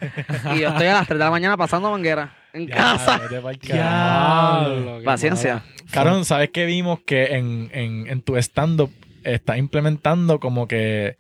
Y 0.53 0.59
yo 0.59 0.69
estoy 0.69 0.87
a 0.87 0.93
las 0.93 1.07
3 1.07 1.17
de 1.17 1.25
la 1.25 1.31
mañana 1.31 1.55
pasando 1.55 1.91
manguera 1.91 2.42
en 2.53 2.67
ya, 2.67 2.75
casa. 2.75 3.21
Diablo, 3.61 5.03
Paciencia. 5.03 5.63
Cabrón, 5.91 6.23
¿sabes 6.25 6.49
qué 6.51 6.65
vimos? 6.65 6.99
Que 7.05 7.35
en, 7.35 7.69
en, 7.73 8.07
en 8.07 8.21
tu 8.21 8.37
stand-up 8.37 8.91
estás 9.23 9.57
implementando 9.57 10.39
como 10.39 10.67
que 10.67 11.15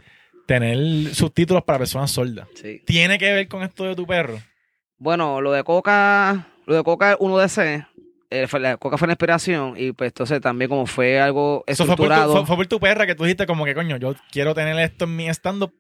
tener 0.45 1.13
subtítulos 1.13 1.63
para 1.63 1.79
personas 1.79 2.11
sordas. 2.11 2.47
Sí. 2.55 2.81
¿Tiene 2.85 3.17
que 3.17 3.33
ver 3.33 3.47
con 3.47 3.63
esto 3.63 3.83
de 3.85 3.95
tu 3.95 4.05
perro? 4.05 4.39
Bueno, 4.97 5.41
lo 5.41 5.51
de 5.51 5.63
Coca, 5.63 6.47
lo 6.65 6.75
de 6.75 6.83
Coca 6.83 7.17
1DC, 7.17 7.87
eh, 8.29 8.47
fue, 8.47 8.59
la 8.59 8.77
Coca 8.77 8.97
fue 8.97 9.05
una 9.05 9.13
inspiración 9.13 9.75
y 9.77 9.91
pues 9.91 10.09
entonces 10.09 10.41
también 10.41 10.69
como 10.69 10.85
fue 10.85 11.19
algo 11.19 11.63
Eso 11.67 11.85
fue 11.85 11.95
por, 11.95 12.07
tu, 12.07 12.13
estructurado. 12.13 12.33
fue, 12.33 12.45
fue 12.45 12.55
por 12.55 12.67
tu 12.67 12.79
perra 12.79 13.05
que 13.05 13.15
tú 13.15 13.23
dijiste 13.23 13.45
como 13.45 13.65
que, 13.65 13.75
coño, 13.75 13.97
yo 13.97 14.15
quiero 14.31 14.53
tener 14.53 14.77
esto 14.79 15.05
en 15.05 15.15
mi 15.15 15.27
stand-up. 15.29 15.73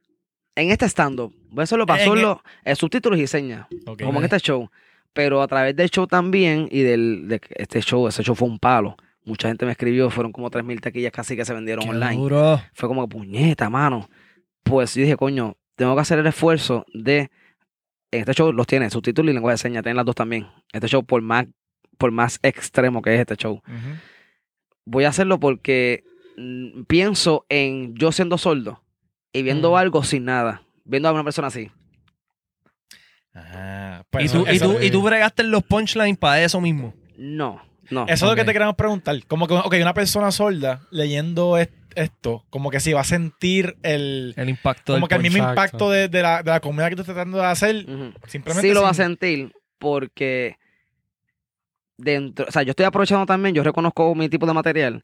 En 0.55 0.69
este 0.69 0.85
stand-up, 0.87 1.33
eso 1.57 1.77
lo 1.77 1.85
pasó 1.85 2.13
En 2.13 2.21
los 2.21 2.37
eh, 2.63 2.75
subtítulos 2.75 3.19
y 3.19 3.27
señas, 3.27 3.67
como 3.85 4.19
en 4.19 4.25
este 4.25 4.39
show. 4.39 4.69
Pero 5.13 5.41
a 5.41 5.47
través 5.47 5.75
del 5.75 5.89
show 5.89 6.07
también 6.07 6.67
y 6.71 6.81
del 6.81 7.27
de 7.27 7.41
este 7.55 7.81
show, 7.81 8.07
ese 8.07 8.23
show 8.23 8.35
fue 8.35 8.47
un 8.47 8.57
palo. 8.59 8.95
Mucha 9.25 9.47
gente 9.47 9.65
me 9.65 9.71
escribió, 9.71 10.09
fueron 10.09 10.31
como 10.31 10.49
3.000 10.49 10.81
taquillas 10.81 11.11
casi 11.11 11.35
que 11.35 11.45
se 11.45 11.53
vendieron 11.53 11.85
Qué 11.85 11.91
online. 11.91 12.15
duro. 12.17 12.61
Fue 12.73 12.89
como 12.89 13.07
puñeta, 13.07 13.69
mano. 13.69 14.09
Pues 14.63 14.95
yo 14.95 15.01
dije, 15.03 15.15
coño, 15.15 15.55
tengo 15.75 15.95
que 15.95 16.01
hacer 16.01 16.19
el 16.19 16.27
esfuerzo 16.27 16.85
de. 16.93 17.29
En 18.11 18.19
este 18.19 18.33
show 18.33 18.51
los 18.51 18.67
tiene, 18.67 18.89
subtítulos 18.89 19.31
y 19.31 19.33
lenguaje 19.33 19.53
de 19.53 19.57
señas, 19.59 19.83
tienen 19.83 19.97
las 19.97 20.05
dos 20.05 20.15
también. 20.15 20.47
Este 20.71 20.87
show, 20.87 21.03
por 21.03 21.21
más, 21.21 21.45
por 21.97 22.11
más 22.11 22.39
extremo 22.43 23.01
que 23.01 23.13
es 23.15 23.19
este 23.21 23.35
show, 23.37 23.61
voy 24.85 25.05
a 25.05 25.09
hacerlo 25.09 25.39
porque 25.39 26.03
mm, 26.37 26.83
pienso 26.83 27.45
en 27.49 27.95
yo 27.95 28.11
siendo 28.11 28.37
sordo 28.37 28.83
y 29.31 29.41
viendo 29.43 29.71
Mm. 29.71 29.75
algo 29.75 30.03
sin 30.03 30.25
nada. 30.25 30.63
Viendo 30.85 31.09
a 31.09 31.13
una 31.13 31.23
persona 31.23 31.47
así. 31.47 31.71
Ah, 33.35 34.03
pues 34.09 34.23
y, 34.23 34.25
eso- 34.27 34.43
tú, 34.43 34.51
y, 34.51 34.59
tú, 34.59 34.77
y 34.81 34.91
tú 34.91 35.01
bregaste 35.01 35.43
los 35.43 35.63
punchlines 35.63 36.17
para 36.17 36.41
eso 36.43 36.61
mismo. 36.61 36.93
No, 37.17 37.61
no. 37.89 38.03
Eso 38.07 38.25
es 38.25 38.31
lo 38.31 38.35
que 38.35 38.43
te 38.45 38.53
queremos 38.53 38.75
preguntar. 38.75 39.15
Como 39.27 39.47
que, 39.47 39.53
ok, 39.55 39.75
una 39.81 39.93
persona 39.93 40.31
sorda 40.31 40.81
leyendo 40.91 41.57
est- 41.57 41.71
esto, 41.95 42.43
como 42.49 42.69
que 42.71 42.79
sí 42.79 42.91
va 42.93 43.01
a 43.01 43.05
sentir 43.05 43.75
el. 43.83 44.33
El 44.37 44.49
impacto 44.49 44.93
Como 44.93 45.07
del 45.07 45.09
que 45.09 45.15
el 45.15 45.21
mismo 45.21 45.37
Exacto. 45.39 45.51
impacto 45.61 45.89
de, 45.91 46.07
de 46.09 46.21
la, 46.21 46.41
de 46.43 46.51
la 46.51 46.59
comunidad 46.59 46.89
que 46.89 46.95
tú 46.95 47.01
estás 47.01 47.15
tratando 47.15 47.37
de 47.39 47.45
hacer. 47.45 47.85
Simplemente. 48.27 48.67
sí 48.67 48.73
lo 48.73 48.81
va 48.83 48.89
a 48.89 48.93
sentir 48.95 49.51
porque 49.77 50.57
dentro, 51.97 52.45
o 52.47 52.51
sea, 52.51 52.63
yo 52.63 52.71
estoy 52.71 52.85
aprovechando 52.85 53.25
también, 53.25 53.53
yo 53.55 53.63
reconozco 53.63 54.13
mi 54.15 54.29
tipo 54.29 54.45
de 54.47 54.53
material 54.53 55.03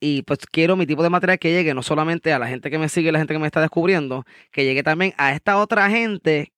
y 0.00 0.22
pues 0.22 0.40
quiero 0.50 0.76
mi 0.76 0.86
tipo 0.86 1.02
de 1.02 1.10
material 1.10 1.38
que 1.38 1.52
llegue 1.52 1.72
no 1.74 1.82
solamente 1.82 2.32
a 2.32 2.38
la 2.38 2.48
gente 2.48 2.70
que 2.70 2.78
me 2.78 2.88
sigue, 2.88 3.12
la 3.12 3.18
gente 3.18 3.32
que 3.34 3.38
me 3.38 3.46
está 3.46 3.60
descubriendo, 3.60 4.24
que 4.50 4.64
llegue 4.64 4.82
también 4.82 5.14
a 5.16 5.32
esta 5.32 5.56
otra 5.58 5.88
gente 5.90 6.52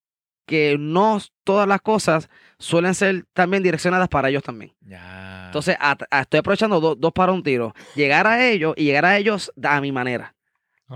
que 0.46 0.76
no 0.78 1.20
todas 1.44 1.66
las 1.68 1.80
cosas 1.82 2.28
suelen 2.58 2.94
ser 2.94 3.24
también 3.34 3.62
direccionadas 3.62 4.08
para 4.08 4.28
ellos 4.28 4.42
también. 4.42 4.72
Ya. 4.80 5.46
Entonces, 5.46 5.76
a- 5.80 5.96
a- 6.10 6.20
estoy 6.22 6.38
aprovechando 6.38 6.80
do- 6.80 6.94
dos 6.94 7.12
para 7.12 7.32
un 7.32 7.42
tiro. 7.42 7.74
Llegar 7.94 8.26
a 8.26 8.46
ellos 8.48 8.74
y 8.76 8.84
llegar 8.84 9.04
a 9.04 9.18
ellos 9.18 9.52
a 9.62 9.80
mi 9.80 9.92
manera. 9.92 10.34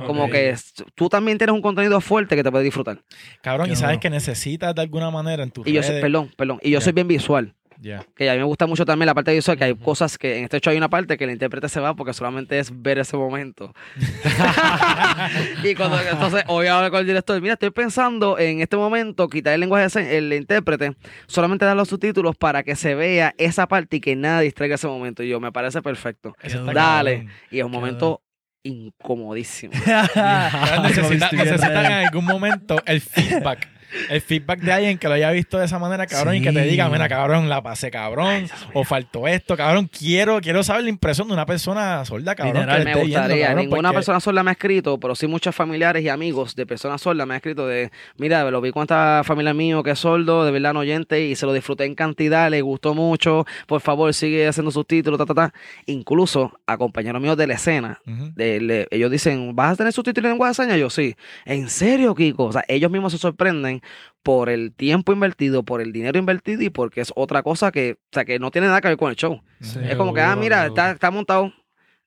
Como 0.07 0.31
que 0.31 0.57
tú 0.95 1.09
también 1.09 1.37
tienes 1.37 1.53
un 1.53 1.61
contenido 1.63 2.01
fuerte 2.01 2.37
que 2.37 2.45
te 2.45 2.51
puedes 2.53 2.65
disfrutar. 2.65 3.03
Cabrón, 3.43 3.69
y 3.73 3.75
sabes 3.77 3.99
que 3.99 4.09
necesitas 4.09 4.73
de 4.73 4.83
alguna 4.83 5.11
manera 5.11 5.43
en 5.43 5.51
tu 5.51 5.63
Y 5.67 5.73
yo 5.73 5.83
soy, 5.83 6.01
perdón, 6.01 6.31
perdón. 6.37 6.61
Y 6.63 6.71
yo 6.71 6.81
soy 6.81 6.93
bien 6.93 7.09
visual. 7.09 7.55
Que 8.15 8.29
a 8.29 8.33
mí 8.35 8.39
me 8.39 8.45
gusta 8.45 8.67
mucho 8.67 8.85
también 8.85 9.07
la 9.07 9.15
parte 9.15 9.33
visual, 9.33 9.57
que 9.57 9.65
hay 9.65 9.75
cosas 9.75 10.19
que 10.19 10.39
en 10.39 10.45
este 10.45 10.61
show 10.61 10.71
hay 10.71 10.77
una 10.77 10.91
parte 10.91 11.17
que 11.17 11.25
el 11.25 11.31
intérprete 11.31 11.69
se 11.69 11.81
va 11.81 11.95
porque 11.95 12.13
solamente 12.13 12.59
es 12.59 12.71
ver 12.83 12.99
ese 12.99 13.17
momento. 13.17 13.75
y 15.65 15.75
cuando 15.75 15.99
entonces 16.01 16.45
hoy 16.47 16.67
hablo 16.67 16.91
con 16.91 17.01
el 17.01 17.07
director, 17.07 17.41
mira, 17.41 17.55
estoy 17.55 17.71
pensando 17.71 18.39
en 18.39 18.61
este 18.61 18.77
momento 18.77 19.29
quitar 19.29 19.55
el 19.55 19.61
lenguaje 19.61 20.01
de 20.01 20.19
el 20.19 20.33
intérprete, 20.33 20.93
solamente 21.27 21.65
dar 21.65 21.77
los 21.77 21.89
subtítulos 21.89 22.37
para 22.37 22.63
que 22.63 22.77
se 22.77 22.95
vea 22.95 23.35
esa 23.39 23.67
parte 23.67 23.97
y 23.97 24.01
que 24.01 24.17
nada 24.17 24.41
distraiga 24.41 24.75
ese 24.75 24.87
momento. 24.87 25.23
Y 25.23 25.29
yo, 25.29 25.41
me 25.41 25.53
parece 25.53 25.83
perfecto. 25.83 26.35
Eso 26.43 26.61
está 26.61 26.73
Dale. 26.73 27.29
Y 27.51 27.59
es 27.59 27.65
un 27.65 27.71
Qué 27.71 27.77
momento 27.79 28.23
incomodísimo. 28.63 29.73
Cabrón, 29.85 30.83
necesita- 30.85 31.25
Estoy 31.27 31.39
bien 31.39 31.45
necesitan 31.45 31.87
en 31.87 31.93
algún 31.93 32.25
momento 32.25 32.83
el 32.87 33.01
feedback. 33.01 33.69
El 34.09 34.21
feedback 34.21 34.61
de 34.61 34.73
alguien 34.73 34.99
que 34.99 35.09
lo 35.09 35.15
haya 35.15 35.31
visto 35.31 35.59
de 35.59 35.67
esa 35.67 35.79
manera, 35.79 36.07
cabrón, 36.07 36.37
y 36.37 36.41
que 36.43 36.53
te 36.53 36.63
diga, 36.63 36.89
mira, 36.89 37.09
cabrón, 37.09 37.49
la 37.49 37.63
pasé, 37.63 37.91
cabrón, 37.91 38.47
o 38.73 38.85
faltó 38.85 39.27
esto, 39.29 39.57
cabrón. 39.57 39.89
Quiero, 39.89 40.41
quiero 40.41 40.63
saber 40.63 40.85
la 40.85 40.91
impresión 40.91 41.29
de 41.29 41.35
una 41.35 41.47
persona 41.47 42.05
sorda, 42.05 42.35
cabrón. 42.35 42.55
Literal. 42.67 42.85
me 42.85 42.95
gustaría. 42.95 43.47
cabrón, 43.47 43.65
Ninguna 43.65 43.89
porque- 43.89 43.95
persona 43.97 44.21
sorda 44.21 44.43
me 44.43 44.51
ha 44.51 44.53
escrito, 44.53 44.99
pero 45.01 45.15
sí 45.15 45.27
muchos 45.27 45.55
familiares 45.55 46.03
y 46.05 46.09
amigos 46.09 46.55
de 46.55 46.67
personas 46.67 47.01
sordas 47.01 47.27
me 47.27 47.35
han 47.35 47.37
escrito 47.37 47.67
de, 47.67 47.91
mira, 48.17 48.49
lo 48.51 48.61
vi 48.61 48.71
con 48.73 48.83
esta 48.83 49.23
familia 49.25 49.55
mío 49.55 49.83
que 49.83 49.91
es 49.93 49.99
sordo, 49.99 50.45
de 50.45 50.51
verdad 50.51 50.73
no 50.75 50.81
oyente, 50.81 51.21
y 51.27 51.35
se 51.37 51.47
lo 51.47 51.53
disfruté 51.53 51.85
en 51.85 51.95
cantidad, 51.95 52.51
le 52.51 52.61
gustó 52.63 52.95
mucho, 52.95 53.45
por 53.67 53.81
favor 53.81 54.15
sigue 54.15 54.47
haciendo 54.49 54.71
subtítulos, 54.71 55.19
ta, 55.19 55.27
ta, 55.27 55.35
ta. 55.35 55.55
Incluso 55.87 56.59
a 56.67 56.77
compañeros 56.79 57.21
míos 57.21 57.37
de 57.37 57.47
la 57.47 57.55
escena, 57.55 58.01
de- 58.07 58.61
le- 58.61 58.87
ellos 58.91 59.11
dicen, 59.11 59.55
¿vas 59.57 59.73
a 59.73 59.77
tener 59.77 59.93
subtítulos 59.93 60.27
en 60.27 60.33
lengua 60.33 60.49
de 60.49 60.55
señas? 60.55 60.79
Yo 60.79 60.91
sí. 60.91 61.17
¿En 61.45 61.69
serio, 61.69 62.15
Kiko? 62.15 62.45
O 62.45 62.53
sea, 62.53 62.65
ellos 62.69 62.91
mismos 62.91 63.13
se 63.13 63.19
sorprenden 63.19 63.80
por 64.23 64.49
el 64.49 64.73
tiempo 64.73 65.13
invertido, 65.13 65.63
por 65.63 65.81
el 65.81 65.93
dinero 65.93 66.19
invertido 66.19 66.63
y 66.63 66.71
porque 66.71 67.01
es 67.01 67.13
otra 67.17 67.43
cosa 67.43 67.73
que, 67.73 67.93
o 67.93 68.09
sea, 68.13 68.25
que 68.25 68.39
no 68.39 68.51
tiene 68.51 68.67
nada 68.67 68.81
que 68.81 68.89
ver 68.89 68.97
con 68.97 69.11
el 69.11 69.17
show. 69.17 69.43
Sí. 69.61 69.79
Es 69.83 69.97
como 69.97 70.13
que, 70.13 70.21
ah, 70.21 70.37
mira, 70.37 70.67
está, 70.67 70.91
está 70.93 71.11
montado 71.11 71.53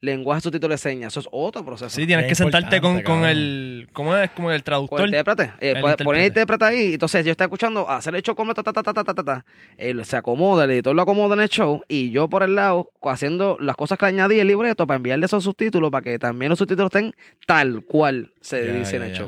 lenguaje 0.03 0.41
subtítulos 0.41 0.81
de 0.81 0.89
señas. 0.89 1.13
Eso 1.13 1.21
es 1.21 1.27
otro 1.31 1.63
proceso. 1.65 1.89
Sí, 1.89 2.05
tienes 2.05 2.25
Es 2.25 2.29
que 2.29 2.35
sentarte 2.35 2.81
con, 2.81 3.01
con 3.01 3.23
el. 3.25 3.87
¿Cómo 3.93 4.15
es? 4.15 4.29
Como 4.31 4.51
el 4.51 4.57
Con 4.59 4.63
traductor. 4.65 4.99
el 5.01 5.05
intérprete. 5.07 5.43
Eh, 5.59 5.71
El 5.75 5.81
puede- 5.81 5.97
poner 6.03 6.21
el 6.21 6.27
intérprete. 6.27 6.65
ahí. 6.65 6.93
Entonces 6.93 7.25
yo 7.25 7.31
estoy 7.31 7.45
escuchando, 7.45 7.89
hacer 7.89 8.13
el 8.15 8.21
show 8.21 8.35
completo, 8.35 8.61
ta, 8.63 8.73
ta, 8.73 8.83
ta, 8.83 8.93
ta, 8.93 9.03
ta, 9.03 9.13
ta, 9.13 9.23
ta. 9.23 9.45
Él 9.77 10.03
se 10.05 10.17
acomoda, 10.17 10.65
el 10.65 10.71
editor 10.71 10.93
lo 10.95 11.01
acomoda 11.01 11.35
en 11.35 11.41
el 11.41 11.49
show 11.49 11.81
y 11.87 12.11
yo 12.11 12.27
por 12.27 12.43
el 12.43 12.55
lado 12.55 12.91
haciendo 13.03 13.57
las 13.59 13.75
cosas 13.75 13.97
que 13.97 14.05
añadí 14.05 14.39
el 14.39 14.47
libreto 14.47 14.85
para 14.85 14.97
enviarle 14.97 15.25
esos 15.25 15.43
subtítulos 15.43 15.89
para 15.89 16.03
que 16.03 16.19
también 16.19 16.49
los 16.49 16.59
subtítulos 16.59 16.87
estén 16.93 17.15
tal 17.47 17.83
cual 17.85 18.31
se 18.41 18.65
Ya, 18.67 18.73
dice 18.73 18.95
en 18.97 19.03
el 19.03 19.13
show. 19.13 19.27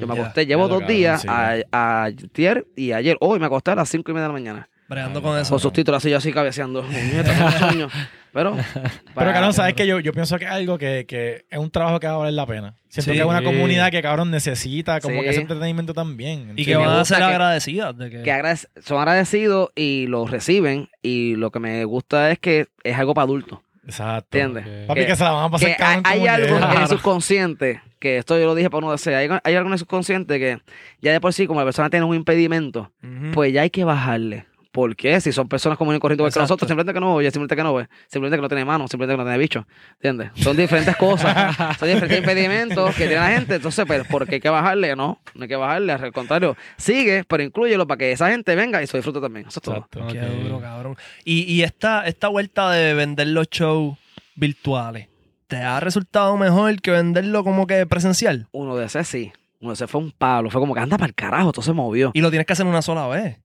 Yo 0.00 0.06
me 0.06 0.14
acosté, 0.14 0.46
llevo 0.46 0.66
dos 0.68 0.86
días, 0.86 1.22
sí, 1.22 1.28
a, 1.30 1.56
a 1.72 2.04
ayer 2.04 2.66
y 2.76 2.92
ayer, 2.92 3.16
hoy 3.20 3.38
me 3.38 3.46
acosté 3.46 3.70
a 3.70 3.74
las 3.76 3.88
cinco 3.88 4.10
y 4.10 4.14
media 4.14 4.24
de 4.24 4.28
la 4.28 4.32
mañana. 4.32 4.68
Bregando 4.88 5.20
con 5.22 5.38
eso. 5.38 5.50
Con 5.50 5.60
subtítulos 5.60 5.98
así, 6.02 6.10
yo 6.10 6.16
así 6.16 6.32
cabeceando. 6.32 6.82
Pero, 8.32 8.56
Pero, 9.14 9.32
cabrón, 9.32 9.52
¿sabes 9.52 9.74
que 9.74 9.86
yo, 9.86 10.00
yo 10.00 10.12
pienso 10.12 10.38
que 10.38 10.44
es 10.44 10.50
algo 10.50 10.78
que, 10.78 11.06
que 11.06 11.44
es 11.50 11.58
un 11.58 11.70
trabajo 11.70 11.98
que 11.98 12.06
va 12.06 12.14
a 12.14 12.16
valer 12.18 12.34
la 12.34 12.46
pena. 12.46 12.74
Siento 12.88 13.10
Sí. 13.12 13.16
que 13.16 13.22
es 13.22 13.28
una 13.28 13.42
comunidad 13.42 13.90
que, 13.90 14.02
cabrón, 14.02 14.30
necesita 14.30 15.00
como 15.00 15.16
Sí. 15.16 15.22
que 15.22 15.30
ese 15.30 15.40
entretenimiento 15.40 15.94
también. 15.94 16.52
Y 16.56 16.64
que 16.64 16.76
van 16.76 16.88
a 16.90 17.04
ser 17.04 17.22
agradecidas 17.22 17.96
de 17.96 18.10
que. 18.10 18.22
que 18.22 18.32
agradec- 18.32 18.68
son 18.82 18.98
agradecidos 18.98 19.70
y 19.74 20.06
lo 20.08 20.26
reciben 20.26 20.88
y 21.02 21.36
lo 21.36 21.50
que 21.50 21.58
me 21.58 21.84
gusta 21.84 22.30
es 22.30 22.38
que 22.38 22.66
es 22.84 22.96
algo 22.96 23.14
para 23.14 23.24
adultos, 23.24 23.60
Exacto. 23.86 24.38
¿entiendes? 24.38 24.82
Ok. 24.82 24.86
Papi, 24.88 25.00
Que- 25.00 25.06
que 25.06 25.16
se 25.16 25.24
la 25.24 25.30
van 25.32 25.44
a 25.44 25.50
pasar 25.50 25.66
Que 25.68 25.72
hay, 25.72 26.02
cabrón 26.02 26.02
hay 26.06 26.18
como 26.48 26.56
algo 26.64 26.76
en 26.76 26.82
el 26.82 26.88
subconsciente 26.88 27.80
que 27.98 28.18
esto 28.18 28.38
yo 28.38 28.44
lo 28.46 28.54
dije 28.54 28.70
para 28.70 28.78
uno 28.78 28.90
de 28.90 28.96
ese, 28.96 29.16
hay, 29.16 29.28
hay 29.42 29.54
algo 29.56 29.68
en 29.68 29.72
el 29.72 29.78
subconsciente 29.78 30.38
que 30.38 30.60
ya 31.02 31.12
de 31.12 31.20
por 31.20 31.32
sí, 31.32 31.46
como 31.48 31.60
la 31.60 31.64
persona 31.66 31.90
tiene 31.90 32.04
un 32.06 32.14
impedimento, 32.14 32.92
pues 33.32 33.52
ya 33.52 33.62
hay 33.62 33.70
que 33.70 33.82
bajarle. 33.84 34.44
¿Por 34.78 34.94
qué? 34.94 35.20
Si 35.20 35.32
son 35.32 35.48
personas 35.48 35.76
comunes 35.76 35.96
y 35.96 36.00
corrientes 36.00 36.20
igual 36.20 36.32
que 36.32 36.38
nosotros, 36.38 36.68
simplemente 36.68 36.94
que 36.94 37.00
no 37.00 37.14
oye, 37.14 37.32
simplemente 37.32 37.56
que 37.56 37.64
no 37.64 37.74
ve, 37.74 37.88
simplemente 38.06 38.36
que 38.36 38.42
no 38.42 38.48
tiene 38.48 38.64
mano, 38.64 38.86
simplemente 38.86 39.14
que 39.14 39.24
no 39.24 39.24
tiene 39.24 39.36
bicho. 39.36 39.66
¿Entiendes? 39.94 40.30
Son 40.36 40.56
diferentes 40.56 40.94
cosas, 40.94 41.56
son 41.80 41.88
diferentes 41.88 42.16
impedimentos 42.16 42.94
que 42.94 43.08
tiene 43.08 43.16
la 43.16 43.30
gente. 43.30 43.56
Entonces, 43.56 43.84
pues, 43.84 44.06
¿por 44.06 44.24
qué 44.28 44.36
hay 44.36 44.40
que 44.40 44.48
bajarle? 44.48 44.94
No, 44.94 45.20
no 45.34 45.42
hay 45.42 45.48
que 45.48 45.56
bajarle. 45.56 45.94
Al 45.94 46.12
contrario, 46.12 46.56
sigue, 46.76 47.24
pero 47.24 47.42
inclúyelo 47.42 47.88
para 47.88 47.98
que 47.98 48.12
esa 48.12 48.30
gente 48.30 48.54
venga 48.54 48.80
y 48.80 48.86
se 48.86 48.96
disfrute 48.98 49.20
también. 49.20 49.48
Eso 49.48 49.58
es 49.58 49.62
todo. 49.64 49.88
Qué 50.12 50.20
duro, 50.20 50.60
cabrón. 50.60 50.96
Y, 51.24 51.52
y 51.52 51.64
esta, 51.64 52.06
esta 52.06 52.28
vuelta 52.28 52.70
de 52.70 52.94
vender 52.94 53.26
los 53.26 53.50
shows 53.50 53.98
virtuales, 54.36 55.08
¿te 55.48 55.56
ha 55.56 55.80
resultado 55.80 56.36
mejor 56.36 56.80
que 56.80 56.92
venderlo 56.92 57.42
como 57.42 57.66
que 57.66 57.84
presencial? 57.84 58.46
Uno 58.52 58.76
de 58.76 58.86
ese 58.86 59.02
sí. 59.02 59.32
Uno 59.58 59.70
de 59.70 59.74
ese 59.74 59.88
fue 59.88 60.00
un 60.00 60.12
palo. 60.12 60.50
Fue 60.50 60.60
como 60.60 60.72
que 60.72 60.78
anda 60.78 60.96
para 60.98 61.08
el 61.08 61.16
carajo, 61.16 61.50
todo 61.50 61.62
se 61.62 61.72
movió. 61.72 62.12
Y 62.14 62.20
lo 62.20 62.30
tienes 62.30 62.46
que 62.46 62.52
hacer 62.52 62.64
una 62.64 62.80
sola 62.80 63.08
vez. 63.08 63.38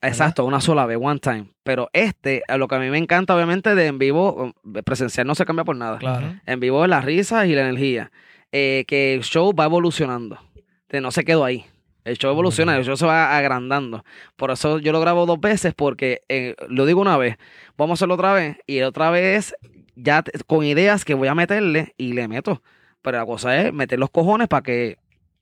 Exacto, 0.00 0.44
una 0.44 0.60
sola 0.60 0.86
vez, 0.86 0.98
one 1.00 1.18
time. 1.18 1.46
Pero 1.64 1.88
este, 1.92 2.42
a 2.48 2.56
lo 2.56 2.68
que 2.68 2.76
a 2.76 2.78
mí 2.78 2.88
me 2.88 2.98
encanta, 2.98 3.34
obviamente, 3.34 3.74
de 3.74 3.86
en 3.86 3.98
vivo, 3.98 4.54
eh, 4.74 4.82
presencial 4.82 5.26
no 5.26 5.34
se 5.34 5.44
cambia 5.44 5.64
por 5.64 5.76
nada. 5.76 5.98
Claro. 5.98 6.34
En 6.46 6.60
vivo 6.60 6.84
es 6.84 6.90
las 6.90 7.04
risas 7.04 7.46
y 7.46 7.54
la 7.54 7.62
energía. 7.62 8.12
Eh, 8.52 8.84
que 8.86 9.14
el 9.14 9.22
show 9.22 9.52
va 9.54 9.64
evolucionando. 9.64 10.38
No 10.90 11.10
se 11.10 11.24
quedó 11.24 11.44
ahí. 11.44 11.66
El 12.04 12.16
show 12.16 12.30
evoluciona, 12.30 12.76
el 12.76 12.84
show 12.84 12.96
se 12.96 13.04
va 13.04 13.36
agrandando. 13.36 14.04
Por 14.36 14.50
eso 14.50 14.78
yo 14.78 14.92
lo 14.92 15.00
grabo 15.00 15.26
dos 15.26 15.40
veces, 15.40 15.74
porque 15.74 16.22
eh, 16.28 16.54
lo 16.68 16.86
digo 16.86 17.02
una 17.02 17.18
vez, 17.18 17.36
vamos 17.76 17.92
a 17.92 17.96
hacerlo 17.98 18.14
otra 18.14 18.32
vez, 18.32 18.56
y 18.66 18.80
otra 18.80 19.10
vez 19.10 19.54
ya 19.94 20.24
con 20.46 20.64
ideas 20.64 21.04
que 21.04 21.12
voy 21.12 21.28
a 21.28 21.34
meterle 21.34 21.94
y 21.98 22.14
le 22.14 22.26
meto. 22.26 22.62
Pero 23.02 23.18
la 23.18 23.26
cosa 23.26 23.60
es 23.60 23.74
meter 23.74 23.98
los 23.98 24.08
cojones 24.08 24.48
para 24.48 24.62
que 24.62 24.96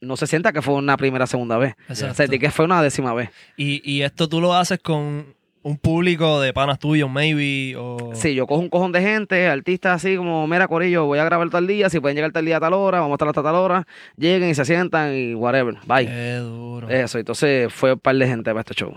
no 0.06 0.16
se 0.16 0.26
sienta 0.26 0.52
que 0.52 0.62
fue 0.62 0.74
una 0.74 0.96
primera, 0.96 1.26
segunda 1.26 1.58
vez. 1.58 1.74
Exacto. 1.88 2.14
Sentí 2.14 2.38
que 2.38 2.50
fue 2.50 2.64
una 2.64 2.82
décima 2.82 3.12
vez. 3.14 3.30
Y, 3.56 3.82
y 3.90 4.02
esto 4.02 4.28
tú 4.28 4.40
lo 4.40 4.54
haces 4.54 4.78
con 4.78 5.34
un 5.62 5.78
público 5.78 6.40
de 6.40 6.52
panas 6.52 6.78
tuyos, 6.78 7.10
maybe, 7.10 7.74
o... 7.76 8.12
Sí, 8.14 8.36
yo 8.36 8.46
cojo 8.46 8.60
un 8.60 8.68
cojón 8.68 8.92
de 8.92 9.02
gente, 9.02 9.48
artistas 9.48 9.96
así 9.96 10.16
como, 10.16 10.46
mira, 10.46 10.68
Corillo, 10.68 11.06
voy 11.06 11.18
a 11.18 11.24
grabar 11.24 11.50
tal 11.50 11.66
día, 11.66 11.90
si 11.90 11.98
pueden 11.98 12.14
llegar 12.14 12.30
tal 12.30 12.44
día 12.44 12.58
a 12.58 12.60
tal 12.60 12.72
hora, 12.72 13.00
vamos 13.00 13.14
a 13.14 13.16
estar 13.16 13.28
hasta 13.28 13.42
tal 13.42 13.56
hora, 13.56 13.84
lleguen 14.16 14.50
y 14.50 14.54
se 14.54 14.64
sientan 14.64 15.12
y 15.12 15.34
whatever, 15.34 15.74
bye. 15.84 16.06
Qué 16.06 16.36
duro. 16.36 16.88
Eso, 16.88 17.18
entonces 17.18 17.72
fue 17.72 17.94
un 17.94 17.98
par 17.98 18.14
de 18.14 18.28
gente 18.28 18.50
para 18.50 18.60
este 18.60 18.74
show. 18.74 18.94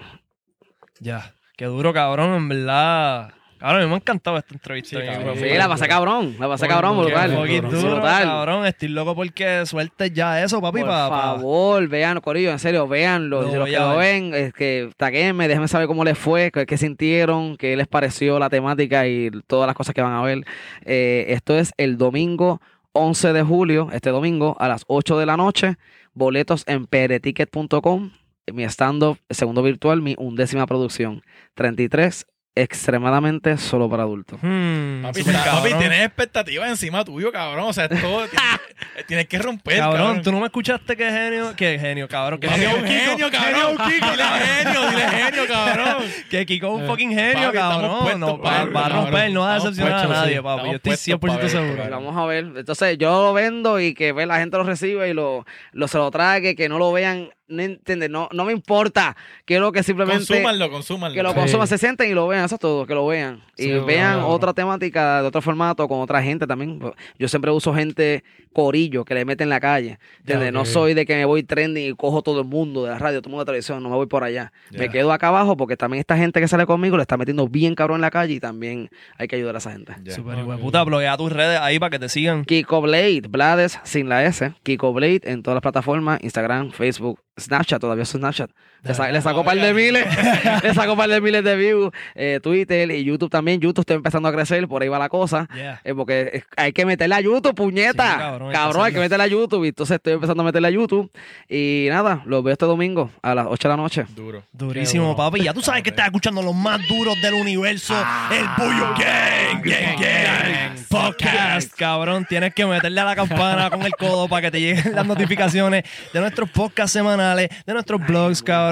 Ya. 0.99 1.33
Qué 1.57 1.65
duro, 1.65 1.91
cabrón, 1.91 2.35
en 2.35 2.49
verdad. 2.49 3.33
Cabrón, 3.59 3.81
a 3.81 3.83
mí 3.83 3.89
me 3.89 3.93
ha 3.95 3.97
encantado 3.97 4.37
esta 4.37 4.53
entrevista. 4.53 4.99
Sí, 4.99 5.05
cabrón. 5.05 5.37
Sí, 5.37 5.45
la 5.49 5.67
pasé 5.67 5.87
cabrón, 5.87 6.35
la 6.39 6.47
pasé 6.47 6.67
cabrón, 6.67 6.97
brutal. 6.97 7.29
Brutal. 7.31 7.45
fucking 7.47 7.69
duro, 7.81 7.93
Brutal. 7.95 8.23
cabrón. 8.23 8.65
Estoy 8.65 8.87
loco 8.87 9.15
porque 9.15 9.65
sueltes 9.65 10.13
ya 10.13 10.41
eso, 10.43 10.61
papi, 10.61 10.79
Por 10.79 10.87
pa- 10.87 11.09
pa- 11.09 11.21
favor, 11.35 11.87
vean, 11.89 12.19
Corillo, 12.21 12.51
en 12.51 12.59
serio, 12.59 12.87
véanlo. 12.87 13.41
Lo 13.41 13.49
Si 13.51 13.55
los 13.57 13.69
que 13.69 13.75
lo 13.77 13.97
ven, 13.97 14.33
es 14.33 14.53
que 14.53 14.89
taguenme, 14.97 15.47
déjenme 15.47 15.67
saber 15.67 15.87
cómo 15.87 16.03
les 16.05 16.17
fue, 16.17 16.51
qué, 16.51 16.65
qué 16.65 16.77
sintieron, 16.77 17.57
qué 17.57 17.75
les 17.75 17.87
pareció 17.87 18.39
la 18.39 18.49
temática 18.49 19.07
y 19.07 19.29
todas 19.45 19.67
las 19.67 19.75
cosas 19.75 19.93
que 19.93 20.01
van 20.01 20.13
a 20.13 20.21
ver. 20.21 20.45
Eh, 20.85 21.25
esto 21.29 21.57
es 21.57 21.73
el 21.77 21.97
domingo 21.97 22.61
11 22.93 23.33
de 23.33 23.43
julio, 23.43 23.89
este 23.91 24.09
domingo, 24.09 24.55
a 24.59 24.67
las 24.67 24.83
8 24.87 25.17
de 25.19 25.25
la 25.25 25.37
noche. 25.37 25.75
Boletos 26.13 26.63
en 26.67 26.85
pereticket.com. 26.87 28.11
Mi 28.53 28.63
stand-up, 28.63 29.19
segundo 29.29 29.61
virtual, 29.61 30.01
mi 30.01 30.15
undécima 30.17 30.65
producción. 30.65 31.21
33, 31.53 32.25
extremadamente 32.55 33.57
solo 33.57 33.89
para 33.89 34.03
adultos. 34.03 34.39
Hmm, 34.41 35.01
Papi, 35.03 35.23
papi, 35.23 35.73
tienes 35.75 36.05
expectativas 36.05 36.69
encima 36.69 37.05
tuyo, 37.05 37.31
cabrón. 37.31 37.65
O 37.69 37.73
sea, 37.73 37.85
es 37.85 38.01
todo. 38.01 38.25
tienes, 38.27 39.07
tienes 39.07 39.27
que 39.27 39.37
romper, 39.39 39.77
Cabrón, 39.77 40.01
cabrón. 40.01 40.21
tú 40.23 40.31
no 40.31 40.39
me 40.39 40.45
escuchaste 40.47 40.97
que 40.97 41.09
genio, 41.09 41.55
que 41.55 41.79
genio, 41.79 42.07
cabrón, 42.07 42.39
que 42.39 42.47
Papi, 42.47 42.59
genio, 42.59 42.77
un 42.77 42.85
genio, 42.85 43.31
cabrón. 43.31 43.77
Dile 43.87 44.23
genio, 44.45 44.89
dile 44.89 45.09
genio, 45.09 45.47
cabrón. 45.47 46.03
que 46.29 46.45
Kiko 46.45 46.67
es 46.75 46.81
un 46.81 46.87
fucking 46.87 47.11
genio, 47.11 47.45
Papi, 47.47 47.57
cabrón. 47.57 47.99
puestos, 48.01 48.19
No, 48.19 48.37
va, 48.39 48.43
papi, 48.59 48.73
va 48.73 48.79
a 48.79 48.83
cabrón. 48.89 49.03
romper, 49.05 49.31
no 49.31 49.41
va 49.41 49.51
a 49.51 49.55
decepcionar 49.55 49.93
a 49.93 49.95
puestos, 49.97 50.17
nadie, 50.17 50.35
sí. 50.37 50.41
papi. 50.43 50.65
Yo 50.69 50.75
estoy 50.75 51.17
puestos 51.17 51.19
100% 51.19 51.19
pa' 51.19 51.37
ver, 51.37 51.49
seguro. 51.49 51.89
Vamos 51.89 52.17
a 52.17 52.25
ver. 52.25 52.45
Entonces, 52.57 52.97
yo 52.97 53.23
lo 53.23 53.33
vendo 53.33 53.79
y 53.79 53.93
que 53.93 54.11
ve, 54.11 54.25
la 54.25 54.37
gente 54.39 54.57
lo 54.57 54.63
recibe 54.63 55.09
y 55.09 55.13
lo, 55.13 55.45
lo 55.71 55.87
se 55.87 55.97
lo 55.97 56.11
trague, 56.11 56.55
que 56.55 56.67
no 56.67 56.77
lo 56.77 56.91
vean, 56.91 57.29
no 57.49 57.61
entiende, 57.61 58.09
no, 58.09 58.29
no 58.31 58.45
me 58.45 58.51
importa. 58.53 59.15
Quiero 59.45 59.71
que 59.71 59.83
simplemente 59.83 60.25
Consúmanlo, 60.25 60.69
consúmanlo. 60.71 61.15
que 61.15 61.23
lo 61.23 61.29
Sí. 61.31 61.35
consuman, 61.35 61.67
se 61.67 61.77
sienten 61.77 62.09
y 62.09 62.13
lo 62.13 62.27
vean, 62.27 62.45
eso 62.45 62.55
es 62.55 62.61
todo, 62.61 62.85
que 62.85 62.93
lo 62.93 63.05
vean. 63.07 63.41
Y 63.57 63.63
Sí, 63.63 63.71
vean 63.85 64.19
otra 64.19 64.53
temática 64.53 65.21
de 65.21 65.27
otro 65.27 65.41
formato 65.41 65.87
con 65.87 65.99
otra 66.01 66.21
gente 66.21 66.47
también. 66.47 66.79
Yo 67.17 67.27
siempre 67.27 67.51
uso 67.51 67.73
gente 67.73 68.23
corillo 68.53 69.05
que 69.05 69.13
le 69.13 69.25
mete 69.25 69.43
en 69.43 69.49
la 69.49 69.59
calle. 69.59 69.99
¿entiendes? 70.19 70.51
No 70.53 70.65
soy 70.65 70.93
de 70.93 71.05
que 71.05 71.15
me 71.15 71.25
voy 71.25 71.43
trending 71.43 71.89
y 71.91 71.95
cojo 71.95 72.21
todo 72.21 72.41
el 72.41 72.47
mundo 72.47 72.83
de 72.83 72.91
la 72.91 72.99
radio, 72.99 73.21
todo 73.21 73.29
el 73.29 73.31
mundo 73.31 73.41
de 73.45 73.45
la 73.45 73.51
televisión, 73.53 73.81
no 73.83 73.89
me 73.89 73.95
voy 73.95 74.07
por 74.07 74.23
allá. 74.23 74.51
Ya. 74.71 74.79
Me 74.79 74.89
quedo 74.89 75.11
acá 75.11 75.27
abajo 75.29 75.55
porque 75.57 75.77
también 75.77 75.99
esta 75.99 76.17
gente 76.17 76.39
que 76.39 76.47
sale 76.47 76.65
conmigo 76.65 76.97
le 76.97 77.03
está 77.03 77.17
metiendo 77.17 77.47
bien 77.47 77.75
cabrón 77.75 77.97
en 77.97 78.01
la 78.01 78.11
calle 78.11 78.33
y 78.35 78.39
también 78.39 78.89
hay 79.17 79.27
que 79.27 79.35
ayudar 79.35 79.55
a 79.55 79.57
esa 79.59 79.71
gente. 79.71 79.93
Ya. 80.03 80.13
Súper 80.13 80.35
Ok. 80.35 80.41
hijo 80.41 80.51
de 80.53 80.57
puta, 80.59 80.83
bloquea 80.83 81.17
tus 81.17 81.31
redes 81.31 81.59
ahí 81.59 81.79
para 81.79 81.89
que 81.91 81.99
te 81.99 82.09
sigan. 82.09 82.43
Kiko 82.45 82.81
Blade, 82.81 83.21
Blades 83.29 83.79
sin 83.83 84.09
la 84.09 84.23
S. 84.25 84.53
Kiko 84.63 84.93
Blade 84.93 85.21
en 85.23 85.43
todas 85.43 85.55
las 85.55 85.61
plataformas, 85.61 86.19
Instagram, 86.23 86.71
Facebook, 86.71 87.19
Snapchat, 87.39 87.81
todavía 87.81 88.03
es 88.03 88.09
Snapchat. 88.09 88.51
Le, 88.83 88.93
sa- 88.93 89.11
le 89.11 89.21
saco 89.21 89.39
un 89.41 89.45
par 89.45 89.57
de 89.57 89.73
miles, 89.73 90.05
le 90.63 90.73
saco 90.73 90.93
un 90.93 90.97
par 90.97 91.09
de 91.09 91.19
miles 91.19 91.43
de 91.43 91.55
views. 91.57 91.91
eh, 92.15 92.39
Twitter 92.41 92.89
y 92.91 93.03
YouTube 93.03 93.29
también. 93.29 93.59
YouTube 93.59 93.81
está 93.81 93.93
empezando 93.93 94.29
a 94.29 94.31
crecer, 94.31 94.67
por 94.67 94.81
ahí 94.81 94.87
va 94.87 94.97
la 94.99 95.09
cosa. 95.09 95.47
Yeah. 95.53 95.81
eh, 95.83 95.93
porque 95.93 96.43
hay 96.55 96.71
que 96.71 96.85
meterle 96.85 97.15
a 97.15 97.21
YouTube, 97.21 97.55
puñeta. 97.55 98.11
Sí, 98.13 98.17
cabrón, 98.19 98.51
cabrón, 98.53 98.85
hay 98.85 98.93
que 98.93 98.99
meterle 98.99 99.23
a 99.25 99.27
YouTube. 99.27 99.65
Y 99.65 99.69
entonces 99.69 99.95
estoy 99.95 100.13
empezando 100.13 100.43
a 100.43 100.45
meterle 100.45 100.67
a 100.69 100.71
YouTube. 100.71 101.11
Y 101.49 101.87
nada, 101.89 102.21
los 102.25 102.41
veo 102.43 102.53
este 102.53 102.65
domingo 102.65 103.11
a 103.21 103.35
las 103.35 103.47
8 103.49 103.67
de 103.67 103.73
la 103.73 103.77
noche. 103.77 104.05
Duro. 104.15 104.43
Durísimo, 104.53 105.15
papi. 105.15 105.41
Ya 105.41 105.53
tú 105.53 105.61
sabes 105.61 105.83
que 105.83 105.89
estás 105.89 106.05
escuchando 106.05 106.41
los 106.41 106.55
más 106.55 106.79
duros 106.87 107.21
del 107.21 107.33
universo. 107.33 107.95
el 108.31 108.45
Bullo 108.63 108.93
Gang, 108.97 109.61
Gang, 109.61 109.99
Gang, 109.99 110.75
Podcast. 110.89 111.73
Cabrón, 111.75 112.25
tienes 112.29 112.53
que 112.53 112.65
meterle 112.65 113.01
a 113.01 113.05
la 113.05 113.15
campana 113.15 113.69
con 113.69 113.81
el 113.83 113.91
codo 113.93 114.27
para 114.29 114.43
que 114.43 114.51
te 114.51 114.61
lleguen 114.61 114.95
las 114.95 115.05
notificaciones 115.05 115.83
de 116.13 116.19
nuestros 116.21 116.49
podcasts 116.49 116.93
semanales, 116.93 117.49
de 117.65 117.73
nuestros 117.73 117.99
blogs, 118.05 118.41
cabrón. 118.41 118.68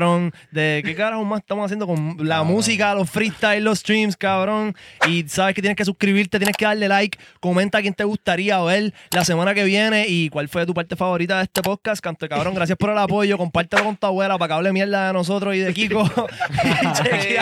De 0.51 0.83
qué 0.85 0.95
carajo 0.95 1.25
más 1.25 1.39
estamos 1.39 1.65
haciendo 1.65 1.87
con 1.87 2.17
la 2.19 2.43
música, 2.43 2.93
los 2.93 3.09
freestyle, 3.09 3.63
los 3.63 3.79
streams, 3.79 4.15
cabrón. 4.15 4.75
Y 5.07 5.27
sabes 5.27 5.55
que 5.55 5.61
tienes 5.61 5.75
que 5.75 5.85
suscribirte, 5.85 6.37
tienes 6.37 6.55
que 6.55 6.65
darle 6.65 6.87
like, 6.87 7.17
comenta 7.39 7.79
a 7.79 7.81
quién 7.81 7.95
te 7.95 8.03
gustaría 8.03 8.61
ver 8.61 8.93
la 9.11 9.25
semana 9.25 9.55
que 9.55 9.63
viene 9.63 10.05
y 10.07 10.29
cuál 10.29 10.49
fue 10.49 10.65
tu 10.67 10.73
parte 10.73 10.95
favorita 10.95 11.37
de 11.37 11.43
este 11.45 11.61
podcast. 11.63 11.99
Canto 12.01 12.29
cabrón, 12.29 12.53
gracias 12.53 12.77
por 12.77 12.91
el 12.91 12.97
apoyo. 12.97 13.37
Compártelo 13.37 13.83
con 13.85 13.97
tu 13.97 14.05
abuela 14.05 14.37
para 14.37 14.49
que 14.49 14.53
hable 14.53 14.71
mierda 14.71 15.07
de 15.07 15.13
nosotros 15.13 15.55
y 15.55 15.59
de 15.59 15.73
Kiko. 15.73 16.03
y. 16.03 17.35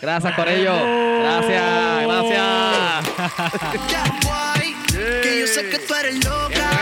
Gracias, 0.00 0.34
Corello. 0.34 0.74
Gracias, 1.20 2.02
gracias. 2.06 3.06
Guay, 4.24 4.74
que 5.22 5.40
yo 5.40 5.46
sé 5.48 5.68
que 5.68 5.78
tú 5.80 5.94
eres 5.94 6.24
loca. 6.24 6.76